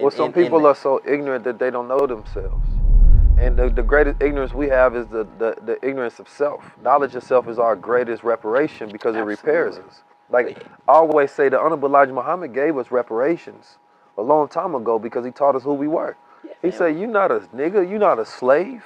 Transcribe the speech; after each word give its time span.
And, 0.00 0.04
well, 0.04 0.10
some 0.10 0.26
and- 0.26 0.34
people 0.34 0.58
and- 0.58 0.66
are 0.68 0.74
so 0.74 1.02
ignorant 1.06 1.44
that 1.44 1.58
they 1.58 1.70
don't 1.70 1.88
know 1.88 2.06
themselves. 2.06 2.66
And 3.38 3.56
the, 3.56 3.70
the 3.70 3.82
greatest 3.82 4.20
ignorance 4.22 4.52
we 4.52 4.68
have 4.68 4.94
is 4.94 5.06
the, 5.06 5.26
the, 5.38 5.56
the 5.64 5.78
ignorance 5.86 6.18
of 6.18 6.28
self. 6.28 6.62
Knowledge 6.82 7.14
of 7.14 7.22
self 7.22 7.48
is 7.48 7.58
our 7.58 7.74
greatest 7.74 8.22
reparation 8.22 8.90
because 8.90 9.16
it 9.16 9.20
repairs 9.20 9.76
us. 9.78 10.02
Like 10.30 10.62
I 10.88 10.92
always 10.92 11.30
say, 11.30 11.48
the 11.48 11.58
Honorable 11.58 11.88
Elijah 11.88 12.12
Muhammad 12.12 12.52
gave 12.52 12.76
us 12.76 12.90
reparations 12.90 13.78
a 14.18 14.22
long 14.22 14.46
time 14.48 14.74
ago 14.74 14.98
because 14.98 15.24
he 15.24 15.30
taught 15.30 15.56
us 15.56 15.62
who 15.62 15.72
we 15.72 15.88
were. 15.88 16.16
He 16.62 16.70
said, 16.70 16.98
"You 16.98 17.06
not 17.06 17.30
a 17.30 17.40
nigga. 17.54 17.88
You 17.88 17.98
not 17.98 18.18
a 18.18 18.26
slave. 18.26 18.84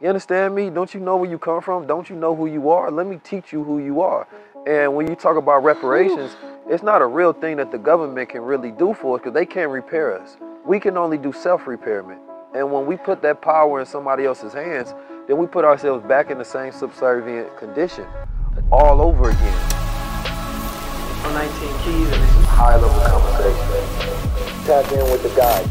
You 0.00 0.08
understand 0.08 0.54
me? 0.54 0.70
Don't 0.70 0.92
you 0.92 1.00
know 1.00 1.16
where 1.16 1.30
you 1.30 1.38
come 1.38 1.60
from? 1.62 1.86
Don't 1.86 2.10
you 2.10 2.16
know 2.16 2.34
who 2.34 2.46
you 2.46 2.70
are? 2.70 2.90
Let 2.90 3.06
me 3.06 3.20
teach 3.22 3.52
you 3.52 3.62
who 3.62 3.78
you 3.78 4.00
are." 4.00 4.26
And 4.66 4.94
when 4.94 5.06
you 5.06 5.14
talk 5.14 5.36
about 5.36 5.62
reparations, 5.62 6.34
it's 6.66 6.82
not 6.82 7.02
a 7.02 7.06
real 7.06 7.34
thing 7.34 7.58
that 7.58 7.70
the 7.70 7.76
government 7.76 8.30
can 8.30 8.40
really 8.40 8.70
do 8.70 8.94
for 8.94 9.16
us 9.16 9.20
because 9.20 9.34
they 9.34 9.44
can't 9.44 9.70
repair 9.70 10.18
us. 10.18 10.38
We 10.64 10.80
can 10.80 10.96
only 10.96 11.18
do 11.18 11.34
self-repairment. 11.34 12.18
And 12.54 12.72
when 12.72 12.86
we 12.86 12.96
put 12.96 13.20
that 13.20 13.42
power 13.42 13.80
in 13.80 13.84
somebody 13.84 14.24
else's 14.24 14.54
hands, 14.54 14.94
then 15.28 15.36
we 15.36 15.46
put 15.46 15.66
ourselves 15.66 16.02
back 16.06 16.30
in 16.30 16.38
the 16.38 16.46
same 16.46 16.72
subservient 16.72 17.54
condition 17.58 18.06
all 18.72 19.02
over 19.02 19.28
again. 19.28 19.72
on 21.26 21.34
19 21.34 21.50
keys 21.80 22.08
and 22.08 22.22
this 22.22 22.36
is 22.36 22.44
High 22.46 22.76
level 22.76 23.00
conversation. 23.04 24.64
Tap 24.64 24.90
in 24.92 25.04
with 25.12 25.22
the 25.22 25.28
guy. 25.36 25.62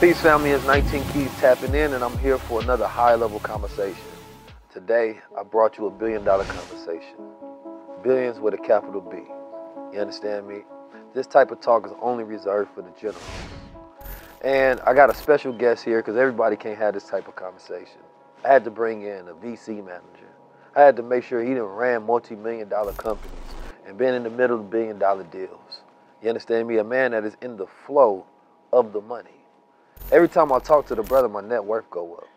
Peace 0.00 0.20
family, 0.20 0.50
it's 0.50 0.64
19 0.66 1.02
Keys 1.12 1.30
tapping 1.40 1.74
in, 1.74 1.94
and 1.94 2.04
I'm 2.04 2.16
here 2.18 2.38
for 2.38 2.60
another 2.60 2.86
high 2.86 3.14
level 3.14 3.40
conversation. 3.40 4.13
Today, 4.74 5.20
I 5.38 5.44
brought 5.44 5.78
you 5.78 5.86
a 5.86 5.90
billion 5.90 6.24
dollar 6.24 6.42
conversation. 6.42 7.14
Billions 8.02 8.40
with 8.40 8.54
a 8.54 8.58
capital 8.58 9.00
B. 9.00 9.18
You 9.92 10.00
understand 10.00 10.48
me? 10.48 10.62
This 11.14 11.28
type 11.28 11.52
of 11.52 11.60
talk 11.60 11.86
is 11.86 11.92
only 12.02 12.24
reserved 12.24 12.70
for 12.74 12.82
the 12.82 12.90
generals. 13.00 13.22
And 14.42 14.80
I 14.80 14.92
got 14.92 15.10
a 15.10 15.14
special 15.14 15.52
guest 15.52 15.84
here 15.84 16.00
because 16.00 16.16
everybody 16.16 16.56
can't 16.56 16.76
have 16.76 16.92
this 16.92 17.04
type 17.04 17.28
of 17.28 17.36
conversation. 17.36 18.00
I 18.44 18.48
had 18.48 18.64
to 18.64 18.70
bring 18.72 19.02
in 19.02 19.28
a 19.28 19.34
VC 19.34 19.76
manager. 19.76 20.32
I 20.74 20.82
had 20.82 20.96
to 20.96 21.04
make 21.04 21.22
sure 21.22 21.40
he 21.44 21.54
done 21.54 21.62
ran 21.62 22.04
multi-million 22.04 22.68
dollar 22.68 22.94
companies 22.94 23.38
and 23.86 23.96
been 23.96 24.14
in 24.14 24.24
the 24.24 24.30
middle 24.30 24.58
of 24.58 24.70
billion 24.70 24.98
dollar 24.98 25.22
deals. 25.22 25.82
You 26.20 26.30
understand 26.30 26.66
me? 26.66 26.78
A 26.78 26.84
man 26.84 27.12
that 27.12 27.24
is 27.24 27.36
in 27.42 27.56
the 27.56 27.68
flow 27.86 28.26
of 28.72 28.92
the 28.92 29.00
money. 29.00 29.38
Every 30.10 30.28
time 30.28 30.50
I 30.50 30.58
talk 30.58 30.86
to 30.86 30.96
the 30.96 31.04
brother, 31.04 31.28
my 31.28 31.42
net 31.42 31.64
worth 31.64 31.88
go 31.90 32.16
up. 32.16 32.28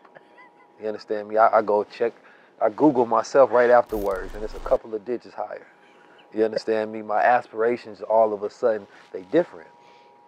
You 0.80 0.86
understand 0.86 1.28
me? 1.28 1.36
I, 1.36 1.58
I 1.58 1.62
go 1.62 1.82
check, 1.82 2.12
I 2.60 2.70
Google 2.70 3.06
myself 3.06 3.52
right 3.52 3.70
afterwards, 3.70 4.34
and 4.34 4.42
it's 4.42 4.54
a 4.54 4.60
couple 4.60 4.94
of 4.94 5.04
digits 5.04 5.34
higher. 5.34 5.66
You 6.34 6.44
understand 6.44 6.92
me? 6.92 7.02
My 7.02 7.22
aspirations 7.22 8.02
all 8.02 8.32
of 8.32 8.42
a 8.42 8.50
sudden 8.50 8.86
they 9.12 9.22
different. 9.22 9.68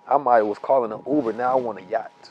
I 0.09 0.17
might 0.17 0.43
was 0.43 0.59
calling 0.59 0.93
an 0.93 1.03
Uber, 1.07 1.33
now 1.33 1.53
I 1.53 1.55
want 1.57 1.79
a 1.79 1.83
yacht. 1.83 2.31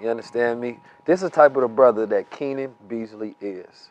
You 0.00 0.08
understand 0.08 0.60
me? 0.60 0.78
This 1.04 1.22
is 1.22 1.30
the 1.30 1.34
type 1.34 1.54
of 1.56 1.62
the 1.62 1.68
brother 1.68 2.06
that 2.06 2.30
Keenan 2.30 2.74
Beasley 2.88 3.36
is. 3.40 3.90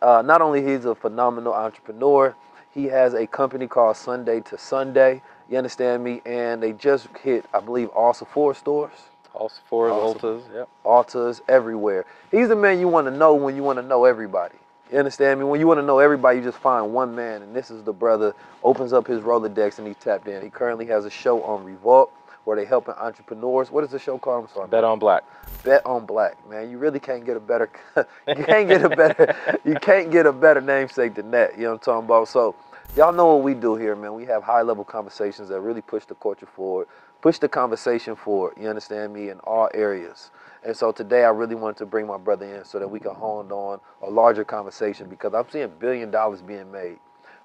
Uh, 0.00 0.22
not 0.24 0.40
only 0.40 0.64
he's 0.64 0.84
a 0.84 0.94
phenomenal 0.94 1.52
entrepreneur, 1.52 2.34
he 2.72 2.84
has 2.84 3.14
a 3.14 3.26
company 3.26 3.66
called 3.66 3.96
Sunday 3.96 4.40
to 4.42 4.56
Sunday. 4.56 5.20
You 5.50 5.58
understand 5.58 6.04
me? 6.04 6.22
And 6.24 6.62
they 6.62 6.72
just 6.72 7.08
hit, 7.22 7.44
I 7.52 7.60
believe, 7.60 7.88
all 7.88 8.14
Sephora 8.14 8.54
stores. 8.54 8.92
all 9.34 9.50
four 9.68 9.90
Awesome. 9.90 10.20
Ultas. 10.20 10.42
Yep. 10.54 10.68
Ultas 10.84 11.40
everywhere. 11.48 12.04
He's 12.30 12.48
the 12.48 12.56
man 12.56 12.78
you 12.78 12.86
want 12.88 13.08
to 13.08 13.10
know 13.10 13.34
when 13.34 13.56
you 13.56 13.64
want 13.64 13.78
to 13.78 13.84
know 13.84 14.04
everybody. 14.04 14.54
You 14.90 14.98
understand 14.98 15.38
me? 15.38 15.44
When 15.44 15.60
you 15.60 15.66
want 15.66 15.78
to 15.78 15.86
know 15.86 15.98
everybody, 15.98 16.38
you 16.38 16.44
just 16.44 16.58
find 16.58 16.94
one 16.94 17.14
man, 17.14 17.42
and 17.42 17.54
this 17.54 17.70
is 17.70 17.82
the 17.82 17.92
brother. 17.92 18.34
Opens 18.62 18.92
up 18.92 19.06
his 19.06 19.20
Rolodex 19.20 19.78
and 19.78 19.86
he's 19.86 19.96
tapped 19.96 20.26
in. 20.28 20.42
He 20.42 20.50
currently 20.50 20.86
has 20.86 21.04
a 21.04 21.10
show 21.10 21.42
on 21.42 21.64
Revolt 21.64 22.12
where 22.44 22.56
they 22.56 22.64
helping 22.64 22.94
entrepreneurs. 22.94 23.70
What 23.70 23.84
is 23.84 23.90
the 23.90 23.98
show 23.98 24.16
called? 24.16 24.44
I'm 24.44 24.54
sorry. 24.54 24.68
Bet 24.68 24.84
on 24.84 24.98
black. 24.98 25.24
Bet 25.64 25.84
on 25.84 26.06
Black, 26.06 26.36
man. 26.48 26.70
You 26.70 26.78
really 26.78 27.00
can't 27.00 27.26
get 27.26 27.36
a 27.36 27.40
better. 27.40 27.68
you 27.96 28.44
can't 28.44 28.68
get 28.68 28.82
a 28.82 28.88
better. 28.88 29.36
you 29.64 29.74
can't 29.74 30.10
get 30.10 30.24
a 30.24 30.32
better 30.32 30.60
namesake 30.60 31.14
than 31.14 31.30
that. 31.32 31.56
You 31.56 31.64
know 31.64 31.70
what 31.70 31.74
I'm 31.74 31.80
talking 31.80 32.04
about? 32.06 32.28
So, 32.28 32.54
y'all 32.96 33.12
know 33.12 33.34
what 33.34 33.42
we 33.42 33.54
do 33.54 33.74
here, 33.74 33.94
man. 33.94 34.14
We 34.14 34.24
have 34.26 34.42
high 34.42 34.62
level 34.62 34.84
conversations 34.84 35.48
that 35.50 35.60
really 35.60 35.82
push 35.82 36.04
the 36.06 36.14
culture 36.14 36.46
forward, 36.46 36.86
push 37.20 37.38
the 37.38 37.48
conversation 37.48 38.16
forward. 38.16 38.54
You 38.58 38.68
understand 38.68 39.12
me 39.12 39.28
in 39.28 39.40
all 39.40 39.68
areas. 39.74 40.30
And 40.64 40.76
so 40.76 40.92
today, 40.92 41.24
I 41.24 41.30
really 41.30 41.54
wanted 41.54 41.78
to 41.78 41.86
bring 41.86 42.06
my 42.06 42.18
brother 42.18 42.46
in 42.46 42.64
so 42.64 42.78
that 42.78 42.88
we 42.88 43.00
can 43.00 43.14
hone 43.14 43.50
on 43.52 43.80
a 44.02 44.10
larger 44.10 44.44
conversation 44.44 45.08
because 45.08 45.34
I'm 45.34 45.46
seeing 45.50 45.70
billion 45.78 46.10
dollars 46.10 46.42
being 46.42 46.70
made. 46.72 46.98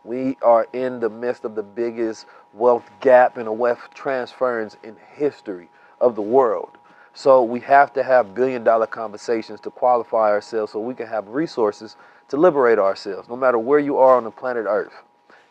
We 0.04 0.38
are 0.42 0.68
in 0.74 1.00
the 1.00 1.10
midst 1.10 1.46
of 1.46 1.56
the 1.56 1.64
biggest 1.64 2.26
wealth 2.54 2.90
gap 3.00 3.38
and 3.38 3.58
wealth 3.58 3.90
transference 3.94 4.76
in 4.84 4.98
history 5.16 5.70
of 6.02 6.16
the 6.16 6.22
world. 6.22 6.78
So 7.14 7.44
we 7.44 7.60
have 7.62 7.94
to 7.94 8.04
have 8.04 8.34
billion 8.34 8.64
dollar 8.64 8.88
conversations 8.88 9.60
to 9.62 9.72
qualify 9.72 10.32
ourselves 10.32 10.72
so 10.72 10.80
we 10.80 10.96
can 10.96 11.08
have 11.08 11.28
resources 11.30 11.96
to 12.30 12.38
liberate 12.38 12.80
ourselves. 12.80 13.30
No 13.30 13.36
matter 13.36 13.60
where 13.60 13.80
you 13.80 13.98
are 13.98 14.18
on 14.18 14.24
the 14.24 14.32
planet 14.32 14.66
Earth, 14.68 14.94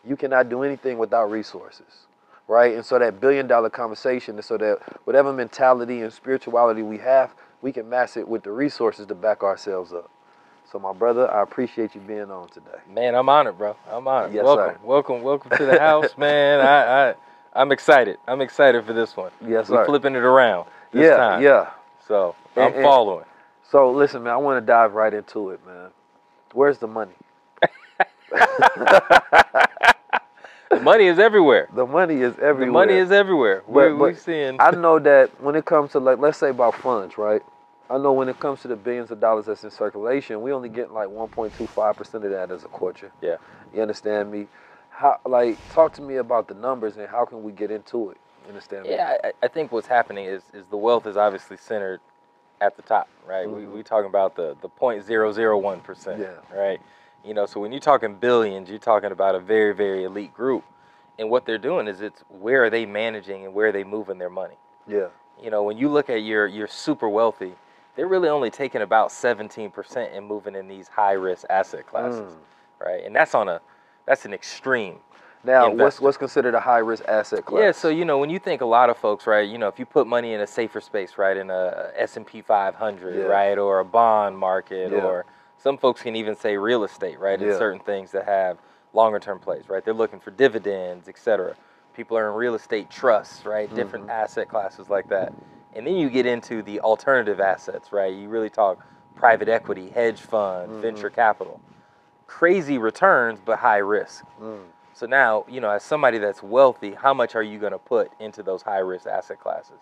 you 0.05 0.17
cannot 0.17 0.49
do 0.49 0.63
anything 0.63 0.97
without 0.97 1.31
resources. 1.31 2.07
Right? 2.47 2.75
And 2.75 2.85
so 2.85 2.99
that 2.99 3.21
billion 3.21 3.47
dollar 3.47 3.69
conversation 3.69 4.37
is 4.37 4.45
so 4.45 4.57
that 4.57 4.79
whatever 5.05 5.31
mentality 5.31 6.01
and 6.01 6.11
spirituality 6.11 6.81
we 6.81 6.97
have, 6.97 7.33
we 7.63 7.71
can 7.71 7.89
match 7.89 8.17
it 8.17 8.27
with 8.27 8.43
the 8.43 8.51
resources 8.51 9.07
to 9.07 9.15
back 9.15 9.41
ourselves 9.41 9.93
up. 9.93 10.11
So 10.69 10.79
my 10.79 10.91
brother, 10.91 11.31
I 11.31 11.41
appreciate 11.41 11.95
you 11.95 12.01
being 12.01 12.29
on 12.29 12.49
today. 12.49 12.77
Man, 12.93 13.15
I'm 13.15 13.29
honored, 13.29 13.57
bro. 13.57 13.75
I'm 13.89 14.07
honored. 14.07 14.33
Yes, 14.33 14.43
welcome, 14.43 14.75
sir. 14.75 14.79
welcome, 14.83 15.21
welcome 15.21 15.51
to 15.57 15.65
the 15.65 15.79
house, 15.79 16.09
man. 16.17 16.59
I, 16.59 17.11
I, 17.11 17.15
I'm 17.53 17.71
excited. 17.71 18.17
I'm 18.27 18.41
excited 18.41 18.85
for 18.85 18.91
this 18.91 19.15
one. 19.15 19.31
Yes, 19.41 19.69
We're 19.69 19.83
sir. 19.83 19.85
flipping 19.85 20.15
it 20.15 20.23
around 20.23 20.67
this 20.91 21.03
yeah, 21.03 21.15
time. 21.15 21.41
yeah. 21.41 21.69
So 22.05 22.35
I'm 22.57 22.73
and- 22.73 22.83
following. 22.83 23.25
So 23.71 23.91
listen, 23.91 24.23
man, 24.23 24.33
I 24.33 24.37
want 24.37 24.61
to 24.61 24.65
dive 24.65 24.93
right 24.93 25.13
into 25.13 25.51
it, 25.51 25.65
man. 25.65 25.89
Where's 26.53 26.77
the 26.77 26.87
money? 26.87 27.13
The 28.29 29.57
money 30.81 31.05
is 31.05 31.17
everywhere. 31.17 31.69
The 31.73 31.85
money 31.85 32.21
is 32.21 32.33
everywhere. 32.39 32.65
The 32.65 32.71
money 32.71 32.93
is 32.93 33.11
everywhere. 33.11 33.63
But- 33.65 33.73
We're, 33.73 33.89
but 33.91 33.99
we're 33.99 34.15
seeing. 34.15 34.57
I 34.59 34.71
know 34.71 34.99
that 34.99 35.41
when 35.41 35.55
it 35.55 35.65
comes 35.65 35.91
to 35.93 35.99
like, 35.99 36.19
let's 36.19 36.37
say 36.37 36.49
about 36.49 36.75
funds, 36.75 37.17
right? 37.17 37.41
I 37.93 37.97
know 37.99 38.11
when 38.11 38.27
it 38.27 38.39
comes 38.39 38.61
to 38.61 38.67
the 38.67 38.75
billions 38.75 39.11
of 39.11 39.19
dollars 39.19 39.45
that's 39.45 39.63
in 39.63 39.69
circulation, 39.69 40.41
we 40.41 40.51
only 40.51 40.69
get 40.69 40.91
like 40.91 41.09
1.25 41.09 41.95
percent 41.95 42.25
of 42.25 42.31
that 42.31 42.49
as 42.49 42.63
a 42.63 42.67
culture. 42.69 43.11
Yeah. 43.21 43.37
You 43.73 43.83
understand 43.83 44.31
me? 44.31 44.47
How 44.89 45.19
like 45.25 45.57
talk 45.71 45.93
to 45.93 46.01
me 46.01 46.15
about 46.15 46.47
the 46.47 46.55
numbers 46.55 46.97
and 46.97 47.07
how 47.07 47.25
can 47.25 47.43
we 47.43 47.51
get 47.51 47.69
into 47.69 48.09
it? 48.09 48.17
You 48.43 48.49
understand 48.49 48.83
me? 48.83 48.91
Yeah, 48.91 49.17
I, 49.23 49.31
I 49.43 49.47
think 49.47 49.71
what's 49.71 49.87
happening 49.87 50.25
is 50.25 50.41
is 50.53 50.65
the 50.71 50.77
wealth 50.77 51.05
is 51.05 51.17
obviously 51.17 51.57
centered 51.57 51.99
at 52.61 52.75
the 52.77 52.81
top, 52.81 53.07
right? 53.27 53.47
We 53.47 53.61
Mhm. 53.61 53.71
we 53.73 53.83
talking 53.83 54.09
about 54.09 54.35
the 54.35 54.55
the 54.61 54.69
point 54.69 55.03
zero 55.03 55.31
zero 55.31 55.57
one 55.59 55.79
percent, 55.81 56.19
Yeah. 56.19 56.57
right? 56.57 56.81
You 57.23 57.35
know, 57.35 57.45
so 57.45 57.59
when 57.59 57.71
you're 57.71 57.79
talking 57.79 58.15
billions, 58.15 58.69
you're 58.69 58.79
talking 58.79 59.11
about 59.11 59.35
a 59.35 59.39
very 59.39 59.73
very 59.73 60.03
elite 60.03 60.33
group, 60.33 60.63
and 61.19 61.29
what 61.29 61.45
they're 61.45 61.57
doing 61.59 61.87
is 61.87 62.01
it's 62.01 62.23
where 62.29 62.63
are 62.63 62.69
they 62.71 62.85
managing 62.87 63.45
and 63.45 63.53
where 63.53 63.67
are 63.67 63.71
they 63.71 63.83
moving 63.83 64.17
their 64.17 64.31
money. 64.31 64.57
Yeah. 64.87 65.07
You 65.41 65.49
know, 65.51 65.61
when 65.63 65.77
you 65.77 65.89
look 65.89 66.09
at 66.09 66.23
your 66.23 66.47
your 66.47 66.67
super 66.67 67.09
wealthy, 67.09 67.53
they're 67.95 68.07
really 68.07 68.29
only 68.29 68.49
taking 68.49 68.81
about 68.81 69.09
17% 69.09 70.15
and 70.15 70.25
moving 70.25 70.55
in 70.55 70.67
these 70.67 70.87
high 70.87 71.13
risk 71.13 71.45
asset 71.49 71.85
classes, 71.87 72.33
Mm. 72.33 72.85
right? 72.85 73.03
And 73.05 73.15
that's 73.15 73.35
on 73.35 73.47
a 73.49 73.61
that's 74.05 74.25
an 74.25 74.33
extreme. 74.33 74.99
Now, 75.45 75.63
what's 75.65 75.73
Investor. 75.73 76.03
what's 76.03 76.17
considered 76.17 76.55
a 76.55 76.59
high 76.59 76.79
risk 76.79 77.03
asset 77.07 77.45
class? 77.45 77.61
Yeah, 77.61 77.71
so 77.71 77.89
you 77.89 78.03
know 78.05 78.17
when 78.17 78.29
you 78.29 78.39
think 78.39 78.61
a 78.61 78.65
lot 78.65 78.89
of 78.89 78.97
folks, 78.97 79.27
right? 79.27 79.47
You 79.47 79.57
know, 79.57 79.67
if 79.67 79.77
you 79.79 79.85
put 79.85 80.07
money 80.07 80.33
in 80.33 80.41
a 80.41 80.47
safer 80.47 80.81
space, 80.81 81.17
right, 81.17 81.35
in 81.37 81.49
a 81.49 81.91
S 81.95 82.17
and 82.17 82.25
P 82.25 82.41
500, 82.41 83.15
Yeah. 83.15 83.23
right, 83.25 83.57
or 83.57 83.79
a 83.79 83.85
bond 83.85 84.37
market, 84.37 84.91
Yeah. 84.91 84.99
or 85.05 85.25
some 85.57 85.77
folks 85.77 86.01
can 86.01 86.15
even 86.15 86.35
say 86.35 86.57
real 86.57 86.83
estate, 86.83 87.19
right, 87.19 87.41
in 87.41 87.57
certain 87.57 87.79
things 87.79 88.11
that 88.11 88.25
have 88.25 88.57
longer 88.93 89.19
term 89.19 89.39
plays, 89.39 89.69
right? 89.69 89.83
They're 89.83 89.93
looking 89.93 90.19
for 90.19 90.31
dividends, 90.31 91.07
et 91.07 91.17
cetera. 91.17 91.55
People 91.93 92.17
are 92.17 92.27
in 92.29 92.35
real 92.35 92.55
estate 92.55 92.89
trusts, 92.89 93.45
right? 93.45 93.73
Different 93.73 94.07
Mhm. 94.07 94.11
asset 94.11 94.49
classes 94.49 94.89
like 94.89 95.07
that, 95.09 95.31
and 95.75 95.85
then 95.85 95.95
you 95.95 96.09
get 96.09 96.25
into 96.25 96.61
the 96.61 96.79
alternative 96.81 97.39
assets, 97.39 97.91
right? 97.91 98.13
You 98.13 98.29
really 98.29 98.49
talk 98.49 98.79
private 99.15 99.49
equity, 99.49 99.89
hedge 99.89 100.19
fund, 100.21 100.69
Mhm. 100.71 100.81
venture 100.81 101.09
capital. 101.09 101.59
Crazy 102.27 102.77
returns, 102.77 103.39
but 103.43 103.59
high 103.59 103.77
risk. 103.77 104.25
Mm. 104.41 104.65
So 104.93 105.05
now, 105.05 105.45
you 105.47 105.59
know, 105.59 105.69
as 105.71 105.83
somebody 105.83 106.17
that's 106.17 106.41
wealthy, 106.43 106.93
how 106.93 107.13
much 107.13 107.35
are 107.35 107.43
you 107.43 107.59
going 107.59 107.73
to 107.73 107.79
put 107.79 108.11
into 108.19 108.43
those 108.43 108.61
high 108.61 108.79
risk 108.79 109.07
asset 109.07 109.39
classes? 109.39 109.79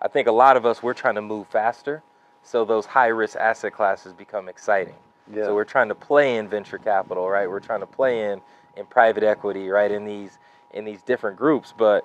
I 0.00 0.08
think 0.08 0.28
a 0.28 0.32
lot 0.32 0.56
of 0.56 0.66
us 0.66 0.82
we're 0.82 0.94
trying 0.94 1.14
to 1.16 1.22
move 1.22 1.46
faster, 1.48 2.02
so 2.42 2.64
those 2.64 2.86
high 2.86 3.08
risk 3.08 3.36
asset 3.36 3.72
classes 3.72 4.12
become 4.12 4.48
exciting. 4.48 4.96
Yeah. 5.32 5.44
So 5.44 5.54
we're 5.54 5.64
trying 5.64 5.88
to 5.88 5.94
play 5.94 6.36
in 6.36 6.48
venture 6.48 6.78
capital, 6.78 7.28
right? 7.30 7.48
We're 7.48 7.60
trying 7.60 7.80
to 7.80 7.86
play 7.86 8.30
in 8.30 8.40
in 8.76 8.86
private 8.86 9.22
equity, 9.22 9.68
right? 9.68 9.90
In 9.90 10.04
these 10.04 10.38
in 10.72 10.84
these 10.84 11.02
different 11.02 11.36
groups, 11.36 11.74
but 11.76 12.04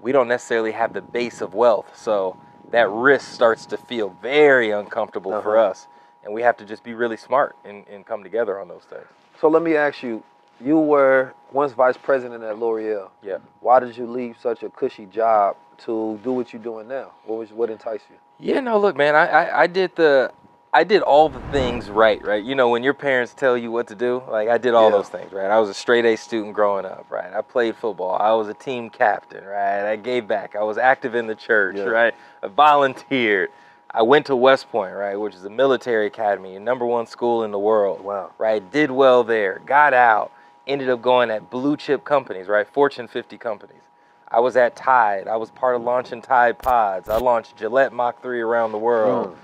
we 0.00 0.10
don't 0.12 0.26
necessarily 0.28 0.72
have 0.72 0.94
the 0.94 1.02
base 1.02 1.40
of 1.42 1.54
wealth. 1.54 1.94
So 1.96 2.36
that 2.72 2.88
risk 2.90 3.32
starts 3.32 3.64
to 3.66 3.76
feel 3.76 4.10
very 4.20 4.70
uncomfortable 4.70 5.40
for 5.42 5.56
Uh-huh. 5.56 5.70
us. 5.70 5.86
And 6.24 6.32
we 6.34 6.42
have 6.42 6.56
to 6.58 6.64
just 6.64 6.82
be 6.84 6.94
really 6.94 7.16
smart 7.16 7.56
and, 7.64 7.84
and 7.88 8.04
come 8.06 8.22
together 8.22 8.58
on 8.60 8.68
those 8.68 8.84
things. 8.88 9.06
So 9.40 9.48
let 9.48 9.62
me 9.62 9.76
ask 9.76 10.02
you, 10.02 10.22
You 10.60 10.78
were 10.78 11.32
once 11.50 11.72
vice 11.72 11.96
president 11.96 12.44
at 12.44 12.56
L'Oreal. 12.58 13.10
Yeah. 13.22 13.38
Why 13.60 13.80
did 13.80 13.96
you 13.96 14.06
leave 14.06 14.36
such 14.40 14.62
a 14.62 14.68
cushy 14.70 15.06
job 15.06 15.56
to 15.78 16.20
do 16.22 16.32
what 16.34 16.52
you're 16.52 16.62
doing 16.62 16.86
now? 16.86 17.10
What 17.26 17.38
was 17.40 17.50
what 17.52 17.68
enticed 17.68 18.04
you? 18.10 18.16
Yeah, 18.38 18.60
no, 18.60 18.78
look, 18.78 18.96
man, 18.96 19.16
I, 19.16 19.26
I, 19.26 19.62
I 19.62 19.66
did 19.66 19.96
the 19.96 20.30
I 20.74 20.84
did 20.84 21.02
all 21.02 21.28
the 21.28 21.40
things 21.52 21.90
right, 21.90 22.24
right? 22.24 22.42
You 22.42 22.54
know, 22.54 22.70
when 22.70 22.82
your 22.82 22.94
parents 22.94 23.34
tell 23.34 23.58
you 23.58 23.70
what 23.70 23.88
to 23.88 23.94
do, 23.94 24.22
like 24.30 24.48
I 24.48 24.56
did 24.56 24.72
all 24.72 24.84
Yeah. 24.90 24.96
those 24.96 25.08
things, 25.10 25.30
right? 25.30 25.50
I 25.50 25.58
was 25.58 25.68
a 25.68 25.74
straight 25.74 26.06
A 26.06 26.16
student 26.16 26.54
growing 26.54 26.86
up, 26.86 27.04
right? 27.10 27.30
I 27.34 27.42
played 27.42 27.76
football. 27.76 28.16
I 28.18 28.32
was 28.32 28.48
a 28.48 28.54
team 28.54 28.88
captain, 28.88 29.44
right? 29.44 29.84
I 29.90 29.96
gave 29.96 30.26
back. 30.26 30.56
I 30.56 30.62
was 30.62 30.78
active 30.78 31.14
in 31.14 31.26
the 31.26 31.34
church, 31.34 31.76
Yeah. 31.76 31.84
right? 31.84 32.14
I 32.42 32.46
volunteered. 32.46 33.50
I 33.90 34.00
went 34.00 34.24
to 34.26 34.36
West 34.36 34.70
Point, 34.72 34.94
right, 34.94 35.14
which 35.16 35.34
is 35.34 35.44
a 35.44 35.50
military 35.50 36.06
academy, 36.06 36.58
number 36.58 36.86
one 36.86 37.04
school 37.04 37.44
in 37.44 37.50
the 37.50 37.58
world. 37.58 38.00
Wow. 38.02 38.30
Right? 38.38 38.62
Did 38.72 38.90
well 38.90 39.24
there. 39.24 39.60
Got 39.66 39.92
out. 39.92 40.30
Ended 40.66 40.88
up 40.88 41.02
going 41.02 41.30
at 41.30 41.50
blue 41.50 41.76
chip 41.76 42.02
companies, 42.02 42.48
right? 42.48 42.66
Fortune 42.66 43.08
50 43.08 43.36
companies. 43.36 43.82
I 44.26 44.40
was 44.40 44.56
at 44.56 44.74
Tide. 44.74 45.28
I 45.28 45.36
was 45.36 45.50
part 45.50 45.76
of 45.76 45.82
launching 45.82 46.22
Tide 46.22 46.58
Pods. 46.58 47.10
I 47.10 47.18
launched 47.18 47.56
Gillette 47.56 47.92
Mach 47.92 48.22
3 48.22 48.40
around 48.40 48.72
the 48.72 48.78
world. 48.78 49.26
Hmm. 49.26 49.34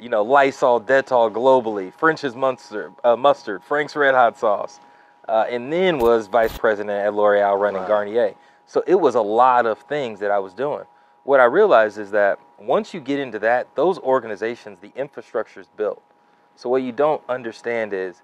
You 0.00 0.08
know, 0.08 0.22
Lysol, 0.22 0.80
Dettol 0.80 1.32
globally, 1.32 1.92
French's 1.92 2.34
mustard, 2.34 2.92
uh, 3.04 3.16
mustard, 3.16 3.62
Frank's 3.64 3.96
Red 3.96 4.14
Hot 4.14 4.38
sauce, 4.38 4.80
uh, 5.28 5.46
and 5.48 5.72
then 5.72 5.98
was 5.98 6.26
vice 6.26 6.56
president 6.56 7.04
at 7.04 7.14
L'Oreal 7.14 7.58
running 7.58 7.82
Right. 7.82 7.88
Garnier. 7.88 8.34
So 8.66 8.82
it 8.86 8.94
was 8.96 9.14
a 9.14 9.20
lot 9.22 9.66
of 9.66 9.78
things 9.80 10.20
that 10.20 10.30
I 10.30 10.38
was 10.38 10.52
doing. 10.54 10.84
What 11.24 11.40
I 11.40 11.44
realized 11.44 11.98
is 11.98 12.10
that 12.12 12.38
once 12.58 12.92
you 12.94 13.00
get 13.00 13.18
into 13.18 13.38
that, 13.40 13.74
those 13.74 13.98
organizations, 13.98 14.78
the 14.80 14.92
infrastructure 14.94 15.60
is 15.60 15.68
built. 15.76 16.02
So 16.56 16.68
what 16.68 16.82
you 16.82 16.92
don't 16.92 17.22
understand 17.28 17.92
is 17.92 18.22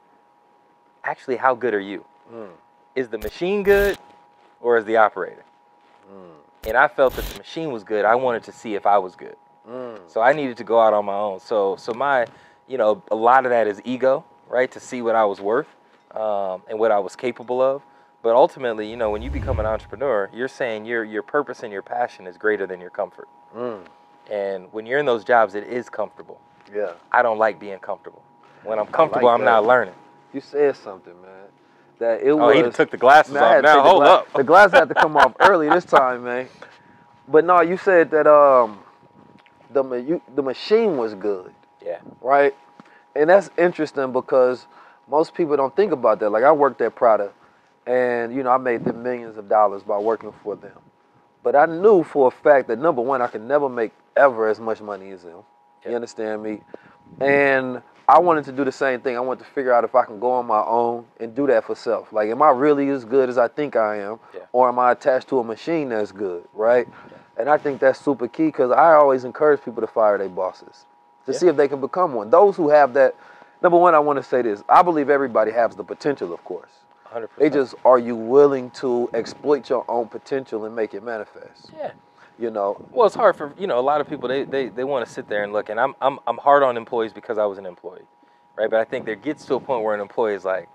actually 1.05 1.37
how 1.37 1.55
good 1.55 1.75
are 1.75 1.81
you? 1.81 2.05
Mm. 2.33 2.49
Is 2.95 3.09
the 3.09 3.19
machine 3.19 3.63
good 3.63 3.99
or 4.61 4.77
is 4.79 4.85
the 4.85 4.97
operator? 4.97 5.45
Mm. 6.11 6.69
And 6.69 6.77
I 6.77 6.89
felt 6.89 7.15
that 7.17 7.25
the 7.27 7.39
machine 7.39 7.71
was 7.73 7.85
good. 7.85 8.05
I 8.05 8.15
wanted 8.15 8.43
to 8.45 8.53
see 8.53 8.75
if 8.75 8.87
I 8.87 8.99
was 8.99 9.15
good. 9.17 9.37
Mm. 9.69 9.99
So 10.07 10.21
I 10.21 10.33
needed 10.33 10.57
to 10.59 10.65
go 10.65 10.81
out 10.81 10.93
on 10.93 11.05
my 11.05 11.15
own. 11.15 11.41
So 11.41 11.77
so 11.77 11.93
my, 11.93 12.27
you 12.69 12.79
know, 12.79 13.03
a 13.11 13.15
lot 13.17 13.47
of 13.47 13.51
that 13.51 13.67
is 13.67 13.81
ego, 13.85 14.25
right? 14.49 14.71
To 14.73 14.81
see 14.81 15.03
what 15.03 15.15
I 15.15 15.25
was 15.25 15.41
worth 15.41 15.69
um, 16.15 16.63
and 16.69 16.79
what 16.79 16.91
I 16.91 16.99
was 16.99 17.17
capable 17.17 17.61
of. 17.63 17.83
But 18.23 18.35
ultimately, 18.35 18.89
you 18.91 18.97
know, 18.97 19.11
when 19.11 19.21
you 19.23 19.31
become 19.31 19.61
an 19.61 19.67
entrepreneur, 19.67 20.31
you're 20.33 20.49
saying 20.49 20.85
your 20.87 21.05
your 21.05 21.23
purpose 21.23 21.63
and 21.63 21.73
your 21.73 21.83
passion 21.83 22.27
is 22.27 22.37
greater 22.37 22.67
than 22.67 22.81
your 22.81 22.91
comfort. 22.91 23.29
Mm. 23.57 23.81
And 24.31 24.73
when 24.73 24.87
you're 24.87 24.99
in 24.99 25.07
those 25.07 25.25
jobs, 25.25 25.55
it 25.55 25.65
is 25.65 25.89
comfortable. 25.91 26.41
Yeah. 26.75 26.93
I 27.13 27.23
don't 27.23 27.39
like 27.39 27.61
being 27.61 27.79
comfortable. 27.79 28.23
When 28.63 28.79
I'm 28.79 28.87
comfortable, 28.87 29.29
I'm 29.29 29.45
not 29.45 29.67
learning. 29.67 29.95
You 30.33 30.41
said 30.41 30.77
something, 30.77 31.13
man. 31.21 31.31
That 31.99 32.23
it 32.23 32.31
Oh, 32.31 32.37
was. 32.37 32.57
he 32.57 32.63
done 32.63 32.73
took 32.73 32.91
the 32.91 32.97
glasses 32.97 33.35
Man, 33.35 33.59
off 33.59 33.63
now. 33.63 33.83
Hold 33.83 34.03
gla- 34.03 34.15
up. 34.15 34.33
The 34.33 34.43
glass 34.43 34.73
had 34.73 34.89
to 34.89 34.95
come 34.95 35.17
off 35.19 35.35
early 35.41 35.69
this 35.69 35.85
time, 35.85 36.25
man. 36.25 36.49
But 37.29 37.45
no, 37.45 37.61
you 37.61 37.77
said 37.77 38.11
that 38.13 38.27
um, 38.27 38.79
the 39.75 39.83
ma- 39.85 40.19
the 40.35 40.43
machine 40.43 40.97
was 40.97 41.15
good, 41.15 41.53
Yeah. 41.85 41.99
right? 42.23 42.55
And 43.15 43.29
that's 43.31 43.51
interesting 43.59 44.13
because 44.13 44.67
most 45.09 45.35
people 45.35 45.57
don't 45.57 45.75
think 45.77 45.93
about 45.93 46.21
that. 46.21 46.31
Like 46.31 46.45
I 46.45 46.53
worked 46.53 46.81
at 46.81 46.95
Prada, 46.95 47.31
and 47.87 48.35
you 48.35 48.43
know 48.43 48.51
I 48.51 48.57
made 48.59 48.85
them 48.85 49.03
millions 49.03 49.37
of 49.37 49.49
dollars 49.49 49.83
by 49.83 49.99
working 49.99 50.33
for 50.43 50.57
them. 50.57 50.79
But 51.43 51.55
I 51.55 51.67
knew 51.67 52.03
for 52.05 52.29
a 52.29 52.31
fact 52.31 52.69
that 52.69 52.79
number 52.79 53.03
one, 53.03 53.21
I 53.21 53.27
could 53.27 53.43
never 53.43 53.69
make 53.69 53.93
ever 54.17 54.49
as 54.49 54.59
much 54.59 54.81
money 54.81 55.11
as 55.11 55.25
them. 55.25 55.43
You 55.87 55.95
understand 55.95 56.43
me? 56.43 56.63
And 57.21 57.83
I 58.09 58.19
wanted 58.19 58.45
to 58.47 58.53
do 58.53 58.65
the 58.65 58.73
same 58.73 59.01
thing. 59.01 59.17
I 59.17 59.21
wanted 59.21 59.45
to 59.45 59.51
figure 59.51 59.73
out 59.73 59.85
if 59.85 59.95
I 59.95 60.05
can 60.07 60.19
go 60.19 60.31
on 60.33 60.47
my 60.47 60.63
own 60.63 61.05
and 61.21 61.35
do 61.35 61.47
that 61.49 61.65
for 61.65 61.75
self. 61.75 62.13
Like, 62.13 62.31
am 62.31 62.41
I 62.41 62.51
really 62.51 62.89
as 62.89 63.05
good 63.05 63.29
as 63.29 63.37
I 63.37 63.49
think 63.49 63.77
I 63.77 63.97
am, 63.97 64.19
Yeah. 64.35 64.41
or 64.53 64.69
am 64.69 64.79
I 64.79 64.93
attached 64.93 65.29
to 65.29 65.39
a 65.41 65.45
machine 65.45 65.91
that's 65.91 66.13
good, 66.13 66.45
right? 66.55 66.89
And 67.37 67.49
I 67.49 67.57
think 67.59 67.81
that's 67.81 68.01
super 68.01 68.29
key 68.29 68.47
because 68.47 68.71
I 68.71 68.95
always 68.95 69.25
encourage 69.25 69.63
people 69.65 69.81
to 69.81 69.87
fire 69.87 70.19
their 70.19 70.29
bosses 70.29 70.87
to 71.27 71.33
Yeah. 71.33 71.39
see 71.39 71.49
if 71.49 71.57
they 71.57 71.69
can 71.69 71.81
become 71.81 72.15
one. 72.15 72.31
Those 72.31 72.57
who 72.57 72.69
have 72.69 72.95
that, 72.95 73.15
number 73.63 73.79
one, 73.79 73.95
I 73.95 73.99
want 73.99 74.19
to 74.19 74.23
say 74.23 74.43
this: 74.43 74.63
I 74.69 74.83
believe 74.83 75.11
everybody 75.11 75.51
has 75.53 75.75
the 75.75 75.85
potential, 75.85 76.33
of 76.33 76.45
course. 76.45 76.71
100%. 77.13 77.29
They 77.39 77.51
just 77.51 77.75
are 77.85 77.99
you 77.99 78.15
willing 78.17 78.71
to 78.73 79.09
exploit 79.15 79.69
your 79.69 79.85
own 79.89 80.09
potential 80.09 80.65
and 80.65 80.75
make 80.77 80.95
it 80.95 81.03
manifest? 81.03 81.71
Yeah. 81.77 81.93
You 82.39 82.51
know, 82.51 82.77
Well, 82.91 83.07
it's 83.07 83.15
hard 83.15 83.37
for 83.37 83.53
you 83.57 83.67
know 83.69 83.79
a 83.79 83.87
lot 83.91 84.01
of 84.01 84.09
people. 84.09 84.29
They 84.29 84.43
they, 84.45 84.69
they 84.69 84.83
want 84.85 85.07
to 85.07 85.13
sit 85.13 85.29
there 85.29 85.45
and 85.45 85.53
look, 85.53 85.69
and 85.69 85.79
I'm 85.79 85.95
I'm 86.01 86.19
I'm 86.27 86.37
hard 86.39 86.63
on 86.65 86.77
employees 86.77 87.13
because 87.13 87.39
I 87.39 87.45
was 87.47 87.59
an 87.59 87.67
employee, 87.67 88.03
right? 88.57 88.69
But 88.71 88.81
I 88.81 88.85
think 88.85 89.07
there 89.07 89.15
gets 89.15 89.45
to 89.47 89.55
a 89.55 89.61
point 89.61 89.85
where 89.85 89.95
an 89.95 90.01
employee 90.01 90.35
is 90.35 90.45
like, 90.45 90.69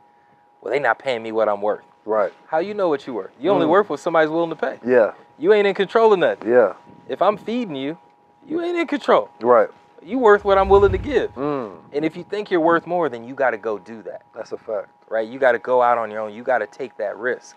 well, 0.61 0.71
they 0.71 0.79
not 0.79 0.99
paying 0.99 1.21
me 1.21 1.31
what 1.33 1.49
I'm 1.49 1.61
worth. 1.61 1.83
right? 2.05 2.31
How 2.47 2.59
you 2.59 2.73
know 2.73 2.87
what 2.89 3.05
you 3.05 3.13
worth? 3.13 3.31
You 3.39 3.51
only 3.51 3.65
Mm. 3.65 3.69
worth 3.71 3.89
what 3.89 3.99
somebody's 3.99 4.29
willing 4.31 4.49
to 4.51 4.55
pay. 4.55 4.79
Yeah, 4.85 5.11
You 5.39 5.53
ain't 5.53 5.65
in 5.65 5.73
control 5.73 6.11
of 6.13 6.19
nothing. 6.19 6.49
yeah, 6.51 6.73
If 7.07 7.21
I'm 7.21 7.37
feeding 7.37 7.75
you, 7.75 7.97
you 8.45 8.61
ain't 8.61 8.77
in 8.77 8.87
control. 8.87 9.29
right. 9.39 9.69
You 10.01 10.17
worth 10.19 10.45
what 10.45 10.57
I'm 10.57 10.69
willing 10.69 10.91
to 10.93 10.97
give. 10.97 11.33
Mm, 11.35 11.77
And 11.91 12.05
if 12.05 12.15
you 12.15 12.23
think 12.23 12.49
you're 12.51 12.59
worth 12.61 12.87
more, 12.87 13.09
then 13.09 13.23
you 13.25 13.33
got 13.35 13.51
to 13.51 13.57
go 13.57 13.77
do 13.77 14.01
that, 14.03 14.21
that's 14.33 14.51
a 14.53 14.57
fact. 14.57 14.89
right? 15.09 15.27
You 15.27 15.39
got 15.39 15.53
to 15.53 15.59
go 15.59 15.81
out 15.81 15.97
on 15.97 16.09
your 16.11 16.21
own. 16.21 16.33
You 16.33 16.43
got 16.43 16.59
to 16.59 16.67
take 16.67 16.95
that 16.97 17.17
risk, 17.17 17.55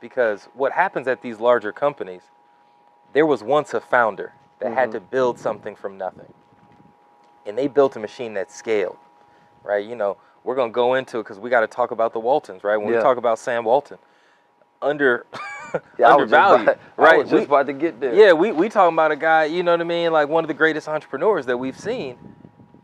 because 0.00 0.48
what 0.54 0.72
happens 0.72 1.06
at 1.08 1.20
these 1.22 1.38
larger 1.40 1.72
companies, 1.72 2.22
there 3.12 3.26
was 3.26 3.42
once 3.42 3.74
a 3.74 3.80
founder 3.80 4.32
that 4.60 4.72
had 4.72 4.88
Mhm. 4.88 4.92
to 4.92 5.00
build 5.00 5.38
something 5.38 5.74
from 5.74 5.98
nothing, 5.98 6.32
and 7.46 7.58
they 7.58 7.66
built 7.68 7.96
a 7.96 7.98
machine 7.98 8.34
that 8.34 8.50
scaled, 8.50 8.96
right? 9.62 9.84
You 9.84 9.96
know, 9.96 10.16
we're 10.44 10.54
gonna 10.54 10.72
go 10.72 10.94
into 10.94 11.18
it 11.18 11.24
because 11.24 11.38
we 11.38 11.50
got 11.50 11.60
to 11.60 11.66
talk 11.66 11.90
about 11.90 12.12
the 12.12 12.20
Waltons, 12.20 12.62
right? 12.64 12.76
When 12.78 12.88
Yeah. 12.88 12.96
we 12.98 13.02
talk 13.02 13.16
about 13.18 13.38
Sam 13.38 13.64
Walton, 13.64 13.98
under 14.80 15.26
Yeah, 15.98 16.08
I 16.08 16.16
was 16.16 16.30
just 16.30 16.34
undervalued, 16.42 16.78
right? 16.96 17.14
I 17.14 17.18
was 17.18 17.30
just 17.30 17.40
We- 17.40 17.44
about 17.44 17.66
to 17.66 17.72
get 17.72 18.00
there. 18.00 18.14
yeah, 18.14 18.32
we 18.32 18.52
we 18.52 18.68
talking 18.68 18.94
about 18.94 19.10
a 19.12 19.16
guy, 19.16 19.44
you 19.44 19.62
know 19.62 19.72
what 19.72 19.80
I 19.80 19.84
mean, 19.84 20.12
like 20.12 20.28
one 20.28 20.44
of 20.44 20.48
the 20.48 20.54
greatest 20.54 20.88
entrepreneurs 20.88 21.46
that 21.46 21.56
we've 21.56 21.78
seen. 21.78 22.16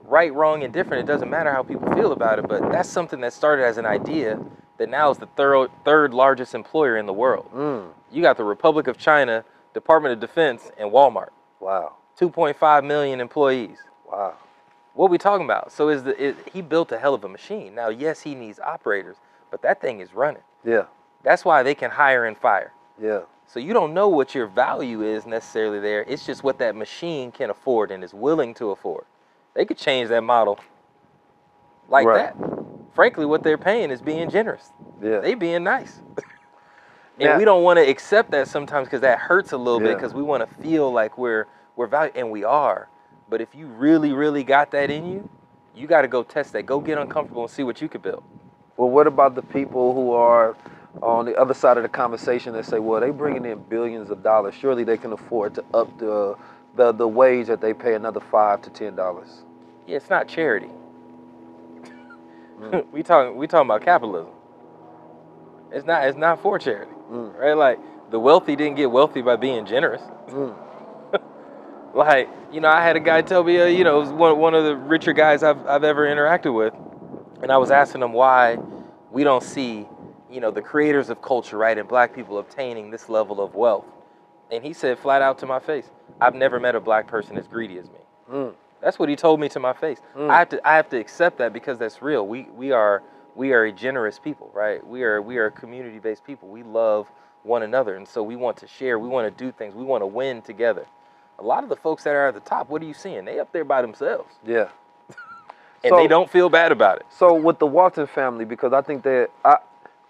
Right, 0.02 0.32
wrong, 0.32 0.62
and 0.62 0.73
different. 0.73 1.06
It 1.06 1.12
doesn't 1.12 1.29
matter 1.29 1.52
how 1.52 1.62
people 1.62 1.93
feel 1.94 2.12
about 2.12 2.38
it, 2.38 2.49
but 2.49 2.73
that's 2.73 2.88
something 2.88 3.20
that 3.20 3.35
started 3.35 3.64
as 3.67 3.76
an 3.76 3.85
idea 3.85 4.40
that 4.79 4.88
now 4.88 5.11
is 5.11 5.19
the 5.19 5.26
third 5.37 5.69
third 5.85 6.14
largest 6.14 6.55
employer 6.55 6.96
in 6.96 7.05
the 7.05 7.12
world. 7.12 7.50
Mm, 7.55 7.88
You 8.11 8.23
got 8.23 8.38
the 8.38 8.44
Republic 8.44 8.87
of 8.87 8.96
China, 8.96 9.44
Department 9.75 10.14
of 10.14 10.20
Defense, 10.20 10.70
and 10.79 10.91
Walmart. 10.91 11.29
wow, 11.61 11.93
2.5 12.19 12.84
million 12.87 13.20
employees. 13.20 13.76
wow. 14.11 14.32
What 14.94 15.11
we 15.11 15.19
talking 15.19 15.44
about? 15.44 15.70
So 15.73 15.91
is 15.91 16.02
the 16.05 16.17
is, 16.20 16.34
he 16.52 16.62
built 16.62 16.91
a 16.91 16.99
hell 16.99 17.12
of 17.14 17.23
a 17.25 17.29
machine. 17.29 17.75
Now, 17.75 17.88
yes, 17.91 18.20
he 18.23 18.34
needs 18.34 18.58
operators, 18.58 19.17
but 19.50 19.61
that 19.62 19.81
thing 19.81 20.00
is 20.00 20.14
running. 20.14 20.43
Yeah, 20.64 20.84
That's 21.23 21.44
why 21.44 21.62
they 21.62 21.75
can 21.75 21.91
hire 21.91 22.25
and 22.25 22.37
fire. 22.37 22.73
Yeah, 23.00 23.20
So 23.46 23.60
you 23.60 23.72
don't 23.72 23.94
know 23.94 24.08
what 24.08 24.34
your 24.34 24.46
value 24.46 25.02
is 25.02 25.26
necessarily 25.26 25.80
there. 25.80 26.04
It's 26.06 26.26
just 26.26 26.42
what 26.44 26.58
that 26.58 26.76
machine 26.76 27.32
can 27.32 27.50
afford 27.50 27.90
and 27.90 28.05
is 28.05 28.12
willing 28.14 28.55
to 28.55 28.70
afford. 28.70 29.05
They 29.55 29.64
could 29.64 29.78
change 29.78 30.08
that 30.10 30.22
model 30.22 30.58
like 31.88 32.06
Right. 32.06 32.32
that. 32.36 32.36
Frankly, 32.94 33.26
what 33.26 33.43
they're 33.43 33.58
paying 33.58 33.90
is 33.90 34.00
being 34.02 34.28
generous. 34.31 34.70
yeah. 35.02 35.20
They 35.20 35.34
being 35.34 35.64
nice. 35.64 36.00
and 37.20 37.38
we 37.38 37.44
don't 37.44 37.62
want 37.62 37.78
to 37.78 37.88
accept 37.88 38.31
that 38.32 38.48
sometimes 38.48 38.86
because 38.88 39.00
that 39.02 39.19
hurts 39.19 39.52
a 39.52 39.56
little 39.56 39.81
bit 39.81 39.96
because 39.96 40.14
we 40.14 40.22
want 40.22 40.48
to 40.48 40.62
feel 40.62 40.93
like 40.93 41.17
we're 41.19 41.46
we're 41.76 41.86
valued 41.86 42.17
and 42.17 42.31
we 42.31 42.44
are. 42.44 42.88
But 43.28 43.40
if 43.40 43.55
you 43.55 43.67
really, 43.67 44.12
really 44.12 44.43
got 44.44 44.70
that 44.72 44.90
in 44.90 45.06
you, 45.06 45.31
you 45.74 45.86
got 45.86 46.02
to 46.02 46.08
go 46.08 46.22
test 46.22 46.52
that. 46.55 46.67
Go 46.67 46.81
get 46.81 46.98
uncomfortable 46.98 47.43
and 47.43 47.50
see 47.50 47.62
what 47.62 47.81
you 47.81 47.88
could 47.88 48.02
build. 48.02 48.24
Well, 48.76 48.90
what 48.90 49.06
about 49.06 49.34
the 49.34 49.43
people 49.43 49.94
who 49.94 50.12
are 50.12 50.56
on 51.02 51.24
the 51.26 51.36
other 51.36 51.55
side 51.55 51.76
of 51.76 51.82
the 51.82 51.88
conversation 51.88 52.52
they 52.52 52.62
say, 52.62 52.78
well, 52.78 53.00
they 53.00 53.10
bringing 53.10 53.44
in 53.44 53.58
billions 53.69 54.10
of 54.10 54.22
dollars. 54.22 54.55
Surely 54.55 54.84
they 54.84 54.96
can 54.96 55.12
afford 55.12 55.55
to 55.56 55.64
up 55.74 55.98
the 55.98 56.36
the, 56.76 56.93
the 56.93 57.08
wage 57.08 57.48
that 57.48 57.60
they 57.60 57.74
pay 57.74 57.94
another 57.94 58.20
five 58.20 58.62
to 58.62 58.70
ten 58.70 58.96
dollars. 58.96 59.28
Yeah, 59.86 59.96
it's 59.96 60.10
not 60.10 60.28
charity. 60.28 60.69
Mm. 62.60 62.86
we 62.93 63.02
talking 63.02 63.36
we 63.36 63.46
talking 63.46 63.69
about 63.69 63.82
capitalism. 63.82 64.32
It's 65.72 65.86
not 65.86 66.06
it's 66.06 66.19
not 66.19 66.40
for 66.43 66.58
charity, 66.58 66.93
Mm. 67.10 67.38
right? 67.38 67.55
Like 67.56 67.78
the 68.10 68.19
wealthy 68.20 68.56
didn't 68.56 68.76
get 68.76 68.90
wealthy 68.90 69.22
by 69.22 69.36
being 69.36 69.67
generous. 69.67 70.02
Mm. 70.28 70.55
Like 71.94 72.28
you 72.52 72.60
know, 72.60 72.69
I 72.69 72.82
had 72.82 72.96
a 72.96 73.00
guy 73.00 73.22
tell 73.22 73.43
me, 73.43 73.60
uh, 73.60 73.64
you 73.67 73.82
know, 73.84 73.96
it 73.98 74.00
was 74.00 74.10
one 74.12 74.38
one 74.38 74.55
of 74.55 74.64
the 74.64 74.76
richer 74.76 75.12
guys 75.12 75.43
I've 75.43 75.67
I've 75.67 75.84
ever 75.84 76.06
interacted 76.06 76.55
with, 76.55 76.74
and 77.43 77.50
I 77.50 77.56
was 77.56 77.70
asking 77.70 78.02
him 78.02 78.12
why 78.12 78.58
we 79.10 79.24
don't 79.24 79.43
see, 79.43 79.86
you 80.31 80.41
know, 80.41 80.51
the 80.51 80.63
creators 80.63 81.11
of 81.11 81.23
culture, 81.23 81.56
right, 81.58 81.77
and 81.79 81.89
black 81.89 82.15
people 82.15 82.39
obtaining 82.39 82.91
this 82.91 83.08
level 83.08 83.41
of 83.41 83.55
wealth, 83.55 83.85
and 84.51 84.65
he 84.65 84.73
said 84.73 84.99
flat 84.99 85.23
out 85.23 85.39
to 85.39 85.47
my 85.47 85.58
face, 85.61 85.91
I've 86.20 86.35
never 86.35 86.58
met 86.61 86.75
a 86.75 86.81
black 86.81 87.06
person 87.06 87.37
as 87.39 87.47
greedy 87.47 87.79
as 87.79 87.87
me. 87.87 87.99
Mm. 88.32 88.55
That's 88.81 88.99
what 88.99 89.08
he 89.08 89.17
told 89.17 89.41
me 89.41 89.49
to 89.51 89.61
my 89.61 89.73
face. 89.73 89.99
Mm. 90.17 90.31
I 90.31 90.39
have 90.39 90.49
to 90.51 90.69
I 90.69 90.77
have 90.77 90.89
to 90.91 90.99
accept 90.99 91.39
that 91.39 91.53
because 91.53 91.79
that's 91.79 92.01
real. 92.03 92.27
We 92.27 92.43
we 92.55 92.73
are 92.73 93.03
we 93.35 93.53
are 93.53 93.65
a 93.65 93.73
generous 93.73 94.19
people, 94.19 94.51
right? 94.55 94.87
We 94.87 95.03
are 95.03 95.20
we 95.20 95.39
are 95.39 95.47
a 95.47 95.51
community 95.51 95.99
based 95.99 96.25
people. 96.25 96.49
We 96.49 96.63
love 96.63 97.08
one 97.43 97.63
another, 97.63 97.97
and 97.97 98.06
so 98.06 98.23
we 98.23 98.37
want 98.37 98.56
to 98.58 98.67
share. 98.67 98.99
We 98.99 99.08
want 99.08 99.37
to 99.37 99.44
do 99.44 99.51
things. 99.53 99.75
We 99.75 99.85
want 99.85 100.03
to 100.03 100.06
win 100.06 100.43
together. 100.43 100.87
A 101.39 101.43
lot 101.43 101.63
of 101.63 101.69
the 101.69 101.77
folks 101.77 102.05
that 102.05 102.11
are 102.11 102.29
at 102.29 102.35
the 102.35 102.41
top, 102.41 102.69
what 102.69 102.82
are 102.82 102.85
you 102.85 102.94
seeing? 102.94 103.25
They 103.25 103.39
up 103.39 103.53
there 103.53 103.65
by 103.65 103.81
themselves, 103.81 104.35
Yeah. 104.44 104.69
and 105.85 105.91
So- 105.91 105.97
they 105.97 106.08
don't 106.08 106.29
feel 106.29 106.49
bad 106.49 106.73
about 106.73 106.99
it. 106.99 107.06
So 107.17 107.32
with 107.32 107.61
the 107.61 107.67
Walton 107.67 108.08
family, 108.08 108.44
because 108.44 108.73
I 108.73 108.81
think 108.82 109.05
that 109.05 109.31
I, 109.44 109.58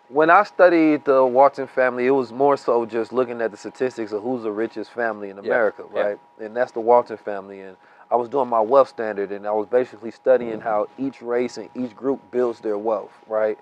when 0.09 0.31
I 0.31 0.43
studied 0.45 1.05
the 1.05 1.25
Walton 1.25 1.67
family, 1.67 2.07
it 2.07 2.11
was 2.11 2.33
more 2.33 2.57
so 2.57 2.87
just 2.87 3.12
looking 3.12 3.41
at 3.41 3.50
the 3.50 3.57
statistics 3.57 4.12
of 4.12 4.23
who's 4.23 4.43
the 4.43 4.53
richest 4.53 4.93
family 4.93 5.31
in 5.31 5.38
America, 5.38 5.85
yeah. 5.95 6.00
right? 6.00 6.19
And 6.41 6.57
that's 6.57 6.73
the 6.73 6.81
Walton 6.81 7.17
family. 7.19 7.61
And 7.61 7.77
I 8.11 8.17
was 8.17 8.29
doing 8.29 8.49
my 8.49 8.61
wealth 8.61 8.88
standard, 8.88 9.33
and 9.33 9.47
I 9.47 9.53
was 9.53 9.67
basically 9.67 10.11
studying 10.11 10.61
how 10.61 10.88
each 10.99 11.21
race 11.21 11.59
and 11.59 11.69
each 11.75 11.95
group 11.95 12.31
builds 12.31 12.61
their 12.61 12.79
wealth, 12.79 13.12
right? 13.27 13.59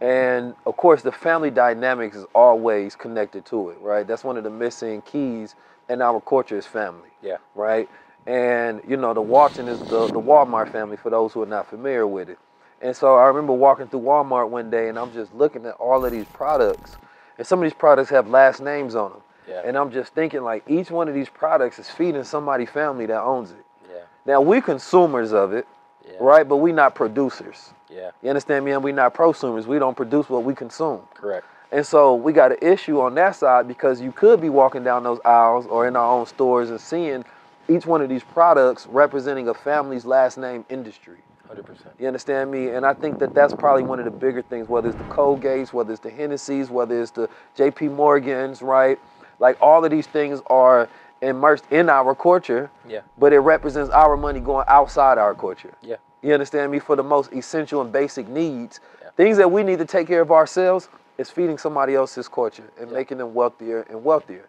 And 0.00 0.54
of 0.66 0.76
course, 0.76 1.02
the 1.02 1.10
family 1.10 1.50
dynamics 1.50 2.16
is 2.16 2.24
always 2.34 2.94
connected 2.94 3.44
to 3.46 3.70
it, 3.70 3.80
right? 3.80 4.06
That's 4.06 4.22
one 4.22 4.36
of 4.36 4.44
the 4.44 4.50
missing 4.50 5.02
keys 5.02 5.56
in 5.88 6.00
our 6.02 6.20
culture 6.20 6.56
is 6.56 6.66
family 6.66 7.08
Yeah. 7.22 7.38
right? 7.54 7.88
And 8.26 8.80
you 8.86 8.96
know, 8.96 9.14
the 9.14 9.22
Walton 9.22 9.68
is 9.68 9.80
the, 9.80 10.06
the 10.06 10.20
Walmart 10.20 10.70
family 10.70 10.96
for 10.96 11.10
those 11.10 11.32
who 11.32 11.42
are 11.42 11.46
not 11.46 11.68
familiar 11.68 12.06
with 12.06 12.28
it. 12.28 12.38
And 12.80 12.94
so 12.94 13.16
I 13.16 13.26
remember 13.26 13.52
walking 13.52 13.88
through 13.88 14.00
Walmart 14.00 14.50
one 14.50 14.70
day 14.70 14.88
and 14.88 14.98
I'm 14.98 15.12
just 15.12 15.34
looking 15.34 15.66
at 15.66 15.74
all 15.74 16.04
of 16.04 16.12
these 16.12 16.26
products. 16.26 16.96
And 17.36 17.46
some 17.46 17.58
of 17.58 17.64
these 17.64 17.74
products 17.74 18.10
have 18.10 18.28
last 18.28 18.60
names 18.60 18.94
on 18.94 19.12
them. 19.12 19.20
Yeah. 19.48 19.62
And 19.64 19.76
I'm 19.76 19.90
just 19.90 20.14
thinking 20.14 20.42
like 20.42 20.62
each 20.68 20.90
one 20.90 21.08
of 21.08 21.14
these 21.14 21.28
products 21.28 21.78
is 21.78 21.88
feeding 21.90 22.22
somebody 22.24 22.66
family 22.66 23.06
that 23.06 23.20
owns 23.20 23.50
it. 23.50 23.64
Yeah. 23.90 24.00
Now 24.26 24.40
we 24.40 24.60
consumers 24.60 25.32
of 25.32 25.52
it, 25.52 25.66
Yeah. 26.06 26.16
right? 26.20 26.48
But 26.48 26.58
we 26.58 26.72
not 26.72 26.94
producers. 26.94 27.72
Yeah. 27.88 28.10
You 28.22 28.28
understand 28.28 28.64
me? 28.64 28.72
And 28.72 28.84
we 28.84 28.92
not 28.92 29.14
prosumers. 29.14 29.66
We 29.66 29.78
don't 29.78 29.96
produce 29.96 30.28
what 30.28 30.44
we 30.44 30.54
consume. 30.54 31.00
Correct. 31.14 31.46
And 31.72 31.84
so 31.84 32.14
we 32.14 32.32
got 32.32 32.52
an 32.52 32.58
issue 32.62 33.00
on 33.00 33.14
that 33.16 33.36
side 33.36 33.66
because 33.68 34.00
you 34.00 34.12
could 34.12 34.40
be 34.40 34.48
walking 34.48 34.84
down 34.84 35.02
those 35.02 35.20
aisles 35.24 35.66
or 35.66 35.86
in 35.86 35.96
our 35.96 36.12
own 36.18 36.26
stores 36.26 36.70
and 36.70 36.80
seeing 36.80 37.24
each 37.68 37.84
one 37.86 38.00
of 38.00 38.08
these 38.08 38.22
products 38.22 38.86
representing 38.86 39.48
a 39.48 39.54
family's 39.54 40.04
last 40.06 40.38
name 40.38 40.64
industry. 40.70 41.18
Hundred 41.48 41.64
percent. 41.64 41.94
You 41.98 42.06
understand 42.06 42.50
me? 42.50 42.68
And 42.68 42.84
I 42.84 42.92
think 42.92 43.18
that 43.20 43.34
that's 43.34 43.54
probably 43.54 43.82
one 43.82 43.98
of 43.98 44.04
the 44.04 44.10
bigger 44.10 44.42
things, 44.42 44.68
whether 44.68 44.88
it's 44.90 44.98
the 44.98 45.04
Colgates, 45.04 45.72
whether 45.72 45.90
it's 45.92 46.02
the 46.02 46.10
Hennessy's, 46.10 46.68
whether 46.70 47.00
it's 47.00 47.10
the 47.10 47.28
J.P. 47.56 47.88
Morgans, 47.88 48.60
right? 48.60 48.98
Like 49.40 49.56
all 49.62 49.82
of 49.82 49.90
these 49.90 50.06
things 50.06 50.42
are 50.48 50.88
immersed 51.22 51.64
in 51.70 51.88
our 51.88 52.14
culture, 52.14 52.70
Yeah. 52.86 53.00
but 53.16 53.32
it 53.32 53.38
represents 53.40 53.90
our 53.90 54.16
money 54.16 54.40
going 54.40 54.66
outside 54.68 55.16
our 55.16 55.34
culture. 55.34 55.72
Yeah. 55.80 55.96
You 56.22 56.34
understand 56.34 56.70
me? 56.70 56.78
For 56.80 56.96
the 56.96 57.02
most 57.02 57.32
essential 57.32 57.80
and 57.80 57.90
basic 57.90 58.28
needs, 58.28 58.80
Yeah. 59.02 59.08
things 59.16 59.36
that 59.38 59.50
we 59.50 59.62
need 59.62 59.78
to 59.78 59.84
take 59.86 60.06
care 60.06 60.20
of 60.20 60.30
ourselves 60.30 60.88
is 61.16 61.30
feeding 61.30 61.56
somebody 61.58 61.94
else's 61.94 62.28
culture 62.28 62.70
and 62.78 62.90
Yeah. 62.90 62.96
making 62.96 63.18
them 63.18 63.32
wealthier 63.32 63.86
and 63.88 64.04
wealthier. 64.04 64.48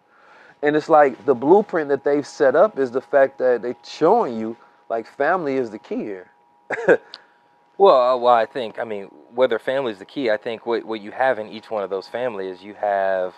And 0.61 0.75
it's 0.75 0.89
like 0.89 1.25
the 1.25 1.33
blueprint 1.33 1.87
that 1.89 2.03
they've 2.03 2.27
set 2.27 2.55
up 2.55 2.77
is 2.77 2.91
the 2.91 3.01
fact 3.01 3.37
that 3.37 3.61
they're 3.61 3.75
showing 3.83 4.37
you 4.37 4.57
like 4.89 5.07
family 5.07 5.55
is 5.55 5.69
the 5.71 5.79
key 5.79 6.03
here. 6.03 6.27
Well, 7.77 7.95
uh, 7.95 8.17
well, 8.17 8.33
I 8.33 8.45
think 8.45 8.77
I 8.77 8.83
mean 8.83 9.05
whether 9.33 9.57
family 9.57 9.93
is 9.93 9.99
the 9.99 10.05
key. 10.05 10.29
I 10.29 10.35
think 10.35 10.65
what 10.65 10.83
what 10.83 10.99
you 10.99 11.11
have 11.11 11.39
in 11.39 11.47
each 11.47 11.71
one 11.71 11.81
of 11.81 11.89
those 11.89 12.07
families, 12.09 12.61
you 12.61 12.73
have 12.73 13.33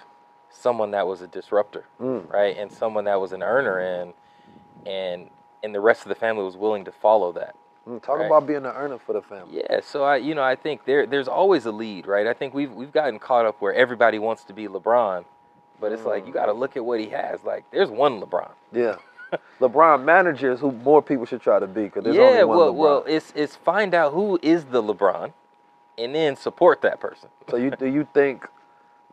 someone 0.49 0.91
that 0.91 1.05
was 1.05 1.21
a 1.21 1.27
disruptor, 1.27 1.85
Mm. 1.99 2.27
right, 2.31 2.57
and 2.57 2.71
someone 2.71 3.03
that 3.05 3.21
was 3.21 3.33
an 3.33 3.43
earner, 3.43 3.77
and 3.79 4.13
and 4.87 5.29
and 5.63 5.75
the 5.75 5.79
rest 5.79 6.01
of 6.01 6.09
the 6.09 6.15
family 6.15 6.43
was 6.43 6.57
willing 6.57 6.85
to 6.85 6.91
follow 6.91 7.31
that. 7.33 7.55
Mm, 7.87 8.01
Talk 8.01 8.17
Right. 8.17 8.25
about 8.25 8.47
being 8.47 8.65
an 8.65 8.73
earner 8.75 8.97
for 8.97 9.13
the 9.13 9.21
family. 9.21 9.57
Yeah, 9.69 9.79
so 9.83 10.03
I 10.03 10.15
you 10.17 10.33
know 10.33 10.41
I 10.43 10.55
think 10.55 10.85
there 10.85 11.05
there's 11.05 11.27
always 11.27 11.67
a 11.67 11.71
lead, 11.71 12.07
right? 12.07 12.25
I 12.25 12.33
think 12.33 12.55
we've 12.55 12.73
we've 12.73 12.91
gotten 12.91 13.19
caught 13.19 13.45
up 13.45 13.61
where 13.61 13.75
everybody 13.75 14.17
wants 14.17 14.43
to 14.45 14.53
be 14.53 14.67
LeBron, 14.67 15.23
but 15.79 15.91
it's 15.91 16.03
like 16.05 16.25
you 16.25 16.33
got 16.33 16.47
to 16.47 16.53
look 16.53 16.75
at 16.75 16.83
what 16.83 16.99
he 16.99 17.09
has. 17.09 17.43
Like 17.43 17.65
there's 17.69 17.91
one 17.91 18.19
LeBron. 18.19 18.49
Yeah. 18.71 18.95
LeBron 19.59 20.03
managers 20.03 20.59
who 20.59 20.71
more 20.71 21.01
people 21.01 21.25
should 21.25 21.41
try 21.41 21.59
to 21.59 21.67
be 21.67 21.83
because 21.83 22.03
there's 22.03 22.15
yeah, 22.15 22.23
only 22.23 22.43
one 22.43 22.57
well, 22.57 22.73
LeBron. 22.73 22.77
well, 22.77 23.03
it's 23.07 23.31
it's 23.35 23.55
find 23.55 23.93
out 23.93 24.13
who 24.13 24.39
is 24.41 24.65
the 24.65 24.81
LeBron, 24.81 25.31
and 25.97 26.15
then 26.15 26.35
support 26.35 26.81
that 26.81 26.99
person. 26.99 27.29
so 27.49 27.57
you 27.57 27.71
do 27.71 27.85
you 27.87 28.07
think 28.13 28.47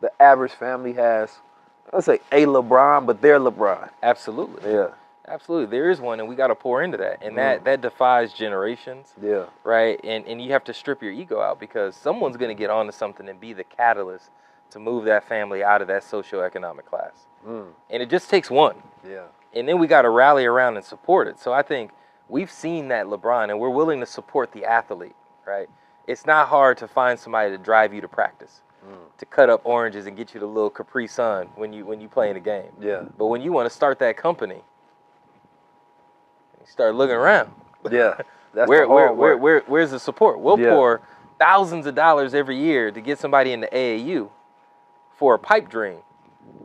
the 0.01 0.11
average 0.21 0.51
family 0.53 0.93
has 0.93 1.39
let's 1.93 2.05
say 2.05 2.19
a 2.31 2.45
LeBron, 2.45 3.05
but 3.05 3.21
they're 3.21 3.39
LeBron? 3.39 3.89
Absolutely. 4.03 4.71
Yeah. 4.71 4.89
Absolutely, 5.27 5.67
there 5.77 5.91
is 5.91 6.01
one, 6.01 6.19
and 6.19 6.27
we 6.27 6.35
got 6.35 6.47
to 6.47 6.55
pour 6.55 6.81
into 6.81 6.97
that, 6.97 7.19
and 7.21 7.33
Mm. 7.33 7.35
that 7.35 7.63
that 7.65 7.81
defies 7.81 8.33
generations, 8.33 9.13
Yeah. 9.21 9.45
right? 9.63 9.99
And 10.03 10.25
and 10.25 10.41
you 10.41 10.51
have 10.53 10.63
to 10.63 10.73
strip 10.73 11.03
your 11.03 11.11
ego 11.11 11.39
out 11.39 11.59
because 11.59 11.95
someone's 11.95 12.35
going 12.35 12.49
to 12.49 12.59
get 12.59 12.71
onto 12.71 12.91
something 12.91 13.29
and 13.29 13.39
be 13.39 13.53
the 13.53 13.63
catalyst 13.63 14.31
to 14.71 14.79
move 14.79 15.05
that 15.05 15.23
family 15.25 15.63
out 15.63 15.81
of 15.83 15.87
that 15.89 16.01
socioeconomic 16.01 16.85
class, 16.85 17.27
Mm. 17.47 17.67
and 17.91 18.01
it 18.03 18.09
just 18.09 18.27
takes 18.31 18.49
one, 18.49 18.75
Yeah. 19.07 19.25
And 19.55 19.67
then 19.67 19.79
we 19.79 19.87
got 19.87 20.03
to 20.03 20.09
rally 20.09 20.45
around 20.45 20.75
and 20.77 20.85
support 20.85 21.27
it. 21.27 21.39
So 21.39 21.51
I 21.53 21.61
think 21.61 21.91
we've 22.27 22.51
seen 22.51 22.87
that 22.89 23.05
LeBron, 23.07 23.49
and 23.49 23.59
we're 23.59 23.69
willing 23.69 23.99
to 24.01 24.05
support 24.05 24.51
the 24.51 24.65
athlete, 24.65 25.15
right? 25.47 25.67
It's 26.07 26.25
not 26.25 26.47
hard 26.47 26.77
to 26.79 26.87
find 26.87 27.19
somebody 27.19 27.51
to 27.51 27.57
drive 27.57 27.93
you 27.93 28.01
to 28.01 28.07
practice, 28.07 28.61
Mm. 28.87 29.17
to 29.17 29.25
cut 29.25 29.49
up 29.49 29.61
oranges 29.65 30.05
and 30.07 30.15
get 30.15 30.33
you 30.33 30.39
the 30.39 30.45
little 30.45 30.69
Capri 30.69 31.05
Sun 31.07 31.47
when 31.55 31.73
you 31.73 31.85
when 31.85 31.99
you 31.99 32.07
play 32.07 32.29
in 32.29 32.37
a 32.37 32.39
game. 32.39 32.71
Yeah. 32.79 33.03
But 33.17 33.25
when 33.25 33.41
you 33.41 33.51
want 33.51 33.65
to 33.69 33.75
start 33.75 33.99
that 33.99 34.15
company, 34.15 34.63
you 36.59 36.65
start 36.67 36.95
looking 36.95 37.15
around. 37.15 37.51
Yeah. 37.91 38.15
That's 38.53 38.67
where, 38.67 38.87
where, 38.89 39.13
where, 39.13 39.37
where, 39.37 39.59
where's 39.67 39.91
the 39.91 39.99
support? 39.99 40.39
We'll 40.41 40.59
Yeah. 40.59 40.71
pour 40.71 41.01
thousands 41.39 41.85
of 41.85 41.95
dollars 41.95 42.33
every 42.33 42.57
year 42.57 42.91
to 42.91 42.99
get 42.99 43.17
somebody 43.19 43.53
in 43.53 43.61
the 43.61 43.67
AAU 43.67 44.29
for 45.15 45.35
a 45.35 45.39
pipe 45.39 45.69
dream, 45.69 45.99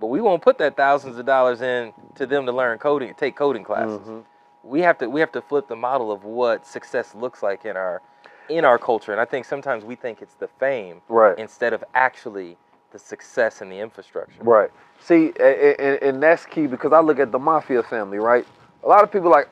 but 0.00 0.06
we 0.08 0.20
won't 0.20 0.42
put 0.42 0.58
that 0.58 0.76
thousands 0.76 1.18
of 1.18 1.26
dollars 1.26 1.62
in 1.62 1.92
to 2.16 2.26
them 2.26 2.46
to 2.46 2.52
learn 2.52 2.78
coding, 2.78 3.14
take 3.14 3.36
coding 3.36 3.64
classes. 3.64 4.06
Mhm. 4.06 4.24
We 4.62 4.80
have 4.80 4.98
to 4.98 5.08
we 5.10 5.20
have 5.20 5.32
to 5.32 5.42
flip 5.42 5.68
the 5.68 5.76
model 5.76 6.10
of 6.10 6.24
what 6.24 6.66
success 6.66 7.14
looks 7.14 7.42
like 7.42 7.64
in 7.64 7.76
our 7.76 8.00
in 8.48 8.64
our 8.64 8.78
culture, 8.78 9.12
and 9.12 9.20
I 9.20 9.24
think 9.24 9.44
sometimes 9.46 9.84
we 9.84 9.94
think 9.94 10.20
it's 10.20 10.34
the 10.34 10.48
fame 10.48 11.00
Right. 11.08 11.38
instead 11.38 11.72
of 11.72 11.82
actually 11.94 12.58
the 12.90 12.98
success 12.98 13.60
and 13.62 13.72
the 13.72 13.78
infrastructure. 13.80 14.42
Right. 14.42 14.70
See, 15.00 15.32
and, 15.40 16.02
and 16.02 16.22
that's 16.22 16.46
key 16.46 16.66
because 16.66 16.92
I 16.92 17.00
look 17.00 17.18
at 17.18 17.32
the 17.32 17.38
mafia 17.38 17.82
family, 17.82 18.18
right? 18.18 18.46
A 18.84 18.88
lot 18.88 19.02
of 19.02 19.10
people 19.10 19.30
like, 19.30 19.48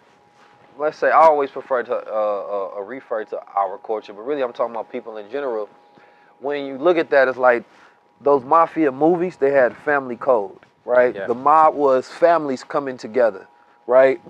let's 0.79 0.99
say, 0.99 1.09
I 1.09 1.23
always 1.23 1.51
prefer 1.51 1.83
to 1.83 1.95
uh, 1.95 1.99
uh, 2.07 2.79
uh, 2.79 2.83
refer 2.83 3.25
to 3.25 3.41
our 3.57 3.79
culture, 3.79 4.13
but 4.13 4.23
really 4.23 4.43
I'm 4.43 4.53
talking 4.53 4.75
about 4.75 4.91
people 4.93 5.17
in 5.17 5.31
general. 5.31 5.69
When 6.41 6.65
you 6.67 6.79
look 6.79 6.97
at 6.97 7.11
that, 7.11 7.29
it's 7.29 7.39
like 7.39 7.65
those 8.23 8.45
mafia 8.45 8.93
movies, 8.93 9.37
they 9.37 9.51
had 9.51 9.77
family 9.77 10.17
code, 10.17 10.59
right? 10.85 11.15
Yeah. 11.15 11.27
The 11.27 11.35
mob 11.35 11.75
was 11.75 12.09
families 12.09 12.65
coming 12.65 12.97
together, 12.97 13.49
right? 13.87 14.21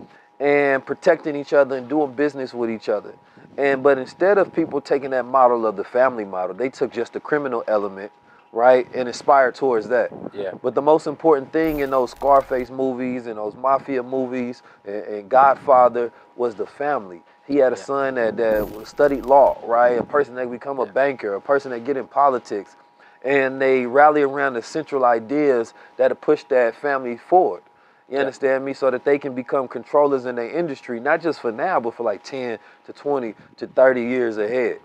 And 0.40 0.84
protecting 0.84 1.36
each 1.36 1.52
other 1.52 1.76
and 1.76 1.88
doing 1.88 2.12
business 2.14 2.54
with 2.54 2.70
each 2.70 2.88
other. 2.88 3.14
And 3.58 3.82
but 3.82 3.98
instead 3.98 4.38
of 4.38 4.52
people 4.54 4.80
taking 4.80 5.10
that 5.10 5.24
model 5.26 5.66
of 5.66 5.76
the 5.76 5.84
family 5.84 6.24
model, 6.24 6.54
they 6.54 6.70
took 6.70 6.92
just 6.92 7.12
the 7.12 7.20
criminal 7.20 7.62
element, 7.68 8.10
right, 8.50 8.86
and 8.94 9.08
inspired 9.08 9.54
towards 9.54 9.88
that. 9.88 10.10
Yeah. 10.32 10.52
But 10.62 10.74
the 10.74 10.82
most 10.82 11.06
important 11.06 11.52
thing 11.52 11.80
in 11.80 11.90
those 11.90 12.12
Scarface 12.12 12.70
movies 12.70 13.26
and 13.26 13.36
those 13.36 13.54
mafia 13.54 14.02
movies 14.02 14.62
and, 14.86 15.04
and 15.04 15.28
Godfather 15.28 16.12
was 16.36 16.54
the 16.54 16.66
family. 16.66 17.22
He 17.46 17.56
had 17.56 17.72
a 17.72 17.76
Yeah. 17.76 17.82
son 17.84 18.14
that, 18.14 18.36
that 18.38 18.86
studied 18.86 19.24
law, 19.24 19.58
right? 19.64 19.98
A 19.98 20.04
person 20.04 20.34
that 20.36 20.50
become 20.50 20.78
a 20.80 20.86
Yeah. 20.86 20.92
banker, 20.92 21.34
a 21.34 21.40
person 21.40 21.72
that 21.72 21.84
get 21.84 21.96
in 21.98 22.06
politics, 22.06 22.76
and 23.24 23.60
they 23.60 23.86
rally 23.86 24.22
around 24.22 24.54
the 24.54 24.62
central 24.62 25.04
ideas 25.04 25.74
that 25.96 26.10
have 26.10 26.20
pushed 26.20 26.48
that 26.48 26.74
family 26.74 27.16
forward. 27.16 27.62
You 28.08 28.14
Yeah. 28.14 28.20
understand 28.20 28.64
me? 28.64 28.74
So 28.74 28.90
that 28.90 29.04
they 29.04 29.18
can 29.18 29.34
become 29.34 29.68
controllers 29.68 30.26
in 30.26 30.34
their 30.36 30.50
industry, 30.50 31.00
not 31.00 31.20
just 31.20 31.40
for 31.40 31.52
now, 31.52 31.80
but 31.80 31.94
for 31.94 32.02
like 32.02 32.22
10 32.22 32.58
to 32.86 32.92
20 32.92 33.34
to 33.56 33.66
30 33.66 34.02
years 34.02 34.38
ahead. 34.38 34.80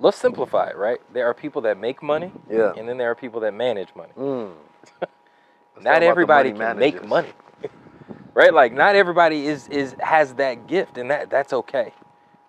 Let's 0.00 0.16
simplify 0.18 0.68
it, 0.70 0.76
right? 0.76 1.00
There 1.12 1.26
are 1.26 1.34
people 1.34 1.62
that 1.62 1.78
make 1.78 2.02
money, 2.02 2.32
Yeah. 2.50 2.74
and 2.76 2.88
then 2.88 2.98
there 2.98 3.10
are 3.10 3.14
people 3.14 3.40
that 3.40 3.54
manage 3.54 3.94
money. 3.94 4.12
Mm. 4.18 4.52
Let's 5.00 5.84
talk 5.84 5.84
about 5.84 5.90
not 5.90 6.02
everybody 6.02 6.52
money 6.52 6.64
can 6.66 6.78
make 6.78 7.04
money 7.08 7.32
right 8.34 8.52
like 8.52 8.72
not 8.72 8.94
everybody 8.96 9.46
is 9.46 9.68
is 9.68 9.94
has 10.00 10.34
that 10.34 10.66
gift 10.66 10.98
and 10.98 11.10
that 11.10 11.30
that's 11.30 11.52
okay 11.52 11.92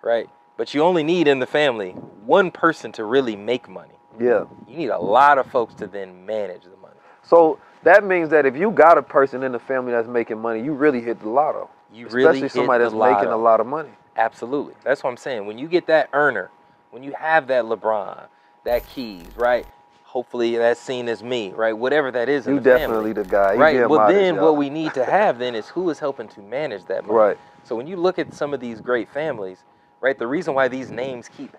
right 0.02 0.30
but 0.58 0.74
you 0.74 0.82
only 0.82 1.04
need 1.04 1.28
in 1.28 1.40
the 1.40 1.46
family 1.48 1.92
one 1.92 2.52
person 2.52 2.92
to 2.92 3.04
really 3.04 3.36
make 3.36 3.70
money 3.70 3.96
Yeah. 4.20 4.46
you 4.68 4.78
need 4.78 4.90
a 4.90 5.00
lot 5.00 5.38
of 5.38 5.46
folks 5.48 5.74
to 5.76 5.88
then 5.88 6.26
manage 6.26 6.64
the 6.64 6.78
money 6.82 6.96
So 7.24 7.60
that 7.84 8.04
means 8.04 8.30
that 8.30 8.46
if 8.46 8.56
you 8.56 8.72
got 8.72 8.98
a 8.98 9.04
person 9.04 9.44
in 9.44 9.52
the 9.52 9.60
family 9.60 9.92
that's 9.92 10.08
making 10.08 10.40
money, 10.42 10.62
you 10.64 10.74
really 10.74 11.02
hit 11.02 11.20
the 11.20 11.30
lotto. 11.30 11.70
you 11.94 12.08
Especially 12.08 12.24
really 12.26 12.40
hit 12.42 12.52
somebody 12.52 12.84
that's 12.84 12.94
making 12.96 13.30
a 13.32 13.38
lot 13.38 13.60
of 13.60 13.68
money. 13.68 13.90
absolutely 14.16 14.74
that's 14.84 15.04
what 15.04 15.10
i'm 15.10 15.18
saying 15.18 15.46
when 15.46 15.58
you 15.58 15.68
get 15.68 15.86
that 15.88 16.10
earner 16.14 16.50
when 16.92 17.04
you 17.04 17.12
have 17.14 17.48
that 17.48 17.66
lebron 17.66 18.28
that 18.64 18.88
keys 18.88 19.26
right 19.36 19.66
hopefully 20.04 20.56
that's 20.58 20.80
seen 20.80 21.10
as 21.10 21.22
me 21.22 21.52
right 21.52 21.74
whatever 21.78 22.10
that 22.12 22.30
is 22.30 22.48
You 22.48 22.56
the 22.60 22.62
family. 22.62 22.80
definitely 22.80 23.14
the 23.14 23.26
guy. 23.26 23.54
You 23.54 23.60
right 23.60 23.90
well 23.90 24.08
then 24.08 24.38
what 24.38 24.56
we 24.56 24.70
need 24.70 24.94
to 24.94 25.04
have 25.04 25.38
then 25.40 25.54
is 25.56 25.68
who 25.68 25.90
is 25.90 26.00
helping 26.00 26.28
to 26.30 26.42
manage 26.42 26.86
that 26.86 27.04
money 27.06 27.18
Right. 27.20 27.38
so 27.64 27.76
when 27.76 27.86
you 27.88 27.98
look 27.98 28.18
at 28.20 28.34
some 28.34 28.54
of 28.54 28.60
these 28.62 28.80
great 28.82 29.10
families 29.10 29.64
right 30.00 30.18
the 30.18 30.28
reason 30.28 30.54
why 30.54 30.68
these 30.70 30.90
names 30.92 31.28
keep 31.28 31.52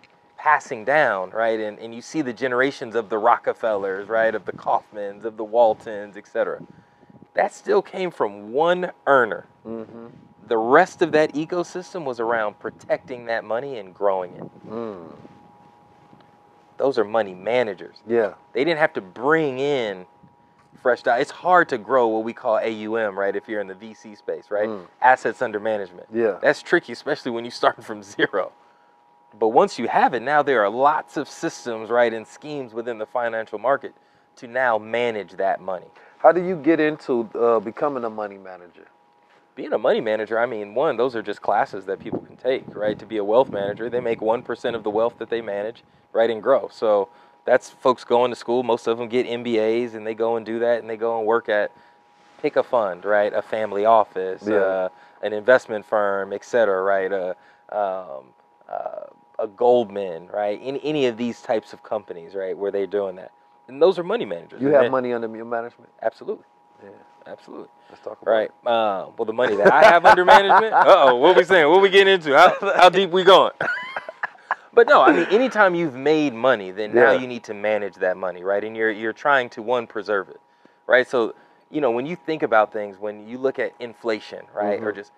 passing 0.46 0.84
down 0.84 1.28
right 1.30 1.58
and, 1.58 1.76
and 1.80 1.92
you 1.92 2.00
see 2.00 2.22
the 2.22 2.32
generations 2.32 2.94
of 2.94 3.08
the 3.08 3.18
rockefellers 3.18 4.08
right 4.08 4.32
of 4.32 4.44
the 4.44 4.52
kaufmans 4.52 5.24
of 5.24 5.36
the 5.36 5.42
waltons 5.42 6.16
etc 6.16 6.62
that 7.34 7.52
still 7.52 7.82
came 7.82 8.12
from 8.12 8.52
one 8.52 8.92
earner 9.08 9.44
Mm-hmm. 9.66 10.06
the 10.46 10.56
rest 10.56 11.02
of 11.02 11.10
that 11.10 11.34
ecosystem 11.34 12.04
was 12.04 12.20
around 12.20 12.60
protecting 12.60 13.26
that 13.26 13.42
money 13.42 13.78
and 13.78 13.92
growing 13.92 14.36
it 14.36 14.44
Mm. 14.68 15.12
those 16.76 16.96
are 16.98 17.04
money 17.04 17.34
managers. 17.34 17.96
Yeah. 18.06 18.34
They 18.52 18.62
didn't 18.62 18.78
have 18.78 18.92
to 18.92 19.00
bring 19.00 19.58
in 19.58 20.06
fresh 20.82 21.02
dollars. 21.02 21.22
It's 21.22 21.30
hard 21.30 21.68
to 21.70 21.78
grow 21.78 22.06
what 22.08 22.22
we 22.24 22.32
call 22.32 22.56
AUM, 22.58 23.18
right? 23.18 23.34
If 23.34 23.48
you're 23.48 23.60
in 23.60 23.66
the 23.66 23.74
VC 23.74 24.16
space, 24.16 24.50
right? 24.50 24.68
Mm. 24.68 24.86
Assets 25.00 25.40
under 25.42 25.58
management. 25.58 26.06
Yeah. 26.12 26.38
That's 26.42 26.62
tricky, 26.62 26.92
especially 26.92 27.30
when 27.32 27.44
you 27.44 27.50
start 27.50 27.82
from 27.88 28.02
zero. 28.02 28.52
But 29.38 29.48
once 29.48 29.78
you 29.78 29.88
have 29.88 30.14
it, 30.14 30.22
now 30.22 30.42
there 30.42 30.64
are 30.64 30.70
lots 30.70 31.16
of 31.16 31.28
systems, 31.28 31.90
right, 31.90 32.12
and 32.12 32.26
schemes 32.26 32.72
within 32.72 32.98
the 32.98 33.06
financial 33.06 33.58
market 33.58 33.92
to 34.36 34.46
now 34.46 34.78
manage 34.78 35.32
that 35.32 35.60
money. 35.60 35.86
How 36.18 36.32
do 36.32 36.42
you 36.42 36.56
get 36.56 36.80
into 36.80 37.28
uh, 37.34 37.60
becoming 37.60 38.04
a 38.04 38.10
money 38.10 38.38
manager? 38.38 38.86
Being 39.54 39.72
a 39.72 39.78
money 39.78 40.00
manager, 40.00 40.38
I 40.38 40.46
mean, 40.46 40.74
one, 40.74 40.96
those 40.96 41.16
are 41.16 41.22
just 41.22 41.40
classes 41.40 41.86
that 41.86 41.98
people 42.00 42.20
can 42.20 42.36
take, 42.36 42.64
right? 42.74 42.98
To 42.98 43.06
be 43.06 43.16
a 43.16 43.24
wealth 43.24 43.50
manager, 43.50 43.88
they 43.88 44.00
make 44.00 44.20
1% 44.20 44.74
of 44.74 44.82
the 44.82 44.90
wealth 44.90 45.18
that 45.18 45.30
they 45.30 45.40
manage, 45.40 45.82
right, 46.12 46.28
and 46.28 46.42
grow. 46.42 46.68
So 46.70 47.08
that's 47.46 47.70
folks 47.70 48.04
going 48.04 48.30
to 48.30 48.36
school. 48.36 48.62
Most 48.62 48.86
of 48.86 48.98
them 48.98 49.08
get 49.08 49.26
MBAs 49.26 49.94
and 49.94 50.06
they 50.06 50.14
go 50.14 50.36
and 50.36 50.44
do 50.44 50.58
that 50.58 50.80
and 50.80 50.90
they 50.90 50.96
go 50.96 51.18
and 51.18 51.26
work 51.26 51.48
at, 51.48 51.72
pick 52.42 52.56
a 52.56 52.62
fund, 52.62 53.04
right? 53.04 53.32
A 53.32 53.40
family 53.40 53.86
office, 53.86 54.46
Yeah. 54.46 54.56
uh, 54.58 54.88
an 55.22 55.32
investment 55.32 55.86
firm, 55.86 56.32
et 56.34 56.44
cetera, 56.44 56.82
right? 56.82 57.10
A, 57.12 57.30
um, 57.74 58.26
uh, 58.68 59.06
a 59.38 59.46
Goldman, 59.46 60.28
right? 60.28 60.58
Any, 60.62 60.80
any 60.84 61.06
of 61.06 61.16
these 61.16 61.40
types 61.42 61.72
of 61.72 61.82
companies, 61.82 62.34
right, 62.34 62.56
where 62.56 62.70
they're 62.70 62.86
doing 62.86 63.16
that. 63.16 63.32
And 63.68 63.82
those 63.82 63.98
are 63.98 64.04
money 64.04 64.24
managers. 64.24 64.60
You 64.62 64.68
have 64.68 64.90
money 64.90 65.12
under 65.12 65.34
your 65.34 65.44
management? 65.44 65.90
Absolutely. 66.02 66.44
Yeah. 66.82 66.90
Absolutely. 67.26 67.68
Let's 67.90 68.02
talk 68.02 68.22
about 68.22 68.30
Right. 68.30 68.50
it. 68.50 68.66
Uh, 68.68 69.10
well, 69.16 69.24
the 69.24 69.32
money 69.32 69.56
that 69.56 69.72
I 69.72 69.84
have 69.84 70.06
under 70.06 70.24
management. 70.24 70.72
Uh 70.72 70.84
oh. 70.86 71.14
What 71.16 71.36
we 71.36 71.42
saying? 71.44 71.68
What 71.68 71.82
we 71.82 71.88
getting 71.88 72.14
into? 72.14 72.36
How, 72.36 72.54
how 72.76 72.88
deep 72.88 73.10
we 73.10 73.24
going? 73.24 73.52
but 74.72 74.86
no, 74.86 75.02
I 75.02 75.12
mean, 75.12 75.26
anytime 75.30 75.74
you've 75.74 75.94
made 75.96 76.34
money, 76.34 76.70
then 76.70 76.94
now 76.94 77.10
you 77.12 77.26
need 77.26 77.42
to 77.44 77.54
manage 77.54 77.94
that 77.96 78.16
money, 78.16 78.44
right? 78.44 78.62
And 78.62 78.76
you're 78.76 78.90
you're 78.92 79.12
trying 79.12 79.48
to 79.50 79.62
one 79.62 79.86
preserve 79.86 80.28
it, 80.28 80.40
right? 80.86 81.08
So 81.08 81.34
you 81.70 81.80
know 81.80 81.90
when 81.90 82.06
you 82.06 82.14
think 82.14 82.42
about 82.44 82.72
things, 82.72 82.98
when 82.98 83.26
you 83.26 83.38
look 83.38 83.58
at 83.58 83.72
inflation, 83.80 84.46
right, 84.54 84.80
or 84.80 84.92
Mhm. 84.92 84.96
just 84.96 85.12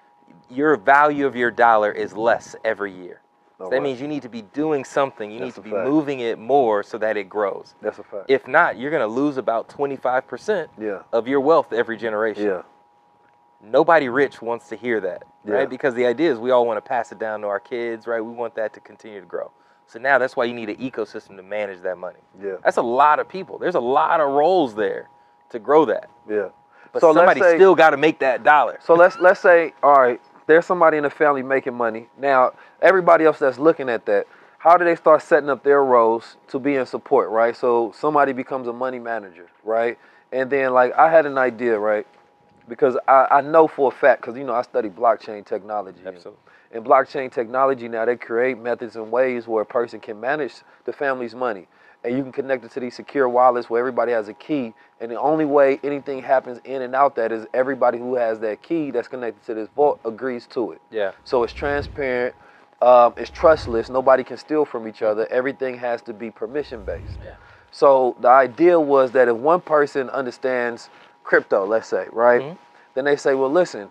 your 0.49 0.77
value 0.77 1.27
of 1.27 1.37
your 1.37 1.51
dollar 1.51 1.93
is 1.93 2.17
less 2.17 2.57
every 2.65 2.93
year. 2.93 3.21
So 3.59 3.69
that 3.71 3.83
means 3.83 4.01
you 4.01 4.07
need 4.07 4.23
to 4.23 4.29
be 4.29 4.43
doing 4.43 4.85
something. 4.85 5.31
You 5.33 5.41
That's 5.41 5.57
need 5.57 5.63
to 5.63 5.69
be 5.69 5.71
fact. 5.73 5.89
moving 5.89 6.21
it 6.21 6.39
more 6.39 6.85
so 6.85 6.97
that 6.99 7.17
it 7.17 7.25
grows. 7.29 7.75
That's 7.83 7.99
a 7.99 8.05
fact. 8.05 8.27
If 8.31 8.47
not, 8.47 8.79
you're 8.79 8.91
going 8.93 9.03
to 9.03 9.13
lose 9.13 9.37
about 9.37 9.69
25% 9.69 10.69
yeah. 10.81 11.03
of 11.13 11.27
your 11.27 11.41
wealth 11.41 11.73
every 11.73 11.97
generation 11.97 12.45
Yeah. 12.45 12.63
nobody 13.61 14.09
rich 14.09 14.41
wants 14.41 14.69
to 14.69 14.77
hear 14.77 15.01
that, 15.01 15.25
Yeah. 15.45 15.55
right? 15.55 15.69
Because 15.69 15.95
the 15.95 16.07
idea 16.07 16.31
is 16.31 16.39
we 16.39 16.53
all 16.53 16.67
want 16.67 16.77
to 16.77 16.89
pass 16.89 17.11
it 17.11 17.19
down 17.19 17.41
to 17.41 17.49
our 17.49 17.59
kids, 17.59 18.07
right? 18.07 18.21
We 18.21 18.31
want 18.31 18.55
that 18.55 18.73
to 18.75 18.81
continue 18.81 19.21
to 19.21 19.27
grow. 19.27 19.51
So 19.87 19.99
now 19.99 20.19
that's 20.19 20.37
why 20.37 20.45
you 20.45 20.55
need 20.55 20.69
an 20.69 20.77
ecosystem 20.77 21.37
to 21.37 21.43
manage 21.43 21.81
that 21.81 21.99
money. 21.99 22.21
Yeah. 22.41 22.57
That's 22.63 22.77
a 22.77 22.83
lot 22.83 23.19
of 23.19 23.29
people. 23.29 23.59
There's 23.59 23.75
a 23.75 23.81
lot 23.81 24.21
of 24.21 24.31
roles 24.31 24.77
there 24.77 25.09
to 25.51 25.59
grow 25.59 25.85
that. 25.87 26.09
Yeah. 26.29 26.51
But 26.93 27.01
So 27.01 27.13
somebody 27.13 27.41
say- 27.41 27.57
still 27.57 27.75
got 27.75 27.91
to 27.91 27.97
make 27.97 28.21
that 28.21 28.45
dollar. 28.45 28.79
So 28.83 28.95
let's 28.95 29.19
let's 29.19 29.41
say, 29.41 29.75
all 29.83 29.95
right, 29.99 30.21
there's 30.49 30.67
somebody 30.67 30.97
in 30.97 31.05
the 31.05 31.11
family 31.11 31.43
making 31.45 31.75
money. 31.75 32.09
Now, 32.19 32.55
everybody 32.83 33.25
else 33.27 33.39
that's 33.39 33.59
looking 33.59 33.89
at 33.89 34.07
that, 34.07 34.27
how 34.59 34.77
do 34.77 34.85
they 34.85 34.97
start 34.97 35.23
setting 35.23 35.51
up 35.51 35.63
their 35.63 35.85
roles 35.85 36.37
to 36.49 36.59
be 36.59 36.75
in 36.77 36.87
support, 36.87 37.31
right? 37.31 37.57
So 37.57 37.93
somebody 37.97 38.33
becomes 38.33 38.67
a 38.67 38.73
money 38.73 38.99
manager, 38.99 39.49
right? 39.65 39.99
And 40.33 40.51
then 40.51 40.73
like 40.75 40.93
I 40.95 41.11
had 41.13 41.27
an 41.27 41.39
idea, 41.39 41.79
right? 41.79 42.07
Because 42.69 42.97
I, 43.07 43.29
I 43.31 43.41
know 43.43 43.69
for 43.69 43.93
a 43.93 43.95
fact, 43.95 44.23
because 44.23 44.37
you 44.37 44.45
know 44.45 44.55
I 44.55 44.63
study 44.63 44.89
blockchain 44.91 45.47
technology. 45.47 46.01
and- 46.05 46.17
Absolutely. 46.17 46.43
in 46.73 46.83
blockchain 46.85 47.31
technology 47.33 47.89
now 47.89 48.05
they 48.05 48.17
create 48.17 48.59
methods 48.59 48.97
and 48.97 49.11
ways 49.13 49.47
where 49.47 49.63
a 49.63 49.67
person 49.67 50.01
can 50.01 50.21
manage 50.21 50.55
the 50.85 50.93
family's 50.93 51.35
money 51.35 51.67
and 52.09 52.17
you 52.17 52.23
can 52.23 52.33
connect 52.33 52.65
it 52.65 52.71
to 52.73 52.81
these 52.81 52.95
secure 52.95 53.29
wallets 53.29 53.69
where 53.69 53.79
everybody 53.79 54.13
has 54.13 54.29
a 54.29 54.35
key 54.35 54.73
and 55.01 55.11
the 55.11 55.21
only 55.21 55.45
way 55.45 55.79
anything 55.85 56.23
happens 56.23 56.59
in 56.65 56.83
and 56.83 56.95
out 56.95 57.15
that 57.17 57.31
is 57.31 57.47
everybody 57.53 57.99
who 57.99 58.15
has 58.15 58.41
that 58.41 58.63
key 58.63 58.91
that's 58.91 59.09
connected 59.09 59.45
to 59.45 59.55
this 59.55 59.69
vault 59.77 60.01
agrees 60.05 60.47
to 60.49 60.73
it 60.73 60.81
Yeah. 60.91 61.13
so 61.25 61.43
it's 61.45 61.53
transparent 61.53 62.35
um, 62.81 63.13
it's 63.17 63.31
trustless 63.31 63.91
nobody 63.91 64.25
can 64.25 64.39
steal 64.39 64.65
from 64.65 64.89
each 64.89 65.03
other 65.03 65.27
everything 65.31 65.77
has 65.79 66.01
to 66.03 66.13
be 66.15 66.31
permission 66.31 66.83
based 66.85 67.19
Yeah. 67.25 67.33
so 67.71 68.17
the 68.21 68.29
idea 68.29 68.81
was 68.81 69.11
that 69.13 69.29
if 69.29 69.37
one 69.37 69.61
person 69.61 70.09
understands 70.11 70.89
crypto, 71.25 71.67
let's 71.67 71.87
say, 71.87 72.07
right, 72.11 72.41
Mhm. 72.41 72.57
then 72.95 73.05
they 73.05 73.17
say, 73.17 73.35
well, 73.35 73.51
listen, 73.51 73.91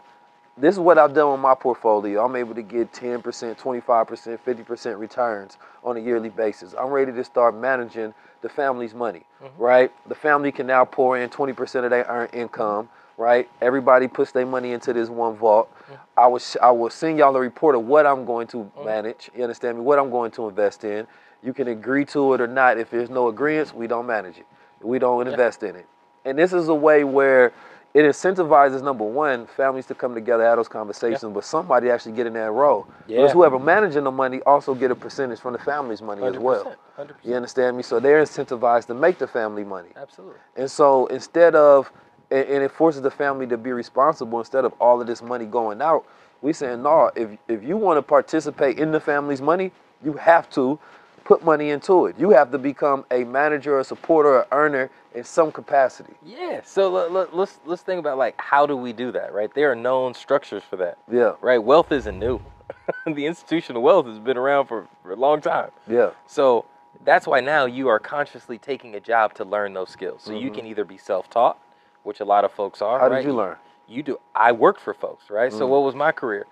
this 0.58 0.76
is 0.76 0.80
what 0.80 0.98
I've 0.98 1.13
done 1.13 1.32
with 1.32 1.39
my 1.39 1.54
portfolio. 1.54 2.26
I'm 2.26 2.36
able 2.36 2.56
to 2.56 2.62
get 2.62 2.91
10%, 2.91 3.22
25%, 3.22 4.39
50% 4.39 5.00
returns 5.00 5.58
on 5.84 5.98
a 5.98 6.00
yearly 6.00 6.30
basis. 6.30 6.74
I'm 6.78 6.89
ready 6.89 7.12
to 7.12 7.24
start 7.24 7.56
managing 7.56 8.13
the 8.41 8.50
family's 8.50 8.93
money, 8.93 9.24
mm-hmm. 9.43 9.62
right? 9.62 9.91
The 10.08 10.15
family 10.15 10.52
can 10.52 10.67
now 10.67 10.86
pour 10.86 11.17
in 11.17 11.30
20% 11.30 11.84
of 11.84 11.89
their 11.91 12.06
earned 12.06 12.34
income, 12.34 12.89
right? 13.17 13.50
Everybody 13.62 14.08
puts 14.08 14.32
their 14.32 14.46
money 14.46 14.72
into 14.72 14.93
this 14.93 15.10
one 15.10 15.36
vault. 15.36 15.70
Mm-hmm. 15.74 15.93
I 16.17 16.28
will 16.28 16.39
sh- 16.39 16.58
I 16.62 16.72
will 16.72 16.89
send 16.89 17.17
y'all 17.20 17.36
a 17.36 17.39
report 17.39 17.76
of 17.76 17.86
what 17.86 18.06
I'm 18.06 18.26
going 18.26 18.48
to 18.48 18.58
mm-hmm. 18.58 18.86
manage. 18.86 19.30
You 19.36 19.43
understand 19.43 19.78
me? 19.78 19.84
What 19.84 20.00
I'm 20.00 20.10
going 20.10 20.32
to 20.32 20.48
invest 20.50 20.84
in. 20.84 21.08
You 21.43 21.54
can 21.54 21.67
agree 21.67 22.06
to 22.06 22.34
it 22.34 22.41
or 22.41 22.48
not. 22.48 22.80
If 22.80 22.89
there's 22.89 23.10
no 23.10 23.28
agreement, 23.28 23.74
we 23.76 23.88
don't 23.88 24.08
manage 24.08 24.38
it. 24.38 24.48
We 24.82 25.00
don't 25.00 25.28
invest 25.28 25.63
in 25.63 25.76
it. 25.76 25.86
And 26.26 26.38
this 26.38 26.52
is 26.52 26.67
a 26.67 26.74
way 26.76 27.04
where 27.04 27.54
it 27.93 28.02
incentivizes 28.02 28.84
number 28.84 29.04
one 29.04 29.47
families 29.47 29.86
to 29.88 29.95
come 29.95 30.13
together 30.13 30.43
have 30.43 30.58
those 30.58 30.67
conversations, 30.67 31.34
but 31.34 31.43
somebody 31.43 31.89
actually 31.89 32.12
get 32.12 32.28
in 32.28 32.34
that 32.34 32.52
role. 32.52 32.88
Yeah. 33.08 33.17
Because 33.17 33.32
whoever 33.32 33.58
managing 33.58 34.04
the 34.04 34.12
money 34.12 34.41
also 34.45 34.76
get 34.76 34.91
a 34.91 34.95
percentage 34.95 35.39
from 35.39 35.54
the 35.54 35.60
family's 35.60 36.02
money 36.02 36.23
as 36.23 36.38
well. 36.38 36.76
100%. 36.97 37.12
You 37.23 37.36
understand 37.36 37.78
me? 37.78 37.84
So 37.84 38.00
they're 38.00 38.21
incentivized 38.21 38.88
to 38.88 38.93
make 38.93 39.17
the 39.17 39.28
family 39.28 39.63
money. 39.63 39.89
Absolutely. 39.95 40.38
And 40.56 40.69
so 40.69 41.08
instead 41.08 41.56
of, 41.56 41.91
and, 42.30 42.47
and 42.47 42.63
it 42.63 42.71
forces 42.71 43.02
the 43.02 43.12
family 43.12 43.47
to 43.47 43.58
be 43.58 43.71
responsible 43.71 44.39
instead 44.39 44.65
of 44.65 44.73
all 44.80 45.02
of 45.02 45.08
this 45.08 45.21
money 45.21 45.45
going 45.45 45.82
out, 45.82 46.06
we 46.41 46.54
saying, 46.54 46.84
no, 46.84 47.10
if, 47.15 47.30
if 47.47 47.63
you 47.63 47.78
want 47.78 47.97
to 47.97 48.02
participate 48.02 48.78
in 48.78 48.91
the 48.91 49.00
family's 49.00 49.41
money, 49.41 49.71
you 50.04 50.13
have 50.13 50.50
to 50.52 50.80
put 51.28 51.44
money 51.44 51.72
into 51.72 52.06
it. 52.06 52.16
You 52.18 52.30
have 52.30 52.52
to 52.52 52.58
become 52.58 53.04
a 53.12 53.26
manager, 53.26 53.78
a 53.80 53.84
supporter, 53.84 54.40
a 54.40 54.48
earner 54.54 54.90
in 55.13 55.26
some 55.26 55.52
capacity. 55.52 56.13
Yeah. 56.26 56.62
So 56.63 56.90
let, 56.90 57.12
let, 57.12 57.36
let's 57.36 57.60
let's 57.66 57.82
think 57.82 58.00
about 58.00 58.18
like 58.18 58.36
how 58.40 58.66
do 58.66 58.78
we 58.78 58.94
do 58.94 59.12
that, 59.12 59.34
right? 59.34 59.54
There 59.54 59.70
are 59.70 59.76
known 59.76 60.13
structures 60.13 60.63
for 60.63 60.78
that, 60.78 60.98
Yeah, 61.12 61.34
right? 61.42 61.58
Wealth 61.58 61.92
isn't 61.92 62.18
new. 62.18 62.40
the 63.06 63.26
institution 63.26 63.76
of 63.76 63.82
wealth 63.82 64.06
has 64.06 64.20
been 64.20 64.38
around 64.38 64.68
for, 64.68 64.88
for 65.04 65.12
a 65.12 65.16
long 65.18 65.42
time. 65.42 65.72
yeah, 65.88 66.12
So 66.28 66.66
that's 67.04 67.28
why 67.28 67.42
now 67.42 67.66
you 67.66 67.90
are 67.90 68.00
consciously 68.00 68.58
taking 68.58 68.96
a 68.96 69.00
job 69.02 69.34
to 69.36 69.44
learn 69.44 69.74
those 69.74 69.90
skills. 69.90 70.22
So 70.24 70.32
you 70.32 70.50
can 70.50 70.66
either 70.66 70.86
be 70.86 70.98
self-taught, 70.98 71.58
which 72.04 72.22
a 72.22 72.26
lot 72.26 72.46
of 72.46 72.52
folks 72.54 72.82
are. 72.82 73.00
Mm-hmm. 73.00 73.13
How 73.13 73.20
did 73.20 73.26
you 73.26 73.34
learn? 73.34 73.58
You 73.88 74.04
do. 74.04 74.20
I 74.36 74.52
worked 74.54 74.82
for 74.82 74.94
folks, 74.94 75.30
right? 75.30 75.52
Mm. 75.52 75.58
So 75.58 75.68
what 75.68 75.84
was 75.84 75.96
my 75.96 76.12
career? 76.12 76.46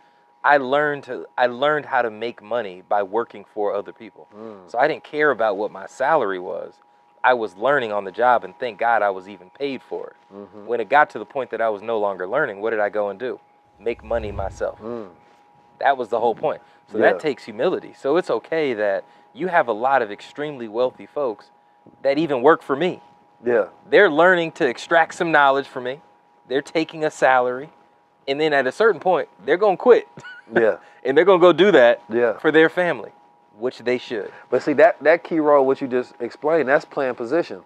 I 0.46 0.58
learned 0.58 1.04
to. 1.06 1.26
I 1.38 1.48
learned 1.48 1.88
how 1.88 2.02
to 2.04 2.12
make 2.12 2.42
money 2.42 2.84
by 2.88 3.02
working 3.04 3.46
for 3.54 3.74
other 3.74 3.92
people. 3.92 4.28
Mm. 4.34 4.72
So 4.72 4.78
I 4.78 4.88
didn't 4.88 5.04
care 5.04 5.32
about 5.32 5.58
what 5.58 5.72
my 5.72 5.88
salary 5.88 6.40
was. 6.40 6.76
I 7.24 7.34
was 7.34 7.58
learning 7.58 7.92
on 7.92 8.04
the 8.04 8.12
job, 8.12 8.44
and 8.44 8.54
thank 8.60 8.78
God 8.78 9.02
I 9.02 9.10
was 9.10 9.28
even 9.28 9.50
paid 9.50 9.82
for 9.82 10.10
it. 10.10 10.16
Mhm. 10.36 10.66
When 10.68 10.80
it 10.80 10.88
got 10.90 11.10
to 11.10 11.20
the 11.20 11.26
point 11.26 11.50
that 11.50 11.60
I 11.62 11.70
was 11.70 11.82
no 11.82 11.98
longer 11.98 12.28
learning, 12.28 12.62
what 12.62 12.70
did 12.70 12.80
I 12.80 12.90
go 12.90 13.10
and 13.10 13.20
do? 13.20 13.40
Make 13.80 14.04
money 14.04 14.32
myself. 14.32 14.80
Mm. 14.80 15.10
That 15.80 15.98
was 15.98 16.10
the 16.10 16.20
whole 16.20 16.36
point. 16.36 16.62
So 16.92 17.00
Yeah. 17.00 17.14
that 17.14 17.20
takes 17.20 17.46
humility. 17.46 17.94
So 17.94 18.18
it's 18.18 18.30
okay 18.30 18.76
that 18.76 19.04
you 19.34 19.48
have 19.48 19.68
a 19.68 19.74
lot 19.74 20.04
of 20.04 20.12
extremely 20.12 20.68
wealthy 20.68 21.08
folks 21.08 21.50
that 22.04 22.20
even 22.20 22.44
work 22.44 22.62
for 22.62 22.76
me. 22.76 23.02
Yeah, 23.44 23.66
They're 23.90 24.10
learning 24.10 24.54
to 24.54 24.68
extract 24.68 25.16
some 25.16 25.32
knowledge 25.32 25.68
from 25.68 25.84
me. 25.84 26.02
They're 26.48 26.62
taking 26.62 27.04
a 27.04 27.10
salary. 27.12 27.70
And 28.28 28.40
then 28.40 28.54
at 28.54 28.66
a 28.66 28.72
certain 28.72 29.00
point, 29.00 29.30
they're 29.46 29.58
going 29.58 29.78
to 29.78 29.82
quit. 29.82 30.08
yeah, 30.54 30.78
and 31.04 31.18
they're 31.18 31.26
going 31.26 31.40
to 31.40 31.42
go 31.42 31.54
do 31.54 31.72
that 31.72 32.02
yeah. 32.10 32.38
for 32.40 32.52
their 32.52 32.70
family, 32.70 33.12
which 33.58 33.80
they 33.80 33.98
should. 33.98 34.32
But 34.50 34.64
see 34.64 34.74
that 34.74 35.02
that 35.04 35.24
key 35.24 35.40
role, 35.40 35.66
what 35.66 35.82
you 35.82 35.88
just 35.88 36.14
explained, 36.20 36.70
that's 36.70 36.86
playing 36.86 37.16
position. 37.16 37.62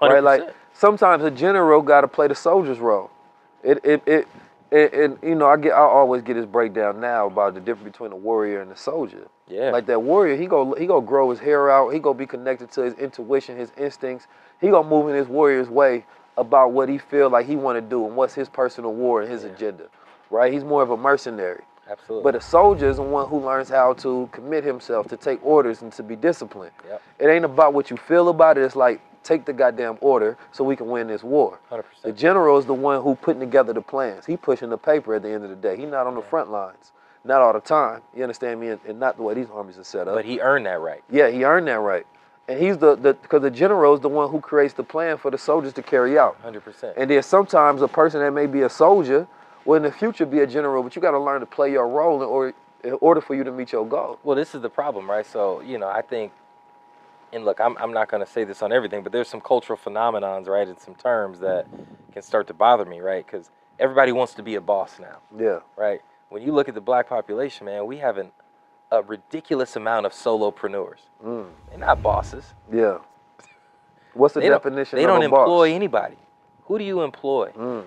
right? 0.00 0.22
Like 0.22 0.54
sometimes 0.72 1.24
a 1.24 1.30
general 1.30 1.82
got 1.82 2.02
to 2.02 2.08
play 2.08 2.28
the 2.28 2.34
soldier's 2.34 2.78
role. 2.78 3.10
It 3.62 3.80
it 3.84 4.02
it. 4.06 4.28
it 4.70 5.18
you 5.22 5.34
know, 5.34 5.46
I 5.46 5.56
get 5.56 5.72
I 5.72 5.80
always 5.80 6.22
get 6.22 6.34
this 6.34 6.46
breakdown 6.46 7.00
now 7.00 7.26
about 7.26 7.54
the 7.54 7.60
difference 7.60 7.92
between 7.92 8.12
a 8.12 8.16
warrior 8.16 8.60
and 8.60 8.72
a 8.72 8.76
soldier. 8.76 9.28
Yeah. 9.48 9.70
Like 9.70 9.86
that 9.86 10.02
warrior, 10.02 10.36
he 10.36 10.46
go 10.46 10.74
he 10.74 10.86
go 10.86 11.00
grow 11.00 11.30
his 11.30 11.38
hair 11.38 11.70
out. 11.70 11.90
He 11.90 11.98
go 11.98 12.14
be 12.14 12.26
connected 12.26 12.70
to 12.72 12.82
his 12.82 12.94
intuition, 12.94 13.58
his 13.58 13.72
instincts. 13.76 14.26
He 14.60 14.70
gonna 14.70 14.88
move 14.88 15.08
in 15.08 15.14
his 15.14 15.28
warrior's 15.28 15.68
way 15.68 16.04
about 16.36 16.72
what 16.72 16.88
he 16.88 16.98
feel 16.98 17.30
like 17.30 17.46
he 17.46 17.56
want 17.56 17.76
to 17.76 17.82
do 17.82 18.06
and 18.06 18.16
what's 18.16 18.34
his 18.34 18.48
personal 18.48 18.92
war 18.92 19.22
and 19.22 19.30
his 19.30 19.44
agenda. 19.44 19.88
Right? 20.30 20.52
He's 20.52 20.64
more 20.64 20.82
of 20.82 20.90
a 20.90 20.96
mercenary. 20.96 21.62
Absolutely. 21.90 22.22
But 22.24 22.34
a 22.36 22.40
soldier 22.40 22.88
is 22.88 22.96
the 22.96 23.02
one 23.02 23.28
who 23.28 23.40
learns 23.44 23.68
how 23.68 23.92
to 23.94 24.28
commit 24.32 24.64
himself, 24.64 25.08
to 25.08 25.16
take 25.16 25.44
orders, 25.44 25.82
and 25.82 25.92
to 25.92 26.02
be 26.02 26.16
disciplined. 26.16 26.72
Yep. 26.88 27.02
It 27.18 27.26
ain't 27.28 27.44
about 27.44 27.74
what 27.74 27.90
you 27.90 27.96
feel 27.96 28.28
about 28.28 28.58
it. 28.58 28.62
It's 28.62 28.76
like 28.76 29.00
take 29.22 29.44
the 29.44 29.52
goddamn 29.52 29.98
order 30.00 30.36
so 30.52 30.64
we 30.64 30.76
can 30.76 30.88
win 30.88 31.08
this 31.08 31.22
war. 31.22 31.58
100%. 31.70 31.82
The 32.02 32.12
general 32.12 32.58
is 32.58 32.66
the 32.66 32.74
one 32.74 33.02
who 33.02 33.14
putting 33.16 33.40
together 33.40 33.72
the 33.72 33.82
plans. 33.82 34.26
He 34.26 34.36
pushing 34.36 34.70
the 34.70 34.78
paper 34.78 35.14
at 35.14 35.22
the 35.22 35.30
end 35.30 35.44
of 35.44 35.50
the 35.50 35.56
day. 35.56 35.76
He 35.76 35.86
not 35.86 36.06
on 36.06 36.14
the 36.14 36.22
front 36.22 36.50
lines, 36.50 36.92
not 37.24 37.40
all 37.40 37.52
the 37.52 37.60
time. 37.60 38.02
You 38.14 38.22
understand 38.22 38.60
me? 38.60 38.68
And, 38.68 38.80
and 38.86 39.00
not 39.00 39.16
the 39.16 39.22
way 39.22 39.34
these 39.34 39.48
armies 39.52 39.78
are 39.78 39.84
set 39.84 40.08
up. 40.08 40.14
But 40.14 40.24
he 40.24 40.40
earned 40.40 40.66
that 40.66 40.80
right. 40.80 41.02
yeah, 41.10 41.30
he 41.30 41.44
earned 41.44 41.68
that 41.68 41.80
right. 41.80 42.06
And 42.46 42.60
he's 42.60 42.76
the 42.76 42.94
the 42.94 43.14
because 43.14 43.40
the 43.40 43.50
general 43.50 43.94
is 43.94 44.00
the 44.00 44.08
one 44.10 44.30
who 44.30 44.38
creates 44.38 44.74
the 44.74 44.82
plan 44.82 45.16
for 45.16 45.30
the 45.30 45.38
soldiers 45.38 45.72
to 45.74 45.82
carry 45.82 46.18
out. 46.18 46.36
Hundred 46.42 46.60
percent. 46.62 46.94
And 46.98 47.10
then 47.10 47.22
sometimes 47.22 47.80
a 47.80 47.88
person 47.88 48.20
that 48.20 48.32
may 48.32 48.46
be 48.46 48.62
a 48.62 48.68
soldier 48.68 49.26
will 49.64 49.76
in 49.76 49.82
the 49.82 49.92
future 49.92 50.26
be 50.26 50.40
a 50.40 50.46
general, 50.46 50.82
but 50.82 50.94
you 50.96 51.02
got 51.02 51.12
to 51.12 51.18
learn 51.18 51.40
to 51.40 51.46
play 51.46 51.70
your 51.72 51.88
role 51.88 52.22
in 52.22 52.28
order 52.28 52.54
in 52.82 52.92
order 53.00 53.20
for 53.22 53.34
you 53.34 53.42
to 53.44 53.50
meet 53.50 53.72
your 53.72 53.86
goal. 53.86 54.18
Well, 54.22 54.36
this 54.36 54.54
is 54.54 54.60
the 54.60 54.68
problem, 54.68 55.10
right? 55.10 55.24
So, 55.26 55.62
you 55.62 55.78
know, 55.78 55.88
I 55.88 56.02
think, 56.02 56.32
and 57.32 57.42
look, 57.46 57.58
I'm, 57.58 57.78
I'm 57.78 57.94
not 57.94 58.10
going 58.10 58.22
to 58.22 58.30
say 58.30 58.44
this 58.44 58.60
on 58.60 58.72
everything, 58.74 59.02
but 59.02 59.10
there's 59.10 59.26
some 59.28 59.40
cultural 59.40 59.78
phenomenons, 59.82 60.48
right, 60.48 60.68
and 60.68 60.78
some 60.78 60.94
terms 60.94 61.40
that 61.40 61.66
can 62.12 62.20
start 62.20 62.46
to 62.48 62.52
bother 62.54 62.84
me, 62.84 63.00
right? 63.00 63.24
Because 63.24 63.50
everybody 63.78 64.12
wants 64.12 64.34
to 64.34 64.42
be 64.42 64.54
a 64.56 64.60
boss 64.60 64.98
now, 65.00 65.16
Yeah. 65.34 65.60
right? 65.76 66.02
When 66.28 66.42
you 66.42 66.52
look 66.52 66.68
at 66.68 66.74
the 66.74 66.82
black 66.82 67.08
population, 67.08 67.64
man, 67.64 67.86
we 67.86 67.96
have 67.98 68.18
an, 68.18 68.32
a 68.92 69.00
ridiculous 69.02 69.76
amount 69.76 70.04
of 70.04 70.12
solopreneurs. 70.12 70.98
Mm. 71.24 71.46
They're 71.70 71.78
not 71.78 72.02
bosses. 72.02 72.52
Yeah. 72.70 72.98
What's 74.12 74.34
the 74.34 74.40
they 74.40 74.48
don't, 74.50 74.62
definition 74.62 74.98
they 74.98 75.04
of 75.04 75.08
don't 75.08 75.22
a 75.22 75.28
boss? 75.30 75.40
employ 75.40 75.72
anybody. 75.72 76.16
Who 76.64 76.78
do 76.78 76.84
you 76.84 77.00
employ? 77.00 77.50
Mm. 77.56 77.84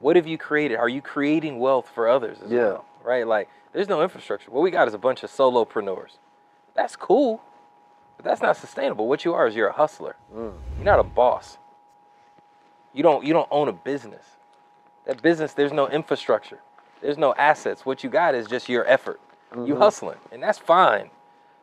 What 0.00 0.16
have 0.16 0.26
you 0.26 0.38
created? 0.38 0.76
Are 0.78 0.88
you 0.88 1.02
creating 1.02 1.58
wealth 1.58 1.88
for 1.94 2.08
others 2.08 2.38
as 2.42 2.50
Yeah. 2.50 2.60
well? 2.60 2.84
Right? 3.02 3.26
Like, 3.26 3.48
there's 3.72 3.88
no 3.88 4.02
infrastructure. 4.02 4.50
What 4.50 4.62
we 4.62 4.70
got 4.70 4.88
is 4.88 4.94
a 4.94 4.98
bunch 4.98 5.22
of 5.22 5.30
solopreneurs. 5.30 6.18
That's 6.74 6.96
cool, 6.96 7.40
but 8.16 8.24
that's 8.24 8.42
not 8.42 8.56
sustainable. 8.56 9.06
What 9.08 9.24
you 9.24 9.34
are 9.34 9.46
is 9.46 9.54
you're 9.54 9.68
a 9.68 9.72
hustler. 9.72 10.16
Mm. 10.34 10.54
You're 10.76 10.84
not 10.84 10.98
a 11.00 11.04
boss. 11.04 11.58
You 12.92 13.02
don't 13.02 13.24
you 13.24 13.32
don't 13.32 13.48
own 13.50 13.68
a 13.68 13.72
business. 13.72 14.24
That 15.06 15.22
business, 15.22 15.52
there's 15.52 15.72
no 15.72 15.88
infrastructure. 15.88 16.58
There's 17.00 17.18
no 17.18 17.34
assets. 17.34 17.86
What 17.86 18.02
you 18.04 18.10
got 18.10 18.34
is 18.34 18.46
just 18.46 18.68
your 18.68 18.86
effort. 18.86 19.20
You 19.54 19.74
Mhm. 19.74 19.78
hustling, 19.78 20.18
and 20.30 20.42
that's 20.42 20.58
fine. 20.58 21.10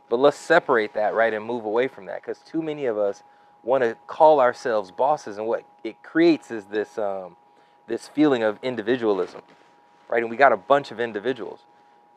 But 0.09 0.17
let's 0.17 0.37
separate 0.37 0.93
that, 0.93 1.13
right, 1.13 1.33
and 1.33 1.43
move 1.45 1.65
away 1.65 1.87
from 1.87 2.05
that, 2.05 2.21
because 2.21 2.39
too 2.39 2.61
many 2.61 2.85
of 2.85 2.97
us 2.97 3.23
want 3.63 3.83
to 3.83 3.95
call 4.07 4.39
ourselves 4.39 4.91
bosses, 4.91 5.37
and 5.37 5.47
what 5.47 5.63
it 5.83 6.01
creates 6.03 6.49
is 6.51 6.65
this 6.65 6.97
um, 6.97 7.35
this 7.87 8.07
feeling 8.07 8.43
of 8.43 8.59
individualism, 8.63 9.41
right? 10.09 10.21
And 10.21 10.29
we 10.29 10.37
got 10.37 10.51
a 10.51 10.57
bunch 10.57 10.91
of 10.91 10.99
individuals, 10.99 11.61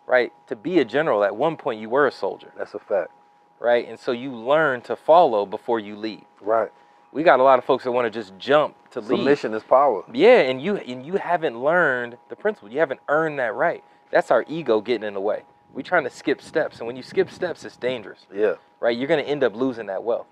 right? 0.06 0.32
To 0.48 0.56
be 0.56 0.78
a 0.80 0.84
general, 0.84 1.24
at 1.24 1.34
one 1.36 1.56
point 1.56 1.80
you 1.80 1.88
were 1.88 2.06
a 2.06 2.12
soldier, 2.12 2.52
That's 2.56 2.74
a 2.74 2.78
fact. 2.78 3.10
right? 3.58 3.86
And 3.88 3.98
so 3.98 4.12
you 4.12 4.32
learn 4.34 4.80
to 4.82 4.96
follow 4.96 5.46
before 5.46 5.78
you 5.80 5.96
lead. 5.96 6.24
Right. 6.40 6.70
We 7.12 7.22
got 7.24 7.40
a 7.40 7.42
lot 7.42 7.58
of 7.58 7.64
folks 7.64 7.84
that 7.84 7.92
want 7.92 8.06
to 8.06 8.10
just 8.10 8.36
jump 8.38 8.76
to 8.92 9.00
lead. 9.00 9.18
Submission 9.18 9.54
is 9.54 9.62
power. 9.64 10.04
Yeah, 10.12 10.40
and 10.42 10.62
you 10.62 10.76
and 10.76 11.04
you 11.04 11.14
haven't 11.14 11.60
learned 11.60 12.16
the 12.28 12.36
principle. 12.36 12.70
You 12.70 12.78
haven't 12.78 13.00
earned 13.08 13.38
that 13.40 13.52
right. 13.54 13.82
That's 14.12 14.30
our 14.30 14.44
ego 14.48 14.80
getting 14.80 15.06
in 15.06 15.14
the 15.14 15.20
way. 15.20 15.42
We 15.74 15.82
trying 15.82 16.04
to 16.04 16.10
skip 16.10 16.40
steps, 16.40 16.78
and 16.78 16.86
when 16.86 16.96
you 16.96 17.02
skip 17.02 17.30
steps, 17.30 17.64
it's 17.64 17.76
dangerous, 17.76 18.26
Yeah. 18.32 18.54
right? 18.80 18.96
You're 18.96 19.08
going 19.08 19.24
to 19.24 19.28
end 19.28 19.42
up 19.44 19.54
losing 19.56 19.86
that 19.86 20.02
wealth, 20.04 20.26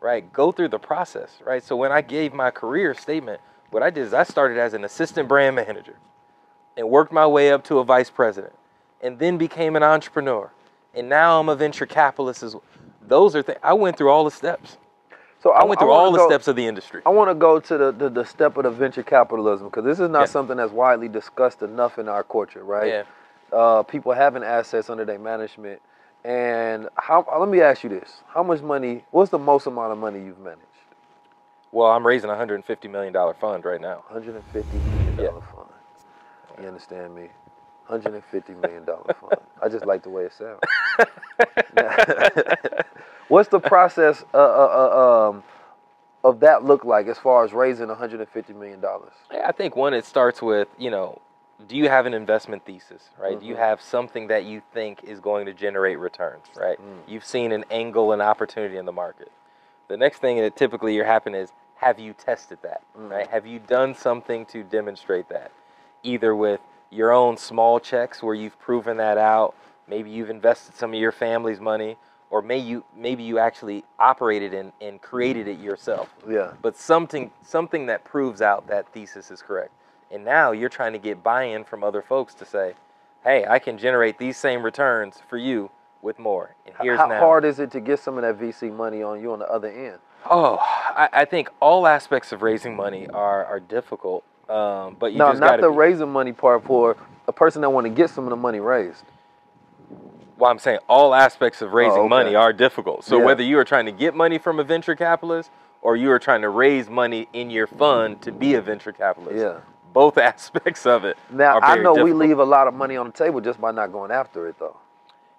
right? 0.00 0.30
Go 0.32 0.52
through 0.52 0.68
the 0.68 0.78
process, 0.78 1.38
right? 1.44 1.62
So 1.62 1.76
when 1.76 1.92
I 1.92 2.00
gave 2.02 2.32
my 2.34 2.50
career 2.50 2.94
statement, 2.94 3.40
what 3.72 3.82
I 3.82 3.90
did 3.90 4.06
is 4.06 4.14
I 4.14 4.22
started 4.22 4.58
as 4.58 4.74
an 4.74 4.84
assistant 4.84 5.28
brand 5.28 5.56
manager, 5.56 5.96
and 6.76 6.88
worked 6.88 7.12
my 7.12 7.26
way 7.26 7.50
up 7.52 7.64
to 7.64 7.78
a 7.78 7.84
vice 7.84 8.10
president, 8.10 8.52
and 9.02 9.18
then 9.18 9.36
became 9.38 9.76
an 9.76 9.82
entrepreneur, 9.82 10.50
and 10.94 11.08
now 11.08 11.40
I'm 11.40 11.48
a 11.48 11.56
venture 11.56 11.86
capitalist. 11.86 12.42
As 12.42 12.54
well. 12.54 12.62
Those 13.06 13.34
are 13.34 13.42
things 13.42 13.58
I 13.62 13.72
went 13.74 13.98
through 13.98 14.10
all 14.10 14.24
the 14.24 14.30
steps. 14.30 14.78
So 15.42 15.50
I 15.50 15.64
went 15.64 15.80
through 15.80 15.88
wanna 15.88 16.00
all 16.02 16.12
the 16.12 16.18
go- 16.18 16.28
steps 16.28 16.46
of 16.46 16.54
the 16.54 16.66
industry. 16.66 17.02
I 17.04 17.08
want 17.10 17.28
to 17.28 17.34
go 17.34 17.58
to 17.58 17.76
the, 17.78 17.90
the, 17.92 18.08
the 18.08 18.24
step 18.24 18.56
of 18.56 18.62
the 18.62 18.70
venture 18.70 19.02
capitalism 19.02 19.66
because 19.66 19.84
this 19.84 19.98
is 19.98 20.08
not 20.08 20.20
Yeah. 20.20 20.24
something 20.26 20.56
that's 20.56 20.70
widely 20.72 21.08
discussed 21.08 21.62
enough 21.62 21.98
in 21.98 22.08
our 22.08 22.22
culture, 22.22 22.62
right? 22.62 22.86
Yeah. 22.88 23.02
Uh, 23.52 23.82
people 23.82 24.12
having 24.12 24.44
assets 24.44 24.88
under 24.88 25.04
their 25.04 25.18
management. 25.18 25.82
And 26.24 26.88
how? 26.94 27.26
uh, 27.30 27.40
Let 27.40 27.48
me 27.48 27.60
ask 27.60 27.82
you 27.82 27.90
this: 27.90 28.22
How 28.28 28.44
much 28.44 28.62
money? 28.62 29.04
What's 29.10 29.32
the 29.32 29.38
most 29.38 29.66
amount 29.66 29.90
of 29.92 29.98
money 29.98 30.20
you've 30.24 30.38
managed? 30.38 30.62
Well, 31.72 31.90
I'm 31.90 32.06
raising 32.06 32.28
a 32.28 32.34
150 32.34 32.88
million 32.88 33.12
dollar 33.14 33.34
fund 33.34 33.64
right 33.64 33.80
now. 33.80 34.04
150 34.08 34.76
million 34.76 35.16
dollar 35.16 35.40
fund. 35.40 35.68
You 36.60 36.68
understand 36.68 37.14
me? 37.14 37.30
150 37.86 38.54
million 38.54 38.84
dollar 38.84 39.14
fund. 39.20 39.40
I 39.60 39.68
just 39.68 39.86
like 39.86 40.02
the 40.02 40.10
way 40.10 40.24
it 40.24 40.32
sounds. 40.34 40.60
What's 43.28 43.48
the 43.48 43.58
process 43.60 44.22
uh, 44.34 44.36
uh, 44.36 44.90
uh, 44.92 45.28
um, 45.30 45.42
of 46.22 46.40
that 46.40 46.64
look 46.64 46.84
like 46.84 47.06
as 47.06 47.18
far 47.18 47.42
as 47.44 47.54
raising 47.54 47.88
150 47.88 48.52
million 48.52 48.80
dollars? 48.80 49.12
Yeah, 49.32 49.48
I 49.48 49.52
think 49.52 49.74
one, 49.74 49.94
it 49.94 50.04
starts 50.04 50.42
with, 50.42 50.68
you 50.78 50.90
know, 50.90 51.20
do 51.66 51.76
you 51.76 51.88
have 51.88 52.04
an 52.04 52.12
investment 52.12 52.66
thesis, 52.66 53.08
right? 53.18 53.38
Do 53.40 53.46
you 53.46 53.54
Mhm. 53.54 53.58
have 53.58 53.80
something 53.80 54.26
that 54.26 54.44
you 54.44 54.60
think 54.74 55.04
is 55.04 55.20
going 55.20 55.46
to 55.46 55.54
generate 55.54 55.98
returns, 55.98 56.44
right? 56.56 56.78
Mm. 56.78 57.00
You've 57.06 57.24
seen 57.24 57.52
an 57.52 57.64
angle 57.70 58.12
and 58.12 58.20
opportunity 58.20 58.76
in 58.76 58.84
the 58.84 58.92
market. 58.92 59.30
The 59.88 59.96
next 59.96 60.18
thing 60.18 60.38
that 60.38 60.56
typically 60.56 60.94
you're 60.94 61.04
happen 61.04 61.34
is, 61.34 61.52
have 61.82 61.98
you 61.98 62.12
tested 62.12 62.58
that, 62.62 62.80
Mm. 62.96 63.10
right? 63.10 63.26
Have 63.28 63.44
you 63.44 63.58
done 63.58 63.94
something 63.94 64.46
to 64.46 64.62
demonstrate 64.62 65.28
that? 65.28 65.50
Either 66.04 66.34
with 66.34 66.60
your 66.90 67.10
own 67.10 67.36
small 67.36 67.80
checks 67.80 68.22
where 68.22 68.34
you've 68.36 68.58
proven 68.60 68.96
that 68.98 69.18
out, 69.18 69.54
maybe 69.88 70.08
you've 70.08 70.30
invested 70.30 70.76
some 70.76 70.90
of 70.94 71.00
your 71.00 71.10
family's 71.10 71.60
money, 71.60 71.98
or 72.30 72.40
may 72.40 72.56
you 72.58 72.84
maybe 72.94 73.24
you 73.24 73.38
actually 73.40 73.84
operated 73.98 74.54
and, 74.54 74.72
and 74.80 75.02
created 75.02 75.48
it 75.48 75.58
yourself 75.58 76.14
Yeah. 76.26 76.52
but 76.62 76.76
something 76.76 77.32
something 77.42 77.86
that 77.86 78.04
proves 78.04 78.40
out 78.40 78.68
that 78.68 78.86
thesis 78.88 79.30
is 79.32 79.42
correct. 79.42 79.72
And 80.10 80.24
now 80.24 80.52
you're 80.52 80.68
trying 80.68 80.92
to 80.92 80.98
get 81.00 81.22
buy-in 81.24 81.64
from 81.64 81.82
other 81.82 82.00
folks 82.02 82.32
to 82.34 82.44
say, 82.44 82.74
"Hey, 83.24 83.44
I 83.46 83.58
can 83.58 83.76
generate 83.76 84.18
these 84.18 84.36
same 84.36 84.62
returns 84.62 85.20
for 85.28 85.36
you 85.36 85.70
with 86.00 86.18
more." 86.20 86.54
And 86.64 86.74
here's 86.80 86.98
How 87.00 87.06
now. 87.06 87.18
hard 87.18 87.44
is 87.44 87.58
it 87.58 87.70
to 87.72 87.80
get 87.80 87.98
some 87.98 88.16
of 88.18 88.22
that 88.22 88.36
VC 88.36 88.70
money 88.70 89.02
on 89.02 89.20
you 89.20 89.32
on 89.32 89.38
the 89.40 89.50
other 89.50 89.68
end? 89.68 89.98
Oh, 90.30 90.58
I, 90.60 91.08
I 91.12 91.24
think 91.24 91.50
all 91.60 91.86
aspects 91.86 92.32
of 92.32 92.42
raising 92.42 92.76
money 92.76 93.06
are 93.08 93.44
are 93.44 93.60
difficult. 93.60 94.24
Um, 94.48 94.96
but 94.98 95.12
you 95.12 95.18
no, 95.18 95.32
not 95.32 95.60
the 95.60 95.70
be- 95.70 95.76
raising 95.76 96.10
money 96.10 96.32
part 96.32 96.64
for 96.64 96.96
a 97.26 97.32
person 97.32 97.62
that 97.62 97.70
want 97.70 97.86
to 97.86 97.90
get 97.90 98.10
some 98.10 98.24
of 98.24 98.30
the 98.30 98.36
money 98.36 98.60
raised. 98.60 99.04
Well, 100.38 100.50
I'm 100.50 100.58
saying 100.58 100.80
all 100.88 101.14
aspects 101.14 101.62
of 101.62 101.72
raising 101.72 101.92
Oh, 101.98 102.00
okay. 102.02 102.08
money 102.08 102.34
are 102.34 102.52
difficult. 102.52 103.04
So 103.04 103.18
Yeah. 103.18 103.24
whether 103.24 103.42
you 103.42 103.58
are 103.58 103.64
trying 103.64 103.86
to 103.86 103.92
get 103.92 104.14
money 104.14 104.38
from 104.38 104.58
a 104.58 104.64
venture 104.64 104.96
capitalist 104.96 105.50
or 105.82 105.94
you 105.96 106.10
are 106.10 106.18
trying 106.18 106.42
to 106.42 106.48
raise 106.48 106.88
money 106.90 107.28
in 107.32 107.50
your 107.50 107.66
fund 107.66 108.20
to 108.22 108.32
be 108.32 108.54
a 108.54 108.60
venture 108.60 108.92
capitalist, 108.92 109.38
Yeah. 109.38 109.60
both 109.92 110.18
aspects 110.32 110.84
of 110.86 111.04
it. 111.04 111.16
Now 111.30 111.60
I 111.60 111.76
know 111.76 111.94
we 111.94 112.12
leave 112.12 112.38
a 112.40 112.44
lot 112.44 112.66
of 112.66 112.74
money 112.74 112.96
on 112.96 113.06
the 113.06 113.12
table 113.12 113.40
just 113.40 113.60
by 113.60 113.70
not 113.70 113.92
going 113.92 114.10
after 114.10 114.48
it 114.48 114.58
though. 114.58 114.76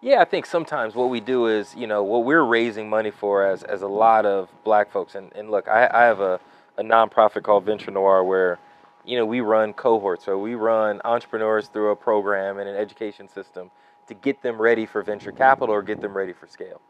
Yeah, 0.04 0.20
I 0.22 0.26
think 0.26 0.46
sometimes 0.46 0.96
what 0.96 1.10
we 1.10 1.22
do 1.22 1.48
is, 1.48 1.74
you 1.76 1.88
know, 1.88 2.04
what 2.04 2.26
we're 2.26 2.44
raising 2.44 2.90
money 2.90 3.10
for 3.10 3.48
as, 3.48 3.64
as 3.64 3.84
a 3.84 3.88
lot 3.88 4.26
of 4.26 4.50
black 4.66 4.92
folks. 4.92 5.16
And, 5.16 5.32
and 5.34 5.50
look, 5.50 5.70
I, 5.70 5.90
I 5.94 6.02
have 6.04 6.20
a, 6.20 6.42
a 6.78 6.84
nonprofit 6.84 7.44
called 7.44 7.64
Venture 7.64 7.90
Noir 7.90 8.22
where, 8.26 8.60
you 9.06 9.18
know, 9.18 9.26
we 9.26 9.40
run 9.40 9.72
cohorts. 9.72 10.26
So 10.26 10.38
we 10.38 10.56
run 10.56 11.00
entrepreneurs 11.06 11.70
through 11.70 11.92
a 11.92 11.96
program 11.96 12.58
and 12.60 12.68
an 12.68 12.76
education 12.76 13.30
system 13.30 13.72
to 14.08 14.14
get 14.14 14.42
them 14.42 14.62
ready 14.62 14.86
for 14.86 15.02
venture 15.04 15.32
capital 15.32 15.74
or 15.74 15.82
get 15.82 16.02
them 16.02 16.18
ready 16.18 16.34
for 16.34 16.48
scale. 16.48 16.82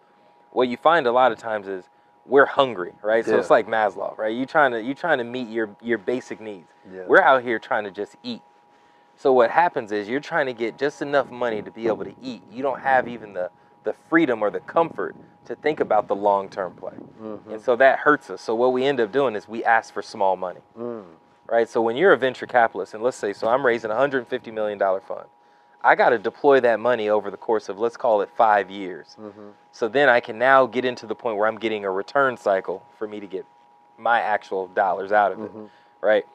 What 0.52 0.68
you 0.68 0.78
find 0.78 1.06
a 1.06 1.12
lot 1.12 1.32
of 1.32 1.38
times 1.38 1.68
is 1.68 1.86
we're 2.26 2.48
hungry, 2.48 2.94
right? 3.04 3.24
So 3.24 3.38
it's 3.38 3.52
like 3.52 3.68
Maslow, 3.68 4.18
right? 4.18 4.36
You 4.36 4.48
trying 4.48 4.72
to 4.72 4.82
you 4.82 4.96
trying 4.96 5.20
to 5.20 5.24
meet 5.24 5.50
your 5.50 5.76
your 5.82 6.00
basic 6.00 6.40
needs. 6.42 6.70
Yeah. 6.92 7.04
We're 7.08 7.22
out 7.22 7.44
here 7.44 7.60
trying 7.60 7.84
to 7.84 7.92
just 7.92 8.16
eat. 8.24 8.42
So 9.24 9.32
what 9.32 9.50
happens 9.50 9.94
is 9.94 10.10
you're 10.10 10.20
trying 10.20 10.48
to 10.48 10.54
get 10.54 10.78
just 10.78 11.02
enough 11.02 11.32
money 11.32 11.62
to 11.62 11.72
be 11.72 11.88
able 11.88 12.04
to 12.04 12.14
eat. 12.22 12.42
You 12.52 12.62
don't 12.62 12.82
have 12.82 13.08
even 13.08 13.32
the 13.34 13.50
the 13.86 13.94
freedom 14.10 14.42
or 14.44 14.50
the 14.50 14.60
comfort 14.60 15.16
to 15.46 15.56
think 15.56 15.80
about 15.80 16.10
the 16.10 16.16
long 16.16 16.50
term 16.50 16.74
play. 16.74 16.98
Mhm. 17.22 17.54
And 17.54 17.62
so 17.62 17.78
that 17.78 18.00
hurts 18.00 18.30
us. 18.30 18.42
So 18.42 18.54
what 18.54 18.74
we 18.74 18.84
end 18.84 19.00
up 19.00 19.14
doing 19.14 19.36
is 19.36 19.48
we 19.48 19.64
ask 19.64 19.94
for 19.94 20.02
small 20.02 20.36
money, 20.36 20.60
Mm. 20.78 21.06
right? 21.48 21.70
So 21.70 21.82
when 21.82 21.96
you're 21.96 22.12
a 22.12 22.18
venture 22.18 22.46
capitalist, 22.46 22.94
and 22.94 23.02
let's 23.02 23.16
say, 23.16 23.32
so 23.32 23.48
I'm 23.48 23.66
raising 23.66 23.92
a 23.92 23.94
$150 23.94 24.52
million 24.52 24.78
fund, 25.00 25.28
I 25.82 25.96
got 25.96 26.10
to 26.10 26.18
deploy 26.18 26.60
that 26.60 26.82
money 26.82 27.08
over 27.08 27.32
the 27.32 27.38
course 27.38 27.70
of, 27.70 27.80
let's 27.80 27.96
call 27.96 28.22
it 28.22 28.30
five 28.36 28.70
years. 28.70 29.16
Mhm. 29.18 29.54
So 29.72 29.88
then 29.88 30.10
I 30.10 30.20
can 30.20 30.38
now 30.38 30.66
get 30.66 30.84
into 30.84 31.06
the 31.06 31.16
point 31.16 31.38
where 31.38 31.48
I'm 31.48 31.60
getting 31.60 31.86
a 31.86 31.92
return 31.92 32.36
cycle 32.36 32.84
for 32.98 33.08
me 33.08 33.22
to 33.22 33.28
get 33.28 33.46
my 33.98 34.20
actual 34.20 34.68
dollars 34.68 35.14
out 35.14 35.32
of 35.32 35.40
it, 35.42 35.56
Mhm. 35.56 35.70
right? 36.02 36.26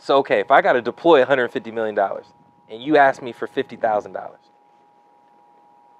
So, 0.00 0.16
okay, 0.18 0.40
if 0.40 0.50
I 0.50 0.62
got 0.62 0.72
to 0.72 0.82
deploy 0.82 1.22
$150 1.24 1.72
million 1.72 1.98
and 2.70 2.82
you 2.82 2.96
ask 2.96 3.20
me 3.20 3.32
for 3.32 3.46
$50,000, 3.46 4.30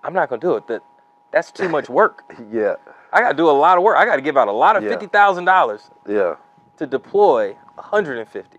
I'm 0.02 0.14
not 0.14 0.30
going 0.30 0.40
to 0.40 0.46
do 0.46 0.56
it. 0.56 0.66
That, 0.68 0.82
that's 1.30 1.52
too 1.52 1.68
much 1.68 1.88
work. 1.88 2.24
Yeah. 2.50 2.76
I 3.12 3.20
got 3.20 3.30
to 3.32 3.36
do 3.36 3.50
a 3.50 3.52
lot 3.52 3.76
of 3.76 3.82
work. 3.84 3.96
I 3.96 4.04
got 4.06 4.16
to 4.16 4.22
give 4.22 4.36
out 4.36 4.48
a 4.48 4.52
lot 4.52 4.76
of 4.76 4.84
Yeah. 4.84 4.96
$50,000 4.96 5.90
Yeah. 6.08 6.36
to 6.78 6.86
deploy 6.86 7.56
150 7.74 8.58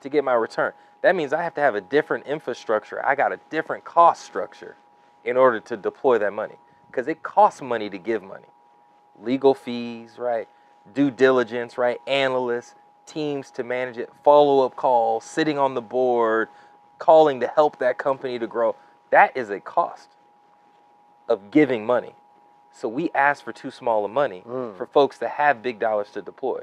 to 0.00 0.08
get 0.08 0.24
my 0.24 0.34
return. 0.34 0.72
That 1.02 1.16
means 1.16 1.32
I 1.32 1.42
have 1.42 1.54
to 1.54 1.60
have 1.60 1.74
a 1.74 1.80
different 1.80 2.26
infrastructure. 2.26 3.04
I 3.04 3.14
got 3.14 3.32
a 3.32 3.38
different 3.48 3.84
cost 3.84 4.24
structure 4.24 4.76
in 5.24 5.36
order 5.36 5.60
to 5.60 5.76
deploy 5.76 6.18
that 6.18 6.32
money 6.32 6.56
because 6.88 7.08
it 7.08 7.22
costs 7.22 7.62
money 7.62 7.88
to 7.88 7.98
give 7.98 8.22
money. 8.22 8.46
Legal 9.20 9.54
fees, 9.54 10.18
right? 10.18 10.48
Due 10.94 11.10
diligence, 11.10 11.78
right? 11.78 11.98
Analysts, 12.06 12.74
teams 13.06 13.50
to 13.52 13.64
manage 13.64 13.98
it, 13.98 14.10
follow-up 14.24 14.76
calls, 14.76 15.24
sitting 15.24 15.58
on 15.58 15.74
the 15.74 15.82
board, 15.82 16.48
calling 16.98 17.40
to 17.40 17.46
help 17.48 17.78
that 17.78 17.98
company 17.98 18.38
to 18.38 18.46
grow. 18.46 18.76
That 19.10 19.36
is 19.36 19.50
a 19.50 19.60
cost 19.60 20.10
of 21.28 21.50
giving 21.50 21.86
money. 21.86 22.14
So 22.72 22.88
we 22.88 23.10
ask 23.14 23.44
for 23.44 23.52
too 23.52 23.70
small 23.70 24.04
of 24.04 24.10
money 24.10 24.42
Mm. 24.46 24.76
for 24.76 24.86
folks 24.86 25.18
that 25.18 25.30
have 25.30 25.62
big 25.62 25.78
dollars 25.78 26.10
to 26.12 26.22
deploy. 26.22 26.60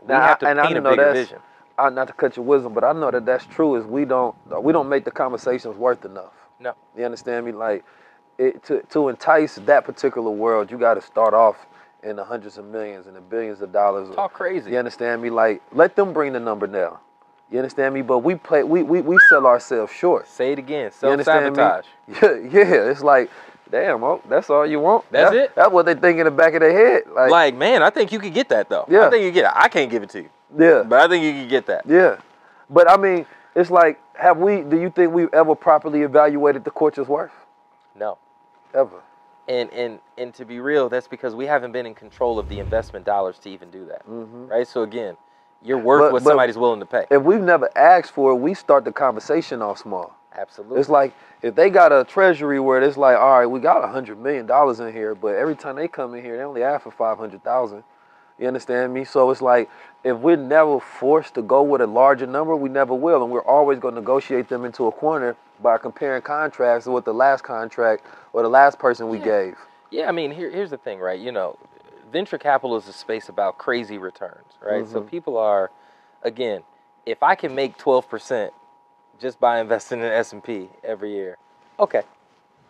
We 0.00 0.08
Now, 0.08 0.22
have 0.22 0.38
to 0.40 0.48
and 0.48 0.60
I 0.60 0.66
paint 0.66 0.78
a 0.78 0.80
know 0.80 0.90
bigger 0.90 1.12
vision. 1.12 1.38
I, 1.78 1.90
not 1.90 2.06
to 2.08 2.12
cut 2.12 2.36
your 2.36 2.44
wisdom, 2.44 2.74
but 2.74 2.84
I 2.84 2.92
know 2.92 3.10
that 3.10 3.26
that's 3.26 3.46
true. 3.46 3.76
Is 3.76 3.84
we 3.86 4.04
don't 4.04 4.34
we 4.62 4.72
don't 4.72 4.88
make 4.88 5.04
the 5.04 5.10
conversations 5.10 5.76
worth 5.76 6.04
enough. 6.04 6.32
No. 6.60 6.74
You 6.96 7.04
understand 7.04 7.46
me? 7.46 7.52
Like, 7.52 7.84
it, 8.38 8.62
to 8.64 8.82
to 8.90 9.08
entice 9.08 9.56
that 9.56 9.84
particular 9.84 10.30
world, 10.30 10.70
you 10.70 10.78
got 10.78 10.94
to 10.94 11.00
start 11.00 11.34
off 11.34 11.66
in 12.02 12.16
the 12.16 12.24
hundreds 12.24 12.58
of 12.58 12.64
millions 12.64 13.06
and 13.06 13.16
the 13.16 13.20
billions 13.20 13.60
of 13.62 13.72
dollars. 13.72 14.14
Talk 14.14 14.32
crazy. 14.32 14.70
You 14.72 14.78
understand 14.78 15.22
me? 15.22 15.30
Like, 15.30 15.62
let 15.72 15.94
them 15.96 16.12
bring 16.12 16.32
the 16.32 16.40
number 16.40 16.66
down. 16.66 16.98
You 17.50 17.58
understand 17.58 17.94
me? 17.94 18.02
But 18.02 18.18
we 18.20 18.34
play 18.34 18.62
we 18.62 18.82
we, 18.82 19.00
we 19.02 19.18
sell 19.28 19.46
ourselves 19.46 19.92
short. 19.92 20.26
Say 20.26 20.52
it 20.52 20.58
again. 20.58 20.90
Self 20.92 21.22
sabotage. 21.22 21.84
Yeah, 22.08 22.34
yeah. 22.50 22.90
It's 22.90 23.02
like, 23.02 23.30
damn, 23.70 24.02
oh, 24.02 24.22
that's 24.28 24.48
all 24.50 24.66
you 24.66 24.80
want. 24.80 25.04
That's 25.10 25.30
That- 25.30 25.36
it? 25.44 25.54
That's 25.54 25.70
what 25.70 25.84
they 25.86 25.94
think 25.94 26.18
in 26.18 26.24
the 26.24 26.30
back 26.30 26.54
of 26.54 26.60
their 26.60 26.72
head. 26.72 27.02
Like, 27.12 27.30
Like, 27.30 27.54
man, 27.54 27.82
I 27.82 27.90
think 27.90 28.10
you 28.10 28.18
could 28.18 28.32
get 28.34 28.48
that 28.48 28.68
though. 28.68 28.86
Yeah. 28.88 29.06
I 29.06 29.10
think 29.10 29.24
you 29.24 29.30
get 29.30 29.44
it. 29.44 29.52
I 29.54 29.68
can't 29.68 29.90
give 29.90 30.02
it 30.02 30.10
to 30.10 30.22
you, 30.22 30.30
yeah, 30.58 30.82
but 30.82 31.00
I 31.00 31.08
think 31.08 31.24
you 31.24 31.42
could 31.42 31.50
get 31.50 31.66
that. 31.66 31.84
yeah. 31.86 32.16
But 32.70 32.90
I 32.90 32.96
mean, 32.96 33.26
it's 33.54 33.70
like, 33.70 34.00
have 34.14 34.38
we? 34.38 34.62
Do 34.62 34.80
you 34.80 34.88
think 34.90 35.12
we've 35.12 35.32
ever 35.34 35.54
properly 35.54 36.02
evaluated 36.02 36.64
the 36.64 36.70
Court's 36.70 36.96
worth? 36.98 37.32
No. 37.94 38.16
Ever? 38.72 39.02
And 39.48 39.70
and 39.72 39.98
and 40.18 40.32
to 40.34 40.44
be 40.44 40.60
real, 40.60 40.88
that's 40.88 41.08
because 41.08 41.34
we 41.34 41.46
haven't 41.46 41.72
been 41.72 41.86
in 41.86 41.94
control 41.94 42.38
of 42.38 42.48
the 42.48 42.60
investment 42.60 43.04
dollars 43.04 43.38
to 43.40 43.50
even 43.50 43.70
do 43.70 43.84
that. 43.86 44.06
Mhm. 44.08 44.48
Right? 44.48 44.66
So 44.66 44.82
again, 44.82 45.16
you're 45.62 45.78
worth 45.78 46.00
But- 46.02 46.12
what 46.12 46.22
but- 46.24 46.30
somebody's 46.30 46.56
willing 46.58 46.80
to 46.80 46.86
pay. 46.86 47.06
If 47.10 47.22
we've 47.22 47.40
never 47.40 47.68
asked 47.76 48.12
for 48.12 48.30
it, 48.32 48.36
we 48.36 48.54
start 48.54 48.84
the 48.84 48.92
conversation 48.92 49.60
off 49.60 49.78
small. 49.78 50.14
Absolutely. 50.34 50.78
It's 50.80 50.88
like 50.88 51.12
if 51.42 51.54
they 51.54 51.70
got 51.70 51.92
a 51.92 52.04
treasury 52.04 52.58
where 52.60 52.80
it's 52.80 52.96
like, 52.96 53.18
all 53.18 53.38
right, 53.40 53.46
we 53.46 53.60
got 53.60 53.84
a 53.84 53.88
hundred 53.88 54.18
million 54.18 54.46
dollars 54.46 54.80
in 54.80 54.92
here, 54.92 55.14
but 55.14 55.34
every 55.34 55.56
time 55.56 55.76
they 55.76 55.88
come 55.88 56.14
in 56.14 56.24
here, 56.24 56.36
they 56.36 56.42
only 56.44 56.62
ask 56.62 56.82
for 56.84 56.90
five 56.90 57.18
hundred 57.18 57.42
thousand. 57.42 57.84
You 58.38 58.48
understand 58.48 58.92
me? 58.94 59.04
So 59.04 59.30
it's 59.30 59.42
like 59.42 59.70
if 60.04 60.16
we're 60.16 60.36
never 60.36 60.80
forced 60.80 61.34
to 61.34 61.42
go 61.42 61.62
with 61.62 61.80
a 61.80 61.86
larger 61.86 62.26
number, 62.26 62.56
we 62.56 62.68
never 62.68 62.94
will, 62.94 63.22
and 63.22 63.30
we're 63.30 63.44
always 63.44 63.78
going 63.78 63.94
to 63.94 64.00
negotiate 64.00 64.48
them 64.48 64.64
into 64.64 64.86
a 64.86 64.92
corner 64.92 65.36
by 65.62 65.78
comparing 65.78 66.22
contracts 66.22 66.86
with 66.86 67.04
the 67.04 67.14
last 67.14 67.44
contract 67.44 68.04
or 68.32 68.42
the 68.42 68.48
last 68.48 68.78
person 68.78 69.08
we 69.08 69.18
Yeah. 69.18 69.24
gave. 69.24 69.58
Yeah, 69.90 70.08
I 70.08 70.12
mean, 70.12 70.30
here, 70.32 70.50
here's 70.50 70.70
the 70.70 70.78
thing, 70.78 70.98
right? 70.98 71.20
You 71.20 71.32
know, 71.32 71.56
venture 72.10 72.38
capital 72.38 72.76
is 72.76 72.88
a 72.88 72.92
space 72.92 73.28
about 73.28 73.58
crazy 73.58 73.98
returns, 73.98 74.54
right? 74.60 74.86
So 74.88 75.02
Mhm. 75.02 75.06
people 75.06 75.36
are, 75.36 75.70
again, 76.22 76.64
if 77.06 77.22
I 77.22 77.34
can 77.34 77.54
make 77.54 77.76
12% 77.78 78.52
just 79.20 79.38
by 79.38 79.60
investing 79.60 80.00
in 80.00 80.06
S 80.06 80.32
and 80.32 80.42
P 80.42 80.70
every 80.82 81.12
year, 81.12 81.36
okay, 81.78 82.02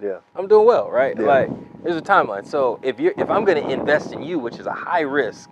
Yeah. 0.03 0.19
I'm 0.37 0.49
doing 0.49 0.67
well, 0.67 0.91
right? 0.91 1.15
Yeah. 1.19 1.27
Like, 1.27 1.51
there's 1.85 1.97
a 1.97 2.03
timeline. 2.03 2.47
So 2.47 2.79
if 2.83 3.01
you're, 3.01 3.15
if 3.19 3.31
I'm 3.31 3.45
going 3.45 3.63
to 3.63 3.73
invest 3.73 4.13
in 4.13 4.23
you, 4.23 4.39
which 4.39 4.61
is 4.61 4.67
a 4.67 4.73
high 4.73 5.03
risk 5.03 5.51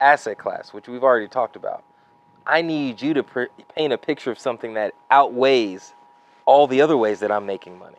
asset 0.00 0.38
class, 0.38 0.72
which 0.72 0.88
we've 0.88 1.02
already 1.04 1.28
talked 1.28 1.56
about, 1.56 1.84
I 2.46 2.62
need 2.62 3.00
you 3.02 3.14
to 3.14 3.22
pr- 3.22 3.44
paint 3.74 3.92
a 3.92 3.98
picture 3.98 4.30
of 4.30 4.38
something 4.38 4.74
that 4.74 4.94
outweighs 5.10 5.94
all 6.46 6.66
the 6.66 6.80
other 6.82 6.96
ways 6.96 7.20
that 7.20 7.30
I'm 7.30 7.46
making 7.46 7.78
money. 7.78 7.96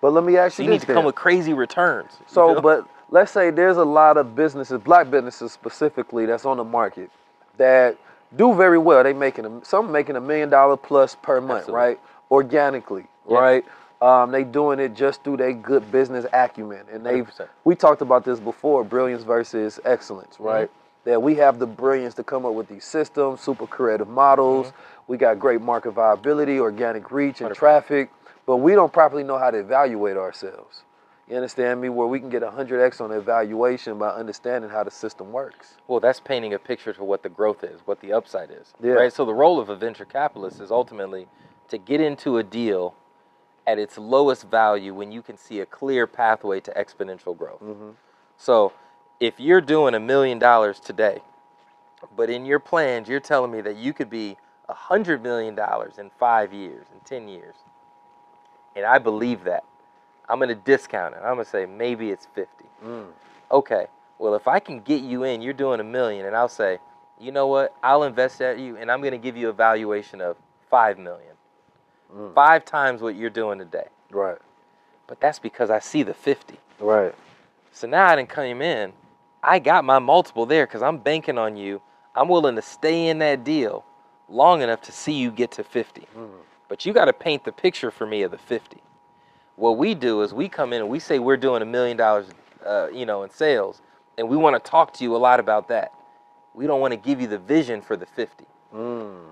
But 0.00 0.12
let 0.12 0.24
me 0.24 0.36
ask 0.36 0.56
So 0.56 0.62
you 0.62 0.68
you 0.68 0.72
need 0.74 0.80
to 0.82 0.86
come 0.86 1.04
with 1.04 1.14
crazy 1.14 1.52
returns. 1.52 2.12
you 2.20 2.26
So, 2.28 2.60
but 2.60 2.88
let's 3.10 3.30
say 3.30 3.50
there's 3.50 3.76
a 3.76 3.84
lot 3.84 4.16
of 4.16 4.34
businesses, 4.34 4.80
black 4.80 5.10
businesses 5.10 5.52
specifically, 5.52 6.26
that's 6.26 6.44
on 6.44 6.56
the 6.56 6.64
market 6.64 7.10
that 7.58 7.96
do 8.36 8.54
very 8.54 8.78
well. 8.78 9.02
They 9.04 9.12
making 9.12 9.44
a, 9.44 9.64
some 9.64 9.92
making 9.92 10.16
a 10.16 10.20
million 10.20 10.50
dollar 10.50 10.76
plus 10.76 11.14
per 11.14 11.40
month, 11.40 11.60
Absolutely. 11.62 11.74
right? 11.80 12.00
Organically, 12.30 13.06
Yeah. 13.28 13.38
right? 13.38 13.64
Um, 14.02 14.32
they 14.32 14.44
doing 14.44 14.80
it 14.80 14.94
just 14.94 15.24
through 15.24 15.38
their 15.38 15.54
good 15.54 15.92
business 15.92 16.26
acumen, 16.32 16.86
and 16.92 17.06
they 17.06 17.22
100%. 17.22 17.48
we 17.64 17.76
talked 17.76 18.02
about 18.02 18.24
this 18.24 18.40
before: 18.40 18.84
brilliance 18.84 19.24
versus 19.24 19.80
excellence, 19.84 20.34
Mm-hmm. 20.36 20.44
right? 20.44 20.70
That 21.04 21.22
we 21.22 21.36
have 21.36 21.58
the 21.60 21.66
brilliance 21.68 22.14
to 22.16 22.24
come 22.24 22.46
up 22.46 22.54
with 22.54 22.68
these 22.68 22.84
systems, 22.84 23.40
super 23.40 23.66
creative 23.66 24.08
models. 24.08 24.68
Mm-hmm. 24.68 24.76
We 25.12 25.18
got 25.18 25.38
great 25.40 25.62
market 25.62 25.92
viability, 25.92 26.60
organic 26.60 27.12
reach, 27.12 27.40
and 27.42 27.50
100%. 27.50 27.54
traffic, 27.56 28.10
but 28.46 28.58
we 28.58 28.74
don't 28.74 28.92
properly 28.92 29.24
know 29.24 29.38
how 29.38 29.50
to 29.52 29.58
evaluate 29.58 30.16
ourselves. 30.18 30.82
You 31.28 31.36
understand 31.36 31.80
me? 31.80 31.88
Where 31.90 32.08
we 32.08 32.20
can 32.20 32.30
get 32.30 32.42
100x 32.42 33.00
on 33.00 33.12
evaluation 33.12 33.98
by 33.98 34.10
understanding 34.10 34.70
how 34.70 34.84
the 34.84 34.90
system 34.92 35.32
works. 35.32 35.76
Well, 35.88 36.00
that's 36.00 36.20
painting 36.20 36.54
a 36.54 36.58
picture 36.58 36.92
to 36.94 37.04
what 37.04 37.22
the 37.24 37.30
growth 37.30 37.64
is, 37.64 37.80
what 37.86 38.00
the 38.00 38.12
upside 38.12 38.50
is. 38.50 38.74
Yeah. 38.82 38.92
Right? 38.92 39.12
So 39.12 39.24
the 39.24 39.34
role 39.34 39.60
of 39.60 39.70
a 39.70 39.76
venture 39.76 40.04
capitalist 40.04 40.60
is 40.60 40.70
ultimately 40.72 41.28
to 41.68 41.78
get 41.78 42.00
into 42.00 42.38
a 42.38 42.42
deal 42.44 42.94
at 43.66 43.78
its 43.78 43.98
lowest 43.98 44.44
value 44.44 44.94
when 44.94 45.12
you 45.12 45.22
can 45.22 45.36
see 45.36 45.60
a 45.60 45.66
clear 45.66 46.06
pathway 46.06 46.60
to 46.60 46.72
exponential 46.74 47.36
growth. 47.36 47.62
Mhm. 47.62 47.94
So 48.36 48.72
if 49.20 49.38
you're 49.38 49.60
doing 49.60 49.94
a 49.94 50.00
million 50.00 50.38
dollars 50.38 50.80
today, 50.80 51.22
but 52.16 52.30
in 52.30 52.44
your 52.46 52.58
plans 52.58 53.08
you're 53.08 53.20
telling 53.20 53.50
me 53.52 53.60
that 53.60 53.76
you 53.76 53.92
could 53.92 54.10
be 54.10 54.36
a 54.68 54.74
hundred 54.74 55.22
million 55.22 55.54
dollars 55.54 55.98
in 55.98 56.10
five 56.10 56.52
years, 56.52 56.86
in 56.92 57.00
ten 57.00 57.28
years, 57.28 57.54
and 58.74 58.84
I 58.86 58.98
believe 58.98 59.44
that, 59.44 59.64
I'm 60.28 60.38
gonna 60.38 60.54
discount 60.54 61.14
it. 61.14 61.18
I'm 61.18 61.34
gonna 61.34 61.44
say 61.44 61.66
maybe 61.66 62.10
it's 62.10 62.26
fifty 62.26 62.66
Mm. 62.84 63.12
okay, 63.50 63.86
well, 64.18 64.34
if 64.34 64.48
I 64.48 64.58
can 64.60 64.80
get 64.80 65.02
you 65.02 65.24
in, 65.24 65.42
you're 65.42 65.52
doing 65.52 65.80
a 65.80 65.84
million, 65.84 66.26
and 66.26 66.34
I'll 66.36 66.48
say, 66.48 66.78
you 67.18 67.30
know 67.32 67.46
what, 67.46 67.74
I'll 67.82 68.02
invest 68.04 68.40
at 68.40 68.58
you, 68.58 68.76
and 68.76 68.90
I'm 68.90 69.00
going 69.00 69.12
to 69.12 69.18
give 69.18 69.36
you 69.36 69.48
a 69.48 69.52
valuation 69.52 70.20
of 70.20 70.36
five 70.70 70.98
million, 70.98 71.31
Mm. 72.14 72.34
five 72.34 72.64
times 72.64 73.00
what 73.00 73.16
you're 73.16 73.30
doing 73.30 73.58
today. 73.58 73.86
Right. 74.10 74.38
But 75.06 75.20
that's 75.20 75.38
because 75.38 75.70
I 75.70 75.78
see 75.78 76.02
the 76.02 76.14
50. 76.14 76.58
Right. 76.78 77.14
So 77.72 77.86
now 77.86 78.06
I 78.06 78.16
didn't 78.16 78.28
come 78.28 78.60
in, 78.60 78.92
I 79.42 79.58
got 79.58 79.84
my 79.84 79.98
multiple 79.98 80.46
there 80.46 80.66
because 80.66 80.82
I'm 80.82 80.98
banking 80.98 81.38
on 81.38 81.56
you. 81.56 81.80
I'm 82.14 82.28
willing 82.28 82.56
to 82.56 82.62
stay 82.62 83.08
in 83.08 83.18
that 83.20 83.44
deal 83.44 83.84
long 84.28 84.62
enough 84.62 84.82
to 84.82 84.92
see 84.92 85.12
you 85.14 85.30
get 85.30 85.52
to 85.52 85.64
50. 85.64 86.06
Mm. 86.16 86.28
But 86.68 86.86
you 86.86 86.92
got 86.92 87.06
to 87.06 87.12
paint 87.12 87.44
the 87.44 87.52
picture 87.52 87.90
for 87.90 88.06
me 88.06 88.22
of 88.22 88.30
the 88.30 88.38
50. 88.38 88.78
What 89.56 89.78
we 89.78 89.94
do 89.94 90.22
is 90.22 90.32
we 90.32 90.48
come 90.48 90.72
in 90.72 90.80
and 90.80 90.88
we 90.88 90.98
say 90.98 91.18
we're 91.18 91.36
doing 91.36 91.62
a 91.62 91.66
million 91.66 91.96
dollars, 91.96 92.26
uh, 92.64 92.88
you 92.92 93.04
know, 93.04 93.22
in 93.22 93.30
sales, 93.30 93.82
and 94.16 94.28
we 94.28 94.36
want 94.36 94.62
to 94.62 94.70
talk 94.70 94.92
to 94.94 95.04
you 95.04 95.14
a 95.16 95.18
lot 95.18 95.40
about 95.40 95.68
that. 95.68 95.92
We 96.54 96.66
don't 96.66 96.80
want 96.80 96.92
to 96.92 96.96
give 96.96 97.20
you 97.20 97.26
the 97.26 97.38
vision 97.38 97.82
for 97.82 97.96
the 97.96 98.06
50. 98.06 98.44
Mm. 98.74 99.31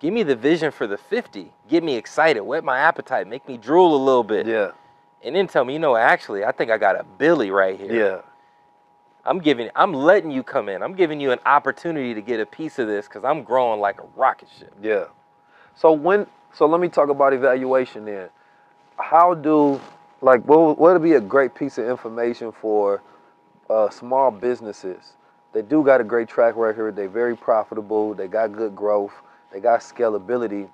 Give 0.00 0.12
me 0.14 0.22
the 0.22 0.36
vision 0.36 0.70
for 0.70 0.86
the 0.86 0.96
50. 0.96 1.52
Get 1.68 1.82
me 1.82 1.96
excited, 1.96 2.40
whet 2.42 2.62
my 2.64 2.78
appetite, 2.78 3.26
make 3.26 3.46
me 3.48 3.56
drool 3.56 3.96
a 3.96 4.02
little 4.02 4.22
bit, 4.22 4.46
Yeah. 4.46 4.70
and 5.24 5.34
then 5.34 5.48
tell 5.48 5.64
me, 5.64 5.72
you 5.72 5.78
know, 5.78 5.96
actually, 5.96 6.44
I 6.44 6.52
think 6.52 6.70
I 6.70 6.78
got 6.78 6.98
a 6.98 7.04
Billy 7.04 7.50
right 7.50 7.78
here. 7.78 7.92
Yeah. 7.92 8.20
I'm 9.24 9.40
giving, 9.40 9.68
I'm 9.74 9.92
letting 9.92 10.30
you 10.30 10.42
come 10.42 10.68
in. 10.68 10.82
I'm 10.82 10.94
giving 10.94 11.20
you 11.20 11.32
an 11.32 11.40
opportunity 11.44 12.14
to 12.14 12.22
get 12.22 12.40
a 12.40 12.46
piece 12.46 12.78
of 12.78 12.86
this 12.86 13.06
because 13.08 13.24
I'm 13.24 13.42
growing 13.42 13.80
like 13.80 14.00
a 14.00 14.06
rocket 14.16 14.48
ship. 14.58 14.72
Yeah. 14.80 15.04
So 15.74 15.92
when 15.92 16.26
so 16.54 16.66
let 16.66 16.80
me 16.80 16.88
talk 16.88 17.08
about 17.10 17.32
evaluation 17.34 18.04
then. 18.06 18.30
How 18.98 19.34
do 19.34 19.80
like 20.22 20.42
what 20.46 20.78
would 20.78 21.02
be 21.02 21.12
a 21.14 21.20
great 21.20 21.54
piece 21.54 21.76
of 21.78 21.86
information 21.86 22.52
for 22.52 23.02
uh, 23.68 23.90
small 23.90 24.30
businesses? 24.30 25.12
They 25.52 25.62
do 25.62 25.84
got 25.84 26.00
a 26.00 26.04
great 26.04 26.28
track 26.28 26.56
record. 26.56 26.96
They're 26.96 27.08
very 27.08 27.36
profitable. 27.36 28.14
They 28.14 28.28
got 28.28 28.52
good 28.52 28.74
growth. 28.74 29.12
They 29.52 29.60
got 29.60 29.80
scalability, 29.80 30.68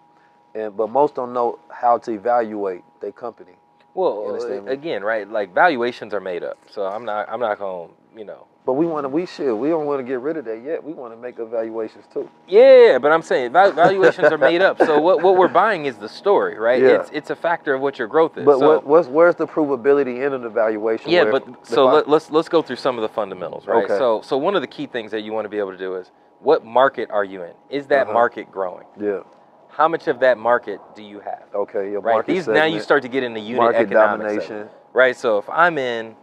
and 0.55 0.77
but 0.77 0.91
most 0.91 1.15
don't 1.15 1.33
know 1.33 1.59
how 1.71 1.99
to 1.99 2.13
evaluate 2.13 2.83
their 3.01 3.13
company. 3.13 3.53
Well, 3.95 4.35
again, 4.67 5.05
right? 5.05 5.29
Like 5.29 5.55
valuations 5.55 6.13
are 6.15 6.21
made 6.21 6.43
up, 6.43 6.59
so 6.69 6.83
I'm 6.83 7.05
not, 7.05 7.29
I'm 7.29 7.39
not 7.39 7.59
gonna, 7.61 7.93
you 8.17 8.25
know. 8.25 8.47
But 8.67 8.73
we 8.73 8.87
want 8.87 9.05
to 9.05 9.09
we 9.11 9.27
should 9.27 9.55
we 9.57 9.69
don't 9.69 9.85
want 9.85 10.01
to 10.01 10.05
get 10.05 10.21
rid 10.21 10.39
of 10.39 10.47
that 10.47 10.63
yet. 10.65 10.83
We 10.83 10.95
want 10.95 11.13
to 11.13 11.21
make 11.21 11.39
evaluations 11.39 12.07
too. 12.13 12.29
Yeah, 12.49 12.99
but 12.99 13.13
I'm 13.13 13.21
saying 13.21 13.53
valuations 13.53 14.33
are 14.33 14.39
made 14.39 14.63
up. 14.63 14.79
So 14.79 14.99
what, 15.03 15.23
what 15.23 15.37
we're 15.37 15.49
buying 15.49 15.85
is 15.85 15.97
the 15.97 16.09
story, 16.09 16.59
right? 16.59 16.81
Yeah. 16.81 17.01
It's 17.01 17.11
it's 17.13 17.31
a 17.31 17.37
factor 17.37 17.75
of 17.75 17.83
what 17.83 17.99
your 17.99 18.09
growth 18.09 18.39
is. 18.39 18.45
But 18.47 18.59
so, 18.61 18.67
what 18.67 18.87
what's 18.87 19.07
where's 19.07 19.35
the 19.37 19.47
provability 19.47 20.27
in 20.27 20.33
an 20.33 20.45
evaluation? 20.45 21.11
yeah, 21.11 21.31
but 21.31 21.47
if 21.47 21.69
so 21.69 21.87
I- 21.89 21.93
let, 21.93 22.09
let's 22.09 22.31
let's 22.31 22.49
go 22.49 22.63
through 22.63 22.77
some 22.77 22.97
of 22.97 23.03
the 23.03 23.09
fundamentals, 23.11 23.67
right? 23.67 23.85
Okay. 23.85 23.99
So 23.99 24.23
so 24.23 24.39
one 24.39 24.57
of 24.57 24.63
the 24.63 24.67
key 24.67 24.87
things 24.87 25.11
that 25.11 25.21
you 25.21 25.33
want 25.33 25.45
to 25.45 25.51
be 25.51 25.59
able 25.59 25.73
to 25.73 25.79
do 25.79 25.97
is 25.97 26.11
what 26.45 26.65
market 26.65 27.11
are 27.11 27.25
you 27.25 27.43
in? 27.43 27.55
Is 27.71 27.87
that 27.89 28.05
Uh-huh. 28.05 28.13
market 28.13 28.51
growing? 28.53 28.87
yeah. 28.99 29.21
How 29.69 29.89
much 29.89 30.07
of 30.07 30.21
that 30.21 30.39
market 30.39 30.81
do 30.95 31.03
you 31.03 31.19
have? 31.19 31.43
Okay, 31.53 31.91
your 31.91 32.01
Right. 32.01 32.13
market 32.15 32.31
These 32.33 32.47
now 32.47 32.65
you 32.65 32.79
start 32.79 33.03
to 33.03 33.09
get 33.09 33.25
into 33.25 33.41
unit 33.41 33.57
market 33.59 33.81
economics, 33.81 34.33
of 34.35 34.39
domination. 34.39 34.71
right? 34.93 35.17
So 35.17 35.39
if 35.39 35.51
I'm 35.51 35.79
in 35.79 36.15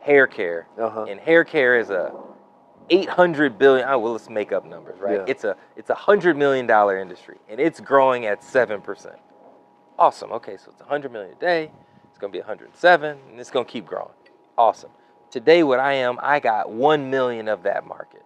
hair 0.00 0.26
care, 0.26 0.66
Uh-huh. 0.76 1.04
and 1.08 1.20
hair 1.20 1.44
care 1.44 1.76
is 1.78 1.90
a 1.90 2.12
800 2.90 3.56
billion 3.58 3.88
oh, 3.88 3.98
well 3.98 4.12
let's 4.12 4.28
make 4.28 4.52
up 4.52 4.64
numbers 4.66 4.98
right 5.00 5.14
Yeah. 5.20 5.24
it's 5.26 5.44
a 5.44 5.56
it's 5.76 5.88
a 5.88 5.94
hundred 5.94 6.36
million 6.36 6.66
dollar 6.66 6.98
industry 6.98 7.38
and 7.48 7.58
it's 7.58 7.80
growing 7.80 8.26
at 8.26 8.42
7% 8.42 9.16
awesome 9.98 10.32
okay 10.32 10.56
so 10.58 10.70
it's 10.70 10.80
100 10.80 11.10
million 11.10 11.32
a 11.32 11.40
day 11.40 11.70
it's 12.10 12.18
going 12.18 12.30
to 12.30 12.36
be 12.36 12.40
107 12.40 13.16
and 13.30 13.40
it's 13.40 13.50
going 13.50 13.64
to 13.64 13.70
keep 13.72 13.86
growing 13.86 14.12
awesome 14.58 14.90
today 15.30 15.62
what 15.62 15.80
i 15.80 15.94
am 15.94 16.18
i 16.20 16.38
got 16.40 16.70
1 16.70 17.08
million 17.08 17.48
of 17.48 17.62
that 17.62 17.86
market 17.86 18.23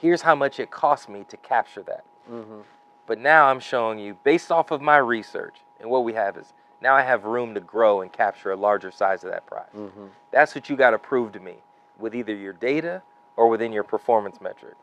here's 0.00 0.22
how 0.22 0.34
much 0.34 0.60
it 0.60 0.70
cost 0.70 1.08
me 1.08 1.24
to 1.28 1.36
capture 1.38 1.82
that 1.82 2.04
hmm 2.28 2.60
but 3.06 3.18
now 3.18 3.46
i'm 3.46 3.60
showing 3.60 3.98
you 3.98 4.16
based 4.24 4.50
off 4.50 4.70
of 4.70 4.80
my 4.80 4.96
research 4.98 5.56
And 5.80 5.90
what 5.90 6.04
we 6.04 6.12
have 6.14 6.36
is 6.36 6.52
now 6.80 6.94
I 6.94 7.02
have 7.02 7.24
room 7.24 7.54
to 7.54 7.60
grow 7.60 8.02
and 8.02 8.12
capture 8.12 8.52
a 8.52 8.56
larger 8.56 8.90
size 8.90 9.24
of 9.24 9.30
that 9.30 9.46
prize. 9.46 9.68
Mm-hmm. 9.76 10.06
That's 10.30 10.54
what 10.54 10.68
you 10.68 10.76
got 10.76 10.90
to 10.90 10.98
prove 10.98 11.32
to 11.32 11.40
me 11.40 11.54
with 11.98 12.14
either 12.14 12.34
your 12.34 12.52
data 12.52 13.02
or 13.36 13.48
within 13.48 13.72
your 13.72 13.82
performance 13.84 14.40
metric. 14.40 14.74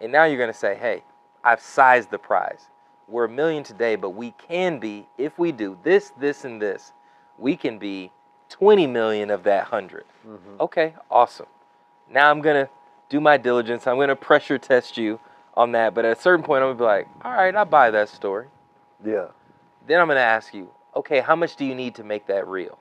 And 0.00 0.12
now 0.12 0.24
you're 0.24 0.38
going 0.38 0.52
to 0.52 0.58
say, 0.58 0.76
hey, 0.76 1.02
I've 1.44 1.60
sized 1.60 2.10
the 2.10 2.18
prize. 2.18 2.68
We're 3.08 3.24
a 3.24 3.28
million 3.28 3.64
today, 3.64 3.96
but 3.96 4.10
we 4.10 4.32
can 4.32 4.78
be, 4.78 5.06
if 5.18 5.38
we 5.38 5.52
do 5.52 5.76
this, 5.82 6.12
this, 6.18 6.44
and 6.44 6.62
this, 6.62 6.92
we 7.38 7.56
can 7.56 7.78
be 7.78 8.12
20 8.48 8.86
million 8.86 9.30
of 9.30 9.42
that 9.44 9.70
100. 9.70 10.04
Mm-hmm. 10.26 10.60
Okay, 10.60 10.94
awesome. 11.10 11.46
Now 12.10 12.30
I'm 12.30 12.40
going 12.40 12.66
to 12.66 12.70
do 13.12 13.20
my 13.20 13.36
diligence. 13.36 13.86
I'm 13.86 13.96
going 13.96 14.08
to 14.08 14.16
pressure 14.16 14.58
test 14.58 14.96
you 14.96 15.20
on 15.54 15.72
that. 15.72 15.94
But 15.94 16.06
at 16.06 16.16
a 16.16 16.20
certain 16.20 16.44
point, 16.44 16.62
I'm 16.62 16.68
going 16.68 16.78
to 16.78 16.82
be 16.82 16.84
like, 16.84 17.08
all 17.22 17.32
right, 17.32 17.54
I 17.54 17.62
buy 17.64 17.90
that 17.90 18.08
story. 18.08 18.46
Yeah. 19.04 19.26
Then 19.86 20.00
I'm 20.00 20.06
going 20.06 20.16
to 20.16 20.22
ask 20.22 20.54
you, 20.54 20.70
okay, 20.96 21.20
how 21.20 21.36
much 21.36 21.56
do 21.56 21.64
you 21.66 21.74
need 21.74 21.94
to 21.96 22.04
make 22.04 22.26
that 22.28 22.48
real? 22.48 22.78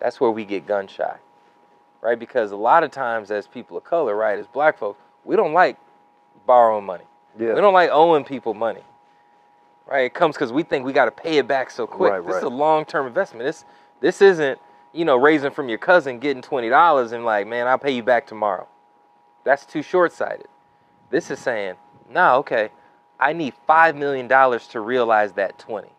That's 0.00 0.20
where 0.20 0.30
we 0.30 0.44
get 0.44 0.66
gun 0.66 0.86
shy, 0.86 1.16
right? 2.02 2.18
Because 2.18 2.52
a 2.52 2.56
lot 2.56 2.84
of 2.84 2.90
times, 2.90 3.30
as 3.30 3.46
people 3.46 3.76
of 3.78 3.84
color, 3.84 4.14
right, 4.14 4.38
as 4.38 4.46
black 4.46 4.78
folks, 4.78 5.00
we 5.24 5.34
don't 5.34 5.52
like 5.54 5.78
borrowing 6.44 6.84
money. 6.84 7.04
Yeah. 7.38 7.54
We 7.54 7.60
don't 7.60 7.72
like 7.72 7.88
owing 7.90 8.24
people 8.24 8.52
money, 8.52 8.82
right? 9.86 10.06
It 10.06 10.14
comes 10.14 10.34
because 10.34 10.52
we 10.52 10.64
think 10.64 10.84
we 10.84 10.92
got 10.92 11.04
to 11.06 11.10
pay 11.10 11.38
it 11.38 11.48
back 11.48 11.70
so 11.70 11.86
quick. 11.86 12.12
Right, 12.12 12.26
this 12.26 12.36
is 12.36 12.42
a 12.42 12.48
long-term 12.48 13.06
investment. 13.06 13.46
This 13.46 13.64
this 14.00 14.20
isn't 14.20 14.58
you 14.92 15.04
know 15.04 15.16
raising 15.16 15.52
from 15.52 15.68
your 15.68 15.78
cousin, 15.78 16.18
getting 16.18 16.42
twenty 16.42 16.68
dollars, 16.68 17.12
and 17.12 17.24
like, 17.24 17.46
man, 17.46 17.68
I'll 17.68 17.78
pay 17.78 17.92
you 17.92 18.02
back 18.02 18.26
tomorrow. 18.26 18.66
That's 19.44 19.66
too 19.66 19.82
short-sighted. 19.82 20.46
This 21.10 21.30
is 21.30 21.38
saying, 21.38 21.74
no, 22.10 22.36
okay, 22.36 22.70
I 23.18 23.32
need 23.32 23.54
five 23.66 23.96
million 23.96 24.28
dollars 24.28 24.66
to 24.68 24.80
realize 24.80 25.32
that 25.34 25.58
twenty. 25.58 25.92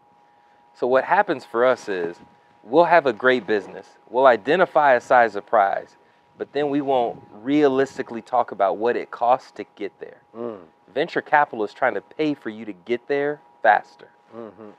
So 0.73 0.87
what 0.87 1.03
happens 1.03 1.45
for 1.45 1.65
us 1.65 1.87
is 1.87 2.17
we'll 2.63 2.85
have 2.85 3.05
a 3.05 3.13
great 3.13 3.45
business. 3.45 3.87
We'll 4.09 4.25
identify 4.25 4.93
a 4.93 5.01
size 5.01 5.35
of 5.35 5.45
prize, 5.45 5.97
but 6.37 6.51
then 6.53 6.69
we 6.69 6.81
won't 6.81 7.21
realistically 7.31 8.21
talk 8.21 8.51
about 8.51 8.77
what 8.77 8.95
it 8.95 9.11
costs 9.11 9.51
to 9.51 9.65
get 9.75 9.91
there. 9.99 10.21
Mm. 10.35 10.59
Venture 10.93 11.21
capital 11.21 11.63
is 11.63 11.73
trying 11.73 11.93
to 11.93 12.01
pay 12.01 12.33
for 12.33 12.49
you 12.49 12.65
to 12.65 12.73
get 12.73 13.07
there 13.07 13.39
faster. 13.61 14.09
Mm-hmm. 14.35 14.69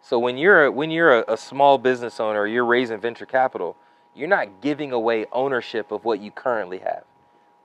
So 0.00 0.18
when 0.18 0.38
you're 0.38 0.70
when 0.70 0.90
you're 0.90 1.20
a, 1.20 1.32
a 1.32 1.36
small 1.36 1.78
business 1.78 2.20
owner, 2.20 2.40
or 2.40 2.46
you're 2.46 2.64
raising 2.64 3.00
venture 3.00 3.26
capital, 3.26 3.76
you're 4.14 4.28
not 4.28 4.60
giving 4.60 4.92
away 4.92 5.26
ownership 5.32 5.90
of 5.90 6.04
what 6.04 6.20
you 6.20 6.30
currently 6.30 6.78
have. 6.78 7.04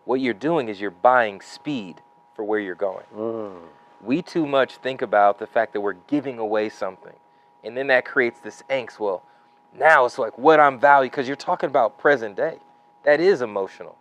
What 0.05 0.19
you're 0.19 0.33
doing 0.33 0.69
is 0.69 0.79
you're 0.81 0.91
buying 0.91 1.41
speed 1.41 2.01
for 2.35 2.43
where 2.43 2.59
you're 2.59 2.75
going. 2.75 3.05
Mm. 3.15 3.53
We 4.01 4.21
too 4.21 4.45
much 4.45 4.75
think 4.77 5.01
about 5.01 5.39
the 5.39 5.47
fact 5.47 5.73
that 5.73 5.81
we're 5.81 5.93
giving 6.07 6.39
away 6.39 6.69
something. 6.69 7.13
And 7.63 7.77
then 7.77 7.87
that 7.87 8.03
creates 8.05 8.39
this 8.41 8.61
angst. 8.69 8.99
Well, 8.99 9.23
now 9.77 10.05
it's 10.05 10.17
like 10.19 10.37
what 10.37 10.59
I'm 10.59 10.79
valued 10.79 11.11
because 11.11 11.27
you're 11.27 11.37
talking 11.37 11.69
about 11.69 11.97
present 11.97 12.35
day. 12.35 12.57
That 13.03 13.21
is 13.21 13.41
emotional. 13.41 13.95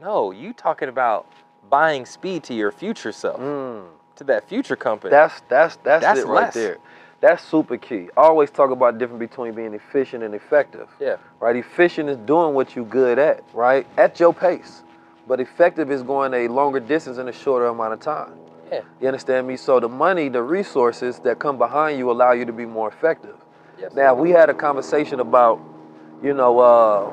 No, 0.00 0.30
you 0.30 0.52
talking 0.52 0.88
about 0.88 1.26
buying 1.70 2.04
speed 2.06 2.42
to 2.44 2.54
your 2.54 2.70
future 2.70 3.12
self, 3.12 3.40
Mm. 3.40 3.86
to 4.16 4.24
that 4.24 4.48
future 4.48 4.76
company. 4.76 5.10
That's 5.10 5.40
that's 5.48 5.76
that's, 5.76 6.02
That's 6.04 6.20
it 6.20 6.26
right 6.26 6.42
less. 6.44 6.54
there. 6.54 6.78
That's 7.20 7.42
super 7.42 7.76
key. 7.78 8.08
I 8.16 8.20
always 8.20 8.50
talk 8.50 8.70
about 8.70 8.92
the 8.94 9.00
difference 9.00 9.18
between 9.18 9.52
being 9.52 9.74
efficient 9.74 10.22
and 10.22 10.34
effective. 10.34 10.88
yeah. 11.00 11.16
Right? 11.40 11.56
Efficient 11.56 12.08
is 12.10 12.16
doing 12.18 12.54
what 12.54 12.76
you're 12.76 12.84
good 12.84 13.18
at, 13.18 13.42
right? 13.54 13.86
At 13.96 14.20
your 14.20 14.32
pace. 14.32 14.84
But 15.28 15.40
effective 15.40 15.90
is 15.90 16.02
going 16.02 16.32
a 16.32 16.48
longer 16.48 16.80
distance 16.80 17.18
in 17.18 17.28
a 17.28 17.32
shorter 17.32 17.66
amount 17.66 17.92
of 17.92 18.00
time. 18.00 18.32
Yeah. 18.72 18.80
You 19.00 19.08
understand 19.08 19.46
me? 19.46 19.56
So 19.58 19.78
the 19.78 19.88
money, 19.88 20.28
the 20.30 20.42
resources 20.42 21.18
that 21.20 21.38
come 21.38 21.58
behind 21.58 21.98
you 21.98 22.10
allow 22.10 22.32
you 22.32 22.46
to 22.46 22.52
be 22.52 22.64
more 22.64 22.88
effective. 22.88 23.36
Yes. 23.78 23.92
Now 23.94 24.14
we 24.14 24.30
had 24.30 24.48
a 24.48 24.54
conversation 24.54 25.20
about, 25.20 25.60
you 26.22 26.32
know, 26.32 26.58
uh, 26.58 27.10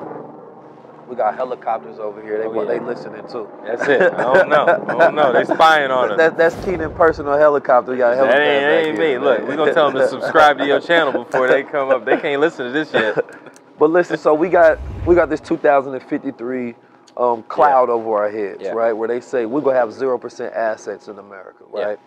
we 1.08 1.14
got 1.14 1.36
helicopters 1.36 1.98
over 1.98 2.20
here. 2.22 2.38
They 2.38 2.46
Oh, 2.46 2.62
yeah. 2.62 2.68
they 2.68 2.80
listening 2.80 3.22
too. 3.28 3.48
That's 3.64 3.82
it. 3.86 4.00
I 4.14 4.34
don't 4.34 4.48
know. 4.48 4.64
I 4.88 4.98
don't 4.98 5.14
know. 5.14 5.32
They 5.32 5.44
spying 5.54 5.90
on 5.90 6.12
us. 6.12 6.16
That, 6.16 6.36
that's 6.36 6.56
Keenan 6.64 6.94
personal 6.94 7.38
helicopter. 7.38 7.92
We 7.92 7.98
got 7.98 8.14
a 8.14 8.16
That 8.16 8.24
ain't, 8.24 8.32
that 8.34 8.86
ain't 8.88 8.98
here, 8.98 9.20
me. 9.20 9.24
Look, 9.24 9.46
we're 9.46 9.56
gonna 9.56 9.72
tell 9.74 9.90
them 9.90 10.00
to 10.00 10.08
subscribe 10.16 10.58
to 10.58 10.66
your 10.66 10.80
channel 10.80 11.12
before 11.24 11.46
they 11.48 11.62
come 11.62 11.90
up. 11.90 12.04
They 12.04 12.16
can't 12.16 12.40
listen 12.40 12.66
to 12.66 12.72
this 12.72 12.92
yet. 12.92 13.18
But 13.78 13.90
listen, 13.90 14.16
so 14.16 14.32
we 14.32 14.48
got 14.48 14.78
we 15.04 15.14
got 15.14 15.28
this 15.28 15.38
2053 15.40 16.74
um, 17.16 17.42
cloud 17.44 17.90
over 17.90 18.16
our 18.16 18.30
heads, 18.30 18.62
Yeah. 18.62 18.72
right? 18.72 18.92
Where 18.92 19.08
they 19.08 19.20
say 19.20 19.46
we're 19.46 19.60
gonna 19.60 19.78
have 19.78 19.92
zero 19.92 20.18
percent 20.18 20.54
assets 20.54 21.08
in 21.08 21.18
America, 21.18 21.64
Yeah. 21.74 21.84
right? 21.84 22.00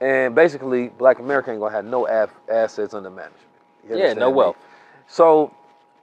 And 0.00 0.34
basically, 0.34 0.88
Black 0.88 1.18
America 1.18 1.50
ain't 1.50 1.60
gonna 1.60 1.74
have 1.74 1.84
no 1.84 2.06
af- 2.06 2.34
assets 2.48 2.94
under 2.94 3.10
management. 3.10 3.42
Yeah, 3.88 4.12
no 4.14 4.30
me? 4.30 4.36
wealth. 4.36 4.56
So, 5.06 5.52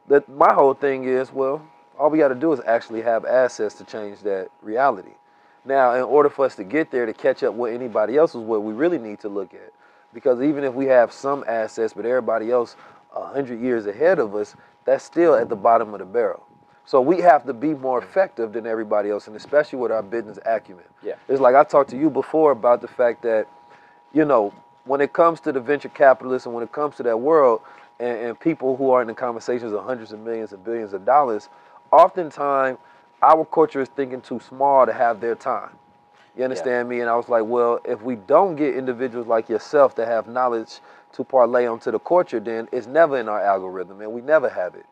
the, 0.08 0.24
my 0.28 0.54
whole 0.54 0.74
thing 0.74 1.06
is, 1.06 1.32
well, 1.32 1.62
all 1.98 2.10
we 2.10 2.18
got 2.18 2.30
to 2.30 2.36
do 2.36 2.52
is 2.52 2.60
actually 2.66 3.02
have 3.02 3.26
assets 3.26 3.76
to 3.76 3.84
change 3.84 4.20
that 4.22 4.50
reality. 4.62 5.14
Now, 5.66 5.94
in 5.96 6.02
order 6.04 6.30
for 6.30 6.46
us 6.46 6.56
to 6.56 6.64
get 6.64 6.92
there 6.92 7.06
to 7.06 7.14
catch 7.14 7.44
up 7.44 7.54
with 7.56 7.74
anybody 7.74 8.18
else 8.18 8.32
is 8.36 8.42
what 8.42 8.64
we 8.64 8.74
really 8.74 8.98
need 9.00 9.20
to 9.22 9.30
look 9.30 9.54
at. 9.54 9.72
Because 10.14 10.42
even 10.42 10.64
if 10.64 10.74
we 10.74 10.86
have 10.86 11.12
some 11.12 11.44
assets, 11.48 11.94
but 11.94 12.06
everybody 12.06 12.52
else 12.52 12.76
a 13.16 13.26
hundred 13.26 13.60
years 13.62 13.86
ahead 13.86 14.20
of 14.20 14.36
us, 14.36 14.56
that's 14.86 15.04
still 15.04 15.36
at 15.36 15.50
the 15.50 15.56
bottom 15.56 15.94
of 15.94 16.00
the 16.00 16.06
barrel. 16.06 16.46
So 16.86 17.02
we 17.02 17.20
have 17.22 17.46
to 17.46 17.54
be 17.54 17.74
more 17.74 18.02
effective 18.02 18.54
than 18.54 18.68
everybody 18.68 19.10
else, 19.10 19.28
and 19.28 19.36
especially 19.36 19.80
with 19.80 19.92
our 19.92 20.04
business 20.04 20.38
acumen. 20.46 20.86
Yeah. 21.02 21.16
It's 21.28 21.42
like 21.42 21.56
I 21.56 21.64
talked 21.64 21.90
to 21.92 21.98
you 21.98 22.10
before 22.10 22.52
about 22.52 22.82
the 22.82 22.88
fact 22.88 23.24
that, 23.24 23.48
you 24.14 24.24
know, 24.24 24.54
when 24.86 25.02
it 25.02 25.14
comes 25.14 25.40
to 25.42 25.52
the 25.52 25.60
venture 25.60 25.90
capitalists 25.90 26.46
and 26.46 26.54
when 26.54 26.64
it 26.64 26.72
comes 26.72 26.96
to 26.98 27.04
that 27.04 27.20
world, 27.20 27.62
and, 28.00 28.18
and 28.18 28.40
people 28.40 28.76
who 28.76 28.92
are 28.92 29.02
in 29.02 29.08
the 29.08 29.14
conversations 29.14 29.72
of 29.72 29.84
hundreds 29.84 30.12
of 30.12 30.20
millions 30.20 30.54
and 30.54 30.64
billions 30.64 30.94
of 30.94 31.06
dollars, 31.06 31.50
oftentimes 31.92 32.78
our 33.22 33.46
culture 33.46 33.82
is 33.82 33.90
thinking 33.90 34.22
too 34.22 34.40
small 34.40 34.86
to 34.86 34.94
have 34.94 35.22
their 35.22 35.36
time. 35.36 35.72
You 36.38 36.44
understand 36.44 36.90
me? 36.90 37.00
And 37.00 37.10
I 37.10 37.16
was 37.16 37.30
like, 37.30 37.46
well, 37.46 37.80
if 37.86 38.02
we 38.02 38.16
don't 38.16 38.58
get 38.58 38.76
individuals 38.76 39.26
like 39.26 39.48
yourself 39.48 39.96
that 39.96 40.08
have 40.08 40.28
knowledge 40.28 40.82
to 41.14 41.24
parlay 41.24 41.66
onto 41.66 41.92
the 41.92 42.00
culture, 42.00 42.42
then 42.42 42.68
it's 42.74 42.88
never 42.88 43.18
in 43.18 43.30
our 43.30 43.42
algorithm 43.42 44.02
and 44.02 44.12
we 44.12 44.22
never 44.22 44.50
have 44.50 44.76
it. 44.76 44.86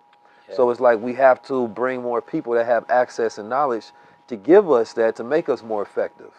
So 0.51 0.69
it's 0.69 0.79
like 0.79 0.99
we 0.99 1.13
have 1.15 1.41
to 1.43 1.67
bring 1.69 2.01
more 2.01 2.21
people 2.21 2.53
that 2.53 2.65
have 2.65 2.85
access 2.89 3.37
and 3.37 3.49
knowledge 3.49 3.91
to 4.27 4.35
give 4.35 4.69
us 4.71 4.93
that 4.93 5.15
to 5.17 5.23
make 5.23 5.49
us 5.49 5.63
more 5.63 5.81
effective. 5.81 6.31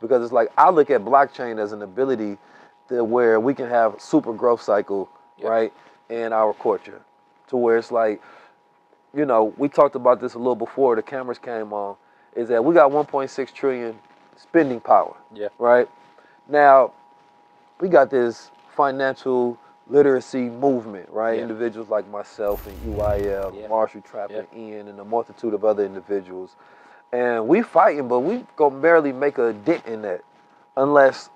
Because 0.00 0.22
it's 0.22 0.32
like 0.32 0.52
I 0.58 0.70
look 0.70 0.90
at 0.90 1.04
blockchain 1.04 1.58
as 1.58 1.72
an 1.72 1.82
ability 1.82 2.38
to 2.88 3.02
where 3.02 3.40
we 3.40 3.54
can 3.54 3.68
have 3.68 4.00
super 4.00 4.32
growth 4.32 4.62
cycle, 4.62 5.08
Yeah. 5.38 5.48
right, 5.48 5.72
in 6.08 6.32
our 6.32 6.52
culture. 6.54 7.00
To 7.48 7.56
where 7.56 7.76
it's 7.78 7.90
like, 7.90 8.22
you 9.14 9.24
know, 9.24 9.54
we 9.56 9.68
talked 9.68 9.96
about 9.96 10.20
this 10.20 10.34
a 10.34 10.38
little 10.38 10.54
before 10.54 10.94
the 10.94 11.02
cameras 11.02 11.38
came 11.38 11.72
on, 11.72 11.96
is 12.34 12.48
that 12.48 12.64
we 12.64 12.74
got 12.74 12.90
1.6 12.92 13.52
trillion 13.52 13.98
spending 14.36 14.80
power 14.80 15.16
Yeah. 15.32 15.48
right? 15.58 15.88
Now, 16.48 16.92
we 17.80 17.88
got 17.88 18.10
this 18.10 18.50
financial 18.68 19.58
literacy 19.88 20.48
movement, 20.50 21.08
right? 21.10 21.36
Yeah. 21.36 21.42
Individuals 21.42 21.88
like 21.88 22.08
myself 22.08 22.66
and 22.66 22.76
EYL, 22.96 23.54
Yeah. 23.54 23.68
Marshall 23.68 24.00
Trap 24.02 24.30
and 24.30 24.46
Ian, 24.56 24.88
and 24.88 24.98
a 25.00 25.04
multitude 25.04 25.54
of 25.54 25.64
other 25.64 25.84
individuals. 25.84 26.56
And 27.12 27.46
we 27.46 27.62
fighting, 27.62 28.08
but 28.08 28.20
we 28.20 28.44
gonna 28.56 28.78
barely 28.80 29.12
make 29.12 29.38
a 29.38 29.52
dent 29.52 29.86
in 29.86 30.02
that 30.02 30.22
unless 30.76 31.30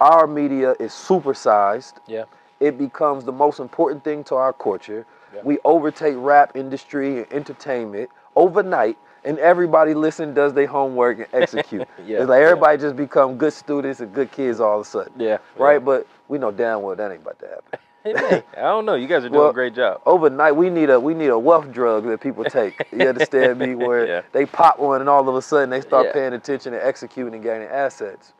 our 0.00 0.26
media 0.26 0.74
is 0.78 0.92
supersized. 0.92 1.94
Yeah. 2.06 2.24
It 2.60 2.78
becomes 2.78 3.24
the 3.24 3.32
most 3.32 3.60
important 3.60 4.02
thing 4.04 4.24
to 4.24 4.34
our 4.36 4.52
culture. 4.52 5.06
Yeah. 5.34 5.40
We 5.44 5.58
overtake 5.64 6.14
rap 6.16 6.56
industry 6.56 7.18
and 7.18 7.32
entertainment 7.32 8.10
overnight, 8.34 8.96
and 9.24 9.38
everybody 9.38 9.94
listen, 9.94 10.32
does 10.34 10.52
their 10.54 10.66
homework 10.66 11.18
and 11.18 11.26
execute. 11.32 11.86
Yeah, 12.06 12.20
It's 12.20 12.28
like 12.28 12.40
yeah. 12.40 12.46
everybody 12.46 12.78
just 12.78 12.96
become 12.96 13.36
good 13.36 13.52
students 13.52 14.00
and 14.00 14.12
good 14.14 14.30
kids 14.32 14.60
all 14.60 14.80
of 14.80 14.86
a 14.86 14.88
sudden. 14.88 15.12
Yeah. 15.18 15.38
Right? 15.56 15.84
But 15.84 16.06
we 16.28 16.38
know 16.38 16.50
damn 16.52 16.82
well 16.82 16.94
that 16.96 17.10
ain't 17.12 17.22
about 17.22 17.38
to 17.40 17.48
happen. 17.48 17.78
Hey, 18.04 18.12
man, 18.12 18.42
I 18.56 18.60
don't 18.60 18.86
know. 18.86 18.94
You 18.94 19.06
guys 19.06 19.24
are 19.24 19.28
doing 19.28 19.40
Well, 19.40 19.50
a 19.50 19.54
great 19.54 19.74
job. 19.74 20.00
Overnight, 20.06 20.54
we 20.56 20.70
need 20.70 20.90
a 20.90 20.98
we 21.00 21.14
need 21.14 21.28
a 21.28 21.38
wealth 21.38 21.70
drug 21.72 22.04
that 22.06 22.20
people 22.20 22.44
take. 22.58 22.86
You 22.92 23.08
understand 23.08 23.58
me? 23.58 23.74
Where 23.74 24.06
Yeah. 24.06 24.22
they 24.32 24.46
pop 24.46 24.78
one 24.78 25.00
and 25.00 25.08
all 25.08 25.28
of 25.28 25.34
a 25.34 25.42
sudden 25.42 25.70
they 25.70 25.80
start 25.80 26.06
Yeah. 26.06 26.12
paying 26.12 26.32
attention 26.32 26.74
and 26.74 26.82
executing 26.82 27.34
and 27.34 27.42
gaining 27.42 27.68
assets. 27.68 28.32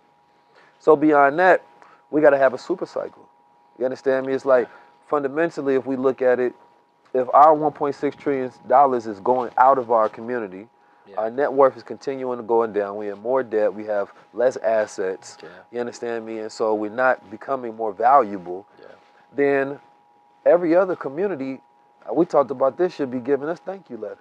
So 0.78 0.94
beyond 0.96 1.38
that, 1.40 1.62
we 2.10 2.20
got 2.20 2.30
to 2.30 2.38
have 2.38 2.54
a 2.54 2.58
super 2.58 2.86
cycle. 2.86 3.28
You 3.78 3.84
understand 3.84 4.26
me? 4.26 4.32
It's 4.32 4.44
like 4.46 4.68
fundamentally, 5.08 5.74
if 5.74 5.86
we 5.86 5.96
look 5.96 6.22
at 6.22 6.38
it, 6.40 6.54
if 7.14 7.26
our 7.34 7.54
1.6 7.56 8.16
trillion 8.16 8.52
dollars 8.68 9.06
is 9.06 9.18
going 9.20 9.50
out 9.56 9.78
of 9.78 9.90
our 9.90 10.08
community, 10.08 10.68
Yeah. 11.06 11.16
our 11.16 11.30
net 11.30 11.52
worth 11.52 11.76
is 11.76 11.82
continuing 11.82 12.36
to 12.38 12.42
going 12.44 12.72
down. 12.72 12.96
We 12.96 13.06
have 13.06 13.18
more 13.20 13.42
debt. 13.42 13.72
We 13.74 13.84
have 13.86 14.12
less 14.34 14.56
assets. 14.58 15.36
Yeah. 15.42 15.48
You 15.72 15.80
understand 15.80 16.24
me? 16.26 16.38
And 16.40 16.52
so 16.52 16.74
we're 16.74 16.90
not 16.90 17.28
becoming 17.30 17.74
more 17.74 17.92
valuable. 17.92 18.66
Yeah. 18.78 18.86
Then 19.34 19.78
every 20.46 20.74
other 20.74 20.96
community, 20.96 21.60
uh, 22.08 22.14
we 22.14 22.24
talked 22.26 22.50
about 22.50 22.76
this, 22.78 22.94
should 22.94 23.10
be 23.10 23.20
giving 23.20 23.48
us 23.48 23.58
thank 23.60 23.90
you 23.90 23.96
letters. 23.96 24.18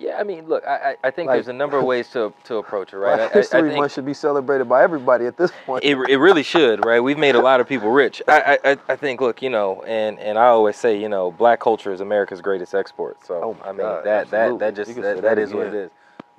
Yeah, 0.00 0.16
I 0.16 0.22
mean, 0.22 0.46
look, 0.46 0.64
I, 0.64 0.96
I 1.02 1.10
think 1.10 1.26
Like- 1.26 1.36
there's 1.38 1.48
a 1.48 1.52
number 1.52 1.76
of 1.76 1.84
ways 1.84 2.08
to 2.10 2.32
to 2.44 2.58
approach 2.58 2.92
it, 2.92 2.98
right? 2.98 3.18
I, 3.20 3.24
I 3.24 3.28
History 3.30 3.62
think 3.62 3.80
Month 3.80 3.94
should 3.94 4.06
be 4.06 4.14
celebrated 4.14 4.68
by 4.68 4.84
everybody 4.84 5.26
at 5.26 5.36
this 5.36 5.50
point. 5.66 5.82
it, 5.82 5.96
it 6.08 6.18
really 6.18 6.44
should, 6.44 6.84
right? 6.84 7.00
We've 7.00 7.18
made 7.18 7.34
a 7.34 7.40
lot 7.40 7.58
of 7.60 7.66
people 7.66 7.90
rich. 7.90 8.22
I, 8.28 8.58
I, 8.64 8.76
I- 8.88 8.94
think, 8.96 9.20
look, 9.20 9.42
you 9.42 9.50
know, 9.50 9.82
and, 9.82 10.20
and 10.20 10.38
I 10.38 10.46
always 10.46 10.76
say, 10.76 10.96
you 11.00 11.08
know, 11.08 11.32
black 11.32 11.58
culture 11.58 11.92
is 11.92 12.00
America's 12.00 12.40
greatest 12.40 12.76
export. 12.76 13.26
So 13.26 13.34
Oh 13.42 13.56
I 13.64 13.72
mean, 13.72 13.78
God, 13.78 14.04
that 14.04 14.30
that 14.30 14.42
absolutely. 14.52 14.58
that 14.58 14.74
just 14.76 14.94
that, 14.94 15.02
that 15.16 15.22
that 15.22 15.38
is 15.40 15.52
what 15.52 15.66
it 15.66 15.74
is. 15.74 15.90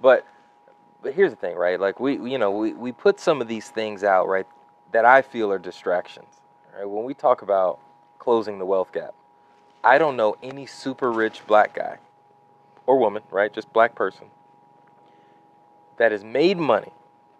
But 0.01 0.25
but 1.01 1.13
here's 1.13 1.31
the 1.31 1.35
thing, 1.37 1.57
right? 1.57 1.77
Like 1.81 1.99
we- 1.99 2.31
you 2.31 2.37
know, 2.37 2.51
we, 2.51 2.71
we 2.73 2.93
put 2.93 3.19
some 3.19 3.41
of 3.41 3.49
these 3.49 3.67
things 3.67 4.05
out, 4.05 4.29
right, 4.29 4.47
that 4.93 5.03
I 5.03 5.21
feel 5.21 5.51
are 5.51 5.59
distractions. 5.59 6.27
Right? 6.76 6.89
When 6.89 7.03
we 7.03 7.13
talk 7.13 7.41
about 7.41 7.80
closing 8.17 8.59
the 8.59 8.65
wealth 8.65 8.91
gap, 8.91 9.13
I 9.84 9.97
don't 9.97 10.17
know 10.17 10.38
any 10.43 10.65
super 10.65 11.11
rich 11.11 11.45
black 11.47 11.74
guy 11.74 11.97
or 12.86 12.97
woman, 12.97 13.24
right, 13.32 13.53
just 13.53 13.72
black 13.72 13.95
person 13.95 14.28
that 15.97 16.11
has 16.11 16.24
made 16.24 16.57
money 16.57 16.91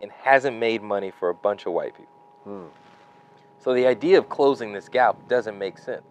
and 0.02 0.12
hasn't 0.12 0.58
made 0.58 0.82
money 0.82 1.12
for 1.12 1.30
a 1.30 1.34
bunch 1.34 1.66
of 1.66 1.74
white 1.74 1.96
people. 1.96 2.14
Hmm. 2.44 2.68
So 3.58 3.74
the 3.74 3.88
idea 3.88 4.18
of 4.18 4.30
closing 4.30 4.74
this 4.74 4.88
gap 4.88 5.28
doesn't 5.28 5.58
make 5.58 5.78
sense. 5.78 6.04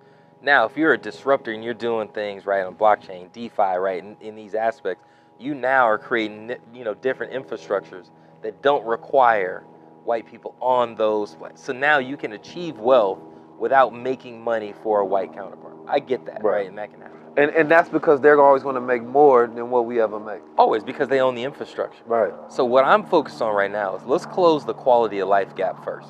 Now, 0.43 0.67
if 0.67 0.77
you're 0.77 0.93
a 0.93 0.99
disruptor 0.99 1.53
and 1.53 1.65
you're 1.65 1.75
doing 1.75 2.09
things 2.09 2.47
right 2.47 2.65
on 2.65 2.75
blockchain, 2.75 3.33
DeFi, 3.33 3.77
right, 3.79 4.03
in, 4.03 4.17
in 4.21 4.37
these 4.37 4.55
aspects, 4.55 5.05
you 5.39 5.55
now 5.55 5.85
are 5.85 5.99
creating 5.99 6.57
you 6.75 6.85
know 6.85 6.95
different 6.95 7.33
infrastructures 7.33 8.11
that 8.43 8.61
don't 8.63 8.85
require 8.85 9.65
white 10.09 10.27
people 10.27 10.57
on 10.61 10.95
those. 10.97 11.35
pla- 11.37 11.55
So 11.55 11.73
now 11.75 11.99
you 11.99 12.17
can 12.17 12.33
achieve 12.33 12.79
wealth 12.79 13.19
without 13.59 13.95
making 13.95 14.43
money 14.43 14.73
for 14.83 15.01
a 15.01 15.05
white 15.07 15.35
counterpart. 15.35 15.75
I 15.87 15.99
get 16.01 16.25
that, 16.27 16.43
Right. 16.43 16.53
right, 16.61 16.67
and 16.69 16.79
that 16.79 16.91
can 16.91 17.01
happen. 17.03 17.19
And 17.37 17.51
and 17.53 17.71
that's 17.71 17.89
because 17.91 18.21
they're 18.21 18.41
always 18.41 18.63
going 18.63 18.75
to 18.75 18.81
make 18.81 19.03
more 19.05 19.47
than 19.47 19.71
what 19.71 19.85
we 19.85 20.01
ever 20.01 20.19
make. 20.19 20.41
Always 20.57 20.83
because 20.83 21.09
they 21.09 21.21
own 21.21 21.35
the 21.35 21.45
infrastructure. 21.45 22.03
Right. 22.07 22.33
So 22.49 22.65
what 22.65 22.85
I'm 22.85 23.05
focused 23.05 23.41
on 23.43 23.55
right 23.55 23.71
now 23.71 23.97
is 23.97 24.03
let's 24.05 24.27
close 24.27 24.65
the 24.65 24.75
quality 24.75 25.19
of 25.21 25.29
life 25.29 25.55
gap 25.55 25.85
first. 25.85 26.09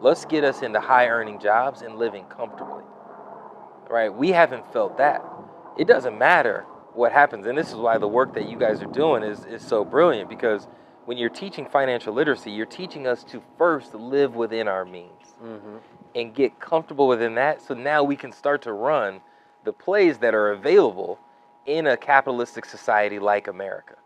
Let's 0.00 0.24
get 0.24 0.42
us 0.42 0.62
into 0.62 0.80
high 0.80 1.08
earning 1.08 1.38
jobs 1.38 1.82
and 1.82 1.96
living 1.96 2.24
comfortably. 2.24 2.84
Right? 3.88 4.12
We 4.12 4.30
haven't 4.30 4.72
felt 4.72 4.96
that. 4.98 5.22
It 5.78 5.86
doesn't 5.86 6.18
matter 6.18 6.64
what 6.94 7.12
happens. 7.12 7.46
And 7.46 7.56
this 7.56 7.68
is 7.68 7.76
why 7.76 7.98
the 7.98 8.08
work 8.08 8.34
that 8.34 8.48
you 8.48 8.58
guys 8.58 8.82
are 8.82 8.92
doing 8.92 9.22
is, 9.22 9.44
is 9.44 9.62
so 9.62 9.84
brilliant 9.84 10.28
because 10.28 10.66
when 11.06 11.16
you're 11.16 11.30
teaching 11.30 11.66
financial 11.66 12.12
literacy, 12.12 12.50
you're 12.50 12.66
teaching 12.66 13.06
us 13.06 13.24
to 13.24 13.42
first 13.56 13.94
live 13.94 14.36
within 14.36 14.68
our 14.68 14.84
means 14.84 15.10
Mm-hmm. 15.44 15.76
and 16.14 16.34
get 16.34 16.58
comfortable 16.60 17.08
within 17.08 17.34
that 17.34 17.60
so 17.60 17.74
now 17.74 18.02
we 18.02 18.16
can 18.16 18.32
start 18.32 18.62
to 18.62 18.72
run 18.72 19.20
the 19.64 19.72
plays 19.72 20.16
that 20.18 20.34
are 20.34 20.52
available 20.52 21.18
in 21.66 21.86
a 21.86 21.96
capitalistic 21.96 22.64
society 22.64 23.18
like 23.18 23.48
America. 23.48 23.96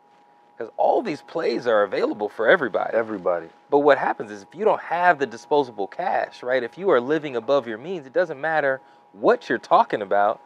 Because 0.57 0.72
all 0.76 1.03
these 1.03 1.22
plays 1.22 1.68
are 1.68 1.84
available 1.84 2.28
for 2.28 2.48
everybody. 2.48 2.96
Everybody. 2.96 3.46
But 3.70 3.78
what 3.78 3.96
happens 3.96 4.32
is 4.32 4.42
if 4.42 4.55
you 4.55 4.64
don't 4.64 4.80
have 4.82 5.20
the 5.20 5.26
disposable 5.26 5.86
cash, 5.86 6.42
right? 6.42 6.62
If 6.64 6.76
you 6.76 6.90
are 6.90 7.01
living 7.01 7.36
above 7.36 7.68
your 7.68 7.78
means, 7.78 8.07
it 8.07 8.12
doesn't 8.12 8.40
matter 8.40 8.80
what 9.12 9.48
you're 9.48 9.59
talking 9.59 10.03
about. 10.03 10.40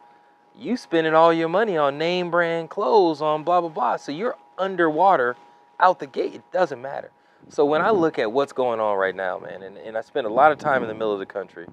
You 0.57 0.77
spending 0.77 1.15
all 1.15 1.33
your 1.33 1.49
money 1.49 1.77
on 1.77 1.97
name 1.97 2.29
brand 2.31 2.69
clothes, 2.69 3.21
on 3.21 3.43
blah 3.43 3.59
blah 3.61 3.69
blah. 3.69 3.97
So 3.97 4.11
you're 4.11 4.37
underwater 4.57 5.35
out 5.79 5.99
the 5.99 6.07
gate. 6.07 6.35
It 6.35 6.51
doesn't 6.51 6.81
matter. 6.81 7.11
So 7.49 7.63
when 7.65 7.81
I 7.81 7.91
look 7.91 8.17
at 8.17 8.31
what's 8.31 8.53
going 8.53 8.79
on 8.79 8.97
right 8.97 9.15
now, 9.15 9.37
man, 9.37 9.61
and, 9.61 9.77
and 9.77 9.97
I 9.97 10.01
spend 10.01 10.25
a 10.25 10.29
lot 10.31 10.51
of 10.51 10.57
time 10.57 10.81
in 10.81 10.87
the 10.87 10.95
middle 10.95 11.13
of 11.13 11.19
the 11.19 11.25
country, 11.25 11.67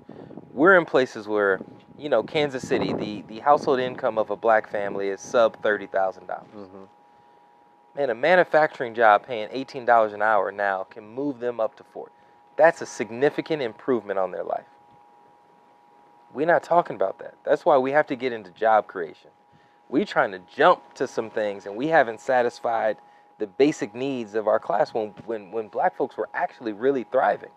we're 0.52 0.76
in 0.76 0.84
places 0.84 1.26
where, 1.26 1.60
you 1.96 2.10
know, 2.10 2.22
Kansas 2.22 2.66
City, 2.66 2.92
the, 2.92 3.22
the 3.26 3.40
household 3.40 3.80
income 3.80 4.18
of 4.18 4.28
a 4.30 4.36
black 4.36 4.70
family 4.70 5.08
is 5.08 5.20
sub 5.20 5.62
thirty 5.62 5.86
thousand 5.86 6.26
dollars. 6.26 6.50
Mm-hmm. 6.54 6.84
Man, 7.96 8.10
a 8.10 8.14
manufacturing 8.14 8.94
job 8.94 9.26
paying 9.26 9.48
eighteen 9.50 9.86
dollars 9.86 10.12
an 10.12 10.20
hour 10.20 10.52
now 10.52 10.84
can 10.84 11.08
move 11.08 11.40
them 11.40 11.58
up 11.58 11.76
to 11.76 11.84
forty. 11.84 12.12
That's 12.56 12.82
a 12.82 12.86
significant 12.86 13.62
improvement 13.62 14.18
on 14.18 14.30
their 14.30 14.44
life. 14.44 14.66
We're 16.34 16.46
not 16.46 16.62
talking 16.62 16.96
about 16.96 17.18
that. 17.20 17.34
That's 17.44 17.64
why 17.64 17.78
we 17.78 17.92
have 17.92 18.06
to 18.08 18.16
get 18.16 18.32
into 18.32 18.50
job 18.50 18.86
creation. 18.86 19.30
We're 19.88 20.04
trying 20.04 20.32
to 20.32 20.40
jump 20.54 20.94
to 20.94 21.06
some 21.06 21.30
things, 21.30 21.64
and 21.64 21.76
we 21.76 21.88
haven't 21.88 22.20
satisfied 22.20 22.98
the 23.38 23.46
basic 23.46 23.94
needs 23.94 24.34
of 24.34 24.46
our 24.46 24.58
class 24.58 24.94
when, 24.94 25.08
when, 25.26 25.50
when 25.50 25.68
black 25.68 25.96
folks 25.96 26.16
were 26.16 26.28
actually 26.34 26.72
really 26.72 27.04
thriving. 27.10 27.50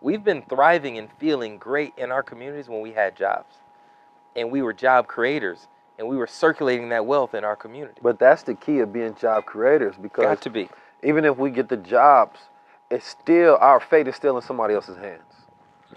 We've 0.00 0.24
been 0.24 0.42
thriving 0.42 0.98
and 0.98 1.08
feeling 1.18 1.58
great 1.58 1.92
in 1.96 2.10
our 2.10 2.22
communities 2.22 2.68
when 2.68 2.80
we 2.80 2.92
had 2.92 3.16
jobs. 3.16 3.54
And 4.36 4.50
we 4.50 4.62
were 4.62 4.72
job 4.72 5.06
creators, 5.08 5.66
and 5.98 6.08
we 6.08 6.16
were 6.16 6.26
circulating 6.26 6.88
that 6.90 7.04
wealth 7.06 7.34
in 7.34 7.44
our 7.44 7.56
community. 7.56 8.00
But 8.02 8.18
that's 8.18 8.42
the 8.42 8.54
key 8.54 8.78
of 8.78 8.92
being 8.92 9.14
job 9.16 9.44
creators 9.44 9.96
because 10.00 10.24
Got 10.24 10.42
to 10.42 10.50
be. 10.50 10.68
even 11.02 11.24
if 11.24 11.36
we 11.36 11.50
get 11.50 11.68
the 11.68 11.76
jobs, 11.76 12.40
it's 12.90 13.06
still 13.06 13.58
our 13.60 13.80
fate 13.80 14.08
is 14.08 14.16
still 14.16 14.36
in 14.36 14.42
somebody 14.42 14.74
else's 14.74 14.96
hands. 14.96 15.22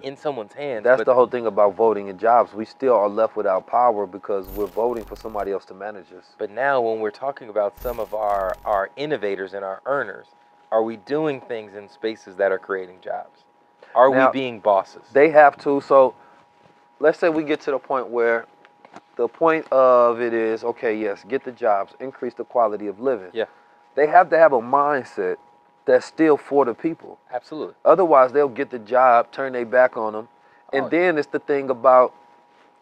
In 0.01 0.17
someone's 0.17 0.53
hands. 0.53 0.83
That's 0.83 0.99
but, 0.99 1.05
the 1.05 1.13
whole 1.13 1.27
thing 1.27 1.45
about 1.45 1.75
voting 1.75 2.09
and 2.09 2.19
jobs. 2.19 2.53
We 2.53 2.65
still 2.65 2.95
are 2.95 3.09
left 3.09 3.35
without 3.35 3.67
power 3.67 4.05
because 4.05 4.47
we're 4.49 4.67
voting 4.67 5.05
for 5.05 5.15
somebody 5.15 5.51
else 5.51 5.65
to 5.65 5.73
manage 5.73 6.11
us. 6.17 6.25
but 6.37 6.49
now 6.49 6.81
when 6.81 6.99
we're 6.99 7.11
talking 7.11 7.49
about 7.49 7.79
some 7.81 7.99
of 7.99 8.13
our, 8.13 8.57
our 8.65 8.89
innovators 8.95 9.53
and 9.53 9.63
our 9.63 9.81
earners, 9.85 10.27
are 10.71 10.83
we 10.83 10.97
doing 10.97 11.39
things 11.41 11.75
in 11.75 11.87
spaces 11.87 12.35
that 12.37 12.51
are 12.51 12.57
creating 12.57 12.97
jobs? 13.01 13.43
Are 13.93 14.09
Now, 14.09 14.27
we 14.27 14.39
being 14.39 14.59
bosses? 14.59 15.03
They 15.13 15.29
have 15.29 15.57
to. 15.59 15.81
So 15.81 16.15
let's 16.99 17.19
say 17.19 17.29
we 17.29 17.43
get 17.43 17.61
to 17.61 17.71
the 17.71 17.79
point 17.79 18.07
where 18.07 18.47
the 19.15 19.27
point 19.27 19.71
of 19.71 20.19
it 20.19 20.33
is 20.33 20.63
okay, 20.63 20.97
yes, 20.97 21.23
get 21.27 21.43
the 21.43 21.51
jobs, 21.51 21.93
increase 21.99 22.33
the 22.33 22.43
quality 22.43 22.87
of 22.87 22.99
living. 22.99 23.29
Yeah. 23.33 23.45
They 23.95 24.07
have 24.07 24.29
to 24.31 24.37
have 24.37 24.53
a 24.53 24.59
mindset 24.59 25.37
that's 25.85 26.05
still 26.05 26.37
for 26.37 26.65
the 26.65 26.73
people. 26.73 27.19
Absolutely. 27.31 27.75
Otherwise, 27.85 28.31
they'll 28.31 28.47
get 28.47 28.69
the 28.69 28.79
job, 28.79 29.31
turn 29.31 29.53
their 29.53 29.65
back 29.65 29.97
on 29.97 30.13
them. 30.13 30.27
And 30.71 30.85
Oh. 30.85 30.89
then 30.89 31.17
it's 31.17 31.27
the 31.27 31.39
thing 31.39 31.69
about 31.69 32.13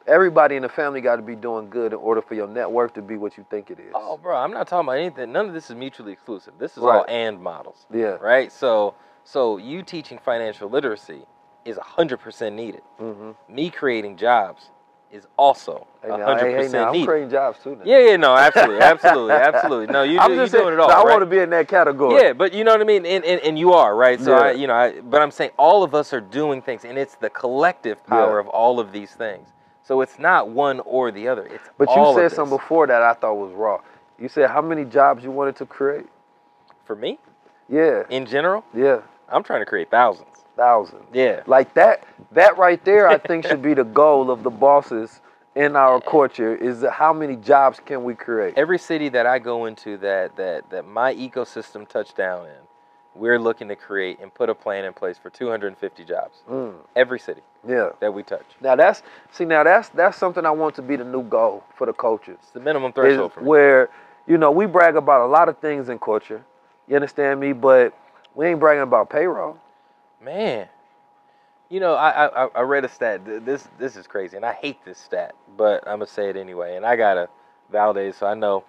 everybody 0.07 0.55
in 0.55 0.61
the 0.63 0.69
family 0.69 1.01
got 1.01 1.17
to 1.17 1.21
be 1.21 1.35
doing 1.35 1.69
good 1.69 1.93
in 1.93 1.99
order 1.99 2.21
for 2.21 2.33
your 2.35 2.47
network 2.47 2.93
to 2.95 3.01
be 3.01 3.17
what 3.17 3.37
you 3.37 3.45
think 3.49 3.69
it 3.69 3.79
is. 3.79 3.91
Oh, 3.93 4.17
bro, 4.17 4.35
I'm 4.37 4.51
not 4.51 4.67
talking 4.67 4.87
about 4.87 4.97
anything. 4.97 5.31
None 5.31 5.47
of 5.47 5.53
this 5.53 5.69
is 5.69 5.75
mutually 5.75 6.11
exclusive. 6.11 6.53
This 6.57 6.77
is 6.77 6.83
all 6.83 7.05
and 7.07 7.41
models, 7.41 7.85
Yeah. 7.91 8.17
right? 8.21 8.51
So, 8.51 8.95
so 9.23 9.57
you 9.57 9.83
teaching 9.83 10.17
financial 10.19 10.69
literacy 10.69 11.25
is 11.65 11.77
100% 11.77 12.53
needed. 12.55 12.81
Mm-hmm. 12.99 13.53
Me 13.53 13.69
creating 13.69 14.17
jobs 14.17 14.69
is 15.11 15.27
also 15.37 15.87
Hey, 16.01 16.09
100% 16.09 16.39
hey, 16.39 16.53
hey, 16.63 16.67
now, 16.69 16.91
I'm 16.91 17.05
creating 17.05 17.29
jobs 17.29 17.59
too. 17.63 17.75
Now. 17.75 17.81
Yeah, 17.85 17.99
yeah, 17.99 18.15
no, 18.17 18.35
absolutely, 18.35 18.79
absolutely, 18.79 19.33
absolutely. 19.49 19.93
No, 19.93 20.03
you, 20.03 20.19
I'm 20.19 20.31
just 20.31 20.37
you're 20.37 20.47
saying, 20.47 20.63
doing 20.65 20.73
it 20.75 20.79
all. 20.79 20.91
I 20.91 20.95
right? 21.03 21.05
want 21.05 21.21
to 21.21 21.25
be 21.25 21.39
in 21.39 21.49
that 21.51 21.67
category. 21.67 22.21
Yeah, 22.21 22.33
but 22.33 22.53
you 22.53 22.63
know 22.63 22.71
what 22.71 22.81
I 22.81 22.85
mean, 22.85 23.05
and 23.05 23.23
and, 23.23 23.39
and 23.41 23.59
you 23.59 23.73
are 23.73 23.95
right. 23.95 24.19
So 24.19 24.33
I, 24.33 24.51
you 24.51 24.67
know, 24.67 24.73
I, 24.73 25.01
but 25.01 25.21
I'm 25.21 25.31
saying 25.31 25.51
all 25.57 25.83
of 25.83 25.93
us 25.93 26.13
are 26.13 26.21
doing 26.21 26.61
things, 26.61 26.85
and 26.85 26.97
it's 26.97 27.15
the 27.15 27.29
collective 27.29 28.05
power 28.07 28.35
Yeah. 28.35 28.41
of 28.41 28.47
all 28.47 28.79
of 28.79 28.91
these 28.91 29.11
things. 29.11 29.47
So 29.83 30.01
it's 30.01 30.17
not 30.19 30.49
one 30.49 30.79
or 30.81 31.11
the 31.11 31.27
other. 31.27 31.45
It's 31.45 31.69
But 31.77 31.89
you 31.95 32.13
said 32.15 32.31
something 32.31 32.57
before 32.57 32.87
that 32.87 33.01
I 33.01 33.13
thought 33.13 33.35
was 33.35 33.51
raw. 33.53 33.81
You 34.19 34.29
said 34.29 34.49
how 34.49 34.61
many 34.61 34.85
jobs 34.85 35.23
you 35.23 35.31
wanted 35.31 35.55
to 35.57 35.65
create? 35.65 36.07
for 36.85 36.95
me 36.95 37.19
Yeah, 37.69 38.03
in 38.09 38.25
general. 38.25 38.65
yeah, 38.75 39.01
I'm 39.29 39.43
trying 39.43 39.61
to 39.61 39.65
create 39.65 39.89
thousands. 39.89 40.27
Thousands. 40.65 41.03
Yeah, 41.13 41.41
Like 41.47 41.73
that. 41.73 42.05
That 42.33 42.57
right 42.57 42.83
there, 42.85 43.07
I 43.09 43.17
think 43.17 43.45
should 43.47 43.61
be 43.63 43.73
the 43.73 43.83
goal 44.01 44.29
of 44.31 44.43
the 44.43 44.49
bosses 44.51 45.19
in 45.55 45.75
our 45.75 45.99
culture. 45.99 46.55
Is 46.55 46.85
how 46.91 47.11
many 47.13 47.35
jobs 47.35 47.79
can 47.83 48.03
we 48.03 48.13
create? 48.15 48.53
every 48.57 48.77
city 48.77 49.09
that 49.09 49.25
I 49.25 49.39
go 49.39 49.65
into 49.65 49.97
that 49.97 50.35
that 50.37 50.69
that 50.69 50.85
my 50.87 51.13
ecosystem 51.15 51.87
touched 51.87 52.15
down 52.15 52.45
in, 52.45 52.61
we're 53.15 53.39
looking 53.39 53.67
to 53.69 53.75
create 53.75 54.19
and 54.21 54.33
put 54.33 54.49
a 54.49 54.55
plan 54.55 54.85
in 54.85 54.93
place 54.93 55.17
for 55.17 55.29
250 55.29 56.05
jobs. 56.05 56.35
Mm, 56.49 56.75
Every 56.95 57.19
city 57.19 57.41
yeah. 57.67 57.89
that 57.99 58.13
we 58.13 58.21
touch. 58.23 58.45
Now 58.61 58.75
that's 58.75 59.01
see 59.31 59.45
now 59.45 59.63
that's 59.63 59.89
that's 59.89 60.17
something 60.17 60.45
I 60.45 60.51
want 60.51 60.75
to 60.75 60.81
be 60.83 60.95
the 60.95 61.03
new 61.15 61.23
goal 61.23 61.63
for 61.75 61.85
the 61.87 61.93
cultures. 61.93 62.37
It's 62.43 62.51
the 62.51 62.59
minimum 62.61 62.93
threshold 62.93 63.33
for 63.33 63.41
me. 63.41 63.47
where 63.47 63.89
you 64.27 64.37
know 64.37 64.51
we 64.51 64.67
brag 64.67 64.95
about 64.95 65.21
a 65.25 65.29
lot 65.37 65.49
of 65.49 65.57
things 65.57 65.89
in 65.89 65.97
culture. 65.99 66.41
You 66.87 66.95
understand 66.95 67.39
me? 67.39 67.51
But 67.53 67.93
we 68.35 68.45
ain't 68.47 68.59
bragging 68.59 68.83
about 68.83 69.09
payroll. 69.09 69.57
Man, 70.23 70.67
you 71.69 71.79
know, 71.79 71.95
I, 71.95 72.27
I 72.27 72.47
I 72.55 72.61
read 72.61 72.85
a 72.85 72.89
stat. 72.89 73.21
This 73.25 73.67
this 73.79 73.95
is 73.95 74.05
crazy, 74.05 74.35
and 74.37 74.45
I 74.45 74.53
hate 74.53 74.83
this 74.85 74.99
stat, 74.99 75.33
but 75.57 75.87
I'm 75.87 75.99
gonna 75.99 76.07
say 76.07 76.29
it 76.29 76.35
anyway. 76.35 76.75
And 76.75 76.85
I 76.85 76.95
gotta 76.95 77.27
validate, 77.71 78.15
so 78.15 78.27
I 78.27 78.35
know, 78.35 78.63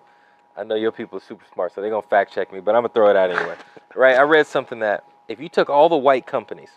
I 0.56 0.64
know 0.64 0.76
your 0.76 0.92
people 0.92 1.18
are 1.18 1.22
super 1.22 1.44
smart, 1.52 1.74
so 1.74 1.80
they're 1.80 1.90
gonna 1.90 2.06
fact 2.06 2.32
check 2.32 2.52
me. 2.52 2.60
But 2.60 2.74
I'm 2.74 2.82
gonna 2.82 2.94
throw 2.94 3.10
it 3.10 3.16
out 3.16 3.30
anyway, 3.30 3.56
right? 3.94 4.16
I 4.16 4.22
read 4.22 4.46
something 4.46 4.78
that 4.78 5.04
if 5.28 5.40
you 5.40 5.48
took 5.48 5.68
all 5.68 5.88
the 5.88 5.96
white 5.96 6.26
companies, 6.26 6.70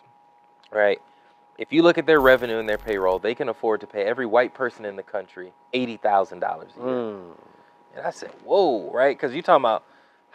right, 0.71 0.99
if 1.57 1.71
you 1.71 1.81
look 1.81 1.97
at 1.97 2.05
their 2.05 2.19
revenue 2.19 2.59
and 2.59 2.67
their 2.67 2.77
payroll, 2.77 3.19
they 3.19 3.35
can 3.35 3.47
afford 3.47 3.79
to 3.81 3.87
pay 3.87 4.03
every 4.03 4.25
white 4.25 4.53
person 4.53 4.83
in 4.83 4.97
the 4.97 5.03
country 5.03 5.53
eighty 5.73 5.95
thousand 5.95 6.39
dollars 6.39 6.71
a 6.77 6.79
year. 6.79 6.89
Mm. 6.89 7.31
And 7.95 8.05
I 8.05 8.09
said, 8.11 8.31
whoa, 8.43 8.91
right? 8.91 9.15
Because 9.15 9.33
you're 9.33 9.41
talking 9.41 9.61
about 9.61 9.85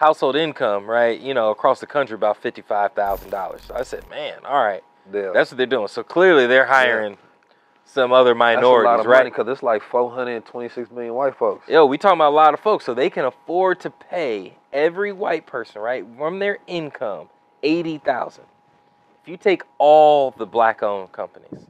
household 0.01 0.35
income, 0.35 0.87
right, 0.87 1.21
you 1.21 1.35
know, 1.35 1.51
across 1.51 1.79
the 1.79 1.87
country 1.87 2.15
about 2.15 2.43
$55,000. 2.43 3.61
So 3.61 3.75
I 3.75 3.83
said, 3.83 4.09
man, 4.09 4.39
all 4.47 4.65
right. 4.65 4.83
Yeah. 5.13 5.31
That's 5.35 5.51
what 5.51 5.59
they're 5.59 5.67
doing. 5.67 5.89
So 5.89 6.03
clearly 6.03 6.47
they're 6.47 6.65
hiring 6.65 7.13
yeah. 7.13 7.19
some 7.85 8.11
other 8.11 8.35
minorities, 8.35 9.07
right? 9.07 9.25
Because 9.25 9.47
it's 9.47 9.63
like 9.63 9.83
426 9.83 10.91
million 10.91 11.13
white 11.13 11.37
folks. 11.37 11.69
Yo, 11.69 11.85
we 11.85 11.99
talking 11.99 12.17
about 12.17 12.31
a 12.31 12.35
lot 12.35 12.55
of 12.55 12.61
folks. 12.61 12.87
So 12.87 12.95
they 12.95 13.11
can 13.11 13.27
afford 13.27 13.81
to 13.81 13.91
pay 13.91 14.55
every 14.73 15.13
white 15.13 15.47
person, 15.47 15.83
right, 15.83 16.05
from 16.17 16.39
their 16.39 16.59
income, 16.67 17.29
80000 17.63 18.45
If 19.23 19.29
you 19.29 19.37
take 19.37 19.65
all 19.77 20.31
the 20.31 20.47
black 20.47 20.83
owned 20.83 21.13
companies, 21.13 21.67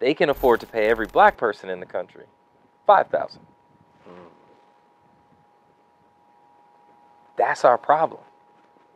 they 0.00 0.14
can 0.14 0.30
afford 0.30 0.58
to 0.60 0.66
pay 0.66 0.88
every 0.88 1.06
black 1.06 1.36
person 1.36 1.70
in 1.70 1.78
the 1.78 1.86
country 1.86 2.24
5000 2.86 3.40
That's 7.36 7.64
our 7.64 7.78
problem. 7.78 8.20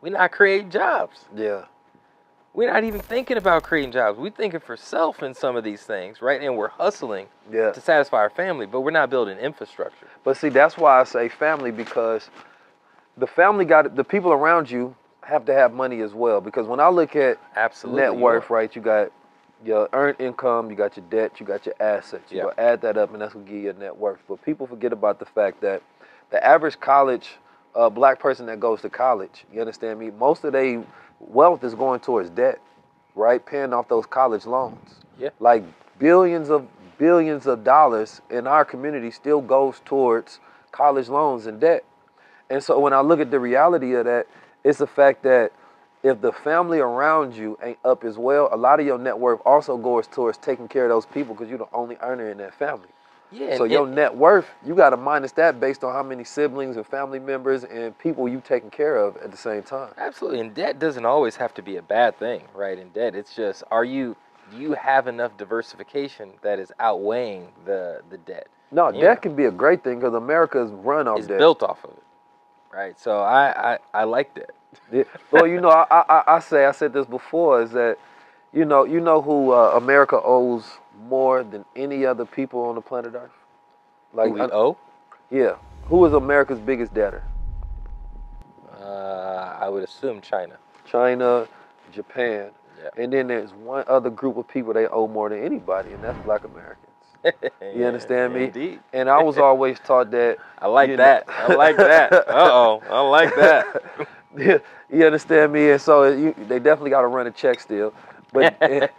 We're 0.01 0.13
not 0.13 0.31
creating 0.31 0.69
jobs. 0.71 1.25
Yeah. 1.35 1.65
We're 2.53 2.71
not 2.71 2.83
even 2.83 2.99
thinking 2.99 3.37
about 3.37 3.63
creating 3.63 3.91
jobs. 3.91 4.17
We're 4.17 4.31
thinking 4.31 4.59
for 4.59 4.75
self 4.75 5.21
in 5.21 5.33
some 5.33 5.55
of 5.55 5.63
these 5.63 5.83
things, 5.83 6.21
right? 6.21 6.41
And 6.41 6.57
we're 6.57 6.69
hustling 6.69 7.27
Yeah. 7.51 7.71
to 7.71 7.81
satisfy 7.81 8.17
our 8.17 8.29
family, 8.29 8.65
but 8.65 8.81
we're 8.81 8.91
not 8.91 9.09
building 9.09 9.37
infrastructure. 9.37 10.07
But 10.23 10.37
see, 10.37 10.49
that's 10.49 10.77
why 10.77 10.99
I 10.99 11.03
say 11.03 11.29
family 11.29 11.71
because 11.71 12.29
the 13.17 13.27
family 13.27 13.65
got 13.65 13.95
the 13.95 14.03
people 14.03 14.31
around 14.31 14.71
you 14.71 14.95
have 15.21 15.45
to 15.45 15.53
have 15.53 15.73
money 15.73 16.01
as 16.01 16.13
well. 16.13 16.41
Because 16.41 16.65
when 16.65 16.79
I 16.79 16.89
look 16.89 17.15
at 17.15 17.37
Absolutely. 17.55 18.01
net 18.01 18.15
worth, 18.15 18.49
right, 18.49 18.73
you 18.75 18.81
got 18.81 19.11
your 19.63 19.87
earned 19.93 20.19
income, 20.19 20.69
you 20.71 20.75
got 20.75 20.97
your 20.97 21.05
debt, 21.09 21.39
you 21.39 21.45
got 21.45 21.65
your 21.65 21.75
assets. 21.79 22.31
You 22.31 22.41
go 22.41 22.53
add 22.57 22.81
that 22.81 22.97
up, 22.97 23.11
and 23.11 23.21
that's 23.21 23.33
gonna 23.33 23.45
give 23.45 23.55
you 23.55 23.61
your 23.63 23.73
net 23.73 23.95
worth. 23.95 24.19
But 24.27 24.41
people 24.43 24.65
forget 24.65 24.91
about 24.91 25.19
the 25.19 25.25
fact 25.25 25.61
that 25.61 25.83
the 26.31 26.43
average 26.43 26.79
college 26.79 27.37
uh, 27.75 27.89
black 27.89 28.19
person 28.19 28.45
that 28.47 28.59
goes 28.59 28.81
to 28.81 28.89
college, 28.89 29.45
you 29.53 29.59
understand 29.59 29.99
me? 29.99 30.11
Most 30.11 30.43
of 30.43 30.53
their 30.53 30.83
wealth 31.19 31.63
is 31.63 31.75
going 31.75 31.99
towards 31.99 32.29
debt, 32.29 32.59
right? 33.15 33.45
Paying 33.45 33.73
off 33.73 33.87
those 33.87 34.05
college 34.05 34.45
loans. 34.45 34.95
Yeah. 35.19 35.29
Like 35.39 35.63
billions 35.99 36.49
of 36.49 36.67
billions 36.97 37.47
of 37.47 37.63
dollars 37.63 38.21
in 38.29 38.45
our 38.45 38.65
community 38.65 39.09
still 39.09 39.41
goes 39.41 39.81
towards 39.85 40.39
college 40.71 41.07
loans 41.09 41.45
and 41.45 41.59
debt. 41.59 41.83
And 42.49 42.63
so 42.63 42.79
when 42.79 42.93
I 42.93 43.01
look 43.01 43.19
at 43.19 43.31
the 43.31 43.39
reality 43.39 43.93
of 43.93 44.05
that, 44.05 44.27
it's 44.63 44.79
the 44.79 44.87
fact 44.87 45.23
that 45.23 45.51
if 46.03 46.21
the 46.21 46.31
family 46.31 46.79
around 46.79 47.35
you 47.35 47.57
ain't 47.63 47.77
up 47.83 48.03
as 48.03 48.17
well, 48.17 48.49
a 48.51 48.57
lot 48.57 48.79
of 48.79 48.85
your 48.85 48.97
net 48.97 49.17
worth 49.17 49.41
also 49.45 49.77
goes 49.77 50.07
towards 50.07 50.37
taking 50.37 50.67
care 50.67 50.83
of 50.83 50.89
those 50.89 51.05
people 51.05 51.33
because 51.33 51.49
you're 51.49 51.57
the 51.57 51.67
only 51.73 51.97
earner 52.01 52.29
in 52.29 52.37
that 52.37 52.53
family. 52.53 52.87
Yeah. 53.31 53.57
so 53.57 53.63
your 53.63 53.85
and- 53.85 53.95
net 53.95 54.15
worth, 54.15 54.47
you 54.65 54.75
got 54.75 54.89
to 54.91 54.97
minus 54.97 55.31
that 55.33 55.59
based 55.59 55.83
on 55.83 55.93
how 55.93 56.03
many 56.03 56.23
siblings 56.23 56.77
and 56.77 56.85
family 56.85 57.19
members 57.19 57.63
and 57.63 57.97
people 57.97 58.27
you 58.27 58.41
taking 58.41 58.69
care 58.69 58.97
of 58.97 59.17
at 59.17 59.31
the 59.31 59.37
same 59.37 59.63
time. 59.63 59.93
Absolutely, 59.97 60.39
and 60.39 60.53
debt 60.53 60.79
doesn't 60.79 61.05
always 61.05 61.35
have 61.35 61.53
to 61.55 61.61
be 61.61 61.77
a 61.77 61.81
bad 61.81 62.17
thing, 62.17 62.43
right? 62.53 62.77
In 62.77 62.89
debt, 62.89 63.15
it's 63.15 63.35
just 63.35 63.63
are 63.71 63.85
you 63.85 64.15
do 64.51 64.57
you 64.57 64.73
have 64.73 65.07
enough 65.07 65.37
diversification 65.37 66.31
that 66.41 66.59
is 66.59 66.71
outweighing 66.79 67.49
the 67.65 68.01
the 68.09 68.17
debt? 68.17 68.47
No, 68.71 68.91
debt 68.91 69.01
that 69.01 69.21
can 69.21 69.35
be 69.35 69.45
a 69.45 69.51
great 69.51 69.83
thing 69.83 69.99
because 69.99 70.13
America's 70.13 70.71
run 70.71 71.07
off 71.07 71.19
It's 71.19 71.27
debt. 71.27 71.35
It's 71.35 71.41
built 71.41 71.63
off 71.63 71.83
of 71.83 71.91
it, 71.91 72.03
right? 72.73 72.99
So 72.99 73.19
I 73.19 73.73
I, 73.73 73.77
I 73.93 74.03
like 74.05 74.33
that. 74.35 74.51
Yeah. 74.91 75.03
Well, 75.31 75.47
you 75.47 75.61
know, 75.61 75.69
I, 75.69 75.85
I 76.09 76.23
I 76.35 76.39
say 76.39 76.65
I 76.65 76.71
said 76.71 76.93
this 76.93 77.05
before 77.05 77.61
is 77.61 77.71
that, 77.71 77.97
you 78.53 78.65
know, 78.65 78.83
you 78.85 78.99
know 78.99 79.21
who 79.21 79.51
uh, 79.51 79.73
America 79.75 80.19
owes 80.23 80.63
more 81.07 81.43
than 81.43 81.65
any 81.75 82.05
other 82.05 82.25
people 82.25 82.61
on 82.61 82.75
the 82.75 82.81
planet 82.81 83.13
Earth. 83.15 83.31
Like, 84.13 84.33
we 84.33 84.41
owe? 84.41 84.77
yeah, 85.29 85.55
who 85.85 86.03
is 86.05 86.13
America's 86.13 86.59
biggest 86.59 86.93
debtor? 86.93 87.23
Uh, 88.79 89.57
I 89.59 89.69
would 89.69 89.83
assume 89.83 90.21
China. 90.21 90.57
China, 90.85 91.47
Japan, 91.91 92.51
Yeah. 92.81 93.03
and 93.03 93.13
then 93.13 93.27
there's 93.27 93.53
one 93.53 93.83
other 93.87 94.09
group 94.09 94.37
of 94.37 94.47
people 94.47 94.73
they 94.73 94.87
owe 94.87 95.07
more 95.07 95.29
than 95.29 95.43
anybody, 95.43 95.91
and 95.93 96.03
that's 96.03 96.17
Black 96.25 96.43
Americans. 96.43 96.85
You 97.75 97.85
understand 97.85 98.33
me? 98.33 98.45
Indeed. 98.45 98.79
And 98.93 99.09
I 99.09 99.21
was 99.21 99.37
always 99.47 99.77
taught 99.79 100.09
that. 100.11 100.37
I 100.59 100.67
like 100.67 100.89
you 100.89 100.95
know- 100.97 101.03
that. 101.03 101.25
I 101.27 101.53
like 101.53 101.75
that. 101.77 102.13
Uh 102.13 102.23
oh. 102.29 102.81
I 102.89 103.01
like 103.01 103.35
that. 103.35 103.83
you 104.89 105.05
understand 105.05 105.51
me? 105.51 105.71
And 105.71 105.81
so 105.81 106.05
you, 106.05 106.33
they 106.47 106.59
definitely 106.59 106.91
got 106.91 107.01
to 107.01 107.07
run 107.07 107.27
a 107.27 107.31
check 107.31 107.59
still. 107.59 107.93
But 108.31 108.55
and, 108.61 108.89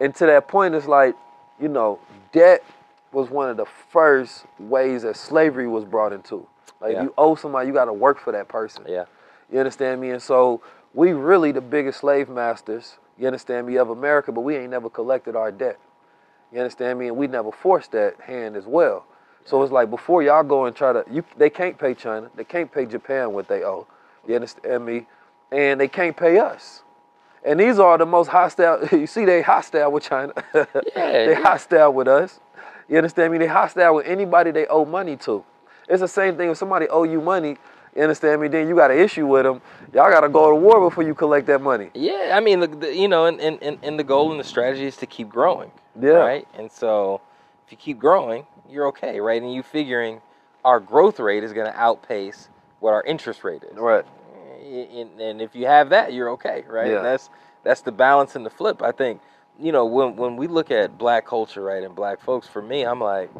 and 0.00 0.14
to 0.16 0.26
that 0.26 0.48
point, 0.48 0.74
it's 0.74 0.86
like, 0.86 1.14
you 1.60 1.68
know, 1.68 1.98
debt 2.32 2.64
was 3.12 3.30
one 3.30 3.48
of 3.48 3.56
the 3.56 3.66
first 3.90 4.44
ways 4.58 5.02
that 5.02 5.16
slavery 5.16 5.66
was 5.66 5.84
brought 5.84 6.12
into. 6.12 6.46
Like 6.80 6.92
Yeah. 6.92 7.04
you 7.04 7.14
owe 7.18 7.34
somebody, 7.34 7.66
you 7.66 7.72
got 7.72 7.86
to 7.86 7.92
work 7.92 8.18
for 8.20 8.32
that 8.32 8.48
person. 8.48 8.84
Yeah. 8.86 9.04
You 9.50 9.58
understand 9.58 10.00
me? 10.00 10.10
And 10.10 10.22
so 10.22 10.60
we 10.94 11.12
really 11.12 11.52
the 11.52 11.60
biggest 11.60 12.00
slave 12.00 12.28
masters. 12.28 12.98
You 13.18 13.26
understand 13.26 13.66
me 13.66 13.76
of 13.76 13.90
America, 13.90 14.30
but 14.30 14.42
we 14.42 14.56
ain't 14.56 14.70
never 14.70 14.88
collected 14.88 15.34
our 15.34 15.50
debt. 15.50 15.78
You 16.52 16.60
understand 16.60 16.98
me? 16.98 17.08
And 17.08 17.16
we 17.16 17.26
never 17.26 17.50
forced 17.50 17.92
that 17.92 18.20
hand 18.20 18.56
as 18.56 18.66
well. 18.66 19.06
So 19.44 19.62
it's 19.62 19.72
like 19.72 19.90
before 19.90 20.22
y'all 20.22 20.42
go 20.42 20.66
and 20.66 20.76
try 20.76 20.92
to, 20.92 21.04
you 21.10 21.24
they 21.36 21.50
can't 21.50 21.78
pay 21.78 21.94
China, 21.94 22.30
they 22.36 22.44
can't 22.44 22.70
pay 22.70 22.84
Japan 22.84 23.32
what 23.32 23.48
they 23.48 23.64
owe. 23.64 23.86
You 24.26 24.34
understand 24.34 24.84
me? 24.84 25.06
And 25.50 25.80
they 25.80 25.88
can't 25.88 26.16
pay 26.16 26.38
us. 26.38 26.82
And 27.44 27.58
these 27.58 27.78
are 27.78 27.98
the 27.98 28.06
most 28.06 28.28
hostile. 28.28 28.86
You 28.92 29.06
see, 29.06 29.24
they 29.24 29.42
hostile 29.42 29.92
with 29.92 30.04
China. 30.04 30.32
Yeah, 30.54 30.66
they 30.94 31.30
yeah. 31.30 31.40
hostile 31.40 31.92
with 31.92 32.08
us. 32.08 32.40
You 32.88 32.96
understand 32.96 33.32
me? 33.32 33.38
They 33.38 33.46
hostile 33.46 33.96
with 33.96 34.06
anybody 34.06 34.50
they 34.50 34.66
owe 34.66 34.84
money 34.84 35.16
to. 35.18 35.44
It's 35.88 36.00
the 36.00 36.08
same 36.08 36.36
thing 36.36 36.50
if 36.50 36.56
somebody 36.56 36.88
owe 36.88 37.04
you 37.04 37.20
money. 37.20 37.56
You 37.94 38.02
understand 38.02 38.40
me? 38.40 38.48
Then 38.48 38.68
you 38.68 38.76
got 38.76 38.90
an 38.90 38.98
issue 38.98 39.26
with 39.26 39.44
them. 39.44 39.60
Y'all 39.92 40.10
got 40.10 40.20
to 40.20 40.28
go 40.28 40.50
to 40.50 40.56
war 40.56 40.88
before 40.88 41.04
you 41.04 41.14
collect 41.14 41.46
that 41.46 41.60
money. 41.60 41.90
Yeah, 41.94 42.32
I 42.34 42.40
mean, 42.40 42.60
the, 42.60 42.66
the, 42.66 42.94
you 42.94 43.08
know, 43.08 43.26
and, 43.26 43.40
and, 43.40 43.62
and, 43.62 43.78
and 43.82 43.98
the 43.98 44.04
goal 44.04 44.30
and 44.30 44.38
the 44.38 44.44
strategy 44.44 44.86
is 44.86 44.96
to 44.98 45.06
keep 45.06 45.28
growing. 45.28 45.70
Yeah. 46.00 46.10
Right? 46.10 46.48
And 46.54 46.70
so 46.70 47.20
if 47.66 47.72
you 47.72 47.78
keep 47.78 47.98
growing, 47.98 48.46
you're 48.68 48.86
okay, 48.88 49.20
right? 49.20 49.40
And 49.40 49.52
you 49.52 49.62
figuring 49.62 50.20
our 50.64 50.80
growth 50.80 51.18
rate 51.18 51.44
is 51.44 51.52
going 51.52 51.66
to 51.66 51.78
outpace 51.78 52.48
what 52.80 52.92
our 52.92 53.02
interest 53.04 53.44
rate 53.44 53.62
is. 53.64 53.76
Right. 53.76 54.04
And, 54.68 55.20
and 55.20 55.40
if 55.42 55.54
you 55.54 55.66
have 55.66 55.90
that, 55.90 56.12
you're 56.12 56.30
okay, 56.30 56.64
right? 56.68 56.90
Yeah. 56.90 57.02
That's 57.02 57.30
that's 57.64 57.80
the 57.80 57.92
balance 57.92 58.36
and 58.36 58.44
the 58.46 58.50
flip. 58.50 58.82
I 58.82 58.92
think, 58.92 59.20
you 59.58 59.72
know, 59.72 59.86
when 59.86 60.16
when 60.16 60.36
we 60.36 60.46
look 60.46 60.70
at 60.70 60.98
black 60.98 61.26
culture, 61.26 61.62
right, 61.62 61.82
and 61.82 61.94
black 61.94 62.20
folks, 62.20 62.46
for 62.46 62.62
me, 62.62 62.82
I'm 62.84 63.00
like, 63.00 63.30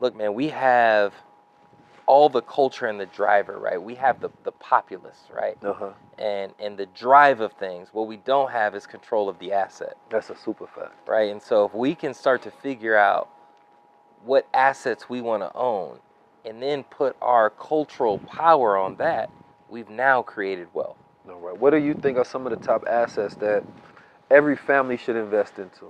look, 0.00 0.16
man, 0.16 0.34
we 0.34 0.48
have 0.48 1.14
all 2.06 2.28
the 2.28 2.40
culture 2.42 2.86
and 2.86 2.98
the 2.98 3.06
driver, 3.06 3.58
right? 3.58 3.80
We 3.82 3.94
have 3.96 4.20
the 4.20 4.30
the 4.44 4.52
populace, 4.52 5.20
right? 5.34 5.56
Uh 5.64 5.72
huh. 5.74 5.90
and 6.18 6.52
and 6.58 6.76
the 6.78 6.86
drive 6.86 7.40
of 7.40 7.52
things. 7.54 7.88
What 7.92 8.06
we 8.06 8.16
don't 8.18 8.50
have 8.50 8.74
is 8.74 8.86
control 8.86 9.28
of 9.28 9.38
the 9.38 9.52
asset, 9.52 9.96
That's 10.10 10.30
a 10.30 10.36
super 10.36 10.66
fact. 10.66 10.92
right? 11.06 11.30
And 11.30 11.42
so 11.42 11.64
if 11.66 11.74
we 11.74 11.94
can 11.94 12.14
start 12.14 12.42
to 12.42 12.50
figure 12.50 12.96
out 12.96 13.28
what 14.24 14.46
assets 14.54 15.08
we 15.08 15.20
want 15.20 15.42
to 15.42 15.52
own 15.56 15.98
and 16.44 16.62
then 16.62 16.82
put 16.84 17.16
our 17.20 17.50
cultural 17.50 18.18
power 18.18 18.76
on 18.76 18.96
that, 18.96 19.30
we've 19.68 19.88
now 19.90 20.22
created 20.22 20.68
wealth. 20.74 20.96
All 21.28 21.38
right. 21.38 21.56
What 21.58 21.70
do 21.70 21.76
you 21.76 21.94
think 21.94 22.16
are 22.16 22.24
some 22.24 22.46
of 22.46 22.58
the 22.58 22.64
top 22.64 22.84
assets 22.88 23.34
that 23.36 23.62
every 24.30 24.56
family 24.56 24.96
should 24.96 25.16
invest 25.16 25.58
into? 25.58 25.86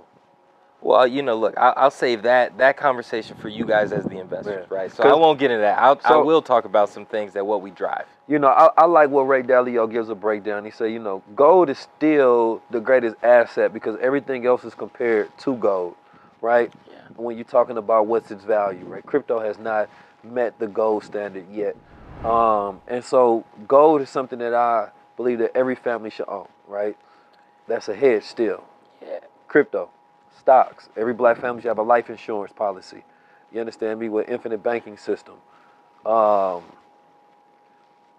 Well, 0.81 1.05
you 1.05 1.21
know, 1.21 1.35
look, 1.37 1.57
I'll, 1.57 1.73
I'll 1.75 1.91
save 1.91 2.23
that 2.23 2.57
that 2.57 2.77
conversation 2.77 3.35
for 3.35 3.49
you 3.49 3.65
guys 3.65 3.91
as 3.91 4.05
the 4.05 4.17
investors, 4.17 4.65
Yeah. 4.69 4.75
right? 4.75 4.91
So 4.91 5.03
I 5.03 5.13
won't 5.13 5.37
get 5.37 5.51
into 5.51 5.61
that. 5.61 5.77
I'll, 5.77 5.99
I 6.05 6.15
will 6.17 6.41
talk 6.41 6.63
about 6.63 6.87
some 6.89 7.05
things 7.05 7.33
that 7.33 7.45
what 7.45 7.61
we 7.61 7.71
drive. 7.71 8.05
You 8.29 8.39
know, 8.39 8.47
I, 8.47 8.69
I 8.77 8.85
like 8.85 9.09
what 9.09 9.23
Ray 9.23 9.43
Dalio 9.43 9.91
gives 9.91 10.07
a 10.09 10.15
breakdown. 10.15 10.63
He 10.63 10.71
said, 10.71 10.85
you 10.91 10.99
know, 10.99 11.21
gold 11.35 11.69
is 11.69 11.79
still 11.79 12.61
the 12.71 12.79
greatest 12.79 13.17
asset 13.23 13.73
because 13.73 13.97
everything 14.01 14.45
else 14.45 14.63
is 14.63 14.73
compared 14.73 15.37
to 15.39 15.55
gold, 15.57 15.95
right? 16.41 16.71
Yeah. 16.89 16.95
When 17.17 17.35
you're 17.35 17.43
talking 17.43 17.77
about 17.77 18.07
what's 18.07 18.31
its 18.31 18.45
value, 18.45 18.85
right? 18.85 19.05
Crypto 19.05 19.39
has 19.39 19.57
not 19.57 19.89
met 20.23 20.57
the 20.59 20.67
gold 20.67 21.03
standard 21.03 21.45
yet. 21.51 21.75
Um, 22.23 22.81
and 22.87 23.03
so 23.03 23.45
gold 23.67 24.01
is 24.01 24.09
something 24.09 24.39
that 24.39 24.53
I 24.53 24.89
believe 25.15 25.39
that 25.39 25.55
every 25.55 25.75
family 25.75 26.09
should 26.09 26.27
own, 26.27 26.47
right? 26.67 26.97
That's 27.67 27.87
a 27.87 27.95
hedge 27.95 28.23
still. 28.23 28.63
Yeah. 29.01 29.19
Crypto, 29.47 29.89
stocks. 30.37 30.89
Every 30.97 31.13
black 31.13 31.37
family 31.39 31.61
should 31.61 31.69
have 31.69 31.77
a 31.77 31.83
life 31.83 32.09
insurance 32.09 32.53
policy. 32.53 33.03
You 33.51 33.59
understand 33.61 33.99
me? 33.99 34.09
With 34.09 34.29
infinite 34.29 34.61
banking 34.61 34.97
system. 34.97 35.35
Um, 36.05 36.63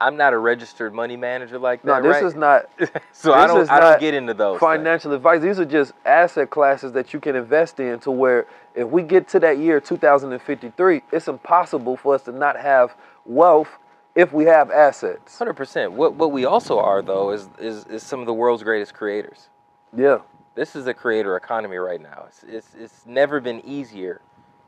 I'm 0.01 0.17
not 0.17 0.33
a 0.33 0.39
registered 0.39 0.95
money 0.95 1.17
manager 1.17 1.59
like 1.59 1.83
that. 1.83 2.03
no, 2.03 2.09
this 2.09 2.23
right? 2.23 2.25
is 2.25 2.35
not 2.35 2.71
so 3.13 3.35
I 3.35 3.47
don't 3.47 3.69
I 3.71 3.81
don't 3.81 4.01
get 4.01 4.15
into 4.15 4.33
those. 4.33 4.55
things. 4.55 4.61
financial 4.61 5.13
advice. 5.13 5.43
These 5.43 5.61
are 5.61 5.65
just 5.67 5.93
asset 6.07 6.49
classes 6.49 6.93
that 6.93 7.13
you 7.13 7.21
can 7.21 7.37
invest 7.37 7.79
in 7.81 8.01
to 8.01 8.11
where 8.11 8.47
if 8.75 8.89
we 8.89 9.03
get 9.03 9.29
to 9.29 9.41
that 9.41 9.59
year 9.59 9.79
2053, 9.79 11.03
it's 11.13 11.29
impossible 11.29 11.97
for 11.99 12.15
us 12.15 12.23
to 12.23 12.33
not 12.33 12.57
have 12.57 12.95
wealth 13.27 13.69
if 14.15 14.33
we 14.33 14.45
have 14.45 14.71
assets. 14.71 15.39
Hundred 15.39 15.55
percent. 15.55 15.93
What 15.93 16.15
what 16.15 16.33
we 16.33 16.45
also 16.45 16.79
are 16.79 17.03
though 17.03 17.31
is, 17.31 17.49
is 17.59 17.85
is 17.87 18.03
some 18.03 18.21
of 18.21 18.27
the 18.27 18.35
world's 18.35 18.63
greatest 18.63 18.95
creators. 18.95 19.49
Yeah. 19.97 20.19
This 20.55 20.75
is 20.77 20.87
a 20.87 20.95
creator 20.95 21.37
economy 21.37 21.77
right 21.77 22.01
now. 22.01 22.25
It's 22.29 22.45
it's, 22.49 22.69
it's 22.79 23.07
never 23.07 23.41
been 23.41 23.61
easier 23.67 24.21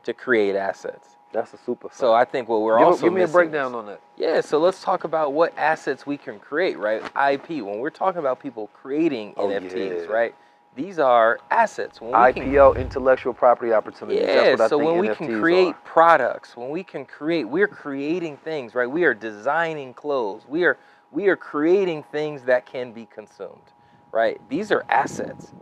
to 0.04 0.12
create 0.12 0.56
assets. 0.56 1.16
That's 1.32 1.54
a 1.54 1.58
super 1.58 1.88
fact. 1.88 1.98
So 1.98 2.12
I 2.12 2.24
think 2.24 2.48
what 2.48 2.60
we're 2.60 2.78
give, 2.78 2.86
also 2.88 3.02
give 3.04 3.12
me 3.12 3.22
a 3.22 3.28
breakdown 3.28 3.72
is- 3.72 3.76
on 3.76 3.86
that. 3.86 4.00
Yeah, 4.16 4.40
so 4.42 4.58
let's 4.58 4.82
talk 4.82 5.04
about 5.04 5.32
what 5.32 5.56
assets 5.56 6.06
we 6.06 6.16
can 6.18 6.38
create, 6.38 6.78
right? 6.78 7.02
IP. 7.16 7.62
When 7.64 7.78
we're 7.78 7.90
talking 7.90 8.18
about 8.20 8.38
people 8.40 8.68
creating 8.74 9.34
Oh, 9.36 9.48
NFTs, 9.48 10.06
yeah. 10.06 10.12
right? 10.12 10.34
These 10.74 10.98
are 10.98 11.38
assets. 11.50 12.00
When 12.00 12.10
we 12.10 12.32
can 12.32 12.44
IPO, 12.50 12.76
intellectual 12.76 13.34
property 13.34 13.72
opportunities. 13.72 14.22
Yeah, 14.26 14.34
That's 14.34 14.60
what 14.60 14.64
I 14.64 14.68
so 14.68 14.78
when 14.78 14.98
we 14.98 15.08
NFTs 15.08 15.16
can 15.16 15.40
create 15.40 15.74
are. 15.74 15.78
products, 15.84 16.56
when 16.56 16.70
we 16.70 16.82
can 16.82 17.04
create, 17.04 17.44
we're 17.44 17.68
creating 17.68 18.38
things, 18.38 18.74
right? 18.74 18.90
We 18.90 19.04
are 19.04 19.14
designing 19.14 19.92
clothes. 19.94 20.44
We 20.48 20.64
are 20.64 20.78
we 21.10 21.28
are 21.28 21.36
creating 21.36 22.04
things 22.04 22.42
that 22.44 22.64
can 22.64 22.92
be 22.92 23.06
consumed, 23.06 23.72
right? 24.12 24.40
These 24.48 24.72
are 24.72 24.84
assets. 24.88 25.52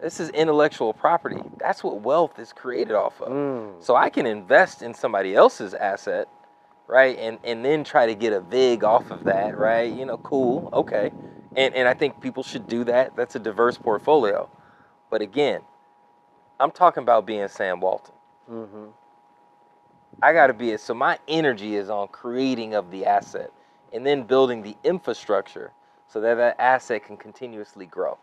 This 0.00 0.20
is 0.20 0.30
intellectual 0.30 0.92
property. 0.92 1.42
That's 1.58 1.82
what 1.82 2.02
wealth 2.02 2.38
is 2.38 2.52
created 2.52 2.94
off 2.94 3.20
of. 3.20 3.32
Mm. 3.32 3.82
So 3.82 3.96
I 3.96 4.10
can 4.10 4.26
invest 4.26 4.82
in 4.82 4.94
somebody 4.94 5.34
else's 5.34 5.74
asset, 5.74 6.28
right? 6.86 7.18
And 7.18 7.38
and 7.42 7.64
then 7.64 7.82
try 7.82 8.06
to 8.06 8.14
get 8.14 8.32
a 8.32 8.40
vig 8.40 8.84
off 8.84 9.10
of 9.10 9.24
that, 9.24 9.58
right? 9.58 9.92
You 9.92 10.06
know, 10.06 10.18
cool, 10.18 10.70
okay. 10.72 11.10
And 11.56 11.74
and 11.74 11.88
I 11.88 11.94
think 11.94 12.20
people 12.20 12.42
should 12.42 12.68
do 12.68 12.84
that. 12.84 13.16
That's 13.16 13.36
a 13.36 13.38
diverse 13.38 13.78
portfolio. 13.78 14.48
But 15.10 15.22
again, 15.22 15.60
I'm 16.60 16.70
talking 16.70 17.02
about 17.02 17.26
being 17.26 17.46
Sam 17.48 17.80
Walton. 17.80 18.14
hmm 18.48 18.86
I 20.22 20.32
got 20.32 20.48
to 20.48 20.54
be 20.54 20.70
it. 20.70 20.80
so 20.80 20.94
my 20.94 21.18
energy 21.28 21.76
is 21.76 21.90
on 21.90 22.08
creating 22.08 22.74
of 22.74 22.90
the 22.90 23.06
asset 23.06 23.50
and 23.92 24.06
then 24.06 24.24
building 24.24 24.62
the 24.62 24.76
infrastructure 24.84 25.72
so 26.08 26.20
that 26.20 26.36
that 26.36 26.56
asset 26.60 27.04
can 27.04 27.16
continuously 27.16 27.86
grow. 27.86 28.18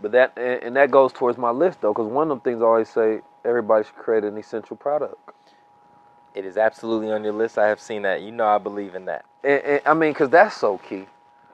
But 0.00 0.12
that 0.12 0.32
and, 0.36 0.62
and 0.62 0.76
that 0.76 0.90
goes 0.90 1.12
towards 1.12 1.38
my 1.38 1.50
list 1.50 1.80
though, 1.80 1.92
because 1.92 2.08
one 2.08 2.30
of 2.30 2.38
the 2.38 2.50
things 2.50 2.62
I 2.62 2.66
always 2.66 2.88
say, 2.88 3.20
everybody 3.44 3.84
should 3.84 3.96
create 3.96 4.24
an 4.24 4.36
essential 4.38 4.76
product. 4.76 5.16
It 6.34 6.44
is 6.44 6.56
absolutely 6.56 7.10
on 7.12 7.24
your 7.24 7.32
list. 7.32 7.58
I 7.58 7.68
have 7.68 7.80
seen 7.80 8.02
that. 8.02 8.22
You 8.22 8.30
know 8.32 8.46
I 8.46 8.58
believe 8.58 8.94
in 8.94 9.06
that. 9.06 9.24
And, 9.42 9.62
and 9.62 9.82
I 9.86 9.94
mean, 9.94 10.12
because 10.12 10.30
that's 10.30 10.56
so 10.56 10.78
key. 10.78 11.06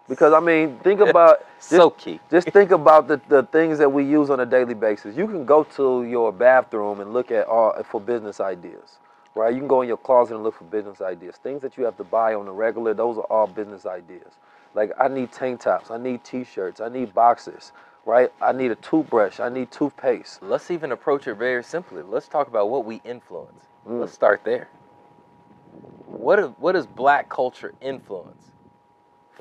Because 0.08 0.32
I 0.34 0.40
mean, 0.40 0.78
think 0.80 1.00
about 1.00 1.44
So 1.58 1.90
key. 1.90 2.20
Just 2.30 2.48
think 2.50 2.72
about 2.72 3.08
the, 3.08 3.20
the 3.28 3.44
things 3.44 3.78
that 3.78 3.90
we 3.90 4.04
use 4.04 4.28
on 4.28 4.40
a 4.40 4.46
daily 4.46 4.74
basis. 4.74 5.16
You 5.16 5.26
can 5.26 5.46
go 5.46 5.64
to 5.64 6.04
your 6.04 6.30
bathroom 6.32 7.00
and 7.00 7.12
look 7.12 7.30
at 7.30 7.46
all 7.46 7.82
for 7.84 8.00
business 8.00 8.38
ideas, 8.38 8.98
right? 9.34 9.52
You 9.52 9.60
can 9.60 9.68
go 9.68 9.80
in 9.80 9.88
your 9.88 9.96
closet 9.96 10.34
and 10.34 10.42
look 10.44 10.56
for 10.58 10.64
business 10.64 11.00
ideas. 11.00 11.36
Things 11.36 11.62
that 11.62 11.78
you 11.78 11.84
have 11.84 11.96
to 11.96 12.04
buy 12.04 12.34
on 12.34 12.44
the 12.44 12.52
regular, 12.52 12.92
those 12.92 13.16
are 13.16 13.24
all 13.30 13.46
business 13.46 13.86
ideas. 13.86 14.34
Like 14.74 14.92
I 15.00 15.08
need 15.08 15.32
tank 15.32 15.60
tops, 15.60 15.90
I 15.90 15.96
need 15.96 16.22
t-shirts, 16.22 16.80
I 16.80 16.88
need 16.90 17.14
boxes, 17.14 17.72
right? 18.04 18.30
I 18.42 18.52
need 18.52 18.72
a 18.72 18.76
toothbrush, 18.76 19.40
I 19.40 19.48
need 19.48 19.70
toothpaste. 19.70 20.42
Let's 20.42 20.70
even 20.70 20.92
approach 20.92 21.26
it 21.28 21.34
very 21.34 21.64
simply. 21.64 22.02
Let's 22.02 22.28
talk 22.28 22.48
about 22.48 22.68
what 22.68 22.84
we 22.84 23.00
influence. 23.04 23.64
Mm. 23.88 24.00
Let's 24.00 24.12
start 24.12 24.42
there. 24.44 24.68
What 26.06 26.58
what 26.60 26.72
does 26.72 26.86
black 26.86 27.28
culture 27.30 27.72
influence? 27.80 28.50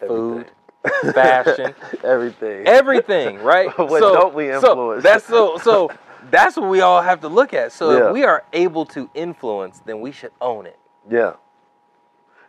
Food, 0.08 0.46
Everything. 0.86 1.14
fashion, 1.14 1.76
everything. 2.04 2.68
everything, 2.68 3.40
right? 3.40 3.70
What 3.78 4.00
don't 4.00 4.34
we 4.34 4.48
So 4.52 4.56
influence? 4.58 5.04
that's 5.04 5.26
so 5.26 5.58
so 5.58 5.92
that's 6.32 6.58
what 6.58 6.70
we 6.70 6.82
all 6.82 7.02
have 7.02 7.22
to 7.22 7.28
look 7.28 7.54
at. 7.54 7.72
So 7.72 7.92
Yeah. 7.92 8.08
if 8.08 8.14
we 8.14 8.24
are 8.24 8.44
able 8.54 8.86
to 8.88 9.10
influence, 9.14 9.82
then 9.86 10.02
we 10.02 10.12
should 10.12 10.32
own 10.42 10.66
it. 10.66 10.80
Yeah. 11.10 11.34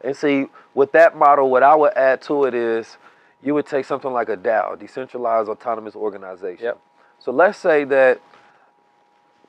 And 0.02 0.16
see, 0.16 0.48
with 0.74 0.92
that 0.92 1.16
model, 1.16 1.50
what 1.50 1.62
I 1.62 1.74
would 1.74 1.94
add 1.94 2.20
to 2.22 2.44
it 2.44 2.55
is 2.55 2.98
you 3.42 3.55
would 3.55 3.66
take 3.66 3.84
something 3.84 4.12
like 4.12 4.28
a 4.28 4.36
DAO, 4.36 4.78
decentralized 4.78 5.48
autonomous 5.48 5.94
organization. 5.96 6.64
Yep. 6.64 6.78
So 7.18 7.32
let's 7.32 7.59
say 7.59 7.84
that 7.84 8.20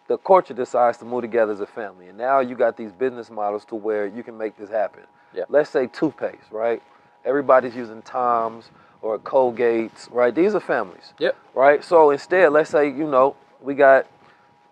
the 0.07 0.17
culture 0.17 0.53
decides 0.53 0.97
to 0.99 1.05
move 1.05 1.21
together 1.21 1.51
as 1.51 1.59
a 1.61 1.65
family, 1.65 2.07
and 2.07 2.17
now 2.17 2.39
you 2.39 2.55
got 2.55 2.77
these 2.77 2.91
business 2.91 3.29
models 3.29 3.65
to 3.65 3.75
where 3.75 4.05
you 4.05 4.23
can 4.23 4.37
make 4.37 4.55
this 4.57 4.69
happen. 4.69 5.01
Yep. 5.33 5.47
Let's 5.49 5.69
say 5.69 5.87
toothpaste, 5.87 6.51
right? 6.51 6.81
Everybody's 7.25 7.75
using 7.75 8.01
Tom's 8.03 8.69
or 9.01 9.19
Colgate's, 9.19 10.07
right? 10.11 10.33
These 10.33 10.55
are 10.55 10.59
families, 10.59 11.13
Yep. 11.19 11.35
right? 11.53 11.83
So 11.83 12.11
instead, 12.11 12.51
let's 12.51 12.69
say 12.69 12.87
you 12.87 13.07
know 13.07 13.35
we 13.61 13.73
got 13.75 14.07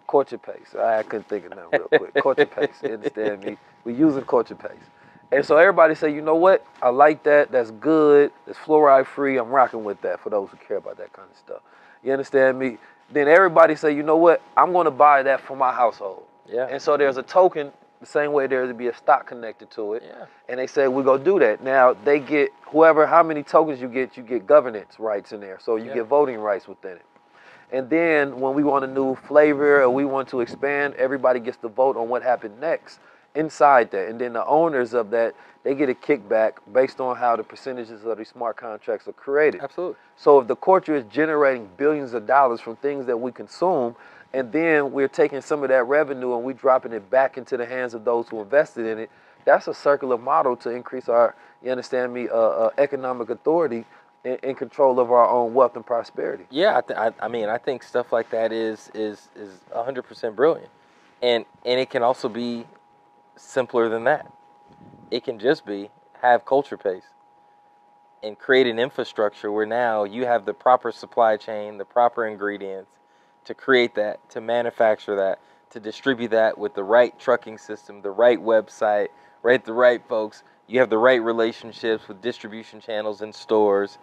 culture 0.08 0.38
paste. 0.38 0.76
I 0.76 1.04
couldn't 1.04 1.28
think 1.28 1.46
of 1.46 1.52
that 1.52 1.72
real 1.72 1.88
quick. 2.00 2.14
culture 2.24 2.46
paste. 2.46 2.84
You 2.84 2.94
understand 2.94 3.44
me? 3.44 3.58
We 3.84 3.94
using 3.94 4.24
culture 4.24 4.56
paste. 4.56 4.74
And 5.32 5.44
so 5.44 5.58
everybody 5.58 5.96
say, 5.96 6.14
you 6.14 6.22
know 6.22 6.36
what? 6.36 6.64
I 6.82 6.90
like 6.90 7.24
that. 7.24 7.52
That's 7.52 7.72
good. 7.72 8.32
It's 8.46 8.58
fluoride 8.60 9.08
free. 9.08 9.38
I'm 9.38 9.50
rocking 9.50 9.84
with 9.84 10.00
that 10.02 10.20
for 10.20 10.30
those 10.30 10.50
who 10.52 10.58
care 10.58 10.78
about 10.78 10.98
that 10.98 11.12
kind 11.14 11.28
of 11.32 11.38
stuff. 11.38 11.62
You 12.04 12.12
understand 12.14 12.60
me? 12.60 12.78
Then 13.12 13.28
everybody 13.28 13.76
say, 13.76 13.96
you 13.96 14.04
know 14.04 14.18
what? 14.18 14.42
I'm 14.56 14.72
going 14.72 14.86
to 14.86 14.92
buy 14.92 15.24
that 15.24 15.42
for 15.42 15.58
my 15.58 15.74
household. 15.74 16.24
Yeah. 16.48 16.68
And 16.70 16.80
so 16.82 16.98
there's 16.98 17.18
a 17.18 17.24
token 17.24 17.72
the 18.04 18.12
same 18.12 18.34
way 18.34 18.48
there 18.48 18.66
would 18.66 18.78
be 18.78 18.88
a 18.88 18.96
stock 18.96 19.28
connected 19.28 19.72
to 19.72 19.94
it. 19.94 20.04
Yeah. 20.06 20.26
And 20.50 20.60
they 20.60 20.68
say, 20.68 20.90
we're 20.90 21.04
going 21.04 21.20
to 21.20 21.26
do 21.26 21.40
that. 21.40 21.64
Now, 21.64 21.94
they 21.94 22.20
get 22.20 22.50
whoever, 22.64 23.08
how 23.08 23.24
many 23.24 23.44
tokens 23.44 23.80
you 23.80 23.88
get, 23.88 24.18
you 24.18 24.24
get 24.24 24.46
governance 24.46 25.00
rights 25.00 25.32
in 25.32 25.40
there. 25.40 25.58
So 25.62 25.78
you 25.78 25.86
Yeah. 25.86 25.94
get 25.96 26.04
voting 26.08 26.40
rights 26.40 26.68
within 26.68 26.98
it. 26.98 27.06
And 27.72 27.90
then 27.90 28.40
when 28.40 28.54
we 28.54 28.64
want 28.64 28.84
a 28.84 28.88
new 28.88 29.16
flavor 29.16 29.82
or 29.82 29.90
we 29.90 30.06
want 30.06 30.28
to 30.30 30.42
expand, 30.42 30.96
everybody 30.96 31.40
gets 31.40 31.58
to 31.58 31.70
vote 31.70 31.96
on 31.96 32.10
what 32.10 32.22
happened 32.22 32.60
next 32.60 33.00
inside 33.36 33.90
that. 33.92 34.10
And 34.10 34.20
then 34.20 34.34
the 34.34 34.46
owners 34.46 34.94
of 34.94 35.10
that, 35.12 35.34
they 35.64 35.74
get 35.74 35.90
a 35.90 35.94
kickback 35.94 36.54
based 36.72 37.00
on 37.00 37.16
how 37.16 37.38
the 37.38 37.44
percentages 37.44 38.04
of 38.04 38.18
these 38.18 38.30
smart 38.30 38.58
contracts 38.58 39.08
are 39.08 39.14
created. 39.14 39.62
Absolutely. 39.62 39.96
So 40.18 40.40
if 40.40 40.48
the 40.48 40.58
culture 40.58 40.94
is 40.94 41.06
generating 41.06 41.70
billions 41.78 42.14
of 42.14 42.28
dollars 42.28 42.60
from 42.60 42.76
things 42.76 43.06
that 43.06 43.18
we 43.18 43.32
consume, 43.32 43.96
and 44.34 44.52
then 44.52 44.92
we're 44.92 45.08
taking 45.08 45.42
some 45.42 45.64
of 45.64 45.70
that 45.70 45.84
revenue 45.86 46.36
and 46.36 46.44
we're 46.44 46.54
dropping 46.54 46.94
it 46.94 47.10
back 47.10 47.38
into 47.38 47.58
the 47.58 47.66
hands 47.66 47.94
of 47.94 48.04
those 48.04 48.28
who 48.30 48.42
invested 48.42 48.86
in 48.86 49.00
it, 49.00 49.12
that's 49.46 49.68
a 49.68 49.74
circular 49.74 50.18
model 50.18 50.56
to 50.58 50.70
increase 50.70 51.10
our, 51.10 51.36
you 51.64 51.72
understand 51.72 52.14
me, 52.14 52.28
uh, 52.30 52.36
uh, 52.36 52.70
economic 52.78 53.30
authority 53.30 53.86
and, 54.26 54.40
and 54.44 54.58
control 54.58 55.00
of 55.00 55.12
our 55.12 55.30
own 55.30 55.54
wealth 55.54 55.76
and 55.76 55.86
prosperity. 55.86 56.46
Yeah, 56.50 56.78
I, 56.78 56.82
th- 56.82 56.98
I, 57.00 57.26
I 57.26 57.28
mean, 57.28 57.50
I 57.50 57.58
think 57.58 57.84
stuff 57.84 58.12
like 58.12 58.30
that 58.32 58.52
is 58.52 58.90
is 58.94 59.30
is 59.36 59.60
hundred 59.74 60.04
percent 60.04 60.36
brilliant, 60.36 60.70
and 61.22 61.46
and 61.66 61.80
it 61.80 61.90
can 61.90 62.04
also 62.04 62.30
be 62.30 62.66
simpler 63.36 63.90
than 63.90 64.06
that. 64.06 64.32
It 65.12 65.24
can 65.26 65.40
just 65.40 65.66
be 65.66 65.90
have 66.22 66.46
culture 66.46 66.78
paste 66.78 67.08
and 68.24 68.40
create 68.40 68.68
an 68.68 68.80
infrastructure 68.80 69.52
where 69.52 69.66
now 69.66 70.06
you 70.06 70.26
have 70.26 70.46
the 70.46 70.54
proper 70.54 70.92
supply 70.92 71.36
chain, 71.38 71.78
the 71.78 71.86
proper 71.86 72.26
ingredients 72.26 72.92
to 73.46 73.54
create 73.54 73.96
that, 73.96 74.30
to 74.32 74.42
manufacture 74.42 75.16
that, 75.16 75.40
to 75.72 75.80
distribute 75.80 76.32
that 76.32 76.58
with 76.58 76.76
the 76.76 76.84
right 76.84 77.18
trucking 77.20 77.58
system, 77.58 78.02
the 78.02 78.12
right 78.12 78.40
website, 78.40 79.10
right 79.42 79.64
the 79.64 79.74
right 79.74 80.02
folks. 80.08 80.44
You 80.68 80.80
have 80.80 80.90
the 80.90 80.98
right 80.98 81.22
relationships 81.22 82.08
with 82.08 82.22
distribution 82.22 82.80
channels 82.80 83.22
and 83.22 83.34
stores 83.34 83.98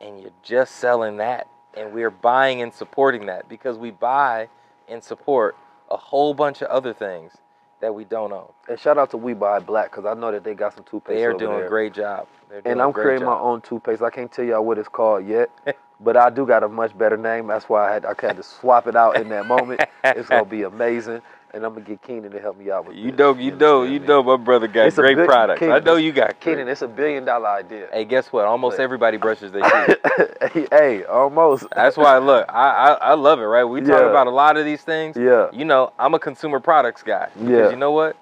and 0.00 0.20
you're 0.20 0.30
just 0.42 0.76
selling 0.76 1.16
that 1.16 1.48
and 1.76 1.92
we're 1.92 2.10
buying 2.10 2.62
and 2.62 2.72
supporting 2.72 3.26
that 3.26 3.48
because 3.48 3.78
we 3.78 3.90
buy 3.90 4.48
and 4.88 5.02
support 5.02 5.56
a 5.90 5.96
whole 5.96 6.34
bunch 6.34 6.62
of 6.62 6.68
other 6.68 6.92
things 6.92 7.32
that 7.80 7.94
we 7.94 8.04
don't 8.04 8.32
own. 8.32 8.50
And 8.68 8.78
shout 8.78 8.96
out 8.96 9.10
to 9.10 9.16
We 9.16 9.34
Buy 9.34 9.58
Black 9.58 9.90
because 9.90 10.06
I 10.06 10.14
know 10.14 10.30
that 10.30 10.44
they 10.44 10.54
got 10.54 10.74
some 10.74 10.84
toothpaste. 10.84 11.16
They 11.16 11.24
are 11.24 11.32
doing 11.32 11.56
there. 11.56 11.66
a 11.66 11.68
great 11.68 11.92
job. 11.92 12.28
Doing 12.48 12.62
And 12.64 12.80
I'm 12.80 12.92
creating 12.92 13.26
my 13.26 13.36
own 13.36 13.60
toothpaste. 13.60 14.02
I 14.02 14.10
can't 14.10 14.30
tell 14.30 14.44
y'all 14.44 14.64
what 14.64 14.78
it's 14.78 14.88
called 14.88 15.26
yet, 15.26 15.50
but 16.00 16.16
I 16.16 16.30
do 16.30 16.46
got 16.46 16.62
a 16.62 16.68
much 16.68 16.96
better 16.96 17.16
name. 17.16 17.46
That's 17.46 17.68
why 17.68 17.88
I 17.90 17.94
had 17.94 18.04
I 18.04 18.14
had 18.20 18.36
to 18.36 18.42
swap 18.42 18.86
it 18.86 18.96
out 18.96 19.16
in 19.16 19.28
that 19.30 19.46
moment. 19.46 19.82
It's 20.04 20.28
gonna 20.28 20.44
be 20.44 20.62
amazing, 20.62 21.22
and 21.52 21.64
I'm 21.64 21.72
gonna 21.74 21.84
get 21.86 22.02
Keenan 22.02 22.30
to 22.32 22.40
help 22.40 22.58
me 22.58 22.70
out 22.70 22.86
with 22.86 22.96
You 22.96 23.10
this. 23.10 23.18
know, 23.18 23.34
you 23.34 23.50
know, 23.52 23.82
understand 23.82 24.02
you 24.02 24.08
know, 24.08 24.22
my 24.22 24.36
brother 24.36 24.66
got 24.66 24.86
It's 24.88 24.96
great 24.96 25.16
products. 25.16 25.62
I 25.62 25.78
know 25.80 25.96
you 25.96 26.12
got. 26.12 26.38
Keenan, 26.40 26.68
it's 26.68 26.82
a 26.82 26.88
billion 26.88 27.24
dollar 27.24 27.48
idea. 27.48 27.88
Hey, 27.92 28.04
guess 28.04 28.32
what? 28.32 28.44
Almost 28.44 28.76
But- 28.76 28.82
everybody 28.82 29.16
brushes 29.16 29.52
their 29.52 29.62
teeth. 30.52 30.68
hey, 30.70 31.04
almost. 31.04 31.66
That's 31.74 31.96
why 31.96 32.18
look, 32.18 32.46
I, 32.48 32.68
I 32.70 32.92
I 33.10 33.14
love 33.14 33.38
it, 33.40 33.44
right? 33.44 33.64
We 33.64 33.80
talk 33.80 34.00
Yeah. 34.00 34.10
about 34.10 34.26
a 34.26 34.30
lot 34.30 34.56
of 34.56 34.64
these 34.64 34.82
things. 34.82 35.16
Yeah, 35.16 35.48
You 35.52 35.64
know, 35.64 35.92
I'm 35.98 36.14
a 36.14 36.18
consumer 36.18 36.60
products 36.60 37.02
guy. 37.02 37.28
Yeah. 37.40 37.70
you 37.70 37.76
know 37.76 37.92
what? 37.92 38.16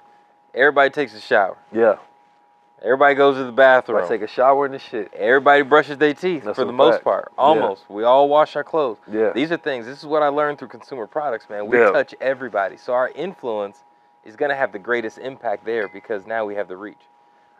Everybody 0.55 0.91
takes 0.91 1.15
a 1.15 1.21
shower. 1.21 1.57
yeah. 1.73 1.97
Everybody 2.83 3.15
goes 3.15 3.37
to 3.37 3.45
the 3.45 3.53
bathroom. 3.53 4.03
I 4.05 4.09
take 4.09 4.23
a 4.23 4.27
shower 4.27 4.65
and 4.65 4.75
the 4.75 4.79
shit. 4.79 5.13
Everybody 5.15 5.63
brushes 5.63 5.99
their 5.99 6.15
teeth 6.15 6.43
That's 6.45 6.59
for 6.59 6.65
the 6.65 6.73
most 6.73 6.95
fact. 6.95 7.05
part. 7.05 7.33
Yeah. 7.37 7.43
Almost. 7.43 7.89
We 7.89 8.03
all 8.03 8.29
wash 8.29 8.57
our 8.57 8.65
clothes. 8.65 8.99
Yeah. 9.11 9.33
These 9.33 9.53
are 9.53 9.57
things. 9.57 9.87
This 9.87 9.99
is 9.99 10.05
what 10.07 10.23
I 10.23 10.29
learned 10.29 10.59
through 10.59 10.69
consumer 10.69 11.07
products, 11.07 11.49
man. 11.49 11.69
We 11.69 11.79
Yeah. 11.79 11.93
touch 11.93 12.13
everybody. 12.21 12.77
So 12.77 12.93
our 12.93 13.11
influence 13.11 13.85
is 14.25 14.35
going 14.35 14.49
to 14.51 14.57
have 14.57 14.73
the 14.73 14.81
greatest 14.81 15.19
impact 15.19 15.65
there 15.65 15.87
because 15.89 16.27
now 16.27 16.45
we 16.45 16.57
have 16.57 16.67
the 16.67 16.77
reach. 16.77 17.07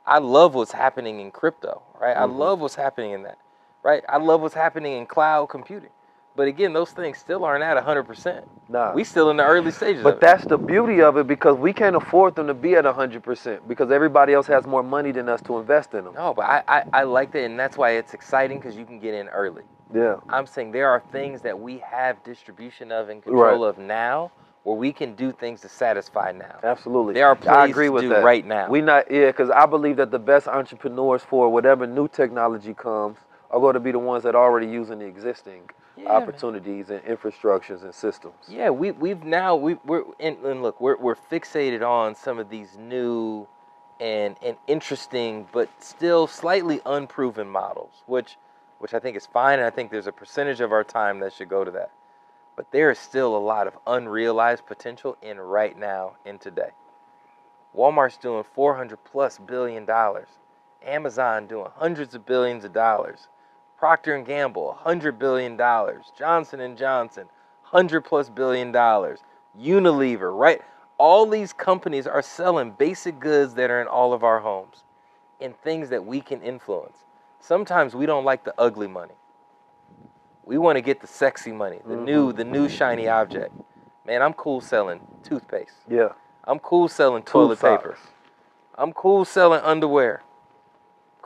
I 0.05 0.19
love 0.19 0.55
what's 0.57 0.73
happening 0.73 1.21
in 1.21 1.31
crypto, 1.31 1.83
right? 2.01 2.17
I 2.17 2.27
Mhm. 2.27 2.39
love 2.39 2.61
what's 2.61 2.75
happening 2.75 3.13
in 3.13 3.23
that, 3.23 3.39
right? 3.85 4.05
I 4.09 4.17
love 4.17 4.41
what's 4.43 4.55
happening 4.55 4.95
in 4.99 5.07
cloud 5.07 5.49
computing. 5.49 5.91
But 6.35 6.49
again, 6.49 6.73
those 6.73 6.91
things 6.93 7.19
still 7.19 7.45
aren't 7.45 7.63
at 7.63 7.77
100%. 7.83 8.45
Nah. 8.69 8.95
We 8.95 9.05
still 9.05 9.31
in 9.31 9.37
the 9.37 9.45
early 9.45 9.71
stages 9.71 10.03
But 10.03 10.21
that's 10.21 10.47
the 10.47 10.57
beauty 10.57 11.03
of 11.03 11.19
it 11.19 11.27
because 11.27 11.59
we 11.59 11.75
can't 11.75 11.95
afford 11.95 12.37
them 12.37 12.47
to 12.47 12.55
be 12.55 12.75
at 12.75 12.85
100% 12.85 13.69
because 13.69 13.91
everybody 13.91 14.33
else 14.33 14.47
has 14.47 14.67
more 14.67 14.83
money 14.83 15.13
than 15.13 15.29
us 15.29 15.43
to 15.43 15.59
invest 15.59 15.93
in 15.93 16.05
them. 16.05 16.15
No, 16.15 16.33
but 16.33 16.47
I, 16.47 16.63
I, 16.67 16.85
I 16.93 17.03
like 17.03 17.33
that, 17.33 17.45
and 17.45 17.59
that's 17.59 17.77
why 17.77 17.91
it's 17.93 18.15
exciting 18.15 18.59
because 18.59 18.77
you 18.77 18.87
can 18.87 18.99
get 18.99 19.13
in 19.15 19.29
early. 19.29 19.63
Yeah. 19.95 20.17
I'm 20.31 20.47
saying 20.47 20.73
there 20.73 20.89
are 20.89 21.03
things 21.13 21.43
that 21.43 21.59
we 21.59 21.79
have 21.79 22.23
distribution 22.25 22.91
of 22.91 23.11
and 23.11 23.23
control 23.23 23.63
of 23.65 23.77
now 23.77 24.33
where 24.63 24.77
we 24.77 24.93
can 24.93 25.15
do 25.15 25.33
things 25.33 25.61
to 25.61 25.69
satisfy 25.69 26.33
now. 26.33 26.59
Absolutely. 26.63 27.15
There 27.15 27.27
are 27.27 27.37
I 27.37 27.67
plays 27.67 27.71
agree 27.71 27.87
to 27.87 27.93
with 27.93 28.03
do 28.05 28.09
that. 28.11 28.25
right 28.25 28.47
now. 28.47 28.69
We 28.71 28.81
not 28.81 29.11
yeah, 29.11 29.27
because 29.27 29.51
I 29.51 29.67
believe 29.67 29.97
that 29.97 30.11
the 30.11 30.19
best 30.19 30.49
entrepreneurs 30.49 31.23
for 31.23 31.49
whatever 31.51 31.87
new 31.87 32.09
technology 32.09 32.73
comes 32.73 33.19
are 33.51 33.61
going 33.61 33.75
to 33.75 33.81
be 33.81 33.93
the 33.93 33.99
ones 33.99 34.23
that 34.23 34.35
are 34.35 34.43
already 34.43 34.69
using 34.69 35.01
the 35.01 35.05
existing. 35.05 35.69
Yeah, 36.03 36.19
man. 36.19 36.23
opportunities 36.23 36.91
and 36.91 37.03
infrastructures 37.05 37.85
and 37.85 37.95
systems. 37.95 38.35
Yeah, 38.49 38.71
we 38.71 38.93
we've 38.93 39.25
now 39.25 39.57
we 39.57 39.75
we're 39.87 40.05
and, 40.21 40.39
and 40.45 40.63
look 40.63 40.81
we're 40.81 40.99
we're 40.99 41.17
fixated 41.17 41.87
on 41.89 42.15
some 42.15 42.39
of 42.39 42.51
these 42.51 42.77
new 42.79 43.49
and 44.01 44.37
and 44.43 44.57
interesting 44.67 45.49
but 45.53 45.69
still 45.83 46.27
slightly 46.27 46.81
unproven 46.87 47.49
models, 47.49 48.03
which 48.07 48.37
which 48.79 48.95
I 48.95 48.99
think 49.01 49.17
is 49.17 49.27
fine, 49.27 49.61
and 49.61 49.67
I 49.67 49.71
think 49.71 49.91
there's 49.91 50.09
a 50.09 50.13
percentage 50.13 50.61
of 50.61 50.73
our 50.73 50.85
time 50.85 51.21
that 51.21 51.33
should 51.33 51.49
go 51.49 51.65
to 51.65 51.71
that. 51.73 51.91
But 52.57 52.73
there 52.73 52.91
is 52.91 52.99
still 52.99 53.37
a 53.37 53.39
lot 53.39 53.67
of 53.69 53.75
unrealized 53.87 54.67
potential 54.67 55.17
in 55.23 55.39
right 55.41 55.79
now 55.79 56.17
in 56.27 56.39
today. 56.39 56.71
Walmart's 57.77 58.19
doing 58.19 58.45
400 58.55 58.99
plus 59.05 59.39
billion 59.39 59.85
dollars. 59.87 60.29
Amazon 60.85 61.47
doing 61.47 61.69
hundreds 61.77 62.15
of 62.15 62.27
billions 62.27 62.65
of 62.65 62.73
dollars. 62.73 63.29
Procter 63.83 64.15
and 64.15 64.25
Gamble, 64.25 64.67
100 64.67 65.19
billion 65.19 65.57
dollars. 65.57 66.13
Johnson 66.17 66.61
and 66.61 66.79
Johnson, 66.79 67.25
100 67.69 68.03
plus 68.03 68.31
billion 68.31 68.71
dollars. 68.71 69.19
Unilever, 69.61 70.33
right? 70.39 70.63
All 70.99 71.27
these 71.27 71.53
companies 71.53 72.07
are 72.07 72.23
selling 72.23 72.71
basic 72.71 73.19
goods 73.19 73.55
that 73.55 73.73
are 73.73 73.81
in 73.83 73.89
all 73.89 74.13
of 74.13 74.23
our 74.23 74.39
homes 74.39 74.85
and 75.41 75.61
things 75.63 75.89
that 75.89 76.07
we 76.07 76.21
can 76.21 76.41
influence. 76.43 76.99
Sometimes 77.41 77.97
we 77.97 78.07
don't 78.07 78.25
like 78.25 78.45
the 78.45 78.55
ugly 78.57 78.87
money. 78.87 79.15
We 80.45 80.59
want 80.59 80.77
to 80.77 80.81
get 80.81 81.01
the 81.01 81.09
sexy 81.09 81.51
money, 81.51 81.81
the 81.85 81.97
new, 81.97 82.29
mm-hmm. 82.29 82.37
the 82.37 82.45
new 82.45 82.69
shiny 82.69 83.09
object. 83.09 83.53
Man, 84.07 84.23
I'm 84.23 84.35
cool 84.35 84.61
selling 84.61 85.01
toothpaste. 85.25 85.75
Yeah. 85.91 86.11
I'm 86.45 86.61
cool 86.61 86.87
selling 86.87 87.25
toilet 87.25 87.57
Tooth 87.57 87.63
paper. 87.63 87.97
socks. 87.99 88.13
I'm 88.79 88.93
cool 88.93 89.25
selling 89.25 89.61
underwear. 89.65 90.23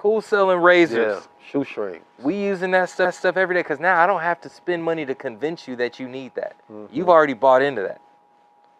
Cool 0.07 0.21
selling 0.21 0.61
razors. 0.61 1.21
Yeah. 1.21 1.51
Shoestring. 1.51 2.01
We 2.23 2.37
using 2.37 2.71
that 2.71 2.89
stuff, 2.91 3.13
stuff 3.17 3.37
every 3.37 3.57
day 3.57 3.61
because 3.63 3.81
now 3.81 4.01
I 4.01 4.07
don't 4.07 4.21
have 4.21 4.41
to 4.43 4.49
spend 4.49 4.85
money 4.85 5.05
to 5.05 5.17
convince 5.17 5.67
you 5.67 5.75
that 5.77 5.99
you 5.99 6.07
need 6.09 6.33
that. 6.37 6.55
Mhm. 6.71 6.87
You've 6.93 7.09
already 7.09 7.33
bought 7.35 7.61
into 7.61 7.83
that. 7.83 8.01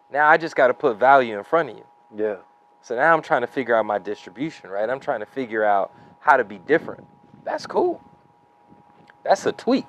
Now 0.09 0.29
I 0.29 0.37
just 0.37 0.55
got 0.55 0.67
to 0.67 0.73
put 0.73 0.95
value 0.95 1.37
in 1.37 1.43
front 1.43 1.69
of 1.71 1.77
you. 1.79 1.83
Yeah. 2.15 2.35
So 2.81 2.95
now 2.95 3.13
I'm 3.13 3.21
trying 3.21 3.41
to 3.41 3.47
figure 3.47 3.75
out 3.75 3.85
my 3.85 3.97
distribution, 3.97 4.69
right? 4.69 4.89
I'm 4.89 5.01
trying 5.01 5.19
to 5.19 5.25
figure 5.25 5.65
out 5.65 5.91
how 6.21 6.37
to 6.37 6.45
be 6.45 6.59
different. 6.59 7.05
That's 7.43 7.67
cool. 7.67 8.01
That's 9.25 9.45
a 9.45 9.51
tweak. 9.51 9.87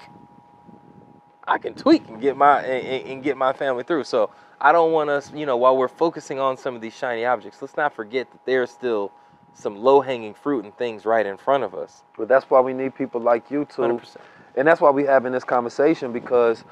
I 1.47 1.59
can 1.59 1.75
tweak 1.75 2.09
and 2.09 2.21
get 2.21 2.37
my 2.37 2.63
and, 2.63 3.07
and- 3.13 3.23
get 3.23 3.37
my 3.37 3.53
family 3.53 3.85
through. 3.85 4.03
So 4.05 4.31
I 4.61 4.73
don't 4.73 4.91
want 4.91 5.09
us, 5.09 5.31
you 5.33 5.47
know, 5.47 5.57
while 5.57 5.77
we're 5.77 5.87
focusing 5.87 6.41
on 6.41 6.57
some 6.57 6.75
of 6.75 6.81
these 6.81 6.97
shiny 6.97 7.25
objects, 7.25 7.63
let's 7.63 7.77
not 7.77 7.93
forget 7.93 8.29
that 8.33 8.45
there's 8.45 8.73
still 8.73 9.13
some 9.55 9.77
low-hanging 9.77 10.35
fruit 10.35 10.65
and 10.65 10.77
things 10.77 11.05
right 11.05 11.27
in 11.27 11.37
front 11.37 11.65
of 11.65 11.75
us. 11.75 12.03
But 12.17 12.29
that's 12.29 12.49
why 12.49 12.61
we 12.61 12.73
need 12.73 12.95
people 12.95 13.21
like 13.21 13.51
you 13.51 13.65
to 13.67 13.83
100%. 13.83 14.17
And 14.57 14.67
that's 14.67 14.81
why 14.81 14.91
we 14.91 15.05
having 15.05 15.33
this 15.33 15.45
conversation 15.45 16.13
because 16.13 16.65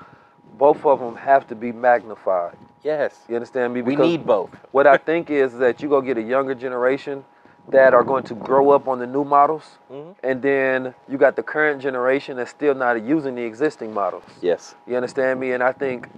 both 0.58 0.84
of 0.86 1.00
them 1.00 1.16
have 1.16 1.46
to 1.48 1.54
be 1.54 1.72
magnified. 1.72 2.56
Yes. 2.82 3.18
You 3.28 3.34
understand 3.34 3.74
me? 3.74 3.82
We 3.82 3.96
need 3.96 4.26
both. 4.26 4.50
what 4.72 4.86
I 4.86 4.96
think 4.96 5.30
is 5.30 5.54
that 5.58 5.82
you 5.82 5.88
go 5.88 6.00
get 6.00 6.16
a 6.16 6.22
younger 6.22 6.54
generation 6.54 7.24
that 7.68 7.94
are 7.94 8.04
going 8.04 8.22
to 8.22 8.34
grow 8.34 8.70
up 8.70 8.86
on 8.86 9.00
the 9.00 9.06
new 9.08 9.24
models, 9.24 9.78
Mhm. 9.90 10.14
and 10.22 10.40
then 10.40 10.94
you 11.08 11.18
got 11.18 11.34
the 11.34 11.42
current 11.42 11.82
generation 11.82 12.36
that's 12.36 12.50
still 12.50 12.74
not 12.74 13.02
using 13.02 13.34
the 13.34 13.42
existing 13.42 13.92
models. 13.92 14.22
Yes. 14.40 14.76
You 14.86 14.94
understand 14.96 15.40
me? 15.40 15.50
And 15.52 15.64
I 15.64 15.72
think 15.72 16.08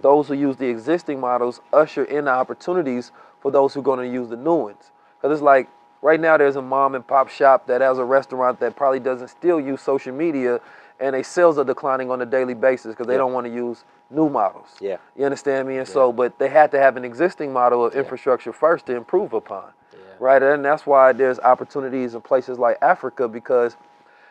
those 0.00 0.28
who 0.28 0.34
use 0.34 0.56
the 0.56 0.66
existing 0.68 1.20
models 1.20 1.60
usher 1.74 2.04
in 2.04 2.24
the 2.24 2.30
opportunities 2.30 3.12
for 3.40 3.50
those 3.50 3.74
who 3.74 3.80
are 3.80 3.82
going 3.82 3.98
to 4.00 4.08
use 4.08 4.30
the 4.30 4.36
new 4.36 4.54
ones. 4.54 4.90
Because 5.20 5.36
it's 5.36 5.42
like 5.42 5.68
right 6.04 6.20
now 6.20 6.36
there's 6.36 6.56
a 6.56 6.62
mom 6.62 6.94
and 6.94 7.04
pop 7.06 7.30
shop 7.30 7.66
that 7.66 7.80
has 7.80 7.96
a 7.98 8.04
restaurant 8.04 8.60
that 8.60 8.76
probably 8.76 9.00
doesn't 9.00 9.28
still 9.28 9.58
use 9.58 9.80
social 9.80 10.14
media 10.14 10.60
and 11.00 11.14
their 11.14 11.24
sales 11.24 11.58
are 11.58 11.64
declining 11.64 12.10
on 12.10 12.20
a 12.20 12.26
daily 12.26 12.52
basis 12.54 12.92
because 12.92 13.06
they 13.06 13.14
Yeah. 13.14 13.18
don't 13.20 13.32
want 13.32 13.46
to 13.46 13.52
use 13.52 13.84
new 14.10 14.28
models. 14.28 14.76
Yeah. 14.80 14.98
You 15.16 15.24
understand 15.24 15.66
me? 15.66 15.78
And 15.78 15.88
so, 15.88 16.12
but 16.12 16.38
they 16.38 16.48
had 16.48 16.70
to 16.72 16.78
have 16.78 16.96
an 16.98 17.04
existing 17.04 17.52
model 17.52 17.84
of 17.86 17.94
Yeah. 17.94 18.00
infrastructure 18.00 18.52
first 18.52 18.84
to 18.86 18.94
improve 18.94 19.32
upon. 19.32 19.64
Yeah. 19.92 19.98
Right? 20.20 20.42
And 20.42 20.62
that's 20.64 20.86
why 20.86 21.12
there's 21.12 21.40
opportunities 21.40 22.14
in 22.14 22.20
places 22.20 22.58
like 22.58 22.76
Africa 22.82 23.26
because 23.26 23.76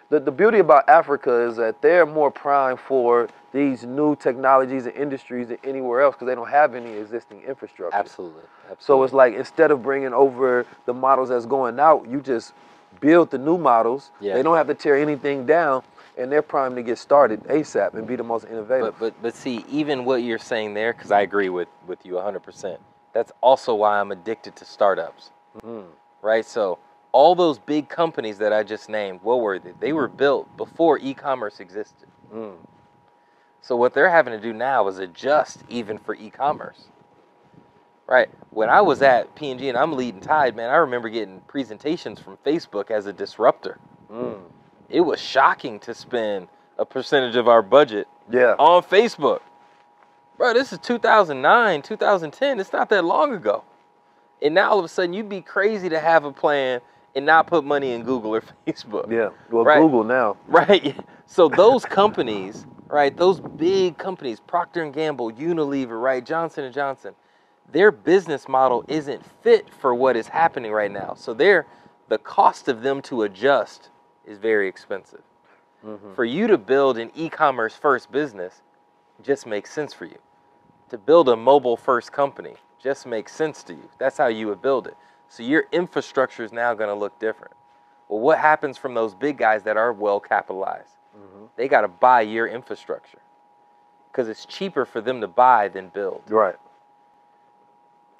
the, 0.10 0.20
the 0.20 0.32
beauty 0.32 0.60
about 0.60 0.88
Africa 0.88 1.34
is 1.42 1.56
that 1.56 1.82
they're 1.82 2.06
more 2.06 2.30
prime 2.30 2.78
for 2.78 3.28
these 3.54 3.84
new 3.86 4.16
technologies 4.16 4.86
and 4.88 4.96
industries 4.96 5.48
than 5.48 5.58
anywhere 5.64 6.02
else 6.02 6.16
because 6.16 6.26
they 6.28 6.36
don't 6.36 6.50
have 6.50 6.74
any 6.76 6.92
existing 6.94 7.42
infrastructure. 7.44 7.96
Absolutely. 7.96 8.42
Absolutely. 8.64 8.84
So 8.84 9.04
it's 9.04 9.14
like 9.14 9.36
instead 9.36 9.72
of 9.72 9.84
bringing 9.84 10.12
over 10.14 10.66
the 10.86 10.94
models 10.94 11.30
that's 11.30 11.46
going 11.46 11.80
out, 11.80 12.08
you 12.10 12.20
just 12.20 12.54
build 13.00 13.30
the 13.32 13.38
new 13.38 13.58
models. 13.58 14.12
Yeah. 14.20 14.34
They 14.34 14.44
don't 14.44 14.58
have 14.58 14.68
to 14.68 14.74
tear 14.74 14.98
anything 14.98 15.46
down, 15.46 15.84
and 16.18 16.32
they're 16.32 16.42
primed 16.42 16.76
to 16.78 16.84
get 16.84 16.98
started 16.98 17.44
ASAP 17.44 17.94
and 17.94 18.08
be 18.08 18.16
the 18.16 18.24
most 18.24 18.46
innovative. 18.46 18.96
But 19.00 19.14
but 19.14 19.22
but 19.22 19.36
see, 19.36 19.64
even 19.70 20.04
what 20.04 20.24
you're 20.24 20.40
saying 20.40 20.74
there, 20.74 20.92
because 20.94 21.12
I 21.12 21.22
agree 21.22 21.50
with 21.50 21.68
with 21.88 22.06
you 22.06 22.14
100%. 22.14 22.78
That's 23.14 23.32
also 23.42 23.76
why 23.76 24.00
I'm 24.00 24.12
addicted 24.12 24.56
to 24.58 24.66
startups, 24.66 25.30
Mm. 25.64 25.86
right? 26.24 26.44
So 26.44 26.80
all 27.12 27.36
those 27.36 27.60
big 27.60 27.88
companies 27.88 28.40
that 28.40 28.52
I 28.52 28.64
just 28.64 28.90
named, 28.90 29.22
Woolworthy, 29.22 29.74
they 29.80 29.94
were 29.94 30.08
built 30.08 30.58
before 30.58 30.98
e-commerce 30.98 31.60
existed. 31.60 32.08
Mm. 32.34 32.56
So 33.64 33.78
what 33.78 33.94
they're 33.94 34.10
having 34.10 34.34
to 34.34 34.40
do 34.42 34.52
now 34.52 34.90
is 34.90 35.00
adjust 35.00 35.64
even 35.70 35.98
for 35.98 36.14
e-commerce. 36.16 36.84
Right. 38.06 38.30
When 38.50 38.70
I 38.70 38.82
was 38.82 39.02
at 39.02 39.34
P&G 39.36 39.70
and 39.70 39.78
I'm 39.78 39.94
leading 39.94 40.20
Tide, 40.20 40.54
man, 40.58 40.70
I 40.70 40.76
remember 40.76 41.08
getting 41.08 41.40
presentations 41.48 42.20
from 42.20 42.38
Facebook 42.46 42.92
as 42.92 43.06
a 43.06 43.14
disruptor. 43.14 43.80
Mm. 44.12 44.42
It 44.90 45.00
was 45.00 45.22
shocking 45.22 45.80
to 45.80 45.94
spend 45.94 46.50
a 46.78 46.86
percentage 46.86 47.38
of 47.38 47.48
our 47.48 47.62
budget 47.62 48.08
Yeah. 48.30 48.56
on 48.60 48.84
Facebook. 48.84 49.40
Bro, 50.38 50.56
this 50.56 50.74
is 50.74 50.80
2009, 50.80 51.82
2010. 51.82 52.60
It's 52.60 52.74
not 52.74 52.90
that 52.90 53.06
long 53.06 53.34
ago. 53.34 53.64
And 54.42 54.54
now 54.54 54.72
all 54.72 54.80
of 54.80 54.86
a 54.86 54.90
sudden, 54.90 55.14
you'd 55.14 55.30
be 55.30 55.42
crazy 55.42 55.88
to 55.88 56.00
have 56.02 56.26
a 56.26 56.34
plan 56.34 56.82
and 57.16 57.26
not 57.26 57.48
put 57.48 57.64
money 57.64 57.94
in 57.94 58.04
Google 58.04 58.36
or 58.36 58.44
Facebook. 58.68 59.10
Yeah. 59.10 59.30
Well, 59.50 59.64
Right. 59.64 59.80
Google 59.80 60.04
now. 60.04 60.36
Right. 60.48 60.98
So 61.26 61.48
those 61.48 61.84
companies, 61.86 62.68
right, 62.94 63.16
those 63.18 63.40
big 63.40 63.98
companies, 63.98 64.40
Procter 64.40 64.84
and 64.84 64.94
Gamble, 64.94 65.32
Unilever, 65.32 66.02
right, 66.02 66.24
Johnson 66.24 66.64
and 66.64 66.74
Johnson, 66.74 67.16
their 67.72 67.92
business 67.92 68.48
model 68.48 68.86
isn't 68.88 69.26
fit 69.42 69.68
for 69.70 69.96
what 69.96 70.16
is 70.16 70.28
happening 70.28 70.72
right 70.72 70.92
now. 70.92 71.16
So 71.16 71.34
their 71.34 71.66
the 72.10 72.18
cost 72.18 72.68
of 72.68 72.82
them 72.84 73.02
to 73.04 73.24
adjust 73.24 73.90
is 74.26 74.38
very 74.38 74.68
expensive. 74.68 75.24
Mhm. 75.84 76.14
For 76.16 76.26
you 76.26 76.48
to 76.48 76.58
build 76.58 76.98
an 76.98 77.12
e-commerce 77.16 77.76
first 77.76 78.12
business 78.12 78.62
just 79.22 79.48
makes 79.48 79.72
sense 79.72 79.94
for 79.94 80.06
you. 80.06 80.20
To 80.90 80.98
build 80.98 81.30
a 81.30 81.36
mobile 81.36 81.78
first 81.78 82.12
company 82.12 82.56
just 82.80 83.08
makes 83.08 83.34
sense 83.34 83.64
to 83.64 83.74
you. 83.74 83.90
That's 83.98 84.18
how 84.18 84.28
you 84.28 84.48
would 84.48 84.62
build 84.62 84.88
it. 84.88 84.96
So 85.30 85.42
your 85.42 85.66
infrastructure 85.72 86.44
is 86.44 86.52
now 86.52 86.74
going 86.74 86.90
to 86.90 86.94
look 86.94 87.18
different. 87.20 87.56
Well, 88.10 88.20
what 88.20 88.38
happens 88.38 88.78
from 88.78 88.94
those 88.94 89.16
big 89.16 89.38
guys 89.38 89.64
that 89.64 89.78
are 89.78 89.94
well 89.94 90.20
capitalized? 90.20 90.98
They 91.56 91.68
got 91.68 91.82
to 91.82 91.88
buy 91.88 92.22
your 92.22 92.48
infrastructure 92.48 93.20
because 94.12 94.28
it's 94.30 94.46
cheaper 94.46 94.86
for 94.86 95.02
them 95.02 95.22
to 95.22 95.28
buy 95.28 95.68
than 95.68 95.90
build. 95.90 96.24
Right. 96.30 96.56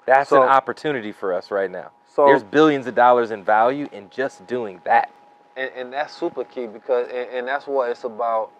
That's 0.06 0.30
So- 0.30 0.42
an 0.42 0.48
opportunity 0.48 1.12
for 1.12 1.32
us 1.32 1.50
right 1.50 1.70
now. 1.70 1.90
So 2.06 2.26
There's 2.26 2.44
billions 2.44 2.86
of 2.86 2.94
dollars 2.94 3.30
in 3.32 3.42
value 3.42 3.88
in 3.90 4.08
just 4.10 4.46
doing 4.46 4.80
that. 4.84 5.10
and, 5.56 5.70
and 5.74 5.92
that's 5.92 6.12
super 6.14 6.44
key 6.44 6.66
because 6.66 7.08
and, 7.08 7.28
and 7.30 7.48
that's 7.48 7.66
what 7.66 7.90
it's 7.90 8.04
about 8.04 8.50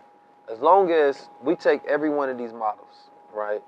as 0.51 0.59
long 0.61 0.91
as 0.93 1.29
we 1.43 1.55
take 1.57 1.85
every 1.87 2.09
one 2.11 2.29
of 2.29 2.37
these 2.39 2.53
models 2.53 3.11
right 3.33 3.61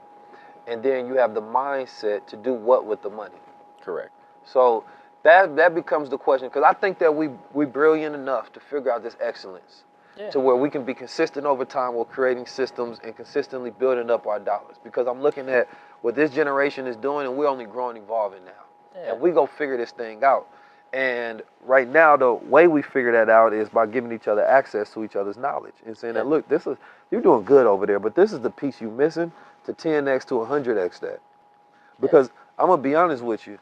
and 0.69 0.81
then 0.83 1.07
you 1.09 1.15
have 1.17 1.35
the 1.35 1.43
mindset 1.43 2.25
to 2.29 2.37
do 2.37 2.53
what 2.53 2.85
with 2.87 3.03
the 3.03 3.11
money 3.11 3.35
Correct. 3.81 4.11
so 4.45 4.85
that 5.25 5.57
that 5.57 5.75
becomes 5.75 6.09
the 6.09 6.19
question 6.19 6.47
because 6.49 6.63
i 6.63 6.73
think 6.73 6.99
that 7.01 7.13
we 7.13 7.31
we 7.53 7.65
brilliant 7.65 8.15
enough 8.15 8.53
to 8.53 8.61
figure 8.61 8.93
out 8.93 9.03
this 9.03 9.17
excellence 9.21 9.83
to 10.33 10.41
where 10.41 10.57
we 10.57 10.71
can 10.71 10.85
be 10.85 10.95
consistent 10.95 11.47
over 11.47 11.65
time 11.65 11.95
while 11.95 12.05
creating 12.05 12.47
systems 12.47 12.99
and 13.05 13.15
consistently 13.17 13.71
building 13.71 14.11
up 14.11 14.27
our 14.27 14.39
dollars 14.41 14.77
because 14.85 15.07
i'm 15.07 15.21
looking 15.21 15.49
at 15.49 15.69
what 16.03 16.15
this 16.15 16.31
generation 16.31 16.87
is 16.87 16.97
doing 16.97 17.27
and 17.27 17.37
we're 17.37 17.49
only 17.49 17.67
growing 17.67 17.97
evolving 17.97 18.45
now 18.45 18.53
Yeah. 18.95 19.13
and 19.13 19.21
we 19.21 19.31
go 19.31 19.47
figure 19.47 19.77
this 19.77 19.91
thing 19.93 20.25
out. 20.25 20.49
And 20.93 21.43
right 21.65 21.87
now, 21.89 22.17
the 22.17 22.33
way 22.33 22.69
we 22.69 22.81
figure 22.81 23.13
that 23.13 23.29
out 23.29 23.53
is 23.53 23.69
by 23.69 23.87
giving 23.87 24.13
each 24.13 24.29
other 24.29 24.45
access 24.47 24.91
to 24.95 25.05
each 25.05 25.17
other's 25.17 25.37
knowledge 25.37 25.75
and 25.85 25.99
saying 25.99 26.15
that, 26.15 26.27
look, 26.27 26.49
this 26.49 26.67
is 26.67 26.79
you're 27.11 27.21
doing 27.21 27.45
good 27.45 27.67
over 27.67 27.85
there, 27.85 27.99
but 27.99 28.15
this 28.15 28.33
is 28.33 28.41
the 28.41 28.51
piece 28.51 28.81
you're 28.81 28.91
missing 28.91 29.31
to 29.67 29.75
10x 29.75 30.25
to 30.27 30.35
100x 30.35 31.01
that. 31.01 31.21
Because 32.01 32.31
I'm 32.59 32.69
gonna 32.69 32.81
be 32.81 32.95
honest 32.95 33.23
with 33.23 33.47
you, 33.47 33.59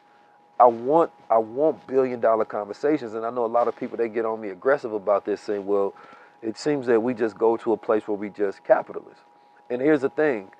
I 0.59 0.65
want 0.67 1.11
I 1.29 1.37
want 1.39 1.85
billion 1.87 2.19
dollar 2.21 2.45
conversations, 2.45 3.13
and 3.15 3.25
I 3.25 3.29
know 3.31 3.45
a 3.45 3.47
lot 3.47 3.67
of 3.67 3.75
people 3.75 3.97
they 3.97 4.07
get 4.07 4.23
on 4.25 4.39
me 4.39 4.49
aggressive 4.49 4.93
about 4.93 5.25
this, 5.25 5.41
saying, 5.41 5.65
well, 5.65 5.93
it 6.45 6.57
seems 6.57 6.85
that 6.87 7.01
we 7.01 7.13
just 7.13 7.37
go 7.37 7.57
to 7.57 7.73
a 7.73 7.77
place 7.77 8.07
where 8.07 8.17
we 8.17 8.29
just 8.29 8.63
capitalists. 8.63 9.23
And 9.69 9.81
here's 9.81 10.01
the 10.01 10.09
thing, 10.09 10.51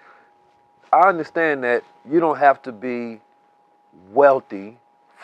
I 0.92 1.08
understand 1.08 1.64
that 1.64 1.84
you 2.10 2.20
don't 2.20 2.40
have 2.40 2.62
to 2.64 2.72
be 2.72 3.22
wealthy 4.12 4.80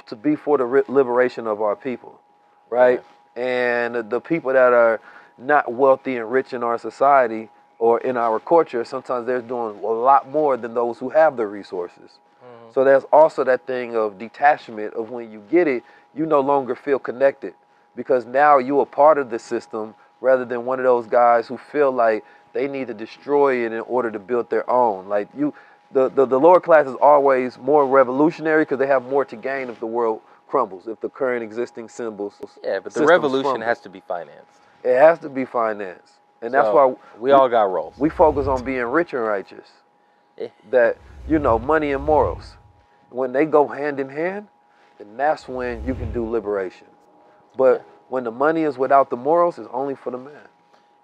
to 0.08 0.16
be 0.16 0.36
for 0.36 0.58
the 0.58 0.84
liberation 0.88 1.48
of 1.48 1.62
our 1.62 1.76
people, 1.76 2.20
right? 2.70 3.04
And 3.36 4.10
the 4.10 4.20
people 4.20 4.54
that 4.54 4.74
are 4.74 5.00
not 5.38 5.74
wealthy 5.74 6.18
and 6.18 6.32
rich 6.32 6.54
in 6.54 6.64
our 6.64 6.78
society 6.78 7.50
or 7.80 8.00
in 8.02 8.16
our 8.16 8.40
culture, 8.40 8.84
sometimes 8.86 9.26
they're 9.26 9.42
doing 9.42 9.84
a 9.84 9.88
lot 9.88 10.30
more 10.30 10.58
than 10.58 10.74
those 10.74 11.00
who 11.00 11.10
have 11.10 11.38
the 11.38 11.48
resources. 11.48 12.20
Mm-hmm. 12.44 12.74
So 12.74 12.84
there's 12.84 13.04
also 13.12 13.44
that 13.46 13.66
thing 13.66 13.96
of 13.96 14.20
detachment 14.20 14.94
of 14.94 15.10
when 15.10 15.32
you 15.32 15.44
get 15.50 15.68
it, 15.68 15.84
you 16.14 16.26
no 16.26 16.42
longer 16.42 16.76
feel 16.76 17.00
connected 17.00 17.54
because 17.96 18.26
now 18.26 18.58
you're 18.58 18.84
a 18.84 18.86
part 18.86 19.18
of 19.18 19.30
the 19.30 19.40
system 19.40 19.96
rather 20.22 20.46
than 20.46 20.66
one 20.66 20.80
of 20.80 20.86
those 20.86 21.08
guys 21.08 21.48
who 21.48 21.58
feel 21.58 21.92
like 21.92 22.24
they 22.54 22.68
need 22.68 22.88
to 22.88 22.94
destroy 22.94 23.66
it 23.66 23.74
in 23.74 23.82
order 23.82 24.12
to 24.12 24.20
build 24.20 24.50
their 24.50 24.70
own. 24.70 25.10
Like 25.10 25.28
you, 25.36 25.54
the, 25.92 26.10
the, 26.10 26.26
the 26.26 26.40
lower 26.40 26.60
class 26.60 26.88
is 26.88 26.96
always 27.02 27.58
more 27.58 27.86
revolutionary 27.88 28.64
because 28.64 28.80
they 28.80 28.88
have 28.88 29.04
more 29.04 29.26
to 29.26 29.36
gain 29.36 29.70
if 29.70 29.80
the 29.80 29.86
world 29.88 30.22
crumbles, 30.48 30.88
if 30.88 31.00
the 31.02 31.10
current 31.10 31.44
existing 31.44 31.90
symbols. 31.90 32.36
Yeah, 32.64 32.80
but 32.80 32.94
the 32.94 33.06
revolution 33.06 33.62
has 33.62 33.80
to 33.82 33.90
be 33.90 34.02
financed. 34.08 34.60
It 34.84 34.98
has 34.98 35.20
to 35.20 35.30
be 35.30 35.46
financed. 35.46 36.14
And 36.42 36.54
that's 36.54 36.68
So, 36.68 36.74
why 36.88 36.96
we 37.20 37.32
all 37.32 37.48
got 37.50 37.64
roles. 37.72 37.96
we 37.98 38.10
focus 38.10 38.48
on 38.48 38.64
being 38.64 38.84
rich 38.86 39.14
and 39.14 39.24
righteous. 39.24 39.68
Eh. 40.38 40.48
That, 40.72 40.98
you 41.28 41.40
know, 41.40 41.60
money 41.60 41.92
and 41.92 42.04
morals. 42.04 42.56
When 43.12 43.32
they 43.32 43.46
go 43.46 43.68
hand 43.68 44.00
in 44.00 44.10
hand, 44.10 44.48
then 44.98 45.18
that's 45.18 45.48
when 45.48 45.86
you 45.86 45.94
can 45.94 46.12
do 46.12 46.28
liberation. 46.28 46.88
But 47.56 47.86
when 48.12 48.26
the 48.26 48.32
money 48.32 48.64
is 48.64 48.78
without 48.78 49.10
the 49.10 49.18
morals, 49.18 49.58
it's 49.58 49.70
only 49.72 49.96
for 49.96 50.12
the 50.12 50.20
man. 50.20 50.50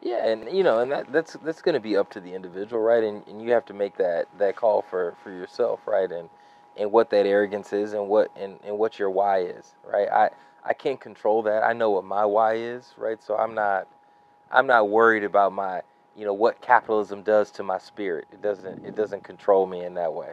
Yeah, 0.01 0.27
and 0.27 0.55
you 0.55 0.63
know, 0.63 0.79
and 0.81 0.91
that, 0.91 1.11
that's 1.11 1.35
that's 1.43 1.63
going 1.63 1.73
to 1.75 1.79
be 1.81 1.97
up 1.97 2.11
to 2.11 2.19
the 2.19 2.33
individual, 2.35 2.81
right? 2.83 3.03
And, 3.03 3.25
and 3.27 3.41
you 3.41 3.51
have 3.53 3.65
to 3.67 3.73
make 3.73 3.97
that 3.97 4.27
that 4.39 4.57
call 4.57 4.83
for 4.83 5.15
for 5.23 5.31
yourself, 5.31 5.87
right? 5.87 6.11
And 6.11 6.29
and 6.77 6.91
what 6.91 7.09
that 7.11 7.25
arrogance 7.25 7.73
is, 7.73 7.93
and 7.93 8.09
what 8.09 8.29
and, 8.37 8.59
and 8.65 8.77
what 8.77 8.99
your 8.99 9.09
why 9.09 9.43
is, 9.43 9.73
right? 9.85 10.09
I 10.09 10.31
I 10.65 10.73
can't 10.73 10.99
control 11.01 11.43
that. 11.43 11.63
I 11.63 11.73
know 11.73 11.91
what 11.91 12.03
my 12.03 12.25
why 12.25 12.55
is, 12.55 12.93
right? 12.97 13.23
So 13.23 13.37
I'm 13.37 13.55
not 13.55 13.87
I'm 14.51 14.67
not 14.67 14.89
worried 14.89 15.23
about 15.23 15.53
my 15.53 15.81
you 16.17 16.25
know 16.25 16.33
what 16.33 16.61
capitalism 16.61 17.23
does 17.23 17.51
to 17.53 17.63
my 17.63 17.79
spirit. 17.79 18.27
It 18.33 18.41
doesn't 18.41 18.85
it 18.85 18.95
doesn't 18.95 19.23
control 19.23 19.65
me 19.65 19.85
in 19.85 19.95
that 19.95 20.13
way, 20.13 20.31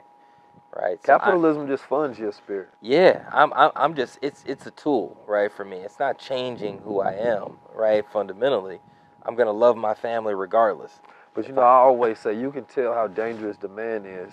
right? 0.76 0.98
So 1.04 1.14
I- 1.14 1.18
Capitalism 1.18 1.68
just 1.68 1.84
funds 1.84 2.18
your 2.18 2.32
spirit. 2.32 2.68
yeah, 2.82 3.24
I'm, 3.32 3.52
I'm 3.54 3.72
I'm 3.76 3.94
just 3.96 4.18
it's 4.22 4.44
it's 4.46 4.66
a 4.66 4.72
tool, 4.72 5.16
right, 5.26 5.52
for 5.52 5.64
me. 5.64 5.78
It's 5.78 5.98
not 6.00 6.18
changing 6.18 6.80
who 6.80 7.00
I 7.00 7.12
am, 7.14 7.58
right? 7.74 8.04
Fundamentally, 8.12 8.80
I'm 9.24 9.36
gonna 9.36 9.52
love 9.52 9.76
my 9.76 9.94
family 9.94 10.34
regardless. 10.34 11.00
But 11.34 11.48
you 11.48 11.54
know, 11.54 11.62
I 11.62 11.76
always 11.76 12.18
say 12.20 12.34
you 12.38 12.52
can 12.52 12.64
tell 12.66 12.94
how 12.94 13.08
dangerous 13.08 13.56
the 13.58 13.68
man 13.68 14.06
is 14.06 14.32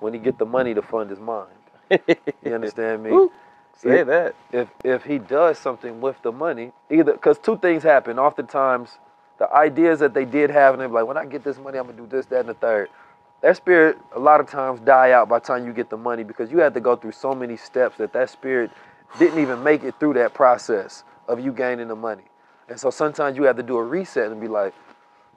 when 0.00 0.14
he 0.14 0.20
get 0.20 0.38
the 0.38 0.46
money 0.46 0.74
to 0.74 0.82
fund 0.82 1.10
his 1.10 1.20
mind. 1.20 1.50
You 2.44 2.54
understand 2.54 3.04
me? 3.04 3.10
Woo. 3.14 3.32
Say 3.76 4.00
If- 4.00 4.06
that. 4.08 4.34
if 4.52 4.68
if 4.84 5.04
he 5.04 5.18
does 5.18 5.58
something 5.58 6.00
with 6.00 6.20
the 6.22 6.32
money, 6.32 6.72
either 6.90 7.12
because 7.12 7.38
two 7.38 7.58
things 7.58 7.82
happen. 7.84 8.18
Oftentimes, 8.18 8.98
the 9.38 9.52
ideas 9.52 10.00
that 10.00 10.14
they 10.14 10.24
did 10.26 10.50
have, 10.50 10.74
and 10.74 10.80
they're 10.82 10.88
like, 10.88 11.06
when 11.06 11.16
I 11.18 11.26
get 11.26 11.44
this 11.44 11.58
money, 11.58 11.78
I'm 11.78 11.86
gonna 11.86 11.98
do 11.98 12.06
this, 12.08 12.26
that, 12.26 12.40
and 12.40 12.50
the 12.50 12.54
third. 12.54 12.90
That 13.42 13.56
spirit 13.56 13.98
a 14.14 14.20
lot 14.20 14.40
of 14.40 14.48
times 14.48 14.80
die 14.80 15.12
out 15.12 15.28
by 15.28 15.38
the 15.40 15.46
time 15.46 15.66
you 15.66 15.72
get 15.72 15.90
the 15.90 15.96
money 15.98 16.24
because 16.24 16.50
you 16.52 16.58
had 16.58 16.74
to 16.74 16.80
go 16.80 16.96
through 16.96 17.12
so 17.12 17.34
many 17.34 17.56
steps 17.56 17.98
that 17.98 18.12
that 18.14 18.30
spirit 18.30 18.70
didn't 19.18 19.40
even 19.40 19.62
make 19.62 19.84
it 19.84 19.94
through 20.00 20.14
that 20.14 20.34
process 20.34 21.04
of 21.28 21.40
you 21.40 21.52
gaining 21.52 21.88
the 21.88 21.96
money. 21.96 22.24
And 22.68 22.78
so 22.80 22.90
sometimes 22.90 23.36
you 23.36 23.44
have 23.44 23.56
to 23.56 23.64
do 23.64 23.78
a 23.78 23.84
reset 23.84 24.32
and 24.32 24.40
be 24.40 24.48
like, 24.48 24.74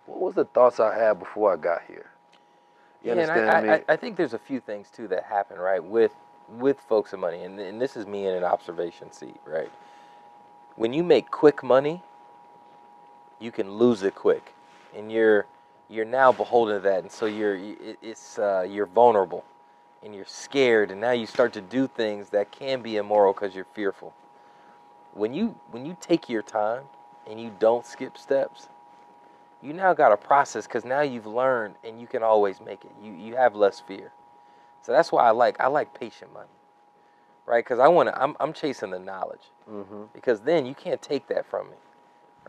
what 0.07 0.21
was 0.21 0.35
the 0.35 0.45
thoughts 0.45 0.79
I 0.79 0.97
had 0.97 1.19
before 1.19 1.53
I 1.53 1.57
got 1.57 1.83
here? 1.87 2.07
You 3.03 3.11
Yeah, 3.11 3.23
and 3.23 3.31
understand 3.31 3.47
I, 3.49 3.61
me? 3.61 3.77
I, 3.77 3.83
I 3.89 3.97
think 3.97 4.17
there's 4.17 4.33
a 4.33 4.39
few 4.39 4.59
things 4.61 4.89
too 4.91 5.07
that 5.09 5.23
happen, 5.25 5.57
right, 5.59 5.83
with 5.83 6.13
with 6.49 6.79
folks 6.89 7.13
and 7.13 7.21
money, 7.21 7.43
and 7.43 7.59
and 7.59 7.81
this 7.81 7.97
is 7.97 8.07
me 8.07 8.27
in 8.27 8.35
an 8.35 8.43
observation 8.43 9.11
seat, 9.13 9.39
right. 9.45 9.71
When 10.75 10.93
you 10.93 11.03
make 11.03 11.31
quick 11.31 11.63
money, 11.63 12.03
you 13.39 13.51
can 13.51 13.71
lose 13.73 14.03
it 14.03 14.15
quick, 14.15 14.53
and 14.95 15.11
you're 15.11 15.47
you're 15.91 16.05
now 16.05 16.33
beholden 16.33 16.77
to 16.77 16.81
that, 16.81 17.03
and 17.03 17.11
so 17.11 17.27
you're 17.27 17.57
it's 18.01 18.39
uh, 18.39 18.67
you're 18.69 18.87
vulnerable, 18.87 19.45
and 20.03 20.15
you're 20.15 20.25
scared, 20.25 20.91
and 20.91 21.01
now 21.01 21.11
you 21.11 21.27
start 21.27 21.53
to 21.53 21.61
do 21.61 21.87
things 21.87 22.29
that 22.31 22.51
can 22.51 22.81
be 22.81 22.97
immoral 22.97 23.33
because 23.33 23.55
you're 23.55 23.67
fearful. 23.75 24.13
When 25.13 25.33
you 25.33 25.57
when 25.71 25.85
you 25.85 25.97
take 26.01 26.29
your 26.29 26.43
time 26.43 26.83
and 27.29 27.41
you 27.41 27.51
don't 27.59 27.85
skip 27.85 28.17
steps, 28.17 28.69
you 29.61 29.73
now 29.73 29.93
got 29.93 30.11
a 30.13 30.17
process 30.17 30.67
because 30.67 30.85
now 30.85 31.01
you've 31.01 31.27
learned 31.27 31.75
and 31.83 32.01
you 32.01 32.07
can 32.07 32.23
always 32.23 32.61
make 32.61 32.85
it. 32.85 32.91
You 33.03 33.13
you 33.13 33.35
have 33.37 33.55
less 33.55 33.79
fear. 33.81 34.11
So 34.83 34.91
that's 34.93 35.11
why 35.11 35.25
I 35.27 35.31
like 35.31 35.59
I 35.59 35.67
like 35.67 35.99
patient 35.99 36.33
money, 36.33 36.49
right? 37.45 37.63
Because 37.63 37.79
I 37.79 37.87
want 37.89 38.09
to. 38.09 38.21
I'm 38.21 38.35
I'm 38.39 38.53
chasing 38.53 38.91
the 38.91 38.99
knowledge 38.99 39.51
hmm 39.69 40.03
because 40.13 40.41
then 40.41 40.65
you 40.65 40.75
can't 40.75 41.01
take 41.01 41.27
that 41.27 41.45
from 41.45 41.69
me, 41.69 41.77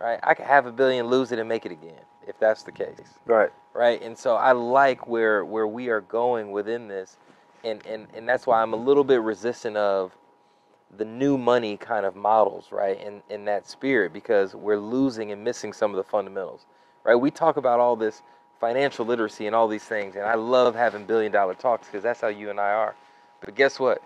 right? 0.00 0.20
I 0.22 0.34
could 0.34 0.46
have 0.46 0.66
a 0.66 0.72
billion, 0.72 1.06
lose 1.06 1.32
it, 1.32 1.38
and 1.38 1.48
make 1.48 1.66
it 1.66 1.72
again 1.72 2.00
if 2.26 2.38
that's 2.38 2.62
the 2.62 2.72
case, 2.72 3.18
Right. 3.26 3.50
right? 3.74 4.02
And 4.02 4.18
so 4.18 4.36
I 4.36 4.52
like 4.52 5.06
where 5.08 5.44
where 5.44 5.66
we 5.68 5.88
are 5.90 6.02
going 6.02 6.52
within 6.52 6.88
this, 6.88 7.18
and 7.64 7.84
and 7.86 8.08
and 8.14 8.28
that's 8.28 8.46
why 8.46 8.62
I'm 8.62 8.72
a 8.74 8.76
little 8.78 9.04
bit 9.04 9.22
resistant 9.22 9.76
of 9.76 10.12
the 10.96 11.04
new 11.06 11.38
money 11.38 11.76
kind 11.76 12.06
of 12.06 12.16
models, 12.16 12.72
right? 12.72 13.00
In 13.00 13.22
in 13.30 13.46
that 13.46 13.68
spirit 13.68 14.12
because 14.12 14.54
we're 14.54 14.78
losing 14.78 15.32
and 15.32 15.44
missing 15.44 15.72
some 15.72 15.90
of 15.92 15.98
the 15.98 16.04
fundamentals, 16.04 16.66
right? 17.04 17.16
We 17.16 17.30
talk 17.30 17.56
about 17.58 17.80
all 17.80 17.96
this 17.96 18.22
financial 18.60 19.06
literacy 19.06 19.46
and 19.46 19.56
all 19.56 19.68
these 19.68 19.84
things, 19.84 20.16
and 20.16 20.24
I 20.24 20.34
love 20.34 20.74
having 20.74 21.06
billion 21.06 21.32
dollar 21.32 21.54
talks 21.54 21.88
because 21.88 22.02
that's 22.02 22.20
how 22.20 22.28
you 22.28 22.50
and 22.50 22.60
I 22.60 22.72
are. 22.72 22.96
But 23.40 23.54
guess 23.56 23.80
what? 23.80 24.02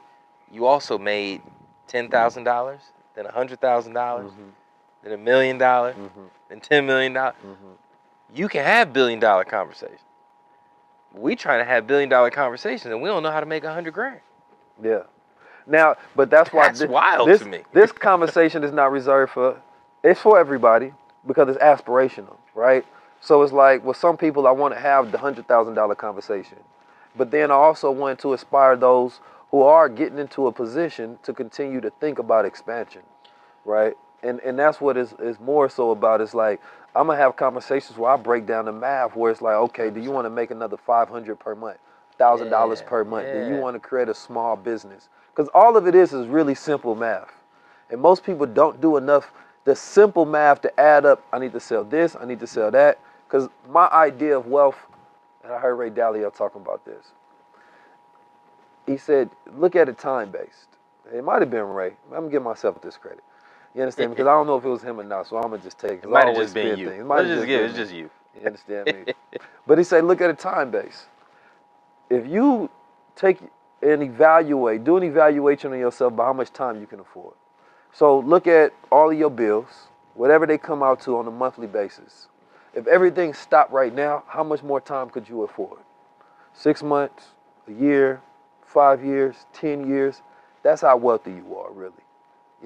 You 0.53 0.67
also 0.67 0.99
made 0.99 1.43
ten 1.89 2.09
thousand 2.11 2.45
dollars, 2.45 2.83
then 3.17 3.27
a 3.27 3.33
hundred 3.33 3.61
thousand 3.61 3.95
dollars, 3.95 4.33
mm-hmm. 4.33 4.51
A 5.07 5.17
million 5.17 5.57
dollars, 5.59 5.95
Mhm. 5.97 6.31
then 6.49 6.61
ten 6.61 6.87
million. 6.87 7.15
Mhm. 7.15 7.35
You 8.35 8.49
can 8.49 8.65
have 8.65 8.93
billion 8.93 9.21
dollar 9.21 9.45
conversations. 9.45 10.01
We 11.13 11.37
trying 11.37 11.61
to 11.61 11.65
have 11.65 11.87
billion 11.87 12.09
dollar 12.09 12.31
conversations, 12.31 12.93
and 12.93 13.01
we 13.01 13.09
don't 13.09 13.23
know 13.23 13.31
how 13.31 13.41
to 13.41 13.47
make 13.47 13.65
a 13.65 13.73
hundred 13.73 13.95
grand. 13.95 14.21
Yeah. 14.83 15.03
Now, 15.67 15.97
but 16.15 16.31
that's 16.31 16.53
why 16.53 16.67
That's 16.67 16.81
thi- 16.83 16.87
wild 16.89 17.29
this, 17.29 17.41
to 17.41 17.47
me. 17.47 17.65
this 17.73 17.93
conversation 17.93 18.63
is 18.65 18.73
not 18.73 18.93
reserved 18.93 19.33
for. 19.33 19.57
It's 20.03 20.21
for 20.21 20.39
everybody 20.39 20.93
because 21.27 21.49
it's 21.49 21.59
aspirational, 21.59 22.37
right? 22.55 22.85
So 23.21 23.43
it's 23.43 23.53
like 23.53 23.83
with 23.85 23.97
some 23.97 24.17
people, 24.17 24.47
I 24.47 24.51
want 24.53 24.75
to 24.75 24.81
have 24.81 25.11
the 25.11 25.19
hundred 25.19 25.49
thousand 25.49 25.75
dollar 25.75 25.95
conversation, 25.95 26.59
but 27.17 27.31
then 27.31 27.51
I 27.51 27.55
also 27.55 27.91
want 27.91 28.19
to 28.21 28.33
inspire 28.33 28.77
those 28.77 29.21
who 29.51 29.63
are 29.63 29.89
getting 29.89 30.19
into 30.19 30.47
a 30.49 30.53
position 30.53 31.19
to 31.23 31.33
continue 31.33 31.81
to 31.81 31.91
think 31.91 32.19
about 32.19 32.45
expansion, 32.45 33.03
right? 33.65 33.97
And 34.27 34.41
and 34.41 34.59
that's 34.59 34.81
what 34.81 34.97
is 34.97 35.15
is 35.21 35.39
more 35.41 35.69
so 35.69 35.93
about. 35.93 36.21
It's 36.21 36.35
like 36.35 36.61
I'm 36.95 37.07
gonna 37.07 37.19
have 37.19 37.37
conversations 37.37 37.99
where 37.99 38.11
I 38.11 38.17
break 38.17 38.47
down 38.47 38.67
the 38.67 38.73
math, 38.73 39.17
where 39.17 39.31
it's 39.31 39.43
like, 39.43 39.55
okay, 39.57 39.91
do 39.91 40.01
you 40.01 40.11
want 40.11 40.27
to 40.27 40.31
make 40.31 40.51
another 40.51 40.77
five 40.77 41.09
hundred 41.09 41.37
per 41.37 41.55
month, 41.55 41.79
thousand 42.19 42.51
dollars 42.51 42.83
per 42.83 43.05
month? 43.05 43.33
Do 43.33 43.39
you 43.39 43.57
want 43.57 43.75
to 43.77 43.81
create 43.81 44.09
a 44.09 44.15
small 44.15 44.57
business? 44.57 45.09
Because 45.35 45.51
all 45.55 45.77
of 45.77 45.87
it 45.87 45.95
is 45.95 46.13
is 46.13 46.27
really 46.27 46.55
simple 46.55 46.95
math, 46.95 47.33
and 47.91 48.01
most 48.01 48.25
people 48.25 48.47
don't 48.47 48.81
do 48.81 48.97
enough 48.97 49.33
the 49.65 49.77
simple 49.77 50.25
math 50.25 50.63
to 50.63 50.81
add 50.81 51.05
up. 51.05 51.25
I 51.33 51.39
need 51.39 51.53
to 51.53 51.61
sell 51.61 51.85
this. 51.85 52.17
I 52.19 52.25
need 52.25 52.41
to 52.41 52.47
sell 52.47 52.71
that. 52.71 52.99
Because 53.29 53.49
my 53.69 53.89
idea 53.89 54.39
of 54.39 54.47
wealth, 54.47 54.79
and 55.45 55.53
I 55.53 55.59
heard 55.59 55.75
Ray 55.75 55.91
Dalio 55.91 56.35
talking 56.35 56.63
about 56.63 56.85
this. 56.85 57.13
He 58.87 58.97
said, 58.97 59.31
look 59.57 59.77
at 59.77 59.89
it 59.89 59.99
time 59.99 60.31
based. 60.31 60.69
It 61.13 61.25
might 61.25 61.43
have 61.43 61.51
been 61.51 61.65
Ray. 61.65 61.97
I'm 62.11 62.21
gonna 62.21 62.31
give 62.31 62.43
myself 62.43 62.81
this 62.81 62.97
credit. 62.97 63.25
You 63.77 63.83
understand? 63.83 64.11
Me? 64.11 64.15
Because 64.17 64.29
I 64.29 64.33
don't 64.33 64.49
know 64.49 64.59
if 64.59 64.67
it 64.67 64.71
was 64.71 64.83
him 64.83 65.01
or 65.01 65.05
not, 65.05 65.29
so 65.29 65.39
I'm 65.39 65.45
gonna 65.51 65.59
just 65.59 65.79
take 65.79 65.93
it. 65.93 66.03
'cause 66.03 66.05
It 66.05 66.11
I 66.11 66.13
might 66.13 66.29
have 66.29 66.37
just 66.37 66.55
been 66.55 66.79
you. 66.79 66.91
things. 66.91 67.03
It 67.03 67.07
might 67.07 67.25
just 67.27 67.47
give 67.47 67.63
It's 67.63 67.75
me. 67.75 67.81
just 67.81 67.95
you. 67.95 68.11
You 68.41 68.47
understand 68.49 68.91
me? 68.93 69.07
but 69.67 69.79
he 69.79 69.85
said, 69.85 70.05
look 70.05 70.21
at 70.23 70.31
a 70.31 70.35
time 70.35 70.71
base. 70.73 71.07
If 72.11 72.27
you 72.29 72.71
take 73.17 73.41
and 73.83 74.03
evaluate, 74.03 74.85
do 74.85 74.97
an 74.99 75.05
evaluation 75.05 75.73
on 75.73 75.79
yourself 75.81 76.17
by 76.17 76.27
how 76.27 76.35
much 76.35 76.53
time 76.53 76.81
you 76.81 76.87
can 76.87 77.01
afford. 77.01 77.35
So 77.93 78.21
look 78.21 78.47
at 78.49 78.73
all 78.93 79.11
of 79.13 79.19
your 79.19 79.31
bills, 79.31 79.89
whatever 80.15 80.47
they 80.47 80.59
come 80.59 80.83
out 80.83 81.01
to 81.03 81.19
on 81.19 81.29
a 81.29 81.33
monthly 81.33 81.69
basis. 81.69 82.29
If 82.75 82.87
everything 82.89 83.35
stopped 83.35 83.73
right 83.73 83.95
now, 83.95 84.25
how 84.29 84.45
much 84.45 84.63
more 84.63 84.81
time 84.81 85.11
could 85.11 85.29
you 85.29 85.43
afford? 85.45 85.81
Six 86.55 86.83
months, 86.83 87.29
a 87.69 87.73
year, 87.73 88.23
five 88.67 89.05
years, 89.05 89.37
ten 89.53 89.89
years. 89.89 90.23
That's 90.65 90.83
how 90.83 90.97
wealthy 90.99 91.33
you 91.33 91.57
are, 91.59 91.73
really. 91.73 91.95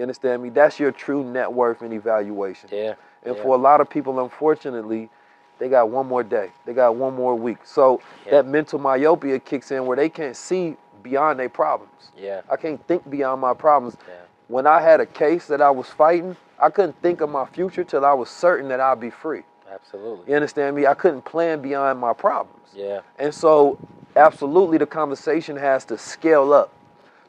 You 0.00 0.04
understand 0.04 0.42
me? 0.42 0.48
That's 0.48 0.80
your 0.80 0.92
true 0.92 1.22
net 1.22 1.52
worth 1.52 1.82
and 1.82 1.92
evaluation. 1.92 2.70
Yeah. 2.72 2.94
And 3.22 3.36
yeah. 3.36 3.42
for 3.42 3.54
a 3.54 3.58
lot 3.58 3.82
of 3.82 3.90
people, 3.90 4.18
unfortunately, 4.20 5.10
they 5.58 5.68
got 5.68 5.90
one 5.90 6.06
more 6.06 6.22
day. 6.22 6.52
They 6.64 6.72
got 6.72 6.96
one 6.96 7.14
more 7.14 7.34
week. 7.34 7.58
So 7.64 8.00
Yeah. 8.24 8.30
that 8.30 8.46
mental 8.46 8.78
myopia 8.78 9.38
kicks 9.38 9.70
in 9.70 9.84
where 9.84 9.98
they 9.98 10.08
can't 10.08 10.34
see 10.34 10.78
beyond 11.02 11.38
their 11.38 11.50
problems. 11.50 12.12
Yeah. 12.16 12.40
I 12.48 12.56
can't 12.56 12.82
think 12.86 13.10
beyond 13.10 13.42
my 13.42 13.52
problems. 13.52 13.98
Yeah. 14.08 14.14
When 14.48 14.66
I 14.66 14.80
had 14.80 15.00
a 15.00 15.06
case 15.06 15.46
that 15.48 15.60
I 15.60 15.68
was 15.68 15.88
fighting, 15.88 16.34
I 16.58 16.70
couldn't 16.70 16.96
think 17.02 17.20
of 17.20 17.28
my 17.28 17.44
future 17.44 17.84
till 17.84 18.06
I 18.06 18.14
was 18.14 18.30
certain 18.30 18.70
that 18.70 18.80
I'd 18.80 19.00
be 19.00 19.10
free. 19.10 19.42
Absolutely. 19.70 20.30
You 20.30 20.34
understand 20.34 20.76
me? 20.76 20.86
I 20.86 20.94
couldn't 20.94 21.26
plan 21.26 21.60
beyond 21.60 21.98
my 21.98 22.14
problems. 22.14 22.70
Yeah. 22.74 23.00
And 23.18 23.34
so, 23.34 23.78
absolutely, 24.16 24.78
the 24.78 24.86
conversation 24.86 25.56
has 25.58 25.84
to 25.84 25.98
scale 25.98 26.54
up 26.54 26.72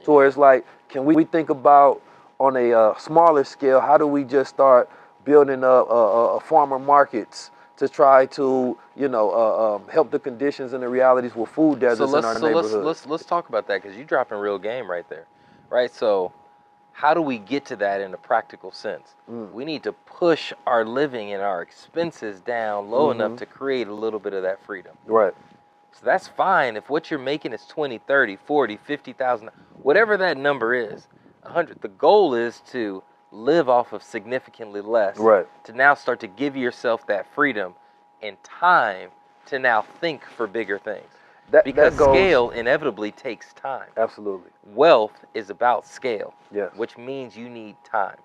to 0.05 0.11
where 0.13 0.25
it's 0.25 0.37
like, 0.37 0.65
can 0.87 1.03
we 1.03 1.25
think 1.25 1.49
about 1.49 2.01
on 2.41 2.57
a 2.57 2.73
uh, 2.73 2.97
smaller 2.97 3.43
scale, 3.43 3.79
how 3.79 3.97
do 3.97 4.07
we 4.07 4.23
just 4.23 4.49
start 4.49 4.89
building 5.23 5.63
up 5.63 5.87
uh, 5.89 6.35
uh, 6.35 6.39
farmer 6.39 6.79
markets 6.79 7.51
to 7.77 7.87
try 7.87 8.25
to, 8.25 8.77
you 8.95 9.07
know, 9.07 9.31
uh, 9.31 9.75
um, 9.75 9.87
help 9.87 10.09
the 10.09 10.19
conditions 10.19 10.73
and 10.73 10.81
the 10.81 10.89
realities 10.89 11.35
with 11.35 11.49
food 11.49 11.79
deserts 11.79 12.11
so 12.11 12.17
in 12.17 12.25
our 12.25 12.33
so 12.33 12.47
neighborhood. 12.47 12.83
let's 12.83 13.05
let's 13.05 13.05
let's 13.05 13.25
talk 13.25 13.49
about 13.49 13.67
that 13.67 13.81
because 13.81 13.95
you're 13.95 14.05
dropping 14.05 14.39
real 14.39 14.57
game 14.57 14.89
right 14.89 15.07
there, 15.07 15.27
right? 15.69 15.93
So, 15.93 16.31
how 16.93 17.13
do 17.13 17.21
we 17.21 17.37
get 17.37 17.63
to 17.65 17.75
that 17.77 18.01
in 18.01 18.11
a 18.13 18.17
practical 18.17 18.71
sense? 18.71 19.13
Mm. 19.29 19.51
We 19.51 19.63
need 19.63 19.83
to 19.83 19.93
push 19.93 20.51
our 20.65 20.83
living 20.83 21.33
and 21.33 21.43
our 21.43 21.61
expenses 21.61 22.41
down 22.41 22.89
low 22.89 23.11
enough 23.11 23.33
Mhm. 23.33 23.37
to 23.37 23.45
create 23.45 23.87
a 23.87 23.93
little 23.93 24.19
bit 24.19 24.33
of 24.33 24.41
that 24.41 24.59
freedom. 24.65 24.93
Right. 25.05 25.33
So 25.91 26.05
that's 26.05 26.27
fine 26.27 26.75
if 26.75 26.89
what 26.89 27.11
you're 27.11 27.19
making 27.19 27.53
is 27.53 27.65
20, 27.67 27.99
30, 27.99 28.35
40, 28.35 28.77
50,000, 28.77 29.49
whatever 29.83 30.17
that 30.17 30.37
number 30.37 30.73
is, 30.73 31.07
100. 31.43 31.81
The 31.81 31.87
goal 31.87 32.33
is 32.33 32.61
to 32.71 33.03
live 33.31 33.69
off 33.69 33.93
of 33.93 34.03
significantly 34.03 34.81
less 34.81 35.17
Right. 35.17 35.47
to 35.65 35.73
now 35.73 35.93
start 35.93 36.19
to 36.21 36.27
give 36.27 36.55
yourself 36.55 37.05
that 37.07 37.25
freedom 37.33 37.75
and 38.21 38.41
time 38.43 39.09
to 39.47 39.57
now 39.59 39.81
think 39.81 40.23
for 40.25 40.47
bigger 40.47 40.77
things. 40.77 41.07
That, 41.49 41.65
Because 41.65 41.95
that 41.95 41.99
goes, 41.99 42.13
scale 42.13 42.49
inevitably 42.51 43.11
takes 43.11 43.53
time. 43.53 43.89
Absolutely. 43.97 44.51
Wealth 44.65 45.25
is 45.33 45.49
about 45.49 45.85
scale, 45.85 46.33
Yes. 46.51 46.71
which 46.75 46.97
means 46.97 47.35
you 47.35 47.49
need 47.49 47.75
time. 47.83 48.17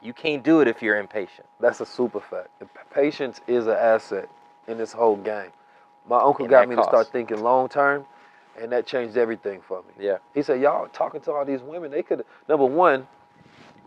You 0.00 0.12
can't 0.12 0.42
do 0.42 0.60
it 0.60 0.68
if 0.68 0.82
you're 0.82 0.98
impatient. 0.98 1.46
That's 1.60 1.80
a 1.80 1.86
super 1.86 2.20
fact. 2.20 2.48
Patience 2.92 3.40
is 3.46 3.66
an 3.66 3.76
asset 3.76 4.28
in 4.68 4.78
this 4.78 4.92
whole 4.92 5.16
game. 5.16 5.52
My 6.08 6.20
uncle 6.20 6.44
And 6.44 6.50
got 6.50 6.68
me 6.68 6.76
to 6.76 6.82
start 6.82 7.08
thinking 7.08 7.42
long 7.42 7.68
term, 7.68 8.04
and 8.60 8.72
that 8.72 8.86
changed 8.86 9.16
everything 9.16 9.60
for 9.60 9.82
me. 9.82 10.04
Yeah. 10.04 10.18
He 10.34 10.42
said, 10.42 10.60
"Y'all 10.60 10.88
talking 10.88 11.20
to 11.22 11.32
all 11.32 11.44
these 11.44 11.62
women, 11.62 11.90
they 11.90 12.02
could 12.02 12.24
number 12.48 12.64
one, 12.64 13.06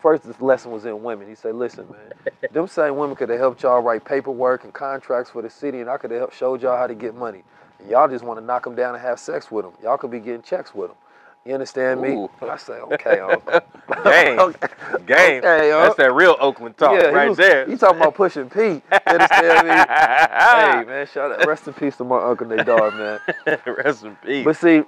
first 0.01 0.23
this 0.23 0.39
lesson 0.41 0.71
was 0.71 0.85
in 0.85 1.03
women. 1.03 1.27
He 1.27 1.35
said, 1.35 1.55
"Listen, 1.55 1.87
man, 1.91 2.31
them 2.51 2.67
same 2.67 2.95
women 2.97 3.15
could 3.15 3.29
have 3.29 3.39
helped 3.39 3.63
y'all 3.63 3.81
write 3.81 4.05
paperwork 4.05 4.63
and 4.63 4.73
contracts 4.73 5.31
for 5.31 5.41
the 5.41 5.49
city, 5.49 5.81
and 5.81 5.89
I 5.89 5.97
could 5.97 6.11
have 6.11 6.19
helped 6.19 6.35
showed 6.35 6.61
y'all 6.61 6.77
how 6.77 6.87
to 6.87 6.95
get 6.95 7.15
money. 7.15 7.43
And 7.79 7.89
y'all 7.89 8.07
just 8.07 8.23
want 8.23 8.39
to 8.39 8.45
knock 8.45 8.63
them 8.63 8.75
down 8.75 8.95
and 8.95 9.03
have 9.03 9.19
sex 9.19 9.51
with 9.51 9.65
them. 9.65 9.73
Y'all 9.83 9.97
could 9.97 10.11
be 10.11 10.19
getting 10.19 10.41
checks 10.41 10.73
with 10.73 10.89
them. 10.89 10.97
You 11.45 11.53
understand 11.53 12.01
me?" 12.01 12.09
Ooh. 12.13 12.29
I 12.41 12.57
say, 12.57 12.73
"Okay, 12.73 13.19
uncle." 13.19 13.61
Okay. 14.05 14.35
Gang. 15.05 15.37
Okay, 15.37 15.69
That's 15.69 15.95
that 15.95 16.13
real 16.13 16.35
Oakland 16.39 16.75
talk 16.77 16.99
yeah, 16.99 17.09
right 17.09 17.29
was- 17.29 17.37
there. 17.37 17.69
You 17.69 17.77
talking 17.77 17.97
about 18.01 18.15
pushing 18.15 18.49
Pete. 18.49 18.81
You 18.91 18.99
understand 19.05 19.67
me? 19.67 19.73
hey 19.75 20.83
man, 20.85 21.07
shout 21.07 21.31
out, 21.31 21.45
rest 21.47 21.67
in 21.67 21.73
peace 21.73 21.95
to 21.97 22.03
my 22.03 22.21
uncle 22.23 22.47
Nadar, 22.47 22.91
man. 23.45 23.59
Rest 23.65 24.03
in 24.05 24.15
peace. 24.17 24.43
But 24.43 24.55
see, 24.57 24.81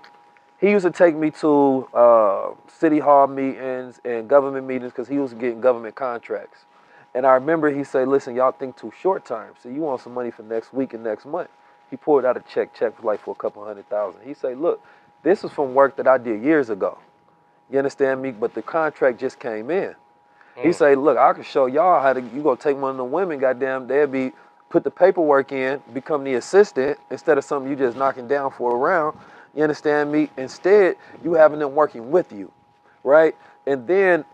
he 0.59 0.71
used 0.71 0.85
to 0.85 0.91
take 0.91 1.15
me 1.15 1.29
to 1.31 1.87
uh, 1.93 2.49
city 2.67 2.97
hall 2.99 3.27
meetings 3.27 4.01
and 4.03 4.27
government 4.27 4.65
meetings 4.65 4.91
because 4.91 5.07
he 5.07 5.19
was 5.19 5.33
getting 5.35 5.61
government 5.61 5.95
contracts. 5.95 6.65
And 7.13 7.25
I 7.25 7.33
remember 7.33 7.69
he 7.71 7.83
said, 7.83 8.07
"Listen, 8.07 8.35
y'all 8.35 8.51
think 8.51 8.77
too 8.77 8.91
short 8.99 9.25
term. 9.25 9.53
So 9.61 9.69
you 9.69 9.81
want 9.81 10.01
some 10.01 10.13
money 10.15 10.31
for 10.31 10.41
next 10.43 10.73
week 10.73 10.93
and 10.95 11.03
next 11.03 11.25
month." 11.27 11.49
He 11.91 11.97
pulled 11.97 12.25
out 12.25 12.35
a 12.35 12.41
check. 12.41 12.73
Check 12.73 12.97
was 12.97 13.05
like 13.05 13.21
for 13.21 13.31
a 13.31 13.35
couple 13.35 13.63
hundred 13.63 13.87
thousand. 13.89 14.21
He 14.25 14.33
said, 14.33 14.59
"Look, 14.59 14.81
this 15.23 15.43
was 15.43 15.51
from 15.51 15.73
work 15.73 15.97
that 15.97 16.07
I 16.07 16.17
did 16.17 16.41
years 16.43 16.69
ago. 16.69 16.97
You 17.69 17.79
understand 17.79 18.21
me? 18.21 18.31
But 18.31 18.53
the 18.53 18.61
contract 18.61 19.19
just 19.19 19.39
came 19.39 19.69
in." 19.71 19.95
He 20.55 20.69
Mm. 20.69 20.75
say, 20.75 20.95
"Look, 20.95 21.17
I 21.17 21.33
can 21.33 21.43
show 21.43 21.65
y'all 21.67 22.01
how 22.01 22.13
to. 22.13 22.21
You 22.21 22.41
gonna 22.43 22.57
take 22.57 22.77
one 22.79 22.91
of 22.91 22.97
the 22.97 23.03
women, 23.05 23.39
goddamn, 23.39 23.87
they'll 23.87 24.07
be 24.07 24.33
put 24.69 24.83
the 24.83 24.91
paperwork 24.91 25.51
in, 25.51 25.81
become 25.93 26.23
the 26.23 26.35
assistant 26.35 26.99
instead 27.11 27.37
of 27.37 27.43
something 27.43 27.69
you 27.69 27.75
just 27.77 27.97
knocking 27.97 28.27
down 28.27 28.51
for 28.51 28.73
a 28.73 28.77
round. 28.77 29.15
You 29.55 29.63
understand 29.63 30.11
me? 30.11 30.29
Instead, 30.37 30.97
you 31.23 31.33
having 31.33 31.59
them 31.59 31.75
working 31.75 32.11
with 32.11 32.31
you, 32.33 32.51
right? 33.03 33.35
And 33.67 33.87
then, 33.87 34.25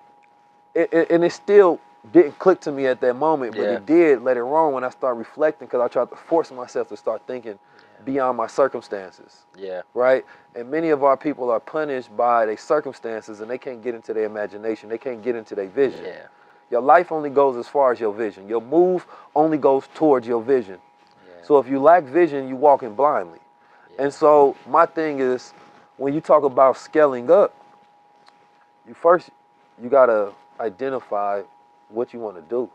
it, 0.76 0.94
it, 0.94 1.12
and 1.12 1.24
it 1.24 1.32
still 1.32 1.80
didn't 2.12 2.40
click 2.40 2.60
to 2.62 2.72
me 2.72 2.88
at 2.88 3.02
that 3.02 3.16
moment, 3.16 3.56
but 3.56 3.64
Yeah. 3.64 3.76
it 3.76 3.86
did 3.86 4.24
later 4.24 4.48
on 4.56 4.74
when 4.74 4.84
I 4.84 4.90
started 4.90 5.20
reflecting 5.20 5.68
because 5.68 5.82
I 5.82 5.88
tried 5.88 6.10
to 6.10 6.16
force 6.16 6.52
myself 6.52 6.90
to 6.90 6.98
start 6.98 7.22
thinking 7.28 7.60
beyond 8.06 8.38
my 8.38 8.48
circumstances 8.48 9.44
yeah. 9.58 9.82
right? 9.94 10.26
And 10.56 10.70
many 10.70 10.90
of 10.90 11.04
our 11.04 11.18
people 11.18 11.50
are 11.50 11.60
punished 11.60 12.16
by 12.16 12.46
their 12.46 12.58
circumstances 12.58 13.40
and 13.42 13.50
they 13.50 13.58
can't 13.58 13.84
get 13.84 13.96
into 13.96 14.14
their 14.14 14.26
imagination. 14.26 14.90
They 14.90 14.98
can't 14.98 15.24
get 15.24 15.36
into 15.36 15.56
their 15.56 15.68
vision. 15.68 16.06
Yeah. 16.06 16.28
Your 16.72 16.82
life 16.82 17.12
only 17.12 17.30
goes 17.30 17.58
as 17.58 17.68
far 17.68 17.92
as 17.92 18.00
your 18.00 18.14
vision. 18.14 18.48
Your 18.48 18.62
move 18.62 19.06
only 19.36 19.58
goes 19.58 19.88
towards 19.94 20.28
your 20.28 20.42
vision. 20.42 20.80
Yeah. 21.28 21.46
So 21.46 21.58
if 21.60 21.68
you 21.68 21.80
lack 21.80 22.04
vision, 22.04 22.48
you 22.48 22.56
walking 22.56 22.96
blindly. 22.96 23.40
Yeah. 23.96 24.06
And 24.06 24.14
so 24.14 24.56
my 24.68 24.86
thing 24.86 25.20
is, 25.20 25.54
when 25.98 26.14
you 26.14 26.22
talk 26.22 26.44
about 26.44 26.78
scaling 26.78 27.30
up, 27.30 27.56
you 28.88 28.94
first 28.94 29.30
you 29.82 29.90
gotta 29.90 30.34
identify 30.60 31.42
what 31.90 32.14
you 32.14 32.20
want 32.20 32.36
to 32.36 32.42
do. 32.44 32.70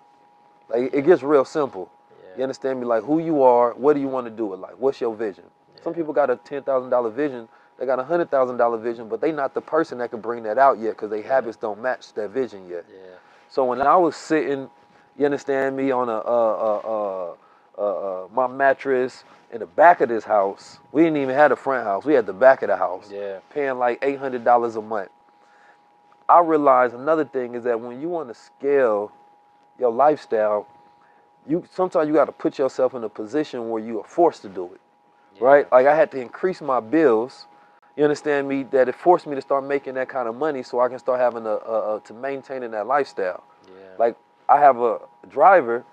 Like 0.68 0.94
it 0.94 1.02
gets 1.02 1.22
real 1.22 1.44
simple. 1.44 1.90
You 2.38 2.44
understand 2.44 2.78
me? 2.78 2.86
Like 2.86 3.02
who 3.02 3.18
you 3.18 3.42
are, 3.42 3.74
what 3.74 3.94
do 3.94 4.00
you 4.00 4.06
want 4.08 4.26
to 4.26 4.30
do 4.30 4.46
with 4.46 4.60
life? 4.60 4.74
What's 4.78 5.00
your 5.00 5.14
vision? 5.14 5.44
Some 5.82 5.92
people 5.92 6.12
got 6.12 6.30
a 6.30 6.36
ten 6.36 6.62
thousand 6.62 6.90
dollar 6.90 7.10
vision, 7.10 7.48
they 7.78 7.84
got 7.86 7.98
a 7.98 8.04
hundred 8.04 8.30
thousand 8.30 8.58
dollar 8.58 8.78
vision, 8.78 9.08
but 9.08 9.20
they 9.20 9.32
not 9.32 9.54
the 9.54 9.60
person 9.60 9.98
that 9.98 10.10
can 10.12 10.20
bring 10.20 10.44
that 10.44 10.56
out 10.56 10.78
yet 10.78 10.90
because 10.90 11.10
their 11.10 11.22
habits 11.22 11.56
don't 11.56 11.82
match 11.82 12.12
that 12.14 12.30
vision 12.30 12.68
yet. 12.68 12.84
Yeah. 12.88 13.16
So 13.48 13.64
when 13.64 13.80
I 13.82 13.96
was 13.96 14.14
sitting, 14.14 14.70
you 15.16 15.24
understand 15.24 15.76
me, 15.76 15.90
on 15.90 16.08
a 16.08 16.18
uh, 16.18 16.20
uh, 16.20 16.80
uh, 16.84 17.82
uh, 17.82 18.24
uh, 18.24 18.28
my 18.32 18.46
mattress 18.46 19.24
in 19.52 19.58
the 19.60 19.66
back 19.66 20.00
of 20.00 20.08
this 20.08 20.24
house, 20.24 20.78
we 20.92 21.02
didn't 21.02 21.16
even 21.16 21.34
have 21.34 21.50
the 21.50 21.56
front 21.56 21.84
house. 21.84 22.04
We 22.04 22.14
had 22.14 22.26
the 22.26 22.32
back 22.32 22.62
of 22.62 22.68
the 22.68 22.76
house, 22.76 23.10
Yeah. 23.10 23.38
paying 23.50 23.78
like 23.78 23.98
eight 24.02 24.18
hundred 24.20 24.44
dollars 24.44 24.76
a 24.76 24.82
month. 24.82 25.10
I 26.28 26.40
realized 26.40 26.94
another 26.94 27.24
thing 27.24 27.54
is 27.56 27.64
that 27.64 27.80
when 27.80 28.00
you 28.00 28.08
want 28.08 28.28
to 28.28 28.34
scale 28.34 29.10
your 29.78 29.90
lifestyle, 29.90 30.66
you 31.48 31.64
sometimes 31.72 32.06
you 32.08 32.14
got 32.14 32.26
to 32.26 32.32
put 32.32 32.58
yourself 32.58 32.94
in 32.94 33.02
a 33.04 33.08
position 33.08 33.70
where 33.70 33.82
you 33.82 34.00
are 34.00 34.06
forced 34.06 34.42
to 34.42 34.48
do 34.48 34.66
it 34.66 34.80
right? 35.40 35.70
Like 35.70 35.86
I 35.86 35.94
had 35.94 36.10
to 36.12 36.20
increase 36.20 36.60
my 36.60 36.80
bills. 36.80 37.46
You 37.96 38.04
understand 38.04 38.48
me? 38.48 38.64
That 38.64 38.88
it 38.88 38.94
forced 38.94 39.26
me 39.26 39.34
to 39.34 39.40
start 39.40 39.64
making 39.64 39.94
that 39.94 40.08
kind 40.08 40.28
of 40.28 40.36
money 40.36 40.62
so 40.62 40.80
I 40.80 40.88
can 40.88 40.98
start 40.98 41.20
having 41.20 41.46
a, 41.46 41.56
a, 41.56 41.96
a 41.96 42.00
to 42.02 42.14
maintaining 42.14 42.70
that 42.72 42.86
lifestyle. 42.86 43.44
Yeah. 43.66 43.72
Like 43.98 44.16
I 44.48 44.60
have 44.60 44.78
a 44.78 45.00
driver 45.28 45.84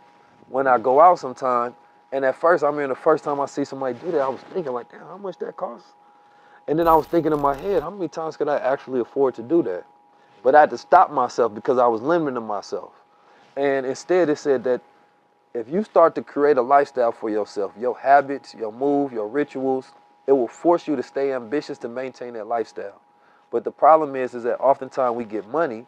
when 0.50 0.68
I 0.68 0.78
go 0.78 1.02
out 1.02 1.20
sometime, 1.20 1.76
and 2.12 2.24
at 2.24 2.36
first 2.36 2.64
I 2.64 2.72
mean 2.72 2.90
the 2.90 2.96
first 2.96 3.24
time 3.24 3.40
I 3.40 3.46
see 3.48 3.66
somebody 3.66 3.98
do 4.00 4.12
that, 4.12 4.22
I 4.22 4.30
was 4.30 4.42
thinking 4.54 4.74
like, 4.74 4.92
damn, 4.92 5.02
how 5.02 5.18
much 5.18 5.38
that 5.40 5.58
costs? 5.58 5.90
And 6.68 6.80
then 6.80 6.88
I 6.88 6.96
was 6.96 7.06
thinking 7.06 7.32
in 7.32 7.42
my 7.42 7.56
head, 7.56 7.84
how 7.84 7.92
many 7.92 8.08
times 8.08 8.38
could 8.38 8.48
I 8.48 8.58
actually 8.58 9.00
afford 9.00 9.36
to 9.36 9.44
do 9.44 9.62
that? 9.64 9.86
But 10.44 10.56
I 10.56 10.62
had 10.62 10.70
to 10.72 10.78
stop 10.78 11.12
myself 11.12 11.54
because 11.54 11.78
I 11.78 11.88
was 11.88 12.02
limiting 12.02 12.46
myself. 12.46 12.92
And 13.56 13.86
instead 13.86 14.30
it 14.30 14.38
said 14.38 14.64
that 14.66 14.82
if 15.56 15.70
you 15.70 15.84
start 15.86 16.16
to 16.16 16.22
create 16.22 16.58
a 16.58 16.62
lifestyle 16.62 17.14
for 17.14 17.30
yourself, 17.30 17.72
your 17.80 17.98
habits, 17.98 18.54
your 18.54 18.74
move, 18.74 19.14
your 19.14 19.30
rituals, 19.30 19.94
it 20.28 20.34
will 20.34 20.50
force 20.50 20.86
you 20.86 20.98
to 20.98 21.04
stay 21.04 21.32
ambitious 21.32 21.78
to 21.78 21.88
maintain 21.88 22.34
that 22.34 22.46
lifestyle. 22.46 23.02
But 23.52 23.64
the 23.64 23.72
problem 23.72 24.18
is, 24.18 24.34
is 24.34 24.44
that 24.44 24.60
oftentimes 24.60 25.16
we 25.16 25.24
get 25.24 25.48
money 25.48 25.86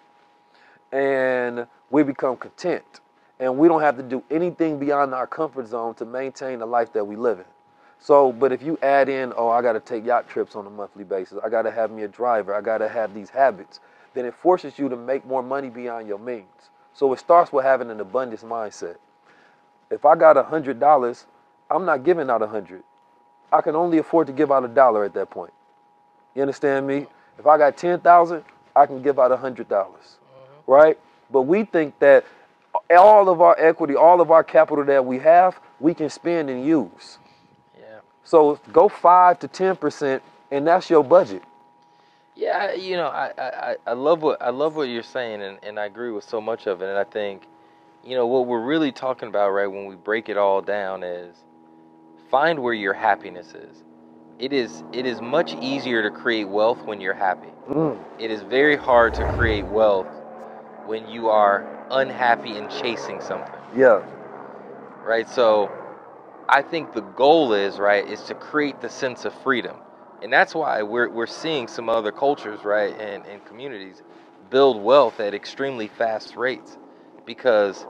and 0.93 1.67
we 1.89 2.03
become 2.03 2.37
content. 2.37 3.01
And 3.41 3.57
we 3.57 3.67
don't 3.67 3.81
have 3.81 3.97
to 3.97 4.03
do 4.03 4.23
anything 4.31 4.79
beyond 4.79 5.13
our 5.13 5.27
comfort 5.27 5.67
zone 5.67 5.95
to 5.95 6.05
maintain 6.05 6.59
the 6.59 6.65
life 6.65 6.93
that 6.93 7.03
we 7.03 7.17
live 7.17 7.39
in. 7.39 7.45
So, 7.99 8.31
but 8.31 8.53
if 8.53 8.63
you 8.63 8.79
add 8.81 9.09
in, 9.09 9.33
oh, 9.35 9.49
I 9.49 9.61
got 9.61 9.73
to 9.73 9.81
take 9.81 10.05
yacht 10.05 10.29
trips 10.29 10.55
on 10.55 10.65
a 10.65 10.69
monthly 10.69 11.03
basis, 11.03 11.39
I 11.43 11.49
got 11.49 11.63
to 11.63 11.71
have 11.71 11.91
me 11.91 12.03
a 12.03 12.07
driver, 12.07 12.55
I 12.55 12.61
got 12.61 12.77
to 12.77 12.87
have 12.87 13.13
these 13.13 13.29
habits, 13.29 13.81
then 14.13 14.23
it 14.23 14.33
forces 14.33 14.79
you 14.79 14.87
to 14.87 14.95
make 14.95 15.25
more 15.25 15.43
money 15.43 15.69
beyond 15.69 16.07
your 16.07 16.19
means. 16.19 16.45
So 16.93 17.11
it 17.11 17.19
starts 17.19 17.51
with 17.51 17.65
having 17.65 17.91
an 17.91 17.99
abundance 17.99 18.43
mindset. 18.43 18.95
If 19.89 20.05
I 20.05 20.15
got 20.15 20.37
a 20.37 20.43
hundred 20.43 20.79
dollars, 20.79 21.25
I'm 21.69 21.85
not 21.85 22.03
giving 22.03 22.29
out 22.29 22.41
a 22.41 22.47
hundred. 22.47 22.83
I 23.51 23.61
can 23.61 23.75
only 23.75 23.97
afford 23.97 24.27
to 24.27 24.33
give 24.33 24.51
out 24.51 24.63
a 24.63 24.67
dollar 24.67 25.05
at 25.05 25.13
that 25.13 25.29
point. 25.29 25.53
You 26.35 26.41
understand 26.41 26.85
me? 26.85 27.07
If 27.39 27.47
I 27.47 27.57
got 27.57 27.77
ten 27.77 27.99
thousand, 27.99 28.43
I 28.75 28.85
can 28.85 29.01
give 29.01 29.19
out 29.19 29.31
a 29.31 29.37
hundred 29.37 29.69
dollars, 29.69 30.17
mm-hmm. 30.25 30.71
right? 30.71 30.99
But 31.31 31.43
we 31.43 31.63
think 31.63 31.97
that 31.99 32.25
all 32.91 33.29
of 33.29 33.41
our 33.41 33.55
equity, 33.59 33.95
all 33.95 34.21
of 34.21 34.31
our 34.31 34.43
capital 34.43 34.83
that 34.85 35.05
we 35.05 35.19
have, 35.19 35.59
we 35.79 35.93
can 35.93 36.09
spend 36.09 36.49
and 36.49 36.65
use. 36.65 37.17
Yeah. 37.79 37.99
So 38.23 38.59
go 38.71 38.89
five 38.89 39.39
to 39.39 39.47
ten 39.47 39.75
percent, 39.75 40.21
and 40.51 40.67
that's 40.67 40.89
your 40.89 41.03
budget. 41.03 41.43
Yeah, 42.35 42.73
you 42.73 42.97
know, 42.97 43.07
I, 43.07 43.31
I, 43.37 43.41
I- 43.71 43.77
I 43.87 43.93
love 43.93 44.21
what 44.21 44.41
I 44.41 44.51
love 44.51 44.75
what 44.75 44.89
you're 44.89 45.01
saying, 45.03 45.41
and, 45.41 45.57
and 45.63 45.79
I 45.79 45.85
agree 45.85 46.11
with 46.11 46.23
so 46.23 46.39
much 46.39 46.67
of 46.67 46.81
it. 46.81 46.87
And 46.87 46.97
I 46.97 47.03
think, 47.03 47.43
you 48.05 48.15
know, 48.15 48.27
what 48.27 48.47
we're 48.47 48.63
really 48.63 48.91
talking 48.91 49.29
about, 49.29 49.51
right, 49.51 49.67
when 49.67 49.85
we 49.85 49.95
break 49.95 50.29
it 50.29 50.37
all 50.37 50.61
down, 50.61 51.03
is 51.03 51.35
find 52.31 52.59
where 52.59 52.73
your 52.73 52.93
happiness 52.93 53.53
is. 53.55 53.83
It 54.39 54.53
is 54.53 54.83
it 54.93 55.05
is 55.05 55.21
much 55.21 55.55
easier 55.61 56.03
to 56.03 56.11
create 56.11 56.45
wealth 56.49 56.85
when 56.85 57.01
you're 57.01 57.13
happy. 57.15 57.49
Mm, 57.69 57.97
It 58.19 58.31
is 58.31 58.41
very 58.43 58.77
hard 58.77 59.13
to 59.15 59.33
create 59.33 59.65
wealth 59.67 60.07
when 60.85 61.09
you 61.09 61.29
are 61.29 61.65
unhappy 61.91 62.57
and 62.57 62.69
chasing 62.69 63.21
something, 63.21 63.55
yeah, 63.75 64.03
right? 65.03 65.29
So, 65.29 65.71
I 66.49 66.61
think 66.63 66.93
the 66.93 67.01
goal 67.01 67.53
is 67.53 67.79
right 67.79 68.07
is 68.07 68.21
to 68.23 68.35
create 68.35 68.81
the 68.81 68.89
sense 68.89 69.25
of 69.25 69.33
freedom, 69.33 69.77
and 70.21 70.31
that's 70.33 70.55
why 70.55 70.83
we're 70.83 71.09
we're 71.09 71.27
seeing 71.27 71.67
some 71.67 71.89
other 71.89 72.11
cultures, 72.11 72.63
right, 72.65 72.93
and, 72.99 73.25
and 73.25 73.45
communities 73.45 74.03
build 74.49 74.81
wealth 74.81 75.19
at 75.19 75.33
extremely 75.33 75.87
fast 75.87 76.35
rates 76.37 76.77
because 77.27 77.85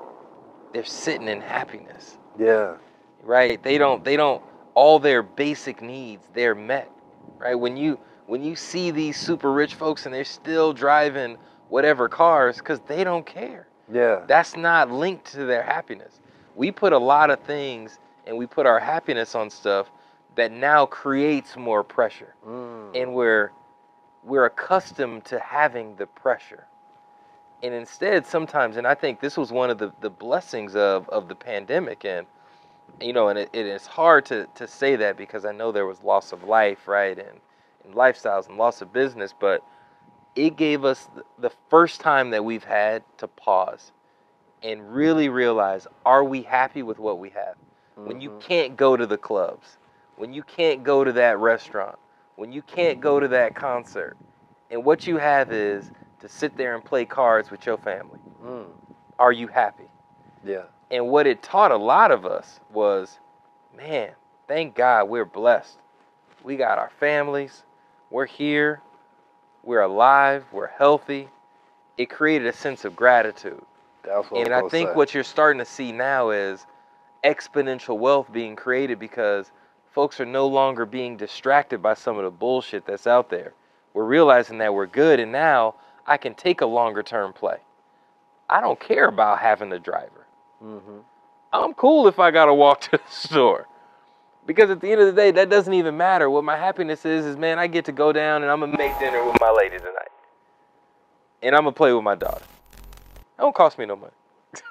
they're 0.74 0.84
sitting 0.84 1.30
in 1.30 1.40
happiness, 1.40 2.18
yeah, 2.38 2.76
right? 3.24 3.64
They 3.64 3.78
don't 3.78 4.04
they 4.04 4.18
don't 4.18 4.44
all 4.74 5.00
their 5.00 5.24
basic 5.24 5.82
needs 5.82 6.28
they're 6.34 6.56
met, 6.56 6.92
right? 7.38 7.56
When 7.56 7.78
you 7.78 7.98
when 8.26 8.44
you 8.44 8.58
see 8.58 8.92
these 8.92 9.18
super 9.18 9.54
rich 9.54 9.76
folks 9.76 10.06
and 10.06 10.14
they're 10.14 10.26
still 10.26 10.74
driving 10.74 11.38
whatever 11.70 12.10
cars 12.10 12.60
cuz 12.60 12.82
they 12.88 13.06
don't 13.06 13.26
care. 13.26 13.68
Yeah. 13.92 14.24
That's 14.28 14.58
not 14.58 14.92
linked 14.92 15.32
to 15.32 15.46
their 15.46 15.64
happiness. 15.64 16.20
We 16.56 16.72
put 16.72 16.92
a 16.92 16.98
lot 16.98 17.30
of 17.30 17.40
things 17.42 18.00
and 18.26 18.38
we 18.38 18.46
put 18.46 18.66
our 18.66 18.80
happiness 18.80 19.36
on 19.36 19.50
stuff 19.50 19.90
that 20.36 20.52
now 20.52 20.86
creates 20.86 21.56
more 21.56 21.84
pressure. 21.84 22.36
Mm. 22.46 23.02
And 23.02 23.14
we're 23.16 23.52
we're 24.24 24.46
accustomed 24.46 25.24
to 25.26 25.40
having 25.40 25.96
the 25.96 26.06
pressure. 26.06 26.68
And 27.64 27.74
instead 27.74 28.26
sometimes 28.28 28.78
and 28.78 28.88
I 28.88 28.96
think 28.96 29.20
this 29.22 29.38
was 29.38 29.52
one 29.52 29.70
of 29.70 29.78
the, 29.80 29.94
the 30.02 30.10
blessings 30.10 30.76
of, 30.76 31.10
of 31.10 31.28
the 31.28 31.36
pandemic 31.36 32.06
and 32.06 32.28
you 33.02 33.14
know, 33.14 33.30
and 33.30 33.40
it, 33.40 33.50
it 33.54 33.66
is 33.66 33.86
hard 33.86 34.26
to, 34.28 34.48
to 34.56 34.68
say 34.68 34.96
that 34.98 35.18
because 35.18 35.46
I 35.46 35.52
know 35.52 35.72
there 35.72 35.86
was 35.86 36.04
loss 36.04 36.32
of 36.32 36.44
life, 36.46 36.88
right, 36.88 37.18
and, 37.18 37.40
and 37.86 37.94
lifestyles 37.94 38.50
and 38.50 38.58
loss 38.58 38.82
of 38.82 38.94
business, 38.94 39.34
but 39.40 39.64
it 40.36 40.56
gave 40.56 40.86
us 40.86 41.10
the 41.40 41.52
first 41.70 42.02
time 42.02 42.32
that 42.32 42.44
we've 42.46 42.64
had 42.64 43.04
to 43.18 43.28
pause 43.28 43.92
and 44.64 44.94
really 44.94 45.30
realize 45.30 45.88
are 46.06 46.24
we 46.24 46.42
happy 46.44 46.84
with 46.84 47.00
what 47.00 47.20
we 47.20 47.30
have? 47.32 47.56
When 47.96 48.22
you 48.22 48.32
Mhm. 48.32 48.40
can't 48.42 48.78
go 48.78 48.98
to 48.98 49.06
the 49.06 49.18
clubs, 49.18 49.78
when 50.18 50.34
you 50.34 50.44
can't 50.44 50.84
go 50.84 51.04
to 51.04 51.12
that 51.14 51.38
restaurant, 51.40 51.98
when 52.36 52.52
you 52.52 52.62
can't 52.64 53.00
go 53.00 53.20
to 53.20 53.28
that 53.30 53.56
concert, 53.56 54.18
and 54.72 54.84
what 54.86 55.08
you 55.08 55.18
have 55.18 55.52
is 55.52 55.92
to 56.20 56.30
sit 56.30 56.58
there 56.58 56.76
and 56.76 56.84
play 56.84 57.06
cards 57.06 57.52
with 57.52 57.66
your 57.66 57.78
family. 57.78 58.20
Mm. 58.44 58.66
Are 59.20 59.32
you 59.32 59.48
happy? 59.48 59.90
Yeah. 60.44 60.64
And 60.90 61.08
what 61.10 61.28
it 61.28 61.44
taught 61.44 61.72
a 61.72 61.78
lot 61.78 62.12
of 62.12 62.26
us 62.26 62.60
was, 62.72 63.20
man, 63.76 64.12
thank 64.48 64.76
God 64.76 65.10
we're 65.10 65.26
blessed. 65.26 65.78
We 66.44 66.56
got 66.56 66.78
our 66.78 66.92
families, 67.00 67.64
we're 68.10 68.26
here, 68.26 68.82
we're 69.64 69.82
alive, 69.82 70.46
we're 70.52 70.68
healthy. 70.68 71.28
It 71.98 72.10
created 72.10 72.48
a 72.48 72.54
sense 72.54 72.86
of 72.86 72.96
gratitude. 72.96 73.62
That's 74.04 74.32
what 74.32 74.46
and 74.46 74.54
I 74.54 74.62
think 74.70 74.90
say. 74.90 74.96
what 74.96 75.14
you're 75.14 75.24
starting 75.24 75.60
to 75.60 75.66
see 75.66 75.92
now 75.92 76.30
is 76.30 76.66
exponential 77.24 77.98
wealth 77.98 78.32
being 78.32 78.56
created 78.56 79.00
because 79.00 79.52
folks 79.92 80.20
are 80.22 80.26
no 80.26 80.48
longer 80.48 80.86
being 80.86 81.18
distracted 81.18 81.82
by 81.82 81.96
some 81.96 82.18
of 82.18 82.24
the 82.24 82.32
bullshit 82.32 82.86
that's 82.86 83.08
out 83.08 83.30
there. 83.30 83.54
We're 83.94 84.06
realizing 84.06 84.60
that 84.60 84.74
we're 84.74 84.86
good, 84.86 85.20
and 85.20 85.32
now 85.32 85.76
I 86.08 86.18
can 86.18 86.34
take 86.34 86.62
a 86.62 86.66
longer 86.66 87.04
term 87.04 87.34
play. 87.34 87.58
I 88.50 88.62
don't 88.62 88.80
care 88.80 89.08
about 89.08 89.40
having 89.40 89.72
a 89.74 89.80
driver. 89.80 90.26
Mhm. 90.64 91.04
I'm 91.52 91.74
cool 91.74 92.08
if 92.08 92.20
I 92.20 92.32
gotta 92.32 92.54
walk 92.54 92.82
to 92.90 92.92
the 92.92 93.02
store. 93.10 93.68
Because 94.46 94.70
at 94.70 94.80
the 94.80 94.90
end 94.90 95.02
of 95.02 95.08
the 95.08 95.14
day, 95.22 95.32
that 95.32 95.50
doesn't 95.50 95.74
even 95.74 95.98
matter. 95.98 96.30
What 96.30 96.46
my 96.46 96.56
happiness 96.56 97.06
is, 97.06 97.26
is 97.26 97.36
man, 97.36 97.60
I 97.60 97.68
get 97.68 97.84
to 97.86 97.92
go 97.92 98.14
down 98.14 98.44
and 98.44 98.52
I'm 98.52 98.62
gonna 98.62 98.78
make 98.78 98.98
dinner 99.00 99.24
with 99.26 99.40
my 99.42 99.52
lady 99.52 99.78
tonight. 99.78 100.08
And 101.44 101.54
I'm 101.54 101.64
gonna 101.64 101.74
play 101.74 101.92
with 101.94 102.04
my 102.04 102.16
daughter. 102.16 102.44
It 103.38 103.42
don't 103.42 103.54
cost 103.54 103.78
me 103.78 103.86
no 103.86 103.96
money. 103.96 104.14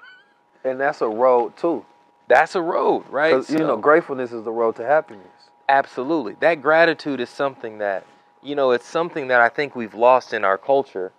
And 0.65 0.81
that's 0.81 1.01
a 1.01 1.09
road 1.09 1.57
too. 1.57 1.85
That's 2.29 2.57
a 2.57 2.61
road, 2.63 3.05
right? 3.09 3.49
You 3.49 3.59
know, 3.59 3.77
gratefulness 3.77 4.33
is 4.33 4.43
the 4.43 4.51
road 4.51 4.75
to 4.77 4.85
happiness. 4.87 5.29
Absolutely. 5.69 6.35
That 6.41 6.61
gratitude 6.61 7.21
is 7.21 7.31
something 7.31 7.79
that, 7.79 8.05
you 8.43 8.57
know, 8.57 8.73
it's 8.73 8.87
something 8.87 9.29
that 9.29 9.41
I 9.41 9.49
think 9.49 9.77
we've 9.77 9.95
lost 9.95 10.33
in 10.33 10.45
our 10.45 10.59
culture 10.59 11.13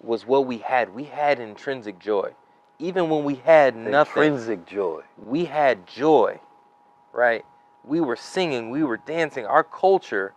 was 0.00 0.26
what 0.26 0.46
we 0.46 0.58
had. 0.58 0.94
We 0.94 1.04
had 1.04 1.38
intrinsic 1.40 1.98
joy. 1.98 2.32
Even 2.78 3.08
when 3.08 3.24
we 3.24 3.36
had 3.36 3.74
nothing. 3.76 4.22
Intrinsic 4.22 4.66
joy. 4.66 5.02
we 5.24 5.46
had 5.46 5.86
joy, 5.86 6.40
right? 7.12 7.44
We 7.84 8.00
were 8.00 8.16
singing, 8.16 8.70
we 8.70 8.82
were 8.82 8.98
dancing. 8.98 9.46
Our 9.46 9.64
culture 9.64 10.34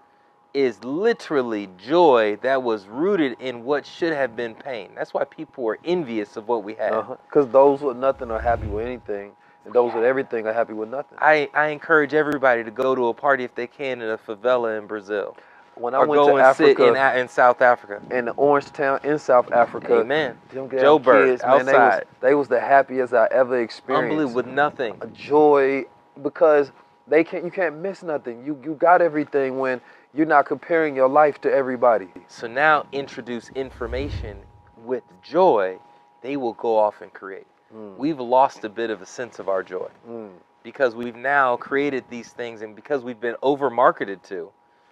is 0.54 0.84
literally 0.84 1.70
joy 1.78 2.38
that 2.42 2.64
was 2.64 2.88
rooted 2.88 3.38
in 3.40 3.64
what 3.64 3.86
should 3.86 4.14
have 4.14 4.36
been 4.36 4.56
pain. 4.56 4.92
That's 4.96 5.14
why 5.14 5.24
people 5.26 5.64
were 5.64 5.80
envious 5.86 6.38
of 6.38 6.48
what 6.48 6.64
we 6.64 6.76
had. 6.76 6.94
Uh-huh. 6.94 7.16
Because 7.26 7.48
those 7.50 7.82
with 7.82 7.98
nothing 7.98 8.32
are 8.32 8.40
happy 8.40 8.68
with 8.68 8.86
anything, 8.86 9.32
and 9.66 9.74
those 9.74 9.94
with 9.94 10.04
everything 10.04 10.48
are 10.48 10.54
happy 10.54 10.74
with 10.74 10.90
nothing. 10.90 11.18
I, 11.22 11.50
I 11.54 11.68
encourage 11.68 12.14
everybody 12.14 12.64
to 12.64 12.72
go 12.72 12.96
to 12.96 13.08
a 13.08 13.14
party 13.14 13.44
if 13.44 13.54
they 13.54 13.68
can 13.68 14.02
in 14.02 14.10
a 14.10 14.18
favela 14.18 14.78
in 14.80 14.88
Brazil. 14.88 15.36
When 15.80 15.94
I 15.94 16.04
went 16.04 16.22
to 16.26 16.54
sit 16.56 16.78
in, 16.80 16.96
Africa, 16.96 17.20
in 17.20 17.28
South 17.30 17.62
Africa. 17.62 18.02
in 18.12 18.26
the 18.26 18.32
Orange 18.32 18.66
Town 18.72 19.00
in 19.04 19.18
South 19.18 19.52
Africa, 19.52 20.02
Amen. 20.02 20.38
them 20.52 20.70
Joburg, 20.70 21.42
man, 21.46 21.66
they 21.66 21.74
was, 21.74 22.02
they 22.22 22.36
was 22.36 22.48
the 22.50 22.60
happiest 22.60 23.14
I 23.14 23.28
ever 23.32 23.62
experienced. 23.62 24.12
Unbelievable 24.12 24.36
with 24.36 24.48
nothing. 24.48 24.98
a 25.02 25.08
joy 25.08 25.86
because 26.22 26.72
they 27.08 27.24
can't 27.24 27.46
you 27.46 27.52
can't 27.52 27.78
miss 27.78 28.04
nothing. 28.04 28.46
You 28.46 28.60
you 28.64 28.76
got 28.76 29.02
everything 29.02 29.58
when 29.58 29.80
you're 30.14 30.26
not 30.26 30.46
comparing 30.46 30.96
your 30.96 31.08
life 31.08 31.40
to 31.42 31.52
everybody. 31.52 32.10
So 32.28 32.48
now 32.48 32.86
introduce 32.92 33.50
information 33.50 34.38
with 34.84 35.04
joy, 35.24 35.78
they 36.22 36.36
will 36.36 36.54
go 36.54 36.78
off 36.78 37.02
and 37.02 37.14
create. 37.14 37.48
Mm, 37.74 37.98
We've 37.98 38.20
lost 38.20 38.64
a 38.66 38.70
bit 38.70 38.90
of 38.90 39.02
a 39.02 39.06
sense 39.06 39.40
of 39.40 39.48
our 39.48 39.64
joy. 39.64 39.90
mm, 40.10 40.32
because 40.64 40.94
we've 40.96 41.16
now 41.16 41.56
created 41.56 42.04
these 42.10 42.30
things 42.32 42.62
and 42.62 42.76
because 42.76 43.02
we've 43.04 43.20
been 43.22 43.36
over 43.42 43.70
marketed 43.70 44.22
to, 44.24 44.52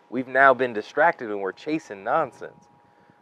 we've 0.10 0.28
now 0.28 0.54
been 0.54 0.74
distracted 0.74 1.30
and 1.30 1.42
we're 1.42 1.52
chasing 1.52 2.04
nonsense. 2.04 2.68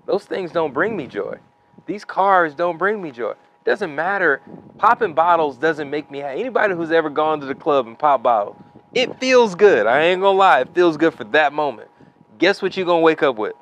Those 0.06 0.26
things 0.26 0.52
don't 0.52 0.74
bring 0.74 0.96
me 0.96 1.08
joy. 1.08 1.38
These 1.86 2.06
cars 2.06 2.54
don't 2.56 2.78
bring 2.78 3.02
me 3.02 3.12
joy. 3.12 3.32
It 3.32 3.66
doesn't 3.66 3.94
matter. 3.94 4.42
Popping 4.78 5.14
bottles 5.14 5.58
doesn't 5.58 5.90
make 5.90 6.10
me 6.12 6.20
happy. 6.20 6.40
Anybody 6.42 6.76
who's 6.76 6.92
ever 6.92 7.10
gone 7.10 7.40
to 7.40 7.46
the 7.46 7.56
club 7.56 7.88
and 7.88 7.98
pop 7.98 8.22
bottles, 8.24 8.56
it 8.94 9.20
feels 9.20 9.56
good. 9.56 9.88
I 9.88 10.02
ain't 10.04 10.22
gonna 10.22 10.38
lie. 10.38 10.62
It 10.62 10.74
feels 10.74 10.98
good 10.98 11.14
for 11.14 11.24
that 11.26 11.54
moment. 11.54 11.90
Guess 12.38 12.62
what 12.62 12.78
you're 12.78 12.86
gonna 12.86 13.02
wake 13.02 13.24
up 13.24 13.36
with? 13.38 13.54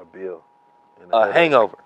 a 0.00 0.04
bill. 0.04 0.42
And 1.02 1.10
A 1.12 1.20
headache. 1.22 1.34
hangover. 1.36 1.78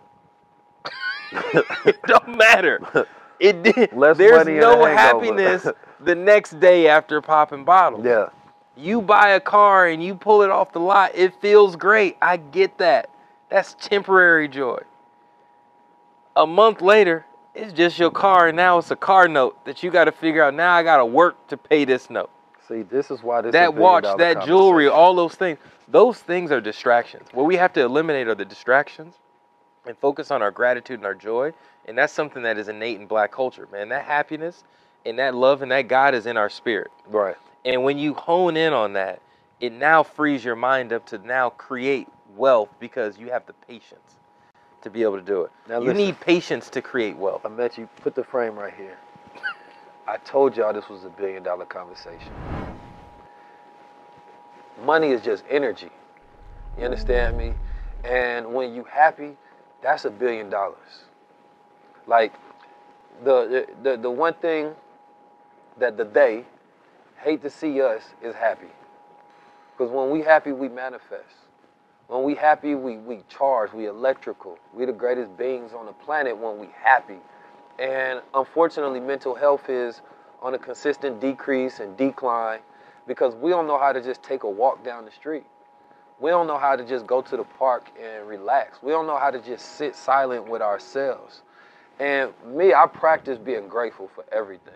it 1.87 2.01
don't 2.07 2.37
matter. 2.37 3.07
It 3.41 3.63
did. 3.63 3.93
Less 3.93 4.17
There's 4.17 4.47
no 4.47 4.85
happiness 4.85 5.67
the 6.01 6.15
next 6.15 6.61
day 6.61 6.89
after 6.89 7.21
popping 7.21 7.65
bottles. 7.65 8.05
Yeah. 8.05 8.27
You 8.77 9.01
buy 9.01 9.31
a 9.31 9.41
car 9.41 9.87
and 9.87 10.03
you 10.03 10.15
pull 10.15 10.43
it 10.43 10.51
off 10.51 10.73
the 10.73 10.81
lot, 10.81 11.13
it 11.15 11.41
feels 11.41 11.77
great. 11.77 12.17
I 12.21 12.37
get 12.37 12.79
that. 12.79 13.11
That's 13.49 13.75
temporary 13.75 14.49
joy. 14.49 14.81
A 16.37 16.47
month 16.47 16.81
later, 16.81 17.25
it's 17.55 17.73
just 17.73 17.99
your 17.99 18.11
car, 18.11 18.49
and 18.49 18.57
now 18.57 18.79
it's 18.79 18.91
a 18.91 18.97
car 18.97 19.29
note 19.29 19.65
that 19.65 19.83
you 19.83 19.91
got 19.93 20.07
to 20.07 20.13
figure 20.13 20.43
out. 20.43 20.55
Now 20.55 20.75
I 20.75 20.83
got 20.83 20.97
to 20.97 21.07
work 21.07 21.47
to 21.49 21.57
pay 21.57 21.85
this 21.85 22.11
note. 22.11 22.31
See, 22.67 22.83
this 22.83 23.11
is 23.11 23.23
why 23.23 23.43
this 23.43 23.51
is 23.51 23.55
a 23.55 23.59
that 23.59 23.75
watch, 23.75 24.05
that 24.19 24.45
jewelry, 24.45 24.89
all 24.89 25.15
those 25.15 25.35
things. 25.35 25.59
Those 25.87 26.19
things 26.19 26.51
are 26.51 26.61
distractions. 26.61 27.29
What 27.33 27.45
we 27.45 27.57
have 27.57 27.73
to 27.75 27.83
eliminate 27.83 28.27
are 28.27 28.35
the 28.35 28.45
distractions 28.45 29.15
and 29.87 29.97
focus 29.99 30.31
on 30.31 30.43
our 30.43 30.51
gratitude 30.51 30.99
and 30.99 31.07
our 31.07 31.15
joy. 31.15 31.53
And 31.85 31.97
that's 31.97 32.13
something 32.13 32.43
that 32.43 32.57
is 32.57 32.69
innate 32.69 32.99
in 32.99 33.07
black 33.07 33.31
culture, 33.31 33.69
man. 33.71 33.91
That 33.91 34.05
happiness 34.05 34.65
and 35.05 35.19
that 35.19 35.35
love 35.35 35.63
and 35.63 35.71
that 35.71 35.89
God 35.89 36.15
is 36.15 36.27
in 36.27 36.37
our 36.37 36.49
spirit. 36.49 36.91
Right. 37.07 37.37
And 37.65 37.83
when 37.83 37.99
you 37.99 38.15
hone 38.15 38.57
in 38.57 38.73
on 38.73 38.93
that, 38.95 39.21
it 39.61 39.73
now 39.73 40.03
frees 40.03 40.45
your 40.45 40.57
mind 40.57 40.93
up 40.93 41.07
to 41.07 41.19
now 41.19 41.51
create 41.51 42.09
wealth 42.37 42.69
because 42.79 43.19
you 43.19 43.31
have 43.31 43.47
the 43.47 43.55
patience 43.67 44.17
to 44.83 44.91
be 44.91 45.03
able 45.03 45.17
to 45.17 45.23
do 45.23 45.43
it. 45.43 45.53
Now 45.69 45.81
you 45.81 45.87
listen. 45.87 45.97
need 45.97 46.21
patience 46.21 46.69
to 46.71 46.83
create 46.83 47.17
wealth. 47.17 47.47
I 47.47 47.49
met 47.49 47.79
you. 47.79 47.89
Put 48.03 48.15
the 48.15 48.25
frame 48.25 48.57
right 48.57 48.75
here. 48.75 48.99
I 50.07 50.19
told 50.19 50.57
y'all 50.57 50.73
this 50.73 50.89
was 50.89 51.05
a 51.05 51.09
billion 51.09 51.43
dollar 51.43 51.65
conversation. 51.65 52.33
Money 54.85 55.11
is 55.11 55.23
just 55.23 55.45
energy. 55.49 55.91
You 56.79 56.85
understand 56.85 57.39
me? 57.39 57.55
And 58.05 58.53
when 58.53 58.75
you 58.75 58.85
happy, 58.85 59.37
that's 59.83 60.05
a 60.05 60.11
billion 60.11 60.51
dollars. 60.51 61.05
Like 62.07 62.35
the 63.25 63.67
the 63.83 63.97
the 63.97 64.11
one 64.11 64.35
thing 64.35 64.75
that 65.79 65.97
the 65.97 66.05
they 66.05 66.45
hate 67.23 67.43
to 67.43 67.51
see 67.51 67.81
us 67.81 68.03
is 68.23 68.35
happy. 68.35 68.69
Because 69.77 69.93
when 69.93 70.11
we 70.11 70.21
happy, 70.23 70.53
we 70.53 70.69
manifest. 70.69 71.35
When 72.09 72.23
we 72.23 72.35
happy, 72.35 72.75
we, 72.75 72.99
we 72.99 73.23
charge, 73.29 73.73
we 73.73 73.87
electrical. 73.87 74.59
we 74.75 74.85
the 74.85 74.93
greatest 74.93 75.37
beings 75.37 75.73
on 75.73 75.87
the 75.87 75.93
planet 75.93 76.37
when 76.37 76.59
we 76.59 76.69
happy. 76.81 77.19
And 77.79 78.21
unfortunately, 78.35 79.01
mental 79.01 79.35
health 79.35 79.69
is 79.69 80.03
on 80.43 80.55
a 80.55 80.59
consistent 80.59 81.21
decrease 81.21 81.81
and 81.81 81.97
decline 81.97 82.61
because 83.07 83.35
we 83.35 83.51
don't 83.51 83.67
know 83.67 83.79
how 83.79 83.93
to 83.93 84.03
just 84.03 84.23
take 84.23 84.43
a 84.45 84.51
walk 84.51 84.85
down 84.85 85.05
the 85.07 85.11
street. 85.11 85.45
We 86.21 86.31
don't 86.31 86.47
know 86.47 86.59
how 86.59 86.77
to 86.77 86.85
just 86.85 87.07
go 87.07 87.23
to 87.23 87.37
the 87.37 87.45
park 87.45 87.91
and 88.01 88.29
relax. 88.29 88.83
We 88.83 88.93
don't 88.93 89.07
know 89.07 89.19
how 89.19 89.31
to 89.31 89.41
just 89.41 89.77
sit 89.77 89.97
silent 89.97 90.49
with 90.49 90.63
ourselves. 90.63 91.43
And 91.99 92.33
me, 92.47 92.75
I 92.75 92.87
practice 92.87 93.39
being 93.39 93.69
grateful 93.69 94.11
for 94.15 94.25
everything. 94.31 94.75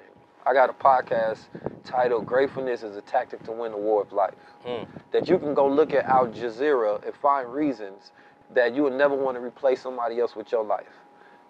I 0.48 0.54
got 0.54 0.70
a 0.70 0.72
podcast 0.72 1.40
titled 1.84 2.24
Gratefulness 2.24 2.82
is 2.82 2.96
a 2.96 3.02
Tactic 3.02 3.42
to 3.44 3.52
Win 3.52 3.70
the 3.70 3.76
War 3.76 4.00
of 4.00 4.14
Life. 4.14 4.32
Mm. 4.66 4.88
That 5.12 5.28
you 5.28 5.38
can 5.38 5.52
go 5.52 5.68
look 5.68 5.92
at 5.92 6.06
Al 6.06 6.28
Jazeera 6.28 7.04
and 7.04 7.14
find 7.16 7.52
reasons 7.52 8.12
that 8.54 8.74
you 8.74 8.82
would 8.84 8.94
never 8.94 9.14
want 9.14 9.36
to 9.36 9.42
replace 9.42 9.82
somebody 9.82 10.18
else 10.18 10.34
with 10.34 10.50
your 10.50 10.64
life. 10.64 10.86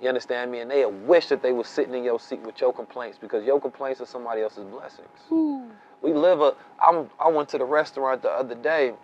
You 0.02 0.08
understand 0.08 0.50
me? 0.50 0.58
And 0.58 0.68
they 0.68 0.84
wish 0.84 1.28
that 1.28 1.42
they 1.44 1.52
were 1.52 1.62
sitting 1.62 1.94
in 1.94 2.02
your 2.02 2.18
seat 2.18 2.40
with 2.40 2.60
your 2.60 2.72
complaints 2.72 3.18
because 3.20 3.44
your 3.44 3.60
complaints 3.60 4.00
are 4.00 4.06
somebody 4.06 4.42
else's 4.42 4.64
blessings. 4.64 5.08
We 6.02 6.12
live 6.12 6.40
a. 6.40 6.54
I'm. 6.80 7.08
I 7.20 7.28
went 7.28 7.48
to 7.50 7.58
the 7.58 7.64
restaurant 7.64 8.22
the 8.22 8.30
other 8.30 8.56
day, 8.56 8.94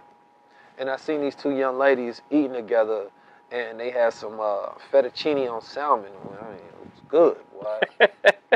and 0.76 0.90
I 0.90 0.96
seen 0.96 1.20
these 1.20 1.36
two 1.36 1.56
young 1.56 1.78
ladies 1.78 2.20
eating 2.32 2.52
together, 2.54 3.10
and 3.52 3.78
they 3.78 3.90
had 3.90 4.12
some 4.12 4.40
uh, 4.40 4.70
fettuccine 4.92 5.48
on 5.48 5.62
salmon. 5.62 6.10
I 6.40 6.48
mean, 6.48 6.58
it 6.82 6.83
was 6.94 7.04
good. 7.08 7.36
Boy. 7.52 8.06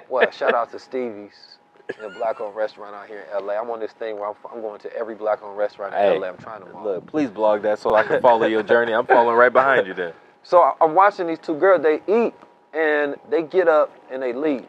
well, 0.08 0.30
shout 0.30 0.54
out 0.54 0.70
to 0.72 0.78
Stevie's, 0.78 1.58
the 2.00 2.10
black-owned 2.10 2.54
restaurant 2.56 2.94
out 2.94 3.06
here 3.06 3.26
in 3.36 3.46
LA. 3.46 3.54
I'm 3.54 3.70
on 3.70 3.80
this 3.80 3.92
thing 3.92 4.18
where 4.18 4.28
I'm, 4.28 4.34
I'm 4.52 4.60
going 4.60 4.80
to 4.80 4.96
every 4.96 5.14
black-owned 5.14 5.56
restaurant 5.56 5.94
in 5.94 6.00
Hey, 6.00 6.18
LA. 6.18 6.28
I'm 6.28 6.36
trying 6.38 6.62
to. 6.62 6.82
Look, 6.82 7.06
please 7.06 7.30
blog 7.30 7.62
that 7.62 7.78
so 7.78 7.94
I 7.94 8.02
can 8.02 8.20
follow 8.20 8.46
your 8.46 8.62
journey. 8.62 8.92
I'm 8.92 9.06
following 9.06 9.36
right 9.36 9.52
behind 9.52 9.86
you 9.86 9.94
there. 9.94 10.14
So 10.42 10.74
I'm 10.80 10.94
watching 10.94 11.26
these 11.26 11.38
two 11.38 11.54
girls. 11.54 11.82
They 11.82 12.00
eat 12.06 12.34
and 12.72 13.16
they 13.28 13.42
get 13.42 13.68
up 13.68 13.94
and 14.10 14.22
they 14.22 14.32
leave. 14.32 14.68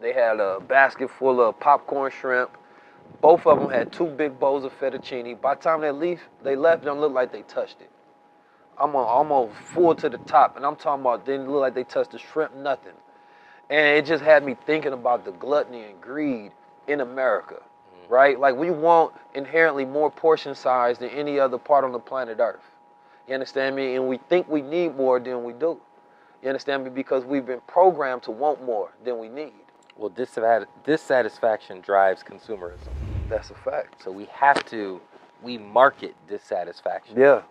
They 0.00 0.12
had 0.12 0.40
a 0.40 0.60
basket 0.60 1.10
full 1.10 1.40
of 1.40 1.58
popcorn 1.58 2.12
shrimp. 2.12 2.50
Both 3.20 3.46
of 3.46 3.58
them 3.58 3.70
had 3.70 3.92
two 3.92 4.06
big 4.06 4.38
bowls 4.38 4.64
of 4.64 4.78
fettuccine. 4.78 5.40
By 5.40 5.54
the 5.54 5.60
time 5.62 5.80
they 5.80 5.90
leave, 5.90 6.20
they 6.42 6.56
left. 6.56 6.82
It 6.82 6.86
don't 6.86 7.00
look 7.00 7.12
like 7.12 7.32
they 7.32 7.42
touched 7.42 7.80
it. 7.80 7.90
I'm 8.78 8.94
almost 8.94 9.54
full 9.56 9.94
to 9.96 10.08
the 10.08 10.18
top, 10.18 10.56
and 10.56 10.64
I'm 10.64 10.76
talking 10.76 11.00
about 11.00 11.24
didn't 11.24 11.50
look 11.50 11.60
like 11.60 11.74
they 11.74 11.84
touched 11.84 12.12
the 12.12 12.18
shrimp, 12.18 12.54
nothing. 12.56 12.92
And 13.70 13.98
it 13.98 14.06
just 14.06 14.22
had 14.22 14.44
me 14.44 14.56
thinking 14.66 14.92
about 14.92 15.24
the 15.24 15.32
gluttony 15.32 15.84
and 15.84 16.00
greed 16.00 16.52
in 16.86 17.00
America, 17.00 17.56
mm-hmm. 17.56 18.12
right? 18.12 18.38
Like 18.38 18.54
we 18.54 18.70
want 18.70 19.14
inherently 19.34 19.84
more 19.84 20.10
portion 20.10 20.54
size 20.54 20.98
than 20.98 21.10
any 21.10 21.38
other 21.38 21.58
part 21.58 21.84
on 21.84 21.92
the 21.92 21.98
planet 21.98 22.38
Earth. 22.38 22.60
You 23.26 23.34
understand 23.34 23.74
me? 23.74 23.96
And 23.96 24.06
we 24.06 24.18
think 24.28 24.48
we 24.48 24.62
need 24.62 24.96
more 24.96 25.18
than 25.18 25.42
we 25.42 25.52
do. 25.52 25.80
You 26.42 26.48
understand 26.48 26.84
me? 26.84 26.90
Because 26.90 27.24
we've 27.24 27.46
been 27.46 27.62
programmed 27.66 28.22
to 28.24 28.30
want 28.30 28.64
more 28.64 28.90
than 29.04 29.18
we 29.18 29.28
need. 29.28 29.52
Well, 29.96 30.12
dissatisfaction 30.84 31.80
drives 31.80 32.22
consumerism. 32.22 32.92
That's 33.28 33.50
a 33.50 33.54
fact. 33.54 34.02
So 34.04 34.12
we 34.12 34.26
have 34.26 34.64
to, 34.66 35.00
we 35.42 35.58
market 35.58 36.14
dissatisfaction 36.28 37.18
Yeah. 37.18 37.42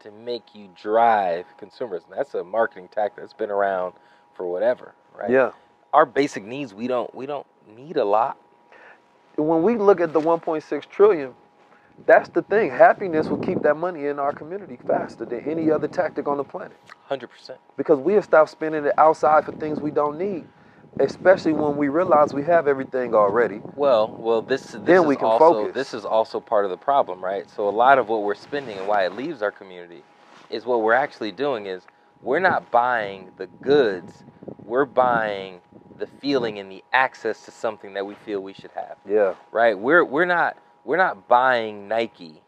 To 0.00 0.10
make 0.10 0.54
you 0.54 0.68
drive 0.80 1.46
consumerism. 1.60 2.04
That's 2.14 2.34
a 2.34 2.44
marketing 2.44 2.88
tactic 2.88 3.22
that's 3.22 3.32
been 3.32 3.50
around 3.50 3.94
for 4.34 4.46
whatever, 4.46 4.94
right? 5.16 5.30
Yeah. 5.30 5.52
Our 5.92 6.06
basic 6.06 6.44
needs, 6.44 6.74
we 6.74 6.86
don't, 6.86 7.12
we 7.14 7.26
don't 7.26 7.46
need 7.76 7.96
a 7.96 8.04
lot. 8.04 8.38
When 9.36 9.62
we 9.62 9.76
look 9.76 10.00
at 10.00 10.12
the 10.12 10.20
1.6 10.20 10.88
trillion, 10.88 11.34
that's 12.04 12.28
the 12.28 12.42
thing. 12.42 12.70
Happiness 12.70 13.28
will 13.28 13.38
keep 13.38 13.62
that 13.62 13.76
money 13.76 14.06
in 14.06 14.18
our 14.18 14.32
community 14.32 14.78
faster 14.86 15.24
than 15.24 15.40
any 15.48 15.70
other 15.70 15.88
tactic 15.88 16.28
on 16.28 16.36
the 16.36 16.44
planet. 16.44 16.76
Hundred 17.06 17.28
percent. 17.28 17.58
Because 17.76 17.98
we 17.98 18.12
have 18.14 18.24
stopped 18.24 18.50
spending 18.50 18.84
it 18.84 18.92
outside 18.98 19.44
for 19.46 19.52
things 19.52 19.80
we 19.80 19.90
don't 19.90 20.18
need. 20.18 20.46
Especially 20.98 21.52
when 21.52 21.76
we 21.76 21.88
realize 21.88 22.32
we 22.34 22.44
have 22.44 22.68
everything 22.68 23.14
already. 23.14 23.60
Well, 23.76 24.16
well, 24.18 24.42
this, 24.42 24.72
this 24.72 24.80
Then 24.86 25.02
is 25.02 25.06
we 25.06 25.16
can 25.16 25.26
also 25.26 25.64
focus. 25.64 25.74
this 25.74 25.94
is 25.94 26.04
also 26.06 26.40
part 26.40 26.64
of 26.64 26.70
the 26.70 26.78
problem, 26.78 27.22
right? 27.24 27.48
So 27.50 27.68
a 27.68 27.70
lot 27.70 27.98
of 27.98 28.08
what 28.08 28.22
we're 28.22 28.34
spending 28.34 28.78
and 28.78 28.88
why 28.88 29.04
it 29.06 29.14
leaves 29.14 29.42
our 29.42 29.50
community 29.52 30.02
is 30.50 30.64
what 30.64 30.82
we're 30.82 30.94
actually 30.94 31.32
doing 31.32 31.66
is 31.66 31.86
we're 32.22 32.40
not 32.40 32.70
buying 32.70 33.30
the 33.36 33.46
goods, 33.46 34.24
we're 34.64 34.86
buying 34.86 35.60
the 35.98 36.06
feeling 36.06 36.58
and 36.58 36.72
the 36.72 36.82
access 36.92 37.44
to 37.44 37.50
something 37.50 37.94
that 37.94 38.06
we 38.06 38.14
feel 38.14 38.40
we 38.40 38.54
should 38.54 38.72
have, 38.72 38.96
Yeah. 39.08 39.34
right? 39.52 39.78
We're 39.78 40.04
we're 40.04 40.24
not 40.26 40.56
we're 40.84 40.96
not 40.98 41.28
buying 41.28 41.88
Nike 41.88 42.42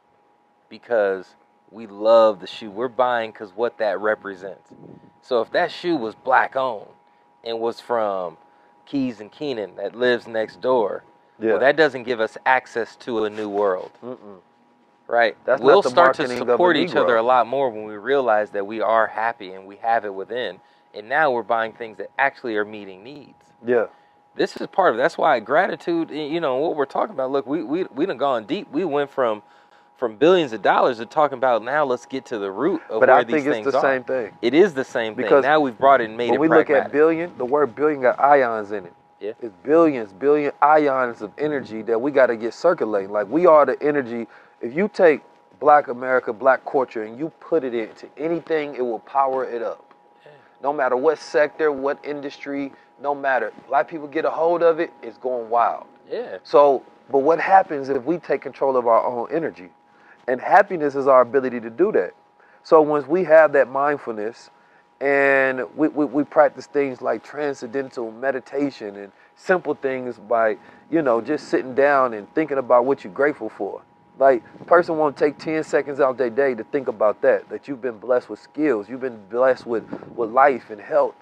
because 0.71 1.37
we 1.71 1.87
love 1.87 2.41
the 2.41 2.47
shoe. 2.47 2.71
We're 2.71 2.89
buying 2.89 3.33
because 3.33 3.53
what 3.55 3.79
that 3.79 4.01
represents. 4.01 4.71
So 5.23 5.43
if 5.43 5.51
that 5.53 5.71
shoe 5.73 5.97
was 5.97 6.15
black 6.17 6.57
owned 6.57 6.89
and 7.45 7.61
was 7.61 7.81
from 7.81 8.37
Keys 8.87 9.21
and 9.21 9.31
Keenan 9.33 9.77
that 9.77 9.95
lives 9.95 10.27
next 10.27 10.61
door, 10.61 11.05
Yeah. 11.39 11.53
well, 11.53 11.61
that 11.61 11.77
doesn't 11.77 12.05
give 12.05 12.21
us 12.21 12.37
access 12.47 12.97
to 12.97 13.25
a 13.25 13.31
new 13.31 13.49
world, 13.49 13.93
Mm-mm. 14.05 14.41
right? 15.07 15.37
That's 15.45 15.61
we'll 15.63 15.83
start 15.83 16.15
to 16.17 16.23
marketing 16.23 16.43
of 16.43 16.49
a 16.49 16.53
support 16.53 16.77
each 16.77 16.97
other 16.97 17.17
a 17.17 17.23
lot 17.23 17.47
more 17.47 17.71
when 17.71 17.85
we 17.85 17.97
realize 17.97 18.51
that 18.51 18.67
we 18.67 18.81
are 18.81 19.07
happy 19.07 19.53
and 19.53 19.67
we 19.67 19.77
have 19.77 20.05
it 20.05 20.15
within. 20.15 20.61
And 20.95 21.09
now 21.09 21.31
we're 21.31 21.43
buying 21.43 21.73
things 21.75 21.99
that 21.99 22.11
actually 22.19 22.57
are 22.57 22.65
meeting 22.65 23.05
needs. 23.05 23.45
Yeah. 23.65 23.87
This 24.37 24.57
is 24.57 24.67
part 24.69 24.93
of 24.93 24.99
that's 24.99 25.19
why 25.19 25.41
gratitude. 25.41 26.11
You 26.11 26.41
know 26.41 26.57
what 26.59 26.77
we're 26.77 26.87
talking 26.87 27.15
about. 27.15 27.31
Look, 27.33 27.47
we 27.47 27.63
we 27.65 27.85
we 27.95 28.07
done 28.07 28.19
gone 28.19 28.47
deep. 28.47 28.71
We 28.71 28.85
went 28.85 29.11
from 29.11 29.43
from 29.99 30.17
billions 30.17 30.53
of 30.53 30.63
dollars 30.63 30.99
to 30.99 31.07
talking 31.07 31.37
about 31.39 31.63
now. 31.63 31.85
Let's 31.85 32.07
get 32.07 32.25
to 32.27 32.39
the 32.39 32.51
root 32.51 32.81
of 32.89 33.01
But 33.01 33.09
where 33.09 33.19
I 33.19 33.25
these 33.25 33.45
think 33.45 33.47
it's 33.67 33.73
the 33.73 33.79
are. 33.79 33.83
same 33.83 34.05
thing. 34.05 34.33
It 34.41 34.55
is 34.55 34.73
the 34.73 34.85
same 34.85 35.15
thing. 35.15 35.25
Because 35.25 35.43
Now 35.43 35.61
we've 35.61 35.77
brought 35.77 36.01
it 36.01 36.05
and 36.09 36.17
made 36.17 36.29
it. 36.29 36.31
when 36.33 36.37
it 36.39 36.41
we 36.41 36.49
look 36.57 36.71
at 36.71 36.91
billion, 36.93 37.37
the 37.37 37.45
word 37.45 37.75
billion 37.75 38.01
got 38.01 38.19
ions 38.19 38.71
in 38.73 38.87
it. 38.87 38.93
Yeah. 39.21 39.33
It's 39.43 39.53
billions, 39.65 40.13
billion 40.13 40.53
ions 40.63 41.21
of 41.23 41.33
energy 41.39 41.83
that 41.83 42.01
we 42.01 42.13
got 42.13 42.27
to 42.29 42.37
get 42.37 42.55
circulating. 42.55 43.11
Like 43.11 43.29
we 43.29 43.47
are 43.47 43.67
the 43.67 43.77
energy. 43.83 44.29
If 44.63 44.75
you 44.77 44.89
take 44.89 45.23
black 45.59 45.89
America, 45.89 46.33
black 46.33 46.65
culture, 46.65 47.03
and 47.03 47.19
you 47.19 47.31
put 47.41 47.65
it 47.65 47.75
into 47.75 48.09
anything, 48.17 48.77
it 48.77 48.83
will 48.83 49.01
power 49.01 49.45
it 49.45 49.61
up. 49.63 49.85
No 50.63 50.73
matter 50.73 50.97
what 50.97 51.19
sector, 51.19 51.71
what 51.73 51.99
industry, 52.05 52.73
no 53.01 53.15
matter. 53.15 53.53
Black 53.69 53.89
people 53.89 54.07
get 54.07 54.25
a 54.25 54.31
hold 54.31 54.63
of 54.63 54.79
it, 54.81 54.93
it's 55.03 55.19
going 55.19 55.51
wild. 55.51 55.87
yeah. 56.11 56.39
So, 56.45 56.85
but 57.11 57.19
what 57.19 57.41
happens 57.41 57.89
if 57.89 58.05
we 58.05 58.19
take 58.19 58.43
control 58.43 58.77
of 58.77 58.87
our 58.87 59.05
own 59.05 59.29
energy? 59.33 59.71
And 60.29 60.41
happiness 60.41 60.95
is 60.95 61.09
our 61.09 61.23
ability 61.23 61.59
to 61.61 61.71
do 61.71 61.91
that. 61.93 62.13
So 62.63 62.83
once 62.83 63.07
we 63.07 63.25
have 63.25 63.53
that 63.55 63.69
mindfulness 63.69 64.51
and 65.01 65.63
we, 65.75 65.89
we, 65.89 66.05
we 66.05 66.25
practice 66.25 66.67
things 66.67 67.01
like 67.01 67.25
transcendental 67.25 68.13
meditation 68.13 68.97
and 68.97 69.11
simple 69.37 69.75
things 69.75 70.19
by, 70.19 70.59
you 70.91 71.01
know, 71.01 71.23
just 71.23 71.49
sitting 71.49 71.75
down 71.75 72.13
and 72.13 72.33
thinking 72.35 72.59
about 72.59 72.85
what 72.85 73.05
you're 73.05 73.13
grateful 73.13 73.49
for. 73.49 73.81
Like, 74.19 74.43
person 74.67 74.99
won't 74.99 75.17
take 75.17 75.39
10 75.39 75.65
seconds 75.65 76.01
out 76.01 76.19
their 76.19 76.29
day 76.29 76.55
to 76.55 76.65
think 76.65 76.89
about 76.89 77.23
that, 77.23 77.49
that 77.49 77.69
you've 77.69 77.81
been 77.81 77.99
blessed 77.99 78.29
with 78.29 78.41
skills, 78.41 78.89
you've 78.89 79.01
been 79.01 79.21
blessed 79.31 79.65
with, 79.65 79.85
with 80.15 80.31
life 80.31 80.71
and 80.71 80.81
health. 80.81 81.15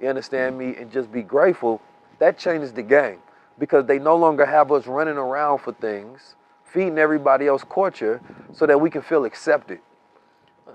You 0.00 0.08
understand 0.08 0.56
me? 0.56 0.76
And 0.76 0.90
just 0.90 1.12
be 1.12 1.22
grateful. 1.22 1.82
That 2.18 2.38
changes 2.38 2.72
the 2.72 2.82
game 2.82 3.18
because 3.58 3.86
they 3.86 3.98
no 3.98 4.16
longer 4.16 4.46
have 4.46 4.72
us 4.72 4.86
running 4.86 5.16
around 5.16 5.58
for 5.58 5.72
things, 5.72 6.36
feeding 6.74 6.98
everybody 6.98 7.46
else 7.46 7.64
culture 7.64 8.20
so 8.52 8.66
that 8.66 8.80
we 8.80 8.90
can 8.90 9.00
feel 9.00 9.24
accepted. 9.24 9.78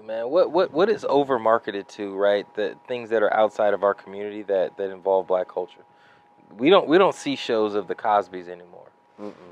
Man, 0.06 0.30
what 0.30 0.50
what 0.52 0.72
what 0.72 0.90
is 0.90 1.06
over 1.08 1.38
marketed 1.38 1.88
to, 1.90 2.16
right? 2.16 2.48
The 2.56 2.76
things 2.88 3.10
that 3.10 3.22
are 3.22 3.34
outside 3.34 3.74
of 3.74 3.84
our 3.84 3.94
community 3.94 4.44
that 4.44 4.78
that 4.78 4.90
involve 4.92 5.28
black 5.28 5.50
culture. 5.50 5.84
We 6.58 6.70
don't 6.70 6.88
we 6.88 6.98
don't 6.98 7.14
see 7.14 7.36
shows 7.36 7.76
of 7.76 7.88
the 7.88 7.96
Cosbys 7.96 8.48
anymore. 8.48 8.88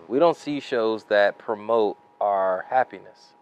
We 0.08 0.18
don't 0.18 0.38
see 0.38 0.62
shows 0.62 1.04
that 1.06 1.38
promote 1.38 1.98
our 2.22 2.66
happiness. 2.70 3.34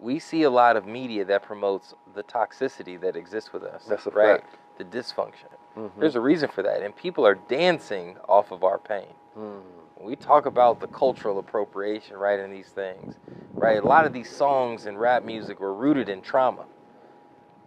We 0.00 0.18
see 0.18 0.42
a 0.44 0.50
lot 0.50 0.76
of 0.76 0.86
media 0.86 1.26
that 1.26 1.42
promotes 1.42 1.94
the 2.14 2.22
toxicity 2.22 2.98
that 3.02 3.14
exists 3.16 3.52
with 3.52 3.62
us. 3.62 3.84
That's 3.84 4.06
a 4.06 4.10
right? 4.10 4.40
fact. 4.40 4.56
The 4.78 4.84
dysfunction. 4.84 5.52
Mhm. 5.76 5.90
There's 5.98 6.16
a 6.16 6.20
reason 6.20 6.48
for 6.48 6.62
that, 6.62 6.80
and 6.82 6.96
people 6.96 7.26
are 7.26 7.34
dancing 7.34 8.16
off 8.26 8.50
of 8.50 8.64
our 8.64 8.78
pain. 8.78 9.14
Mm. 9.38 9.60
We 10.02 10.16
talk 10.16 10.46
about 10.46 10.80
the 10.80 10.88
cultural 10.88 11.38
appropriation, 11.38 12.16
right, 12.16 12.40
in 12.40 12.50
these 12.50 12.66
things, 12.68 13.14
right, 13.54 13.80
a 13.80 13.86
lot 13.86 14.04
of 14.04 14.12
these 14.12 14.28
songs 14.28 14.86
and 14.86 14.98
rap 14.98 15.22
music 15.22 15.60
were 15.60 15.72
rooted 15.72 16.08
in 16.08 16.22
trauma. 16.22 16.64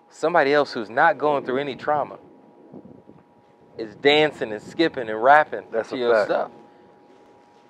Somebody 0.10 0.54
else 0.54 0.74
who's 0.74 0.90
not 0.90 1.18
going 1.18 1.46
through 1.46 1.60
any 1.60 1.76
trauma 1.76 2.18
is 3.78 3.96
dancing 3.96 4.52
and 4.52 4.62
skipping 4.62 5.10
and 5.10 5.24
rapping 5.24 5.66
That's 5.72 5.90
to 5.92 5.98
your 5.98 6.14
fact. 6.14 6.26
stuff. 6.26 6.52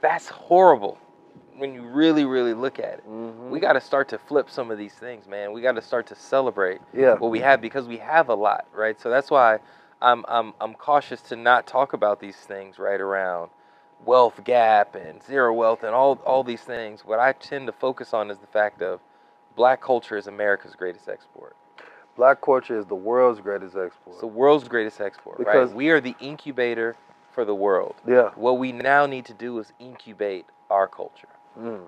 That's 0.02 0.28
horrible 0.30 0.98
when 1.58 1.76
you 1.76 1.84
really, 1.84 2.26
really 2.26 2.54
look 2.56 2.80
at 2.80 3.00
it. 3.00 3.08
Mhm. 3.08 3.50
We 3.50 3.60
got 3.60 3.74
to 3.74 3.82
start 3.82 4.08
to 4.10 4.18
flip 4.18 4.50
some 4.50 4.72
of 4.72 4.78
these 4.80 4.94
things, 4.96 5.28
man. 5.28 5.54
We 5.54 5.62
got 5.62 5.74
to 5.74 5.82
start 5.82 6.08
to 6.08 6.16
celebrate 6.16 6.82
Yeah. 6.92 7.16
what 7.16 7.30
we 7.30 7.40
have 7.42 7.62
because 7.62 7.88
we 7.88 7.98
have 7.98 8.30
a 8.30 8.36
lot, 8.36 8.66
right? 8.74 9.00
So 9.00 9.10
that's 9.12 9.30
why 9.30 9.60
I'm 10.02 10.26
I'm 10.28 10.54
I'm 10.60 10.74
cautious 10.74 11.22
to 11.24 11.36
not 11.36 11.68
talk 11.68 11.94
about 11.94 12.20
these 12.20 12.36
things 12.38 12.80
right 12.80 13.00
around 13.00 13.52
wealth 14.03 14.43
gap 14.43 14.95
and 14.95 15.23
zero 15.23 15.53
wealth 15.53 15.84
and 15.84 15.93
all 15.95 16.19
all 16.26 16.43
these 16.43 16.61
things. 16.61 17.01
What 17.05 17.19
I 17.19 17.34
tend 17.34 17.67
to 17.67 17.72
focus 17.73 18.13
on 18.13 18.30
is 18.30 18.38
the 18.39 18.47
fact 18.47 18.81
of 18.81 18.99
black 19.55 19.81
culture 19.81 20.17
is 20.17 20.27
America's 20.27 20.76
greatest 20.76 21.07
export. 21.07 21.55
Black 22.15 22.41
culture 22.41 22.77
is 22.77 22.85
the 22.85 22.95
world's 22.95 23.41
greatest 23.41 23.76
export. 23.76 24.13
It's 24.13 24.22
the 24.22 24.27
world's 24.27 24.67
greatest 24.67 25.01
export, 25.01 25.38
Because- 25.38 25.69
right? 25.69 25.76
We 25.76 25.89
are 25.89 25.99
the 25.99 26.15
incubator 26.19 26.95
for 27.31 27.43
the 27.45 27.55
world. 27.55 27.95
yeah. 28.05 28.30
What 28.35 28.57
we 28.57 28.72
now 28.72 29.05
need 29.05 29.26
to 29.26 29.34
do 29.34 29.59
is 29.59 29.73
incubate 29.80 30.45
our 30.69 30.88
culture. 30.88 31.27
Mm. 31.59 31.88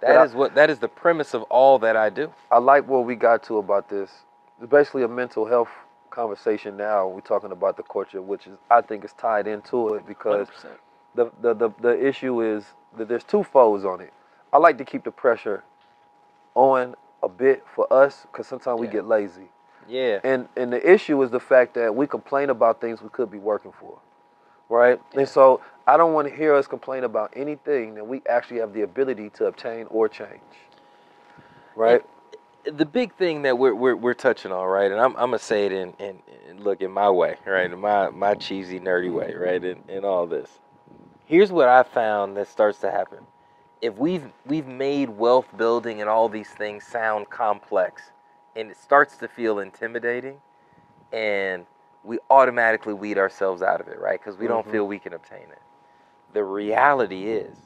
That 0.00 0.18
I- 0.18 0.24
is 0.24 0.34
what 0.34 0.54
that 0.54 0.70
is 0.70 0.78
the 0.78 0.88
premise 0.88 1.34
of 1.34 1.42
all 1.44 1.78
that 1.80 1.96
I 1.96 2.08
do. 2.10 2.32
I 2.50 2.58
like 2.58 2.86
what 2.86 3.04
we 3.04 3.14
got 3.16 3.42
to 3.44 3.58
about 3.58 3.88
this. 3.88 4.10
It's 4.60 4.70
basically 4.70 5.02
a 5.02 5.08
mental 5.08 5.44
health 5.46 5.70
conversation 6.10 6.76
now. 6.78 7.06
We're 7.06 7.20
talking 7.20 7.52
about 7.52 7.76
the 7.76 7.82
culture, 7.82 8.22
which 8.22 8.46
is 8.46 8.56
I 8.70 8.80
think 8.80 9.04
is 9.04 9.12
tied 9.14 9.46
into 9.46 9.94
it 9.94 10.06
because 10.06 10.48
100%. 10.48 10.78
The, 11.16 11.32
the, 11.42 11.54
the, 11.54 11.70
the 11.82 12.06
issue 12.08 12.42
is 12.42 12.64
that 12.98 13.08
there's 13.08 13.24
two 13.24 13.44
folds 13.44 13.84
on 13.86 14.02
it. 14.02 14.12
I 14.52 14.58
like 14.58 14.78
to 14.78 14.86
keep 14.86 15.04
the 15.04 15.12
pressure 15.12 15.64
on 16.56 16.96
a 17.22 17.28
bit 17.30 17.64
for 17.74 17.92
us 17.92 18.26
because 18.32 18.48
sometimes 18.48 18.80
we 18.80 18.88
get 18.88 19.06
lazy. 19.06 19.50
Yeah. 19.88 20.20
And 20.24 20.48
and 20.56 20.72
the 20.72 20.92
issue 20.92 21.22
is 21.22 21.30
the 21.30 21.40
fact 21.40 21.74
that 21.74 21.94
we 21.94 22.06
complain 22.08 22.50
about 22.50 22.80
things 22.80 23.02
we 23.02 23.10
could 23.10 23.30
be 23.30 23.38
working 23.38 23.72
for. 23.80 23.98
right? 24.70 25.00
And 25.14 25.28
so 25.28 25.62
I 25.86 25.96
don't 25.98 26.14
want 26.14 26.28
to 26.28 26.34
hear 26.34 26.54
us 26.54 26.66
complain 26.68 27.04
about 27.04 27.32
anything 27.36 27.94
that 27.96 28.06
we 28.06 28.22
actually 28.28 28.60
have 28.60 28.74
the 28.74 28.82
ability 28.82 29.30
to 29.32 29.46
obtain 29.46 29.86
or 29.90 30.08
change, 30.08 30.40
right? 31.76 32.02
the 32.72 32.86
big 32.86 33.14
thing 33.16 33.42
that 33.42 33.58
we're, 33.58 33.74
we're, 33.74 33.96
we're 33.96 34.14
touching 34.14 34.52
on, 34.52 34.66
right? 34.68 34.90
And 34.92 35.00
I'm, 35.00 35.12
I'm 35.16 35.28
gonna 35.30 35.40
say 35.40 35.66
it 35.66 35.72
in, 35.72 35.92
in, 36.00 36.18
in 36.50 36.62
look 36.64 36.82
in 36.82 36.92
my 36.92 37.10
way, 37.10 37.36
right? 37.46 37.70
In 37.70 37.80
my 37.80 38.10
my 38.10 38.34
cheesy 38.34 38.80
nerdy 38.80 39.12
way, 39.12 39.34
right? 39.34 39.64
In, 39.64 39.78
in 39.88 40.04
all 40.04 40.26
this. 40.26 40.50
Here's 41.26 41.52
what 41.52 41.68
I 41.68 41.82
found 41.84 42.36
that 42.36 42.48
starts 42.48 42.80
to 42.80 42.92
happen. 42.92 43.20
If 43.82 43.96
we've 43.98 44.24
we've 44.46 44.66
made 44.66 45.10
wealth 45.10 45.48
building 45.56 46.00
and 46.00 46.10
all 46.10 46.28
these 46.28 46.50
things 46.50 46.84
sound 46.84 47.30
complex 47.30 48.12
and 48.56 48.70
it 48.70 48.78
starts 48.78 49.16
to 49.18 49.28
feel 49.28 49.60
intimidating 49.60 50.40
and 51.12 51.66
we 52.04 52.18
automatically 52.30 52.94
weed 52.94 53.18
ourselves 53.18 53.62
out 53.62 53.80
of 53.80 53.88
it, 53.88 54.00
right? 54.00 54.20
Because 54.20 54.38
we 54.38 54.46
don't 54.48 54.66
Mhm. 54.66 54.70
feel 54.72 54.86
we 54.88 54.98
can 55.00 55.14
obtain 55.14 55.50
it. 55.50 55.62
The 56.32 56.44
reality 56.44 57.28
is 57.28 57.58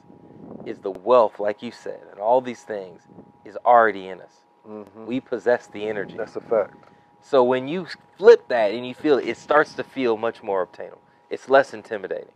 is 0.65 0.79
the 0.79 0.91
wealth, 0.91 1.39
like 1.39 1.63
you 1.63 1.71
said, 1.71 2.01
and 2.11 2.19
all 2.19 2.41
these 2.41 2.63
things 2.63 3.07
is 3.45 3.57
already 3.65 4.07
in 4.09 4.21
us. 4.21 4.41
hmm 4.65 5.05
We 5.05 5.19
possess 5.21 5.67
the 5.67 5.87
energy. 5.89 6.17
That's 6.17 6.35
a 6.35 6.41
fact. 6.41 6.75
So 7.21 7.43
when 7.43 7.67
you 7.67 7.87
flip 8.17 8.47
that 8.49 8.71
and 8.73 8.87
you 8.87 8.95
feel 8.95 9.17
it, 9.19 9.27
it 9.27 9.37
starts 9.37 9.75
to 9.75 9.83
feel 9.83 10.17
much 10.17 10.43
more 10.43 10.61
obtainable. 10.63 11.01
It's 11.29 11.49
less 11.49 11.73
intimidating. 11.73 12.31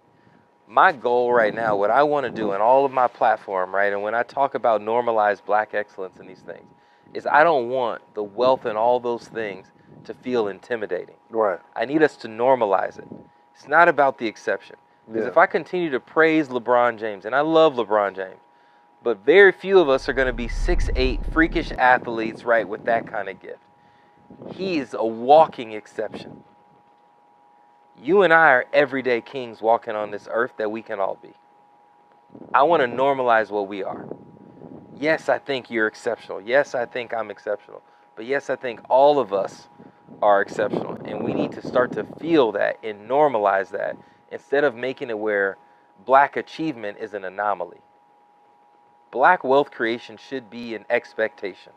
My 0.67 0.91
goal 0.91 1.31
right 1.31 1.53
now, 1.53 1.75
what 1.75 1.91
I 1.91 2.03
want 2.03 2.25
to 2.25 2.31
do 2.31 2.53
in 2.53 2.61
all 2.61 2.85
of 2.85 2.91
my 2.91 3.07
platform, 3.07 3.73
right, 3.73 3.93
and 3.93 4.01
when 4.01 4.15
I 4.15 4.23
talk 4.23 4.55
about 4.55 4.81
normalized 4.81 5.45
black 5.45 5.73
excellence 5.73 6.17
in 6.19 6.27
these 6.27 6.39
things, 6.39 6.65
is 7.13 7.27
I 7.27 7.43
don't 7.43 7.69
want 7.69 8.01
the 8.15 8.23
wealth 8.23 8.65
and 8.65 8.77
all 8.77 8.99
those 8.99 9.27
things 9.27 9.67
to 10.05 10.13
feel 10.13 10.47
intimidating. 10.47 11.15
Right. 11.29 11.59
I 11.75 11.85
need 11.85 12.01
us 12.03 12.17
to 12.17 12.27
normalize 12.27 12.97
it. 12.97 13.07
It's 13.53 13.67
not 13.67 13.87
about 13.87 14.17
the 14.17 14.27
exception. 14.27 14.75
Because 15.07 15.23
Yeah. 15.25 15.29
if 15.29 15.37
I 15.37 15.45
continue 15.45 15.91
to 15.91 15.99
praise 15.99 16.49
LeBron 16.49 16.97
James, 16.97 17.25
and 17.25 17.35
I 17.35 17.41
love 17.41 17.75
LeBron 17.75 18.15
James, 18.15 18.41
but 19.03 19.19
very 19.19 19.51
few 19.51 19.79
of 19.79 19.87
us 19.87 20.09
are 20.09 20.13
going 20.13 20.27
to 20.27 20.33
be 20.33 20.47
six 20.47 20.89
eight 20.95 21.23
freakish 21.31 21.71
athletes, 21.73 22.43
right, 22.43 22.67
with 22.67 22.85
that 22.85 23.05
kind 23.05 23.29
of 23.29 23.39
gift. 23.39 23.59
He 24.55 24.79
is 24.79 24.95
a 24.95 25.05
walking 25.05 25.73
exception. 25.73 26.43
You 28.01 28.23
and 28.23 28.34
I 28.34 28.49
are 28.49 28.65
everyday 28.73 29.22
kings 29.22 29.61
walking 29.61 29.95
on 29.95 30.11
this 30.11 30.27
earth 30.31 30.53
that 30.57 30.72
we 30.72 30.81
can 30.81 30.99
all 30.99 31.17
be. 31.22 31.34
I 32.53 32.63
want 32.63 32.81
to 32.81 32.88
normalize 32.88 33.49
what 33.51 33.67
we 33.67 33.84
are. 33.84 34.05
Yes, 34.97 35.30
I 35.30 35.39
think 35.39 35.69
you're 35.69 35.88
exceptional. 35.88 36.41
Yes, 36.41 36.76
I 36.76 36.85
think 36.85 37.13
I'm 37.13 37.31
exceptional. 37.31 37.81
But 38.15 38.26
yes, 38.26 38.49
I 38.49 38.55
think 38.55 38.81
all 38.89 39.19
of 39.19 39.34
us 39.34 39.67
are 40.22 40.41
exceptional. 40.41 40.93
And 41.05 41.23
we 41.23 41.34
need 41.34 41.51
to 41.53 41.65
start 41.65 41.93
to 41.93 42.03
feel 42.19 42.51
that 42.53 42.80
and 42.84 43.09
normalize 43.09 43.69
that 43.72 43.97
instead 44.31 44.63
of 44.63 44.76
making 44.76 45.09
it 45.09 45.19
where 45.19 45.57
black 46.05 46.38
achievement 46.38 46.97
is 46.99 47.13
an 47.13 47.26
anomaly. 47.26 47.80
Black 49.11 49.43
wealth 49.43 49.72
creation 49.72 50.17
should 50.17 50.49
be 50.49 50.76
an 50.76 50.85
expectation. 50.89 51.73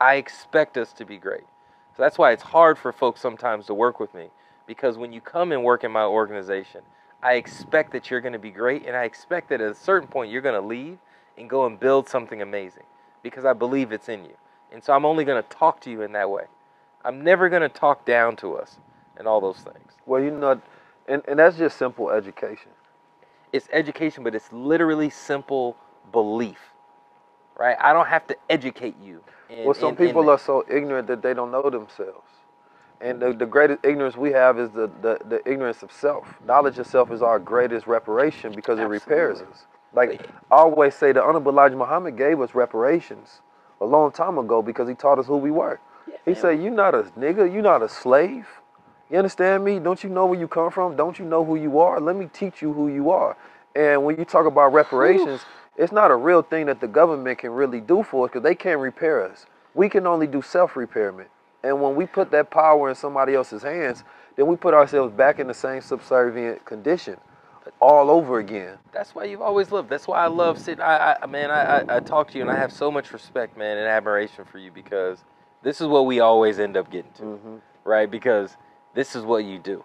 I 0.00 0.14
expect 0.16 0.78
us 0.78 0.92
to 0.94 1.04
be 1.04 1.18
great. 1.18 1.44
So 2.00 2.04
that's 2.04 2.16
why 2.16 2.32
it's 2.32 2.42
hard 2.42 2.78
for 2.78 2.92
folks 2.92 3.20
sometimes 3.20 3.66
to 3.66 3.74
work 3.74 4.00
with 4.00 4.14
me 4.14 4.28
because 4.66 4.96
when 4.96 5.12
you 5.12 5.20
come 5.20 5.52
and 5.52 5.62
work 5.62 5.84
in 5.84 5.92
my 5.92 6.04
organization, 6.04 6.80
I 7.22 7.34
expect 7.34 7.92
that 7.92 8.10
you're 8.10 8.22
going 8.22 8.32
to 8.32 8.38
be 8.38 8.50
great 8.50 8.86
and 8.86 8.96
I 8.96 9.04
expect 9.04 9.50
that 9.50 9.60
at 9.60 9.70
a 9.70 9.74
certain 9.74 10.08
point 10.08 10.32
you're 10.32 10.40
going 10.40 10.58
to 10.58 10.66
leave 10.66 10.96
and 11.36 11.50
go 11.50 11.66
and 11.66 11.78
build 11.78 12.08
something 12.08 12.40
amazing 12.40 12.84
because 13.22 13.44
I 13.44 13.52
believe 13.52 13.92
it's 13.92 14.08
in 14.08 14.24
you. 14.24 14.34
And 14.72 14.82
so 14.82 14.94
I'm 14.94 15.04
only 15.04 15.26
going 15.26 15.42
to 15.42 15.48
talk 15.50 15.78
to 15.82 15.90
you 15.90 16.00
in 16.00 16.12
that 16.12 16.30
way. 16.30 16.44
I'm 17.04 17.22
never 17.22 17.50
going 17.50 17.60
to 17.60 17.68
talk 17.68 18.06
down 18.06 18.34
to 18.36 18.54
us 18.54 18.78
and 19.18 19.28
all 19.28 19.42
those 19.42 19.58
things. 19.58 19.92
Well, 20.06 20.22
you 20.22 20.30
know, 20.30 20.58
and, 21.06 21.20
and 21.28 21.38
that's 21.38 21.58
just 21.58 21.76
simple 21.76 22.08
education. 22.08 22.70
It's 23.52 23.68
education, 23.74 24.24
but 24.24 24.34
it's 24.34 24.50
literally 24.54 25.10
simple 25.10 25.76
belief, 26.12 26.60
right? 27.60 27.76
I 27.80 27.92
don't 27.92 28.08
have 28.08 28.26
to 28.28 28.36
educate 28.50 28.96
you. 29.02 29.22
in- 29.50 29.66
well, 29.66 29.74
some 29.74 29.90
in- 29.90 29.98
in 30.02 30.06
people 30.08 30.24
that. 30.24 30.32
are 30.32 30.38
so 30.38 30.64
ignorant 30.70 31.06
that 31.08 31.22
they 31.22 31.34
don't 31.34 31.52
know 31.52 31.70
themselves. 31.70 32.28
And 33.02 33.20
the, 33.22 33.32
the 33.32 33.46
greatest 33.46 33.84
ignorance 33.84 34.16
we 34.16 34.32
have 34.32 34.58
is 34.58 34.70
the, 34.70 34.90
the, 35.02 35.18
the 35.26 35.50
ignorance 35.50 35.82
of 35.82 35.92
self. 35.92 36.26
Knowledge 36.46 36.78
of 36.78 36.86
self 36.86 37.10
is 37.12 37.22
our 37.22 37.38
greatest 37.38 37.86
reparation 37.86 38.52
because 38.54 38.78
it 38.78 38.84
repairs 38.84 39.40
us. 39.42 39.66
Like 39.94 40.22
I 40.50 40.54
always 40.56 40.94
say, 40.94 41.12
the 41.12 41.22
Honorable 41.22 41.52
Elijah 41.52 41.76
Muhammad 41.76 42.16
gave 42.18 42.40
us 42.40 42.54
reparations 42.54 43.40
a 43.80 43.86
long 43.86 44.12
time 44.12 44.38
ago 44.38 44.62
because 44.62 44.88
he 44.88 44.94
taught 44.94 45.18
us 45.18 45.26
who 45.26 45.36
we 45.38 45.50
were. 45.50 45.80
He 46.26 46.32
man. 46.32 46.40
said, 46.40 46.62
"You 46.62 46.70
not 46.70 46.94
a 46.94 47.04
nigga. 47.18 47.52
You 47.52 47.62
not 47.62 47.82
a 47.82 47.88
slave. 47.88 48.46
You 49.10 49.18
understand 49.18 49.64
me? 49.64 49.78
Don't 49.80 50.04
you 50.04 50.10
know 50.10 50.26
where 50.26 50.38
you 50.38 50.48
come 50.48 50.70
from? 50.70 50.96
Don't 50.96 51.18
you 51.18 51.24
know 51.24 51.44
who 51.44 51.56
you 51.56 51.80
are? 51.80 52.00
Let 52.00 52.16
me 52.16 52.28
teach 52.32 52.62
you 52.62 52.72
who 52.72 52.88
you 52.88 53.10
are." 53.10 53.36
And 53.74 54.04
when 54.04 54.18
you 54.18 54.24
talk 54.26 54.46
about 54.46 54.72
reparations, 54.74 55.40
it's 55.80 55.92
not 55.92 56.12
a 56.12 56.16
real 56.16 56.42
thing 56.42 56.66
that 56.66 56.80
the 56.80 56.88
government 56.88 57.40
can 57.40 57.52
really 57.52 57.80
do 57.80 58.04
for 58.04 58.26
us 58.26 58.30
because 58.32 58.44
they 58.44 58.56
can't 58.56 58.80
repair 58.80 59.24
us. 59.30 59.46
We 59.74 59.88
can 59.90 60.06
only 60.06 60.28
do 60.28 60.42
self-repairment. 60.42 61.30
And 61.64 61.82
when 61.82 61.96
we 61.96 62.06
put 62.06 62.30
that 62.32 62.50
power 62.50 62.90
in 62.90 62.96
somebody 62.96 63.34
else's 63.34 63.64
hands, 63.64 64.04
then 64.36 64.46
we 64.48 64.56
put 64.56 64.74
ourselves 64.74 65.14
back 65.14 65.40
in 65.40 65.48
the 65.48 65.54
same 65.54 65.82
subservient 65.82 66.64
condition 66.66 67.18
all 67.80 68.10
over 68.10 68.40
again. 68.40 68.78
That's 68.92 69.14
why 69.14 69.24
you've 69.26 69.42
always 69.42 69.72
loved. 69.72 69.90
That's 69.90 70.08
why 70.08 70.24
I 70.24 70.28
love 70.28 70.58
sitting. 70.58 70.82
I, 70.82 71.16
I 71.22 71.26
man, 71.26 71.50
I, 71.52 71.80
I, 71.80 71.96
I 71.96 72.00
talk 72.00 72.30
to 72.32 72.38
you 72.38 72.42
and 72.42 72.52
I 72.52 72.56
have 72.56 72.72
so 72.72 72.90
much 72.92 73.12
respect, 73.12 73.58
man, 73.58 73.78
and 73.78 73.88
admiration 73.88 74.46
for 74.46 74.58
you 74.58 74.72
because 74.72 75.24
this 75.64 75.80
is 75.82 75.88
what 75.88 76.06
we 76.06 76.20
always 76.20 76.60
end 76.60 76.76
up 76.78 76.90
getting 76.90 77.12
to, 77.14 77.22
Mm-hmm. 77.24 77.56
right? 77.84 78.10
Because 78.10 78.56
this 78.94 79.16
is 79.16 79.24
what 79.24 79.44
you 79.46 79.58
do, 79.60 79.84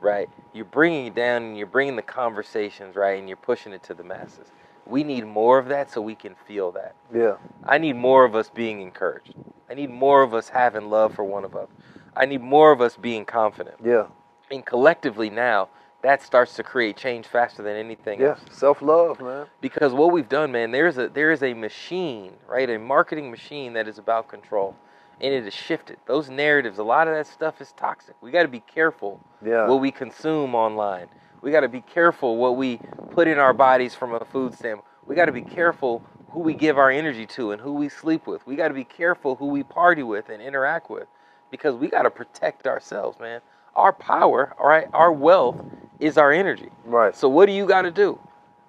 right? 0.00 0.30
You're 0.54 0.66
bringing 0.66 1.06
it 1.06 1.16
down 1.16 1.42
and 1.44 1.58
you're 1.58 1.66
bringing 1.68 1.96
the 1.96 2.02
conversations, 2.02 2.96
right, 2.96 3.18
and 3.18 3.28
you're 3.28 3.36
pushing 3.38 3.72
it 3.72 3.82
to 3.84 3.94
the 3.94 4.04
masses. 4.04 4.48
We 4.86 5.02
need 5.04 5.26
more 5.26 5.58
of 5.58 5.68
that 5.68 5.90
so 5.90 6.00
we 6.00 6.14
can 6.14 6.34
feel 6.46 6.72
that. 6.72 6.94
Yeah. 7.12 7.36
I 7.64 7.78
need 7.78 7.96
more 7.96 8.24
of 8.24 8.34
us 8.34 8.50
being 8.50 8.80
encouraged. 8.80 9.34
I 9.70 9.74
need 9.74 9.90
more 9.90 10.22
of 10.22 10.34
us 10.34 10.48
having 10.48 10.90
love 10.90 11.14
for 11.14 11.24
one 11.24 11.44
of 11.44 11.56
us. 11.56 11.68
I 12.16 12.26
need 12.26 12.42
more 12.42 12.70
of 12.70 12.80
us 12.80 12.96
being 12.96 13.24
confident. 13.24 13.76
Yeah. 13.82 14.06
And 14.50 14.64
collectively 14.64 15.30
now, 15.30 15.68
that 16.02 16.22
starts 16.22 16.54
to 16.56 16.62
create 16.62 16.98
change 16.98 17.26
faster 17.26 17.62
than 17.62 17.76
anything 17.76 18.20
Yeah. 18.20 18.28
else. 18.30 18.40
Self-love, 18.50 19.20
man. 19.22 19.46
Because 19.62 19.94
what 19.94 20.12
we've 20.12 20.28
done, 20.28 20.52
man, 20.52 20.70
there's 20.70 20.98
a 20.98 21.08
there 21.08 21.30
is 21.30 21.42
a 21.42 21.54
machine, 21.54 22.34
right? 22.46 22.68
A 22.68 22.78
marketing 22.78 23.30
machine 23.30 23.72
that 23.72 23.88
is 23.88 23.96
about 23.98 24.28
control. 24.28 24.76
And 25.20 25.32
it 25.32 25.44
has 25.44 25.54
shifted. 25.54 25.96
Those 26.06 26.28
narratives, 26.28 26.78
a 26.78 26.82
lot 26.84 27.08
of 27.08 27.14
that 27.14 27.26
stuff 27.26 27.60
is 27.62 27.72
toxic. 27.72 28.16
We 28.20 28.30
gotta 28.32 28.48
be 28.48 28.60
careful 28.60 29.20
Yeah. 29.42 29.66
what 29.66 29.80
we 29.80 29.90
consume 29.90 30.54
online. 30.54 31.06
We 31.44 31.50
got 31.50 31.60
to 31.60 31.68
be 31.68 31.82
careful 31.82 32.38
what 32.38 32.56
we 32.56 32.80
put 33.10 33.28
in 33.28 33.38
our 33.38 33.52
bodies 33.52 33.94
from 33.94 34.14
a 34.14 34.24
food 34.24 34.54
standpoint. 34.54 34.86
We 35.06 35.14
got 35.14 35.26
to 35.26 35.32
be 35.32 35.42
careful 35.42 36.02
who 36.30 36.40
we 36.40 36.54
give 36.54 36.78
our 36.78 36.90
energy 36.90 37.26
to 37.26 37.52
and 37.52 37.60
who 37.60 37.74
we 37.74 37.90
sleep 37.90 38.26
with. 38.26 38.46
We 38.46 38.56
got 38.56 38.68
to 38.68 38.74
be 38.74 38.84
careful 38.84 39.36
who 39.36 39.48
we 39.48 39.62
party 39.62 40.02
with 40.02 40.30
and 40.30 40.40
interact 40.40 40.88
with 40.88 41.06
because 41.50 41.76
we 41.76 41.88
got 41.88 42.04
to 42.04 42.10
protect 42.10 42.66
ourselves, 42.66 43.20
man. 43.20 43.42
Our 43.76 43.92
power, 43.92 44.54
all 44.58 44.66
right, 44.66 44.88
our 44.94 45.12
wealth 45.12 45.62
is 46.00 46.16
our 46.16 46.32
energy. 46.32 46.70
right. 46.86 47.14
So 47.14 47.28
what 47.28 47.44
do 47.44 47.52
you 47.52 47.66
got 47.66 47.82
to 47.82 47.90
do? 47.90 48.18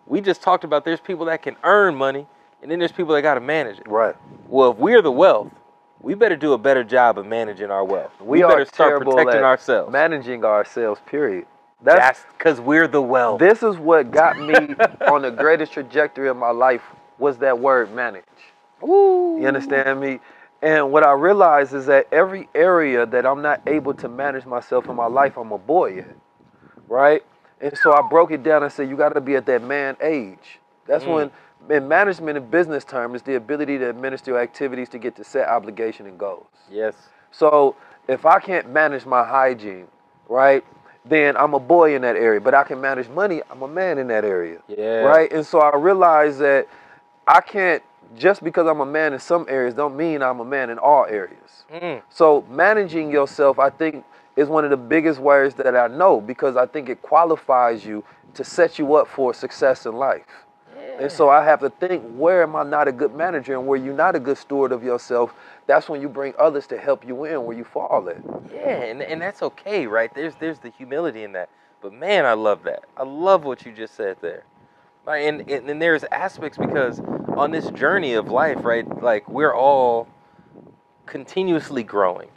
We 0.05 0.19
just 0.19 0.41
talked 0.41 0.65
about 0.65 0.83
there's 0.83 0.99
people 0.99 1.25
that 1.27 1.41
can 1.43 1.55
earn 1.63 1.95
money 1.95 2.27
and 2.61 2.69
then 2.69 2.79
there's 2.79 2.91
people 2.91 3.15
that 3.15 3.21
got 3.21 3.35
to 3.35 3.41
manage 3.41 3.79
it. 3.79 3.87
Right. 3.87 4.15
Well, 4.49 4.71
if 4.71 4.77
we're 4.77 5.01
the 5.01 5.11
wealth, 5.13 5.49
we 6.01 6.13
better 6.13 6.35
do 6.35 6.51
a 6.51 6.57
better 6.57 6.83
job 6.83 7.17
of 7.17 7.25
managing 7.25 7.71
our 7.71 7.85
wealth. 7.85 8.11
We, 8.19 8.43
We, 8.43 8.47
better 8.47 8.65
start 8.65 9.01
protecting 9.01 9.43
ourselves. 9.43 9.93
managing 9.93 10.43
ourselves. 10.43 10.99
Period. 11.05 11.45
That's 11.85 12.25
because 12.37 12.59
we're 12.59 12.87
the 12.87 13.01
well. 13.01 13.37
this 13.37 13.63
is 13.63 13.77
what 13.77 14.11
got 14.11 14.37
me 14.39 14.55
on 15.07 15.21
the 15.21 15.31
greatest 15.31 15.71
trajectory 15.71 16.27
of 16.29 16.37
my 16.37 16.51
life 16.51 16.81
was 17.17 17.37
that 17.39 17.57
word 17.59 17.93
manage. 17.93 18.23
Ooh. 18.83 19.37
You 19.39 19.47
understand 19.47 19.99
me? 19.99 20.19
And 20.61 20.91
what 20.91 21.05
I 21.05 21.11
realized 21.13 21.73
is 21.73 21.85
that 21.85 22.07
every 22.11 22.49
area 22.55 23.05
that 23.05 23.25
I'm 23.25 23.41
not 23.41 23.61
able 23.67 23.93
to 23.95 24.09
manage 24.09 24.45
myself 24.45 24.87
in 24.87 24.95
my 24.95 25.05
life, 25.05 25.37
I'm 25.37 25.51
a 25.51 25.57
boy 25.57 25.99
in. 25.99 26.13
Right? 26.87 27.23
And 27.61 27.77
so 27.77 27.93
I 27.93 28.07
broke 28.09 28.31
it 28.31 28.43
down 28.43 28.63
and 28.63 28.71
said, 28.71 28.89
you 28.89 28.97
got 28.97 29.13
to 29.13 29.21
be 29.21 29.35
at 29.35 29.45
that 29.45 29.63
man 29.63 29.95
age. 30.01 30.59
That's 30.87 31.03
Mm. 31.05 31.13
when, 31.67 31.77
in 31.77 31.87
management 31.87 32.37
and 32.37 32.49
business 32.51 32.83
terms, 32.83 33.15
is 33.17 33.21
the 33.21 33.35
ability 33.35 33.77
to 33.79 33.89
administer 33.89 34.31
your 34.31 34.39
activities 34.41 34.89
to 34.89 34.97
get 34.99 35.15
to 35.17 35.23
set 35.23 35.47
obligation 35.47 36.05
and 36.05 36.17
goals. 36.17 36.47
Yes. 36.69 36.95
So 37.31 37.75
if 38.07 38.25
I 38.25 38.39
can't 38.39 38.69
manage 38.69 39.05
my 39.05 39.23
hygiene, 39.23 39.87
right, 40.27 40.63
then 41.07 41.37
I'm 41.37 41.53
a 41.53 41.59
boy 41.59 41.95
in 41.95 42.01
that 42.01 42.15
area. 42.15 42.41
But 42.41 42.53
I 42.53 42.63
can 42.63 42.81
manage 42.81 43.09
money, 43.09 43.41
I'm 43.49 43.61
a 43.61 43.67
man 43.67 43.97
in 43.97 44.07
that 44.07 44.25
area. 44.25 44.59
Yeah. 44.67 45.01
Right? 45.01 45.31
And 45.31 45.45
so 45.45 45.59
I 45.59 45.75
realized 45.75 46.39
that 46.39 46.67
I 47.27 47.41
can't 47.41 47.83
just 48.17 48.43
because 48.43 48.67
I'm 48.67 48.81
a 48.81 48.85
man 48.85 49.13
in 49.13 49.19
some 49.19 49.45
areas 49.49 49.73
don't 49.73 49.97
mean 49.97 50.21
I'm 50.21 50.39
a 50.39 50.45
man 50.45 50.69
in 50.69 50.77
all 50.77 51.05
areas. 51.05 51.65
Mm. 51.73 52.01
So 52.09 52.45
managing 52.49 53.11
yourself, 53.11 53.59
I 53.59 53.69
think, 53.69 54.05
is 54.35 54.47
one 54.47 54.63
of 54.63 54.69
the 54.69 54.77
biggest 54.77 55.19
words 55.19 55.55
that 55.55 55.75
I 55.75 55.87
know 55.87 56.21
because 56.21 56.55
I 56.55 56.65
think 56.65 56.89
it 56.89 57.01
qualifies 57.01 57.85
you 57.85 58.03
to 58.33 58.43
set 58.43 58.77
you 58.77 58.95
up 58.95 59.07
for 59.07 59.33
success 59.33 59.85
in 59.85 59.95
life. 59.95 60.23
And 60.99 61.11
so 61.11 61.29
I 61.29 61.43
have 61.43 61.59
to 61.59 61.69
think, 61.69 62.03
where 62.15 62.43
am 62.43 62.55
I 62.55 62.63
not 62.63 62.87
a 62.87 62.91
good 62.91 63.13
manager 63.13 63.53
and 63.53 63.67
where 63.67 63.77
you're 63.77 63.93
not 63.93 64.15
a 64.15 64.19
good 64.19 64.37
steward 64.37 64.71
of 64.71 64.83
yourself? 64.83 65.33
That's 65.67 65.89
when 65.89 66.01
you 66.01 66.09
bring 66.09 66.33
others 66.37 66.67
to 66.67 66.77
help 66.77 67.05
you 67.07 67.23
in 67.25 67.43
where 67.43 67.57
you 67.57 67.63
fall 67.63 68.07
at. 68.09 68.17
Yeah, 68.53 68.81
and, 68.83 69.01
and 69.01 69.21
that's 69.21 69.41
okay, 69.41 69.87
right? 69.87 70.13
There's 70.13 70.35
there's 70.35 70.59
the 70.59 70.69
humility 70.69 71.23
in 71.23 71.31
that. 71.33 71.49
But 71.81 71.93
man, 71.93 72.25
I 72.25 72.33
love 72.33 72.63
that. 72.63 72.83
I 72.97 73.03
love 73.03 73.43
what 73.45 73.65
you 73.65 73.71
just 73.71 73.95
said 73.95 74.17
there. 74.21 74.43
Right, 75.05 75.27
and, 75.27 75.49
and 75.49 75.69
and 75.69 75.81
there's 75.81 76.03
aspects 76.05 76.57
because 76.57 76.99
on 77.35 77.51
this 77.51 77.69
journey 77.71 78.13
of 78.13 78.29
life, 78.29 78.63
right? 78.63 78.85
Like 79.03 79.27
we're 79.29 79.53
all 79.55 80.07
continuously 81.05 81.83
growing. 81.83 82.29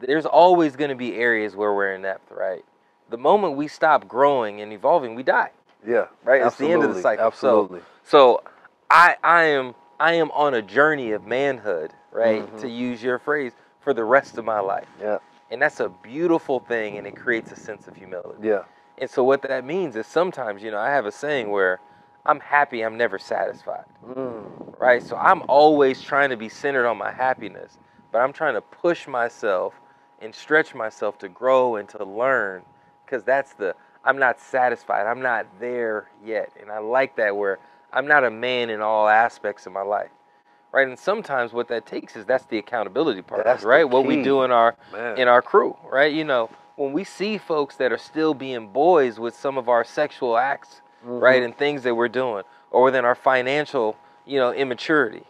There's 0.00 0.26
always 0.26 0.76
going 0.76 0.90
to 0.90 0.96
be 0.96 1.14
areas 1.14 1.54
where 1.54 1.72
we're 1.72 1.94
inept, 1.94 2.30
right? 2.32 2.64
The 3.10 3.18
moment 3.18 3.56
we 3.56 3.68
stop 3.68 4.08
growing 4.08 4.60
and 4.60 4.72
evolving, 4.72 5.14
we 5.14 5.22
die. 5.22 5.50
Yeah, 5.86 6.06
Right, 6.24 6.40
it's 6.42 6.56
the 6.56 6.66
end 6.72 6.82
of 6.84 6.94
the 6.94 7.00
absolutely, 7.00 7.02
cycle. 7.02 7.30
So- 7.32 7.60
Absolutely. 7.62 7.80
So 8.04 8.42
I 8.90 9.16
I 9.22 9.42
am 9.44 9.74
I 10.00 10.14
am 10.14 10.30
on 10.32 10.54
a 10.54 10.62
journey 10.62 11.12
of 11.12 11.26
manhood, 11.26 11.92
right? 12.12 12.42
Mhm. 12.46 12.60
To 12.60 12.68
use 12.68 13.02
your 13.02 13.18
phrase, 13.18 13.52
for 13.80 13.92
the 13.92 14.04
rest 14.04 14.38
of 14.38 14.44
my 14.44 14.60
life. 14.60 14.86
Yeah, 15.00 15.18
And 15.50 15.60
that's 15.60 15.80
a 15.80 15.88
beautiful 15.88 16.60
thing 16.60 16.98
and 16.98 17.06
it 17.06 17.16
creates 17.16 17.52
a 17.52 17.56
sense 17.56 17.88
of 17.88 17.96
humility. 17.96 18.38
yeah, 18.48 18.62
And 18.98 19.10
so 19.10 19.24
what 19.24 19.42
that 19.42 19.64
means 19.64 19.96
is 19.96 20.06
sometimes, 20.06 20.62
you 20.62 20.70
know, 20.70 20.78
I 20.78 20.90
have 20.90 21.04
a 21.06 21.12
saying 21.12 21.50
where 21.50 21.80
I'm 22.24 22.40
happy, 22.40 22.82
I'm 22.82 22.96
never 22.96 23.18
satisfied, 23.18 23.84
mm, 24.06 24.44
right? 24.78 25.02
So 25.02 25.16
I'm 25.16 25.42
always 25.48 26.00
trying 26.00 26.30
to 26.30 26.36
be 26.36 26.48
centered 26.48 26.86
on 26.86 26.96
my 26.96 27.10
happiness, 27.10 27.76
but 28.12 28.20
I'm 28.20 28.32
trying 28.32 28.54
to 28.54 28.60
push 28.60 29.08
myself 29.08 29.74
and 30.20 30.32
stretch 30.34 30.74
myself 30.74 31.18
to 31.18 31.28
grow 31.28 31.76
and 31.76 31.88
to 31.88 32.04
learn 32.04 32.62
because 33.04 33.24
that's 33.24 33.54
the 33.54 33.74
I'm 34.04 34.18
not 34.18 34.40
satisfied. 34.40 35.06
I'm 35.06 35.22
not 35.22 35.46
there 35.60 36.08
yet. 36.24 36.50
And 36.60 36.70
I 36.70 36.78
like 36.78 37.16
that 37.16 37.36
where 37.36 37.58
I'm 37.92 38.06
not 38.06 38.24
a 38.24 38.30
man 38.30 38.70
in 38.70 38.80
all 38.80 39.08
aspects 39.08 39.66
of 39.66 39.72
my 39.72 39.82
life. 39.82 40.10
Right? 40.72 40.88
And 40.88 40.98
sometimes 40.98 41.52
what 41.52 41.68
that 41.68 41.84
takes 41.84 42.16
is 42.16 42.24
that's 42.24 42.46
the 42.46 42.56
accountability 42.58 43.20
part, 43.22 43.44
That's 43.44 43.62
right? 43.62 43.84
What 43.88 44.06
we 44.06 44.22
do 44.22 44.42
in 44.42 44.50
our 44.50 44.74
man. 44.90 45.18
in 45.18 45.28
our 45.28 45.42
crew, 45.42 45.76
right? 45.90 46.12
You 46.12 46.24
know, 46.24 46.48
when 46.76 46.92
we 46.94 47.04
see 47.04 47.36
folks 47.36 47.76
that 47.76 47.92
are 47.92 47.98
still 47.98 48.32
being 48.32 48.68
boys 48.68 49.20
with 49.20 49.34
some 49.36 49.58
of 49.58 49.68
our 49.68 49.84
sexual 49.84 50.38
acts, 50.38 50.80
right, 51.04 51.42
Mhm. 51.42 51.44
and 51.46 51.56
things 51.58 51.82
that 51.82 51.94
we're 51.94 52.08
doing, 52.08 52.44
or 52.70 52.82
within 52.84 53.04
our 53.04 53.14
financial, 53.14 53.96
you 54.24 54.38
know, 54.40 54.50
immaturity, 54.52 55.26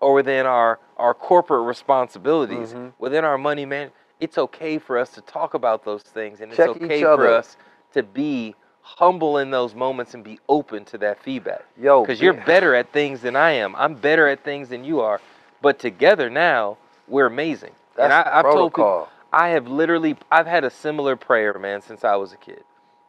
or 0.00 0.12
within 0.14 0.46
our 0.46 0.78
our 0.96 1.14
corporate 1.14 1.64
responsibilities, 1.66 2.74
Mhm. 2.74 2.92
within 2.98 3.24
our 3.24 3.38
money 3.38 3.64
man, 3.64 3.90
it's 4.20 4.36
okay 4.38 4.78
for 4.78 4.96
us 4.98 5.10
to 5.10 5.20
talk 5.20 5.54
about 5.54 5.84
those 5.84 6.02
things, 6.02 6.40
and 6.40 6.52
it's 6.52 6.58
okay 6.60 7.02
for 7.02 7.26
us 7.28 7.56
to 7.92 8.02
be 8.02 8.54
humble 8.96 9.38
in 9.38 9.50
those 9.50 9.74
moments 9.74 10.14
and 10.14 10.24
be 10.24 10.38
open 10.48 10.84
to 10.86 10.98
that 10.98 11.22
feedback 11.22 11.64
Yo, 11.80 12.02
because 12.02 12.20
you're 12.20 12.32
better 12.46 12.74
at 12.74 12.92
things 12.92 13.20
than 13.20 13.36
I 13.36 13.52
am. 13.52 13.76
I'm 13.76 13.94
better 13.94 14.26
at 14.28 14.42
things 14.42 14.68
than 14.70 14.84
you 14.84 15.00
are, 15.00 15.20
but 15.60 15.78
together 15.78 16.30
now 16.30 16.78
we're 17.06 17.26
amazing. 17.26 17.72
That's 17.96 18.04
and 18.04 18.12
I, 18.12 18.38
I've 18.38 18.44
told 18.44 18.72
people. 18.72 19.08
I 19.32 19.48
have 19.50 19.68
literally 19.68 20.16
I've 20.30 20.46
had 20.46 20.64
a 20.64 20.70
similar 20.70 21.16
prayer, 21.16 21.58
man, 21.58 21.82
since 21.82 22.04
I 22.04 22.16
was 22.16 22.32
a 22.32 22.36
kid. 22.36 22.64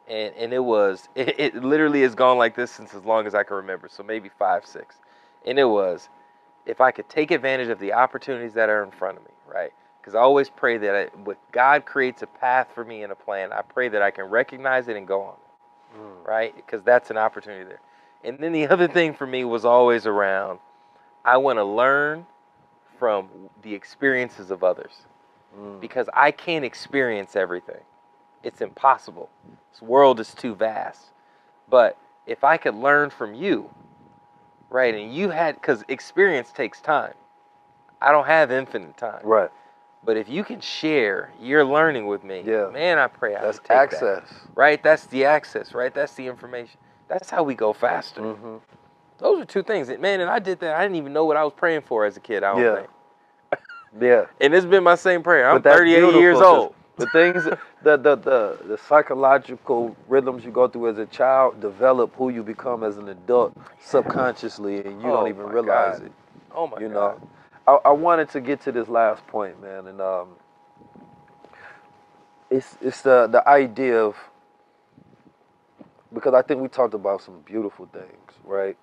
And 0.08 0.34
and 0.36 0.52
it 0.52 0.62
was 0.62 1.08
it, 1.14 1.38
it 1.38 1.54
literally 1.56 2.02
has 2.02 2.14
gone 2.14 2.38
like 2.38 2.54
this 2.54 2.70
since 2.70 2.94
as 2.94 3.04
long 3.04 3.26
as 3.26 3.34
I 3.34 3.42
can 3.42 3.56
remember. 3.56 3.88
So 3.88 4.02
maybe 4.02 4.30
five, 4.38 4.66
six. 4.66 4.96
And 5.46 5.58
it 5.58 5.64
was 5.64 6.08
if 6.66 6.80
I 6.80 6.90
could 6.90 7.08
take 7.08 7.30
advantage 7.30 7.68
of 7.68 7.78
the 7.78 7.92
opportunities 7.92 8.54
that 8.54 8.68
are 8.68 8.84
in 8.84 8.90
front 8.90 9.16
of 9.16 9.24
me, 9.24 9.30
right? 9.46 9.72
Because 10.00 10.14
I 10.14 10.20
always 10.20 10.48
pray 10.50 10.78
that 10.78 10.94
I, 10.94 11.04
when 11.24 11.36
God 11.52 11.84
creates 11.84 12.22
a 12.22 12.26
path 12.26 12.68
for 12.74 12.84
me 12.84 13.02
and 13.02 13.12
a 13.12 13.16
plan, 13.16 13.52
I 13.52 13.62
pray 13.62 13.88
that 13.88 14.02
I 14.02 14.10
can 14.10 14.26
recognize 14.26 14.88
it 14.88 14.96
and 14.96 15.06
go 15.06 15.22
on 15.22 15.34
it, 15.34 15.49
Mm, 15.96 16.26
right? 16.26 16.54
Because 16.54 16.82
that's 16.82 17.10
an 17.10 17.16
opportunity 17.16 17.64
there. 17.64 17.80
And 18.24 18.38
then 18.38 18.52
the 18.52 18.68
other 18.68 18.88
thing 18.88 19.14
for 19.14 19.26
me 19.26 19.44
was 19.44 19.64
always 19.64 20.06
around 20.06 20.58
I 21.24 21.36
want 21.36 21.58
to 21.58 21.64
learn 21.64 22.26
from 22.98 23.28
the 23.62 23.74
experiences 23.74 24.50
of 24.50 24.64
others 24.64 24.92
mm. 25.58 25.80
because 25.80 26.08
I 26.14 26.30
can't 26.30 26.64
experience 26.64 27.36
everything. 27.36 27.80
It's 28.42 28.60
impossible. 28.60 29.28
This 29.72 29.82
world 29.82 30.20
is 30.20 30.34
too 30.34 30.54
vast. 30.54 31.10
But 31.68 31.98
if 32.26 32.44
I 32.44 32.56
could 32.56 32.74
learn 32.74 33.10
from 33.10 33.34
you, 33.34 33.70
right, 34.70 34.94
and 34.94 35.14
you 35.14 35.30
had, 35.30 35.56
because 35.56 35.84
experience 35.88 36.52
takes 36.52 36.80
time. 36.80 37.14
I 38.00 38.12
don't 38.12 38.26
have 38.26 38.50
infinite 38.50 38.96
time. 38.96 39.20
Right. 39.22 39.50
But 40.04 40.16
if 40.16 40.28
you 40.28 40.44
can 40.44 40.60
share 40.60 41.32
your 41.40 41.64
learning 41.64 42.06
with 42.06 42.24
me, 42.24 42.42
Yeah. 42.46 42.70
man, 42.72 42.98
I 42.98 43.06
pray 43.08 43.36
I 43.36 43.40
That's 43.42 43.58
take 43.58 43.68
that, 43.68 43.74
access. 43.76 44.22
right? 44.54 44.82
That's 44.82 45.06
the 45.06 45.24
access, 45.26 45.74
right? 45.74 45.92
That's 45.94 46.14
the 46.14 46.26
information. 46.26 46.78
That's 47.08 47.30
how 47.30 47.42
we 47.42 47.54
go 47.54 47.72
faster. 47.72 48.22
hmm 48.22 48.56
Those 49.18 49.42
are 49.42 49.46
two 49.46 49.62
things. 49.62 49.88
that- 49.88 50.00
Man, 50.00 50.20
and 50.20 50.30
I 50.30 50.38
did 50.38 50.60
that. 50.60 50.76
I 50.76 50.82
didn't 50.82 50.96
even 50.96 51.12
know 51.12 51.24
what 51.26 51.36
I 51.36 51.44
was 51.44 51.52
praying 51.54 51.82
for 51.82 52.04
as 52.06 52.16
a 52.16 52.20
kid. 52.20 52.44
I 52.44 52.52
don't 52.52 52.62
Yeah. 52.62 52.76
think. 52.76 52.90
Yeah. 54.00 54.26
And 54.40 54.54
it's 54.54 54.66
been 54.66 54.84
my 54.84 54.94
same 54.96 55.22
prayer. 55.22 55.50
I'm 55.50 55.62
38 55.62 56.14
years 56.20 56.40
old. 56.40 56.74
The 56.96 57.06
things, 57.06 57.44
the, 57.82 57.96
the 57.96 58.16
the 58.16 58.58
the 58.66 58.78
psychological 58.78 59.96
rhythms 60.08 60.44
you 60.44 60.50
go 60.52 60.68
through 60.68 60.90
as 60.90 60.98
a 60.98 61.06
child 61.06 61.60
develop 61.60 62.14
who 62.16 62.30
you 62.30 62.42
become 62.42 62.84
as 62.84 62.98
an 62.98 63.08
adult 63.08 63.56
subconsciously, 63.80 64.78
and 64.84 65.02
you 65.02 65.08
Oh 65.08 65.12
don't 65.12 65.28
even 65.28 65.46
realize 65.46 65.96
God. 65.98 66.06
it. 66.06 66.12
Oh 66.54 66.66
my 66.68 66.80
you 66.80 66.88
God. 66.88 66.94
know, 67.20 67.30
I, 67.70 67.78
I 67.86 67.92
wanted 67.92 68.30
to 68.30 68.40
get 68.40 68.62
to 68.62 68.72
this 68.72 68.88
last 68.88 69.24
point, 69.28 69.62
man, 69.62 69.86
and 69.86 70.00
um, 70.00 70.30
it's 72.50 72.76
it's 72.80 73.02
the 73.02 73.28
the 73.28 73.48
idea 73.48 74.02
of 74.02 74.16
because 76.12 76.34
I 76.34 76.42
think 76.42 76.60
we 76.62 76.68
talked 76.68 76.94
about 76.94 77.22
some 77.22 77.40
beautiful 77.42 77.86
things, 77.92 78.32
right? 78.44 78.76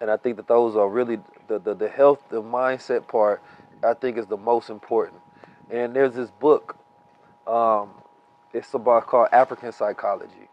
And 0.00 0.10
I 0.10 0.16
think 0.16 0.36
that 0.38 0.48
those 0.48 0.74
are 0.74 0.88
really 0.88 1.18
the 1.46 1.60
the, 1.60 1.74
the 1.74 1.88
health, 1.88 2.20
the 2.30 2.42
mindset 2.42 3.06
part. 3.06 3.42
I 3.84 3.94
think 3.94 4.18
is 4.18 4.26
the 4.26 4.36
most 4.36 4.70
important. 4.70 5.20
And 5.70 5.94
there's 5.94 6.14
this 6.14 6.30
book, 6.30 6.76
um, 7.46 7.90
it's 8.52 8.74
about 8.74 9.06
called 9.06 9.28
African 9.32 9.72
Psychology, 9.72 10.48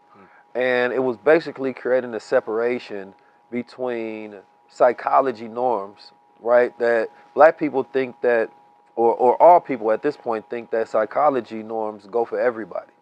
and 0.54 0.92
it 0.92 1.02
was 1.02 1.16
basically 1.16 1.72
creating 1.72 2.14
a 2.14 2.20
separation 2.20 3.14
between 3.50 4.36
psychology 4.68 5.48
norms, 5.48 6.12
right? 6.40 6.76
That 6.78 7.08
black 7.34 7.58
people 7.58 7.82
think 7.84 8.20
that, 8.22 8.50
or, 8.96 9.14
or 9.14 9.40
all 9.42 9.60
people 9.60 9.90
at 9.92 10.02
this 10.02 10.16
point 10.16 10.48
think 10.50 10.70
that 10.70 10.88
psychology 10.88 11.62
norms 11.62 12.06
go 12.10 12.24
for 12.24 12.38
everybody, 12.40 12.92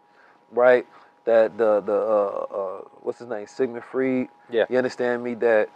right? 0.53 0.87
That 1.25 1.59
the 1.59 1.81
the 1.81 1.93
uh, 1.95 2.47
uh, 2.57 2.81
what's 3.03 3.19
his 3.19 3.29
name 3.29 3.47
Sigmund 3.47 3.85
Freud, 3.85 4.29
Yeah. 4.51 4.65
you 4.71 4.79
understand 4.79 5.23
me? 5.23 5.35
That 5.35 5.69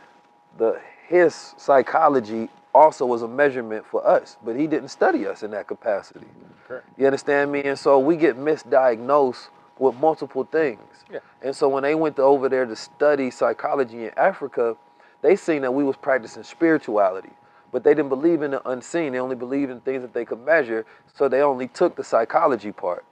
the 0.59 0.81
his 1.09 1.55
psychology 1.59 2.49
also 2.75 3.05
was 3.05 3.23
a 3.23 3.29
measurement 3.29 3.85
for 3.87 4.07
us, 4.07 4.39
but 4.45 4.57
he 4.57 4.67
didn't 4.67 4.89
study 4.89 5.27
us 5.27 5.43
in 5.43 5.51
that 5.51 5.67
capacity. 5.67 6.27
Correct. 6.67 6.87
You 6.97 7.07
understand 7.07 7.53
me? 7.53 7.63
And 7.65 7.79
so 7.79 7.99
we 7.99 8.17
get 8.17 8.39
misdiagnosed 8.39 9.49
with 9.79 9.95
multiple 9.97 10.45
things. 10.45 10.81
Yeah. 11.13 11.19
And 11.43 11.55
so 11.55 11.69
when 11.69 11.83
they 11.83 11.95
went 11.95 12.17
to 12.17 12.23
over 12.23 12.49
there 12.49 12.65
to 12.65 12.77
study 12.77 13.31
psychology 13.31 14.05
in 14.07 14.13
Africa, 14.17 14.77
they 15.21 15.37
seen 15.37 15.63
that 15.63 15.73
we 15.75 15.85
was 15.85 15.97
practicing 15.97 16.45
spirituality, 16.45 17.31
but 17.73 17.83
they 17.83 17.95
didn't 17.95 18.11
believe 18.11 18.43
in 18.43 18.53
the 18.53 18.69
unseen. 18.69 19.13
They 19.13 19.19
only 19.19 19.35
believed 19.35 19.71
in 19.71 19.81
things 19.81 20.03
that 20.03 20.13
they 20.13 20.25
could 20.25 20.45
measure. 20.45 20.85
So 21.17 21.29
they 21.29 21.41
only 21.41 21.69
took 21.69 21.97
the 21.97 22.05
psychology 22.05 22.71
part, 22.71 23.05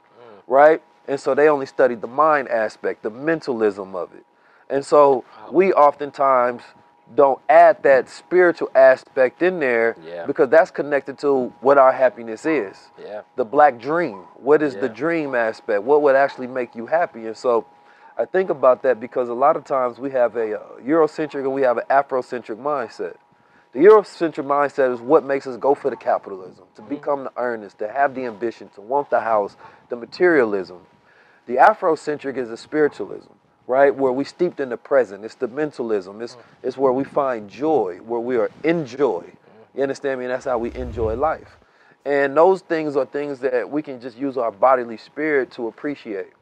right? 0.47 0.82
And 1.09 1.19
so 1.19 1.35
they 1.35 1.49
only 1.49 1.66
studied 1.66 2.03
the 2.03 2.07
mind 2.07 2.49
aspect, 2.49 3.03
the 3.03 3.11
mentalism 3.11 3.97
of 3.97 4.12
it. 4.12 4.24
And 4.69 4.85
so 4.85 5.24
we 5.51 5.73
oftentimes 5.73 6.62
don't 7.16 7.41
add 7.49 7.82
that 7.82 8.09
spiritual 8.09 8.70
aspect 8.74 9.43
in 9.43 9.59
there 9.59 9.97
Yeah. 10.01 10.27
because 10.27 10.49
that's 10.49 10.70
connected 10.70 11.19
to 11.19 11.53
what 11.61 11.77
our 11.77 11.91
happiness 11.91 12.47
is 12.47 12.91
Yeah. 13.03 13.23
the 13.35 13.45
black 13.45 13.78
dream. 13.78 14.27
What 14.37 14.62
is 14.62 14.77
the 14.77 14.89
dream 14.89 15.35
aspect? 15.35 15.82
What 15.82 16.03
would 16.03 16.15
actually 16.15 16.47
make 16.47 16.77
you 16.77 16.87
happy? 16.87 17.27
And 17.27 17.37
so 17.37 17.65
I 18.16 18.27
think 18.27 18.51
about 18.51 18.82
that 18.82 19.01
because 19.01 19.28
a 19.28 19.35
lot 19.35 19.57
of 19.57 19.65
times 19.65 19.99
we 19.99 20.11
have 20.11 20.37
a 20.37 20.61
uh, 20.61 20.65
Eurocentric 20.85 21.41
and 21.41 21.53
we 21.53 21.62
have 21.62 21.78
an 21.78 21.85
Afrocentric 21.91 22.59
mindset. 22.59 23.16
The 23.72 23.78
Eurocentric 23.80 24.44
mindset 24.44 24.92
is 24.92 25.01
what 25.01 25.24
makes 25.24 25.47
us 25.47 25.56
go 25.56 25.74
for 25.76 25.90
the 25.90 25.97
capitalism, 25.97 26.64
to 26.74 26.82
mm-hmm. 26.82 26.88
become 26.88 27.24
the 27.24 27.32
earnest, 27.36 27.78
to 27.78 27.88
have 27.88 28.14
the 28.14 28.24
ambition, 28.24 28.68
to 28.74 28.80
want 28.80 29.10
the 29.10 29.20
house, 29.20 29.56
the 29.88 29.97
materialism. 29.97 30.80
The 31.47 31.56
Afrocentric 31.56 32.36
is 32.36 32.48
the 32.48 32.56
spiritualism, 32.56 33.32
right? 33.66 33.94
Where 33.94 34.12
we 34.12 34.24
steeped 34.24 34.59
in 34.59 34.70
the 34.70 34.76
present. 34.76 35.24
It's 35.24 35.36
the 35.36 35.48
mentalism. 35.48 36.20
It's, 36.20 36.34
mm-hmm. 36.34 36.66
it's 36.66 36.76
where 36.76 36.92
we 36.92 37.05
find 37.05 37.48
joy, 37.48 37.98
where 38.05 38.20
we 38.20 38.36
are 38.36 38.51
in 38.64 38.86
joy. 38.86 39.22
Mm-hmm. 39.22 39.78
You 39.78 39.82
understand 39.84 40.18
me? 40.18 40.26
And 40.26 40.34
that's 40.34 40.47
how 40.47 40.59
we 40.59 40.74
enjoy 40.74 41.14
life. 41.14 41.56
And 42.05 42.36
those 42.36 42.62
things 42.62 42.97
are 42.97 43.05
things 43.05 43.40
that 43.40 43.70
we 43.70 43.82
can 43.82 44.01
just 44.01 44.16
use 44.16 44.36
our 44.36 44.51
bodily 44.51 44.97
spirit 44.97 45.52
to 45.52 45.68
appreciate, 45.68 46.32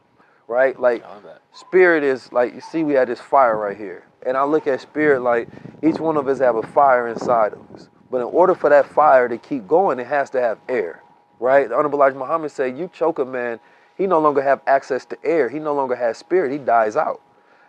right? 0.48 0.78
Like 0.80 1.04
I 1.04 1.14
love 1.14 1.22
that. 1.24 1.42
spirit 1.52 2.02
is 2.02 2.32
like 2.32 2.54
you 2.54 2.60
see 2.60 2.84
we 2.84 2.94
have 2.94 3.08
this 3.08 3.20
fire 3.20 3.56
right 3.56 3.76
here. 3.76 4.04
And 4.26 4.36
i 4.36 4.44
look 4.44 4.66
at 4.66 4.80
spirit 4.80 5.22
like 5.22 5.48
each 5.82 6.00
one 6.00 6.16
of 6.16 6.28
us 6.28 6.40
have 6.40 6.56
a 6.56 6.62
fire 6.62 7.08
inside 7.08 7.52
of 7.52 7.60
us. 7.74 7.88
But 8.10 8.18
in 8.18 8.24
order 8.24 8.54
for 8.54 8.70
that 8.70 8.86
fire 8.86 9.28
to 9.28 9.38
keep 9.38 9.68
going 9.68 10.00
it 10.00 10.08
has 10.08 10.30
to 10.30 10.40
have 10.40 10.58
air 10.68 11.02
right? 11.40 11.68
The 11.68 11.76
honorable 11.76 12.00
elijah 12.00 12.18
muhammad 12.18 12.50
said 12.50 12.76
you 12.78 12.90
choke 12.92 13.20
a 13.20 13.24
man 13.24 13.60
he 13.98 14.06
no 14.06 14.20
longer 14.20 14.40
have 14.42 14.60
access 14.68 15.04
to 15.06 15.18
air. 15.24 15.48
He 15.48 15.58
no 15.58 15.74
longer 15.74 15.96
has 15.96 16.16
spirit. 16.16 16.52
He 16.52 16.58
dies 16.58 16.96
out. 16.96 17.20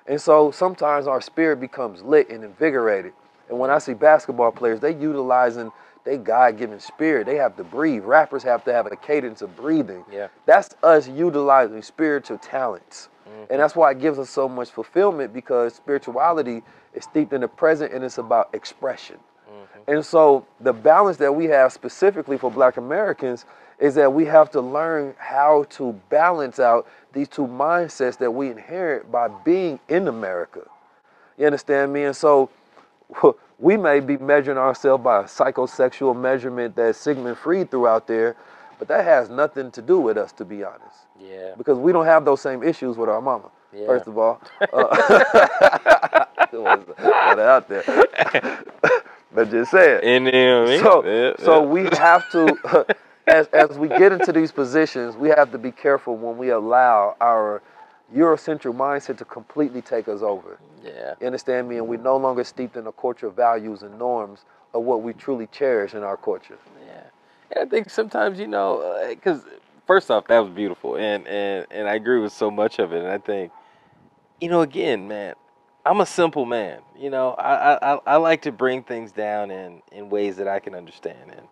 And 0.07 0.21
so 0.21 0.51
sometimes 0.51 1.07
our 1.07 1.21
spirit 1.21 1.59
becomes 1.59 2.03
lit 2.03 2.29
and 2.29 2.43
invigorated. 2.43 3.13
And 3.49 3.57
when 3.57 3.71
i 3.71 3.79
see 3.79 3.95
basketball 3.95 4.51
players 4.51 4.79
they 4.79 4.91
utilizing 4.93 5.71
they 6.03 6.17
God-given 6.17 6.79
spirit. 6.79 7.25
They 7.25 7.35
have 7.35 7.55
to 7.57 7.63
breathe. 7.63 8.03
Rappers 8.03 8.43
have 8.43 8.63
to 8.65 8.73
have 8.73 8.85
a 8.87 8.95
cadence 8.95 9.41
of 9.41 9.55
breathing. 9.55 10.05
Yeah. 10.11 10.27
That's 10.45 10.75
us 10.81 11.07
utilizing 11.07 11.81
spiritual 11.81 12.37
talents. 12.37 13.09
Mm-hmm. 13.27 13.51
And 13.51 13.61
that's 13.61 13.75
why 13.75 13.91
it 13.91 13.99
gives 13.99 14.17
us 14.17 14.29
so 14.29 14.47
much 14.49 14.69
fulfillment 14.69 15.33
because 15.33 15.75
spirituality 15.75 16.63
is 16.93 17.03
steeped 17.03 17.33
in 17.33 17.41
the 17.41 17.47
present 17.47 17.93
and 17.93 18.03
it's 18.03 18.17
about 18.17 18.49
expression. 18.53 19.17
Mm-hmm. 19.49 19.91
And 19.91 20.05
so 20.05 20.45
the 20.59 20.73
balance 20.73 21.17
that 21.17 21.33
we 21.33 21.45
have 21.45 21.73
specifically 21.73 22.37
for 22.37 22.49
black 22.49 22.77
Americans 22.77 23.45
is 23.79 23.95
that 23.95 24.11
we 24.11 24.25
have 24.25 24.51
to 24.51 24.61
learn 24.61 25.15
how 25.17 25.65
to 25.69 25.93
balance 26.09 26.59
out 26.59 26.87
these 27.13 27.27
two 27.27 27.47
mindsets 27.47 28.17
that 28.17 28.31
we 28.31 28.49
inherit 28.49 29.11
by 29.11 29.27
being 29.27 29.79
in 29.87 30.07
America. 30.07 30.61
You 31.37 31.45
understand 31.45 31.93
me? 31.93 32.03
And 32.03 32.15
so 32.15 32.49
we 33.59 33.77
may 33.77 33.99
be 33.99 34.17
measuring 34.17 34.57
ourselves 34.57 35.03
by 35.03 35.19
a 35.21 35.23
psychosexual 35.25 36.15
measurement 36.19 36.75
that 36.77 36.95
Sigmund 36.95 37.37
Freud 37.37 37.69
threw 37.69 37.87
out 37.87 38.07
there, 38.07 38.35
but 38.77 38.87
that 38.87 39.03
has 39.03 39.29
nothing 39.29 39.69
to 39.71 39.81
do 39.81 39.99
with 39.99 40.17
us, 40.17 40.31
to 40.33 40.45
be 40.45 40.63
honest 40.63 41.07
Yeah. 41.19 41.53
because 41.57 41.77
we 41.77 41.91
don't 41.91 42.05
have 42.05 42.23
those 42.25 42.41
same 42.41 42.63
issues 42.63 42.95
with 42.97 43.09
our 43.09 43.21
mama. 43.21 43.49
Yeah. 43.73 43.85
First 43.85 44.07
of 44.07 44.17
all, 44.17 44.41
uh, 44.73 46.25
out 47.39 47.67
there, 47.69 47.83
but 49.33 49.49
just 49.51 49.71
say 49.71 49.91
it. 49.97 50.03
And 50.03 50.27
then, 50.27 50.79
So, 50.83 51.05
yeah, 51.05 51.33
so 51.39 51.61
yeah. 51.61 51.67
we 51.67 51.83
have 51.97 52.29
to, 52.31 52.85
as 53.27 53.47
as 53.47 53.77
we 53.77 53.87
get 53.87 54.11
into 54.11 54.31
these 54.31 54.51
positions, 54.51 55.15
we 55.15 55.29
have 55.29 55.51
to 55.51 55.57
be 55.57 55.71
careful 55.71 56.15
when 56.17 56.37
we 56.37 56.49
allow 56.49 57.15
our 57.21 57.61
Eurocentric 58.15 58.75
mindset 58.75 59.17
to 59.17 59.25
completely 59.25 59.81
take 59.81 60.07
us 60.07 60.21
over. 60.21 60.59
yeah. 60.83 61.15
You 61.19 61.27
understand 61.27 61.67
me? 61.69 61.77
And 61.77 61.87
we're 61.87 61.99
no 61.99 62.17
longer 62.17 62.43
steeped 62.43 62.75
in 62.77 62.85
the 62.85 62.91
culture 62.91 63.29
values 63.29 63.83
and 63.83 63.97
norms 63.99 64.45
of 64.73 64.83
what 64.83 65.01
we 65.03 65.13
truly 65.13 65.47
cherish 65.47 65.93
in 65.93 66.03
our 66.03 66.17
culture. 66.17 66.57
Yeah, 66.87 67.03
and 67.51 67.67
I 67.67 67.69
think 67.69 67.89
sometimes 67.89 68.39
you 68.39 68.47
know, 68.47 68.81
uh, 68.81 69.09
because 69.09 69.43
first 69.87 70.09
off, 70.11 70.27
that 70.27 70.39
was 70.39 70.49
beautiful, 70.51 70.95
and 70.97 71.27
and 71.27 71.65
and 71.71 71.87
I 71.87 71.95
agree 71.95 72.19
with 72.19 72.33
so 72.33 72.49
much 72.51 72.79
of 72.79 72.93
it. 72.93 72.99
And 73.03 73.07
I 73.11 73.17
think, 73.19 73.51
you 74.41 74.49
know, 74.49 74.61
again, 74.61 75.07
man, 75.07 75.35
I'm 75.85 76.01
a 76.01 76.05
simple 76.05 76.45
man. 76.45 76.81
You 76.97 77.09
know, 77.09 77.31
I 77.31 77.73
I, 77.75 77.93
I- 77.95 78.01
I 78.07 78.15
like 78.17 78.41
to 78.43 78.51
bring 78.51 78.83
things 78.83 79.11
down 79.11 79.51
in 79.51 79.81
in 79.91 80.09
ways 80.09 80.37
that 80.37 80.47
I 80.47 80.59
can 80.59 80.75
understand, 80.75 81.31
and 81.37 81.47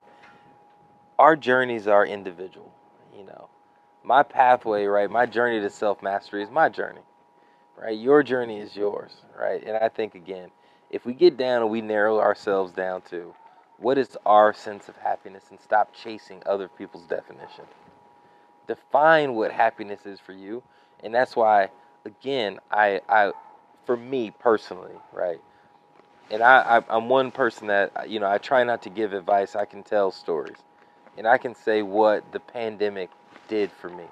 our 1.20 1.36
journeys 1.36 1.88
are 1.88 2.06
individual. 2.06 2.72
You 3.18 3.26
know, 3.26 3.50
my 4.08 4.24
pathway, 4.24 4.86
right? 4.86 5.12
My 5.12 5.26
journey 5.26 5.60
to 5.60 5.70
self 5.70 6.02
mastery 6.02 6.42
is 6.44 6.50
my 6.50 6.70
journey, 6.70 7.02
right? 7.78 7.98
Your 7.98 8.24
journey 8.24 8.60
is 8.60 8.76
yours, 8.76 9.12
right? 9.40 9.62
And 9.64 9.78
I 9.78 9.90
think 9.90 10.16
again, 10.16 10.50
if 10.90 11.06
we 11.06 11.14
get 11.14 11.38
down 11.38 11.62
and 11.62 11.70
we 11.70 11.82
narrow 11.82 12.20
ourselves 12.20 12.72
down 12.72 13.02
to 13.12 13.36
what 13.78 13.98
is 13.98 14.18
our 14.26 14.54
sense 14.54 14.90
of 14.90 14.96
happiness 14.98 15.44
and 15.52 15.60
stop 15.60 15.94
chasing 15.94 16.42
other 16.46 16.68
people's 16.70 17.06
definition. 17.06 17.66
Define 18.68 19.36
what 19.36 19.52
happiness 19.52 20.06
is 20.06 20.20
for 20.20 20.34
you. 20.34 20.64
And 21.04 21.14
that's 21.14 21.36
why, 21.36 21.70
again, 22.06 22.60
I, 22.72 23.02
I 23.08 23.34
for 23.86 23.96
me 23.96 24.32
personally, 24.40 24.96
right? 25.14 25.40
And 26.32 26.42
I, 26.42 26.80
I, 26.80 26.98
I'm 26.98 27.08
one 27.10 27.32
person 27.32 27.68
that, 27.68 28.10
you 28.10 28.20
know, 28.20 28.30
I 28.30 28.38
try 28.40 28.64
not 28.64 28.82
to 28.84 28.90
give 28.90 29.14
advice. 29.14 29.56
I 29.56 29.66
can 29.66 29.84
tell 29.84 30.12
stories. 30.12 30.58
And 31.18 31.28
I 31.28 31.38
can 31.38 31.56
say 31.56 31.82
what 31.84 32.32
the 32.32 32.40
pandemic 32.40 33.10
did 33.48 33.72
for 33.72 33.90
me, 33.90 34.06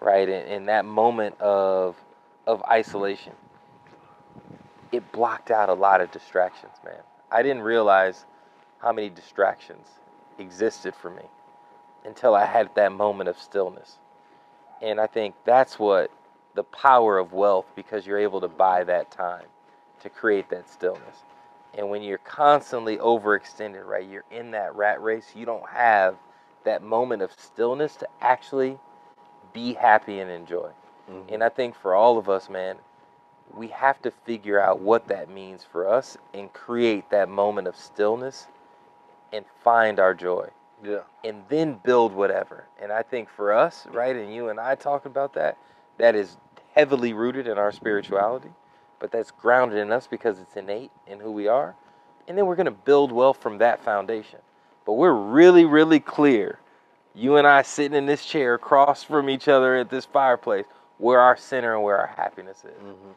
right? 0.00 0.28
In, 0.28 0.46
in 0.46 0.66
that 0.66 0.84
moment 0.84 1.40
of, 1.40 1.96
of 2.46 2.62
isolation, 2.64 3.32
it 4.92 5.10
blocked 5.12 5.50
out 5.50 5.68
a 5.68 5.74
lot 5.74 6.00
of 6.00 6.10
distractions, 6.10 6.72
man. 6.84 7.00
I 7.30 7.42
didn't 7.42 7.62
realize 7.62 8.26
how 8.78 8.92
many 8.92 9.08
distractions 9.08 9.86
existed 10.38 10.94
for 10.94 11.10
me 11.10 11.22
until 12.04 12.34
I 12.34 12.44
had 12.44 12.74
that 12.74 12.92
moment 12.92 13.28
of 13.28 13.38
stillness. 13.38 13.98
And 14.82 15.00
I 15.00 15.06
think 15.06 15.34
that's 15.44 15.78
what 15.78 16.10
the 16.54 16.64
power 16.64 17.18
of 17.18 17.32
wealth 17.32 17.66
because 17.76 18.06
you're 18.06 18.18
able 18.18 18.40
to 18.40 18.48
buy 18.48 18.84
that 18.84 19.10
time 19.10 19.46
to 20.02 20.10
create 20.10 20.50
that 20.50 20.68
stillness. 20.68 21.24
And 21.74 21.88
when 21.88 22.02
you're 22.02 22.18
constantly 22.18 22.98
overextended, 22.98 23.86
right, 23.86 24.06
you're 24.06 24.24
in 24.30 24.50
that 24.50 24.74
rat 24.74 25.00
race, 25.00 25.32
you 25.34 25.46
don't 25.46 25.66
have 25.70 26.16
that 26.64 26.82
moment 26.82 27.22
of 27.22 27.32
stillness 27.32 27.96
to 27.96 28.08
actually 28.20 28.78
be 29.52 29.74
happy 29.74 30.20
and 30.20 30.30
enjoy. 30.30 30.70
Mm-hmm. 31.10 31.34
And 31.34 31.44
I 31.44 31.48
think 31.48 31.76
for 31.76 31.94
all 31.94 32.18
of 32.18 32.28
us, 32.28 32.48
man, 32.50 32.76
we 33.54 33.68
have 33.68 34.00
to 34.02 34.10
figure 34.10 34.60
out 34.60 34.80
what 34.80 35.08
that 35.08 35.28
means 35.30 35.64
for 35.70 35.88
us 35.88 36.16
and 36.34 36.52
create 36.52 37.10
that 37.10 37.28
moment 37.28 37.68
of 37.68 37.76
stillness 37.76 38.46
and 39.32 39.44
find 39.62 39.98
our 40.00 40.14
joy 40.14 40.48
Yeah. 40.84 41.00
and 41.24 41.42
then 41.48 41.80
build 41.84 42.12
whatever. 42.14 42.66
And 42.80 42.92
I 42.92 43.02
think 43.02 43.28
for 43.30 43.52
us, 43.52 43.86
right, 43.92 44.16
and 44.16 44.32
you 44.34 44.48
and 44.48 44.60
I 44.60 44.74
talking 44.74 45.10
about 45.10 45.34
that, 45.34 45.58
that 45.98 46.14
is 46.14 46.36
heavily 46.74 47.12
rooted 47.12 47.46
in 47.46 47.58
our 47.58 47.72
spirituality, 47.72 48.50
but 49.00 49.10
that's 49.12 49.30
grounded 49.30 49.78
in 49.78 49.92
us 49.92 50.06
because 50.06 50.40
it's 50.40 50.56
innate 50.56 50.90
in 51.06 51.20
who 51.20 51.30
we 51.32 51.48
are. 51.48 51.74
And 52.28 52.38
then 52.38 52.46
we're 52.46 52.56
going 52.56 52.66
to 52.66 52.70
build 52.72 53.12
wealth 53.12 53.38
from 53.42 53.58
that 53.58 53.82
foundation. 53.84 54.40
But 54.84 54.94
we're 54.94 55.12
really, 55.12 55.64
really 55.64 56.00
clear, 56.00 56.58
you 57.14 57.36
and 57.36 57.46
I 57.46 57.62
sitting 57.62 57.96
in 57.96 58.06
this 58.06 58.24
chair 58.24 58.54
across 58.54 59.02
from 59.02 59.30
each 59.30 59.48
other 59.48 59.76
at 59.76 59.90
this 59.90 60.04
fireplace, 60.04 60.64
where 60.98 61.20
our 61.20 61.36
center 61.36 61.74
and 61.74 61.82
where 61.82 61.98
our 61.98 62.06
happiness 62.06 62.64
is. 62.64 62.82
Mhm. 62.82 63.14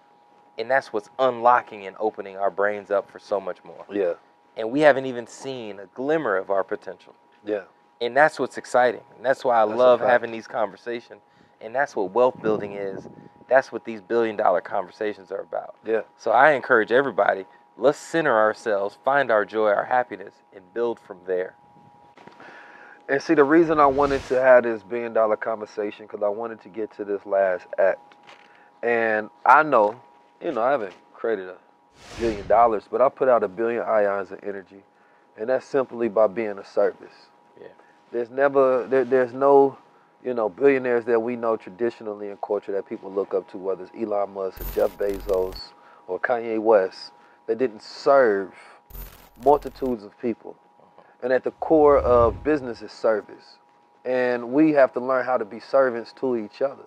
And 0.58 0.72
that's 0.72 0.94
what's 0.94 1.10
unlocking 1.20 1.86
and 1.86 1.96
opening 2.00 2.38
our 2.38 2.50
brains 2.50 2.90
up 2.92 3.10
for 3.12 3.20
so 3.20 3.40
much 3.40 3.64
more. 3.64 3.86
Yeah. 3.90 4.14
And 4.58 4.72
we 4.72 4.82
haven't 4.82 5.06
even 5.06 5.28
seen 5.28 5.80
a 5.80 5.86
glimmer 5.88 6.38
of 6.38 6.50
our 6.50 6.64
potential. 6.64 7.14
Yeah. 7.44 7.64
And 8.02 8.16
that's 8.16 8.40
what's 8.40 8.58
exciting. 8.58 9.04
And 9.18 9.26
that's 9.26 9.44
why 9.44 9.62
I 9.62 9.66
That's 9.66 9.78
love 9.78 10.00
having 10.00 10.32
these 10.32 10.48
conversations. 10.48 11.22
And 11.62 11.76
that's 11.76 11.96
what 11.96 12.12
wealth 12.12 12.42
building 12.42 12.74
is. 12.74 13.08
That's 13.48 13.72
what 13.72 13.86
these 13.86 14.02
billion 14.02 14.36
dollar 14.36 14.62
conversations 14.62 15.32
are 15.32 15.42
about. 15.42 15.76
Yeah. 15.86 16.02
So 16.18 16.32
I 16.32 16.52
encourage 16.52 16.92
everybody, 16.92 17.46
let's 17.78 17.98
center 17.98 18.38
ourselves, 18.38 18.98
find 19.04 19.32
our 19.32 19.46
joy, 19.46 19.68
our 19.68 19.86
happiness, 19.86 20.34
and 20.54 20.64
build 20.74 21.00
from 21.00 21.20
there. 21.28 21.56
And 23.08 23.22
see, 23.22 23.36
the 23.36 23.44
reason 23.44 23.80
I 23.80 23.86
wanted 23.86 24.26
to 24.28 24.42
have 24.42 24.64
this 24.64 24.82
billion 24.82 25.14
dollar 25.14 25.38
conversation 25.38 26.08
because 26.08 26.24
I 26.24 26.30
wanted 26.30 26.62
to 26.62 26.70
get 26.70 26.92
to 26.98 27.06
this 27.06 27.24
last 27.26 27.68
act. 27.78 28.16
And 28.82 29.30
I 29.46 29.62
know, 29.64 30.00
you 30.42 30.52
know, 30.52 30.62
I 30.62 30.72
haven't 30.72 30.94
created 31.14 31.50
a 31.50 31.58
billion 32.20 32.48
dollars, 32.48 32.84
but 32.90 33.02
I 33.02 33.10
put 33.10 33.30
out 33.30 33.44
a 33.44 33.48
billion 33.48 33.84
ions 33.84 34.32
of 34.32 34.40
energy. 34.44 34.84
And 35.38 35.50
that's 35.50 35.66
simply 35.66 36.10
by 36.10 36.28
being 36.28 36.58
a 36.58 36.66
service. 36.66 37.28
Yeah. 37.60 37.68
There's 38.12 38.30
never, 38.30 38.88
there, 38.88 39.04
there's 39.04 39.34
no, 39.34 39.78
you 40.24 40.34
know, 40.34 40.50
billionaires 40.50 41.06
that 41.06 41.20
we 41.20 41.36
know 41.36 41.58
traditionally 41.58 42.30
in 42.30 42.38
culture 42.38 42.72
that 42.72 42.88
people 42.88 43.12
look 43.12 43.34
up 43.34 43.50
to, 43.52 43.58
whether 43.58 43.84
it's 43.84 43.92
Elon 43.96 44.34
Musk 44.34 44.62
or 44.62 44.66
Jeff 44.74 44.98
Bezos 44.98 45.58
or 46.08 46.20
Kanye 46.20 46.60
West, 46.60 47.12
that 47.48 47.58
didn't 47.58 47.82
serve 47.82 48.54
multitudes 49.44 50.04
of 50.04 50.20
people. 50.20 50.56
And 51.22 51.32
at 51.34 51.44
the 51.44 51.52
core 51.52 52.00
of 52.00 52.44
business 52.44 52.82
is 52.82 52.92
service. 52.92 53.58
And 54.04 54.54
we 54.54 54.72
have 54.74 54.94
to 54.94 55.00
learn 55.00 55.26
how 55.26 55.38
to 55.38 55.46
be 55.46 55.60
servants 55.60 56.14
to 56.20 56.38
each 56.38 56.62
other. 56.62 56.84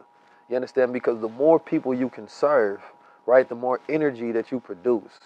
You 0.49 0.57
understand? 0.57 0.93
Because 0.93 1.21
the 1.21 1.29
more 1.29 1.59
people 1.59 1.93
you 1.93 2.09
can 2.09 2.29
serve, 2.29 2.81
right, 3.27 3.49
the 3.49 3.55
more 3.55 3.81
energy 3.89 4.33
that 4.33 4.51
you 4.51 4.61
produce. 4.61 5.19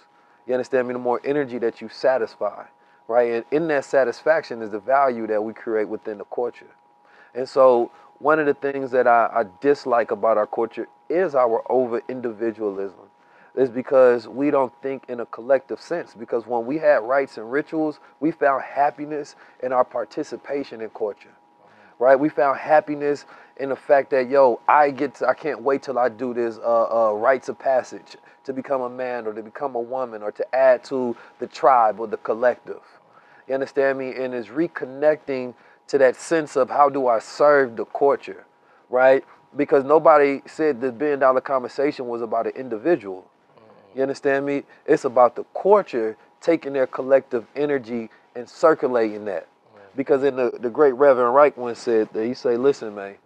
You 0.47 0.55
understand 0.55 0.89
me? 0.89 0.95
The 0.95 0.99
more 0.99 1.21
energy 1.25 1.59
that 1.59 1.81
you 1.81 1.89
satisfy, 1.89 2.65
right? 3.07 3.33
And 3.33 3.45
in 3.51 3.69
that 3.69 3.85
satisfaction 3.85 4.63
is 4.63 4.71
the 4.71 4.81
value 4.81 5.27
that 5.29 5.43
we 5.43 5.53
create 5.53 5.89
within 5.89 6.19
the 6.19 6.25
culture. 6.25 6.75
And 7.35 7.49
so, 7.49 7.93
one 8.19 8.39
of 8.39 8.47
the 8.47 8.55
things 8.55 8.91
that 8.93 9.07
I, 9.07 9.29
I 9.33 9.45
dislike 9.61 10.11
about 10.11 10.37
our 10.37 10.47
culture 10.47 10.89
is 11.09 11.35
our 11.35 11.63
over 11.71 12.03
individualism. 12.09 13.12
Is 13.57 13.71
because 13.71 14.29
we 14.29 14.51
don't 14.51 14.73
think 14.83 15.05
in 15.09 15.21
a 15.21 15.27
collective 15.27 15.81
sense. 15.81 16.15
Because 16.15 16.47
when 16.47 16.67
we 16.67 16.79
had 16.79 17.03
rites 17.03 17.39
and 17.39 17.53
rituals, 17.53 18.01
we 18.21 18.31
found 18.31 18.63
happiness 18.63 19.37
in 19.63 19.73
our 19.73 19.85
participation 19.85 20.81
in 20.81 20.91
culture 20.91 21.31
right? 21.99 22.17
We 22.19 22.29
found 22.29 22.59
happiness 22.59 23.27
in 23.59 23.71
the 23.71 23.77
fact 23.77 24.11
that 24.11 24.29
yo, 24.31 24.61
I 24.69 24.91
get 24.91 25.17
to, 25.17 25.29
I 25.29 25.35
can't 25.35 25.63
wait 25.63 25.85
till 25.85 25.99
I 25.99 26.11
do 26.11 26.35
this 26.35 26.59
uh, 26.59 27.11
uh, 27.11 27.13
rites 27.15 27.49
of 27.49 27.59
passage 27.59 28.17
to 28.45 28.55
become 28.55 28.83
a 28.83 28.91
man 28.91 29.27
or 29.27 29.35
to 29.35 29.43
become 29.43 29.77
a 29.77 29.81
woman 29.81 30.23
or 30.23 30.33
to 30.33 30.57
add 30.57 30.85
to 30.85 31.17
the 31.41 31.49
tribe 31.49 32.01
or 32.01 32.09
the 32.09 32.19
collective. 32.19 32.83
You 33.49 33.55
understand 33.55 33.99
me? 33.99 34.15
And 34.17 34.35
it's 34.35 34.49
reconnecting 34.49 35.55
to 35.89 35.99
that 35.99 36.17
sense 36.17 36.57
of 36.57 36.71
how 36.71 36.91
do 36.91 37.09
I 37.09 37.21
serve 37.21 37.77
the 37.77 37.87
culture, 37.87 38.47
right? 38.91 39.25
Because 39.57 39.85
nobody 39.85 40.43
said 40.47 40.81
the 40.83 40.93
billion 40.93 41.21
dollar 41.21 41.43
conversation 41.43 42.09
was 42.09 42.23
about 42.23 42.47
an 42.47 42.55
individual. 42.57 43.27
You 43.95 44.03
understand 44.03 44.47
me? 44.47 44.65
It's 44.87 45.05
about 45.05 45.37
the 45.37 45.45
culture 45.61 46.17
taking 46.41 46.73
their 46.73 46.87
collective 46.87 47.47
energy 47.55 48.11
and 48.35 48.49
circulating 48.49 49.25
that. 49.27 49.47
Because 49.95 50.25
in 50.25 50.37
the, 50.37 50.51
the 50.61 50.71
great 50.71 50.95
Reverend 50.95 51.39
Ike 51.39 51.57
once 51.57 51.79
said 51.79 52.09
that 52.13 52.25
he 52.25 52.33
say, 52.33 52.57
listen, 52.57 52.95
man, 52.95 53.17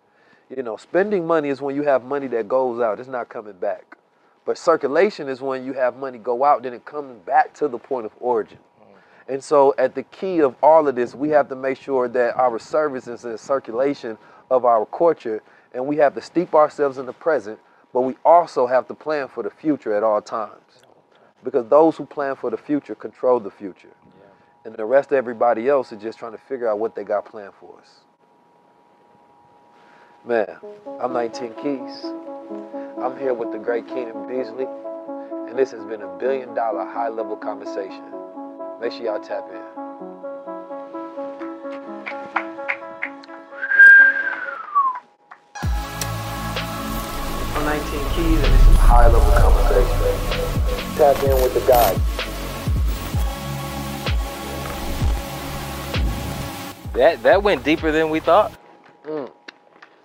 you 0.54 0.62
know, 0.62 0.76
spending 0.76 1.26
money 1.26 1.48
is 1.48 1.60
when 1.60 1.76
you 1.76 1.82
have 1.82 2.04
money 2.04 2.26
that 2.28 2.48
goes 2.48 2.80
out, 2.80 2.98
it's 2.98 3.08
not 3.08 3.28
coming 3.28 3.54
back. 3.54 3.96
But 4.44 4.58
circulation 4.58 5.28
is 5.28 5.40
when 5.40 5.64
you 5.64 5.72
have 5.72 5.96
money 5.96 6.18
go 6.18 6.44
out, 6.44 6.62
then 6.62 6.72
it 6.72 6.84
comes 6.84 7.18
back 7.24 7.52
to 7.54 7.68
the 7.68 7.78
point 7.78 8.06
of 8.06 8.12
origin. 8.20 8.58
And 9.28 9.42
so, 9.42 9.74
at 9.76 9.96
the 9.96 10.04
key 10.04 10.40
of 10.40 10.54
all 10.62 10.86
of 10.86 10.94
this, 10.94 11.12
we 11.12 11.30
have 11.30 11.48
to 11.48 11.56
make 11.56 11.78
sure 11.78 12.08
that 12.08 12.36
our 12.36 12.60
services 12.60 13.24
is 13.24 13.24
in 13.24 13.38
circulation 13.38 14.16
of 14.52 14.64
our 14.64 14.86
culture, 14.86 15.42
and 15.74 15.84
we 15.84 15.96
have 15.96 16.14
to 16.14 16.22
steep 16.22 16.54
ourselves 16.54 16.98
in 16.98 17.06
the 17.06 17.12
present, 17.12 17.58
but 17.96 18.02
we 18.02 18.14
also 18.26 18.66
have 18.66 18.86
to 18.86 18.92
plan 18.92 19.26
for 19.26 19.42
the 19.42 19.48
future 19.48 19.94
at 19.94 20.02
all 20.02 20.20
times. 20.20 20.84
Because 21.42 21.66
those 21.70 21.96
who 21.96 22.04
plan 22.04 22.36
for 22.36 22.50
the 22.50 22.58
future 22.58 22.94
control 22.94 23.40
the 23.40 23.50
future. 23.50 23.94
And 24.66 24.74
the 24.74 24.84
rest 24.84 25.12
of 25.12 25.16
everybody 25.16 25.66
else 25.66 25.92
is 25.92 26.02
just 26.02 26.18
trying 26.18 26.32
to 26.32 26.38
figure 26.38 26.68
out 26.68 26.78
what 26.78 26.94
they 26.94 27.04
got 27.04 27.24
planned 27.24 27.54
for 27.58 27.80
us. 27.80 28.00
Man, 30.26 30.58
I'm 31.00 31.14
19 31.14 31.54
Keys. 31.54 32.04
I'm 33.02 33.18
here 33.18 33.32
with 33.32 33.50
the 33.50 33.58
great 33.58 33.88
Keenan 33.88 34.28
Beasley, 34.28 34.66
and 35.48 35.58
this 35.58 35.70
has 35.70 35.82
been 35.86 36.02
a 36.02 36.18
billion 36.18 36.54
dollar 36.54 36.84
high 36.84 37.08
level 37.08 37.34
conversation. 37.34 38.04
Make 38.78 38.92
sure 38.92 39.06
y'all 39.06 39.20
tap 39.20 39.48
in. 39.50 39.85
Keys, 48.16 48.24
and 48.24 48.44
this 48.44 48.68
is 48.68 48.76
High 48.78 49.08
level 49.08 49.30
conversation. 49.32 50.96
Tap 50.96 51.22
in 51.22 51.34
with 51.42 51.52
the 51.52 51.60
guy. 51.68 51.92
That 56.94 57.22
that 57.24 57.42
went 57.42 57.62
deeper 57.62 57.92
than 57.92 58.08
we 58.08 58.20
thought. 58.20 58.52
Mm. 59.04 59.30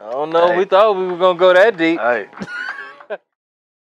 I 0.01 0.11
don't 0.11 0.29
know 0.31 0.47
Hey. 0.51 0.57
we 0.57 0.65
thought 0.65 0.97
we 0.97 1.05
were 1.07 1.17
gonna 1.17 1.39
go 1.39 1.53
that 1.53 1.77
deep. 1.77 1.99
Hey, 1.99 2.27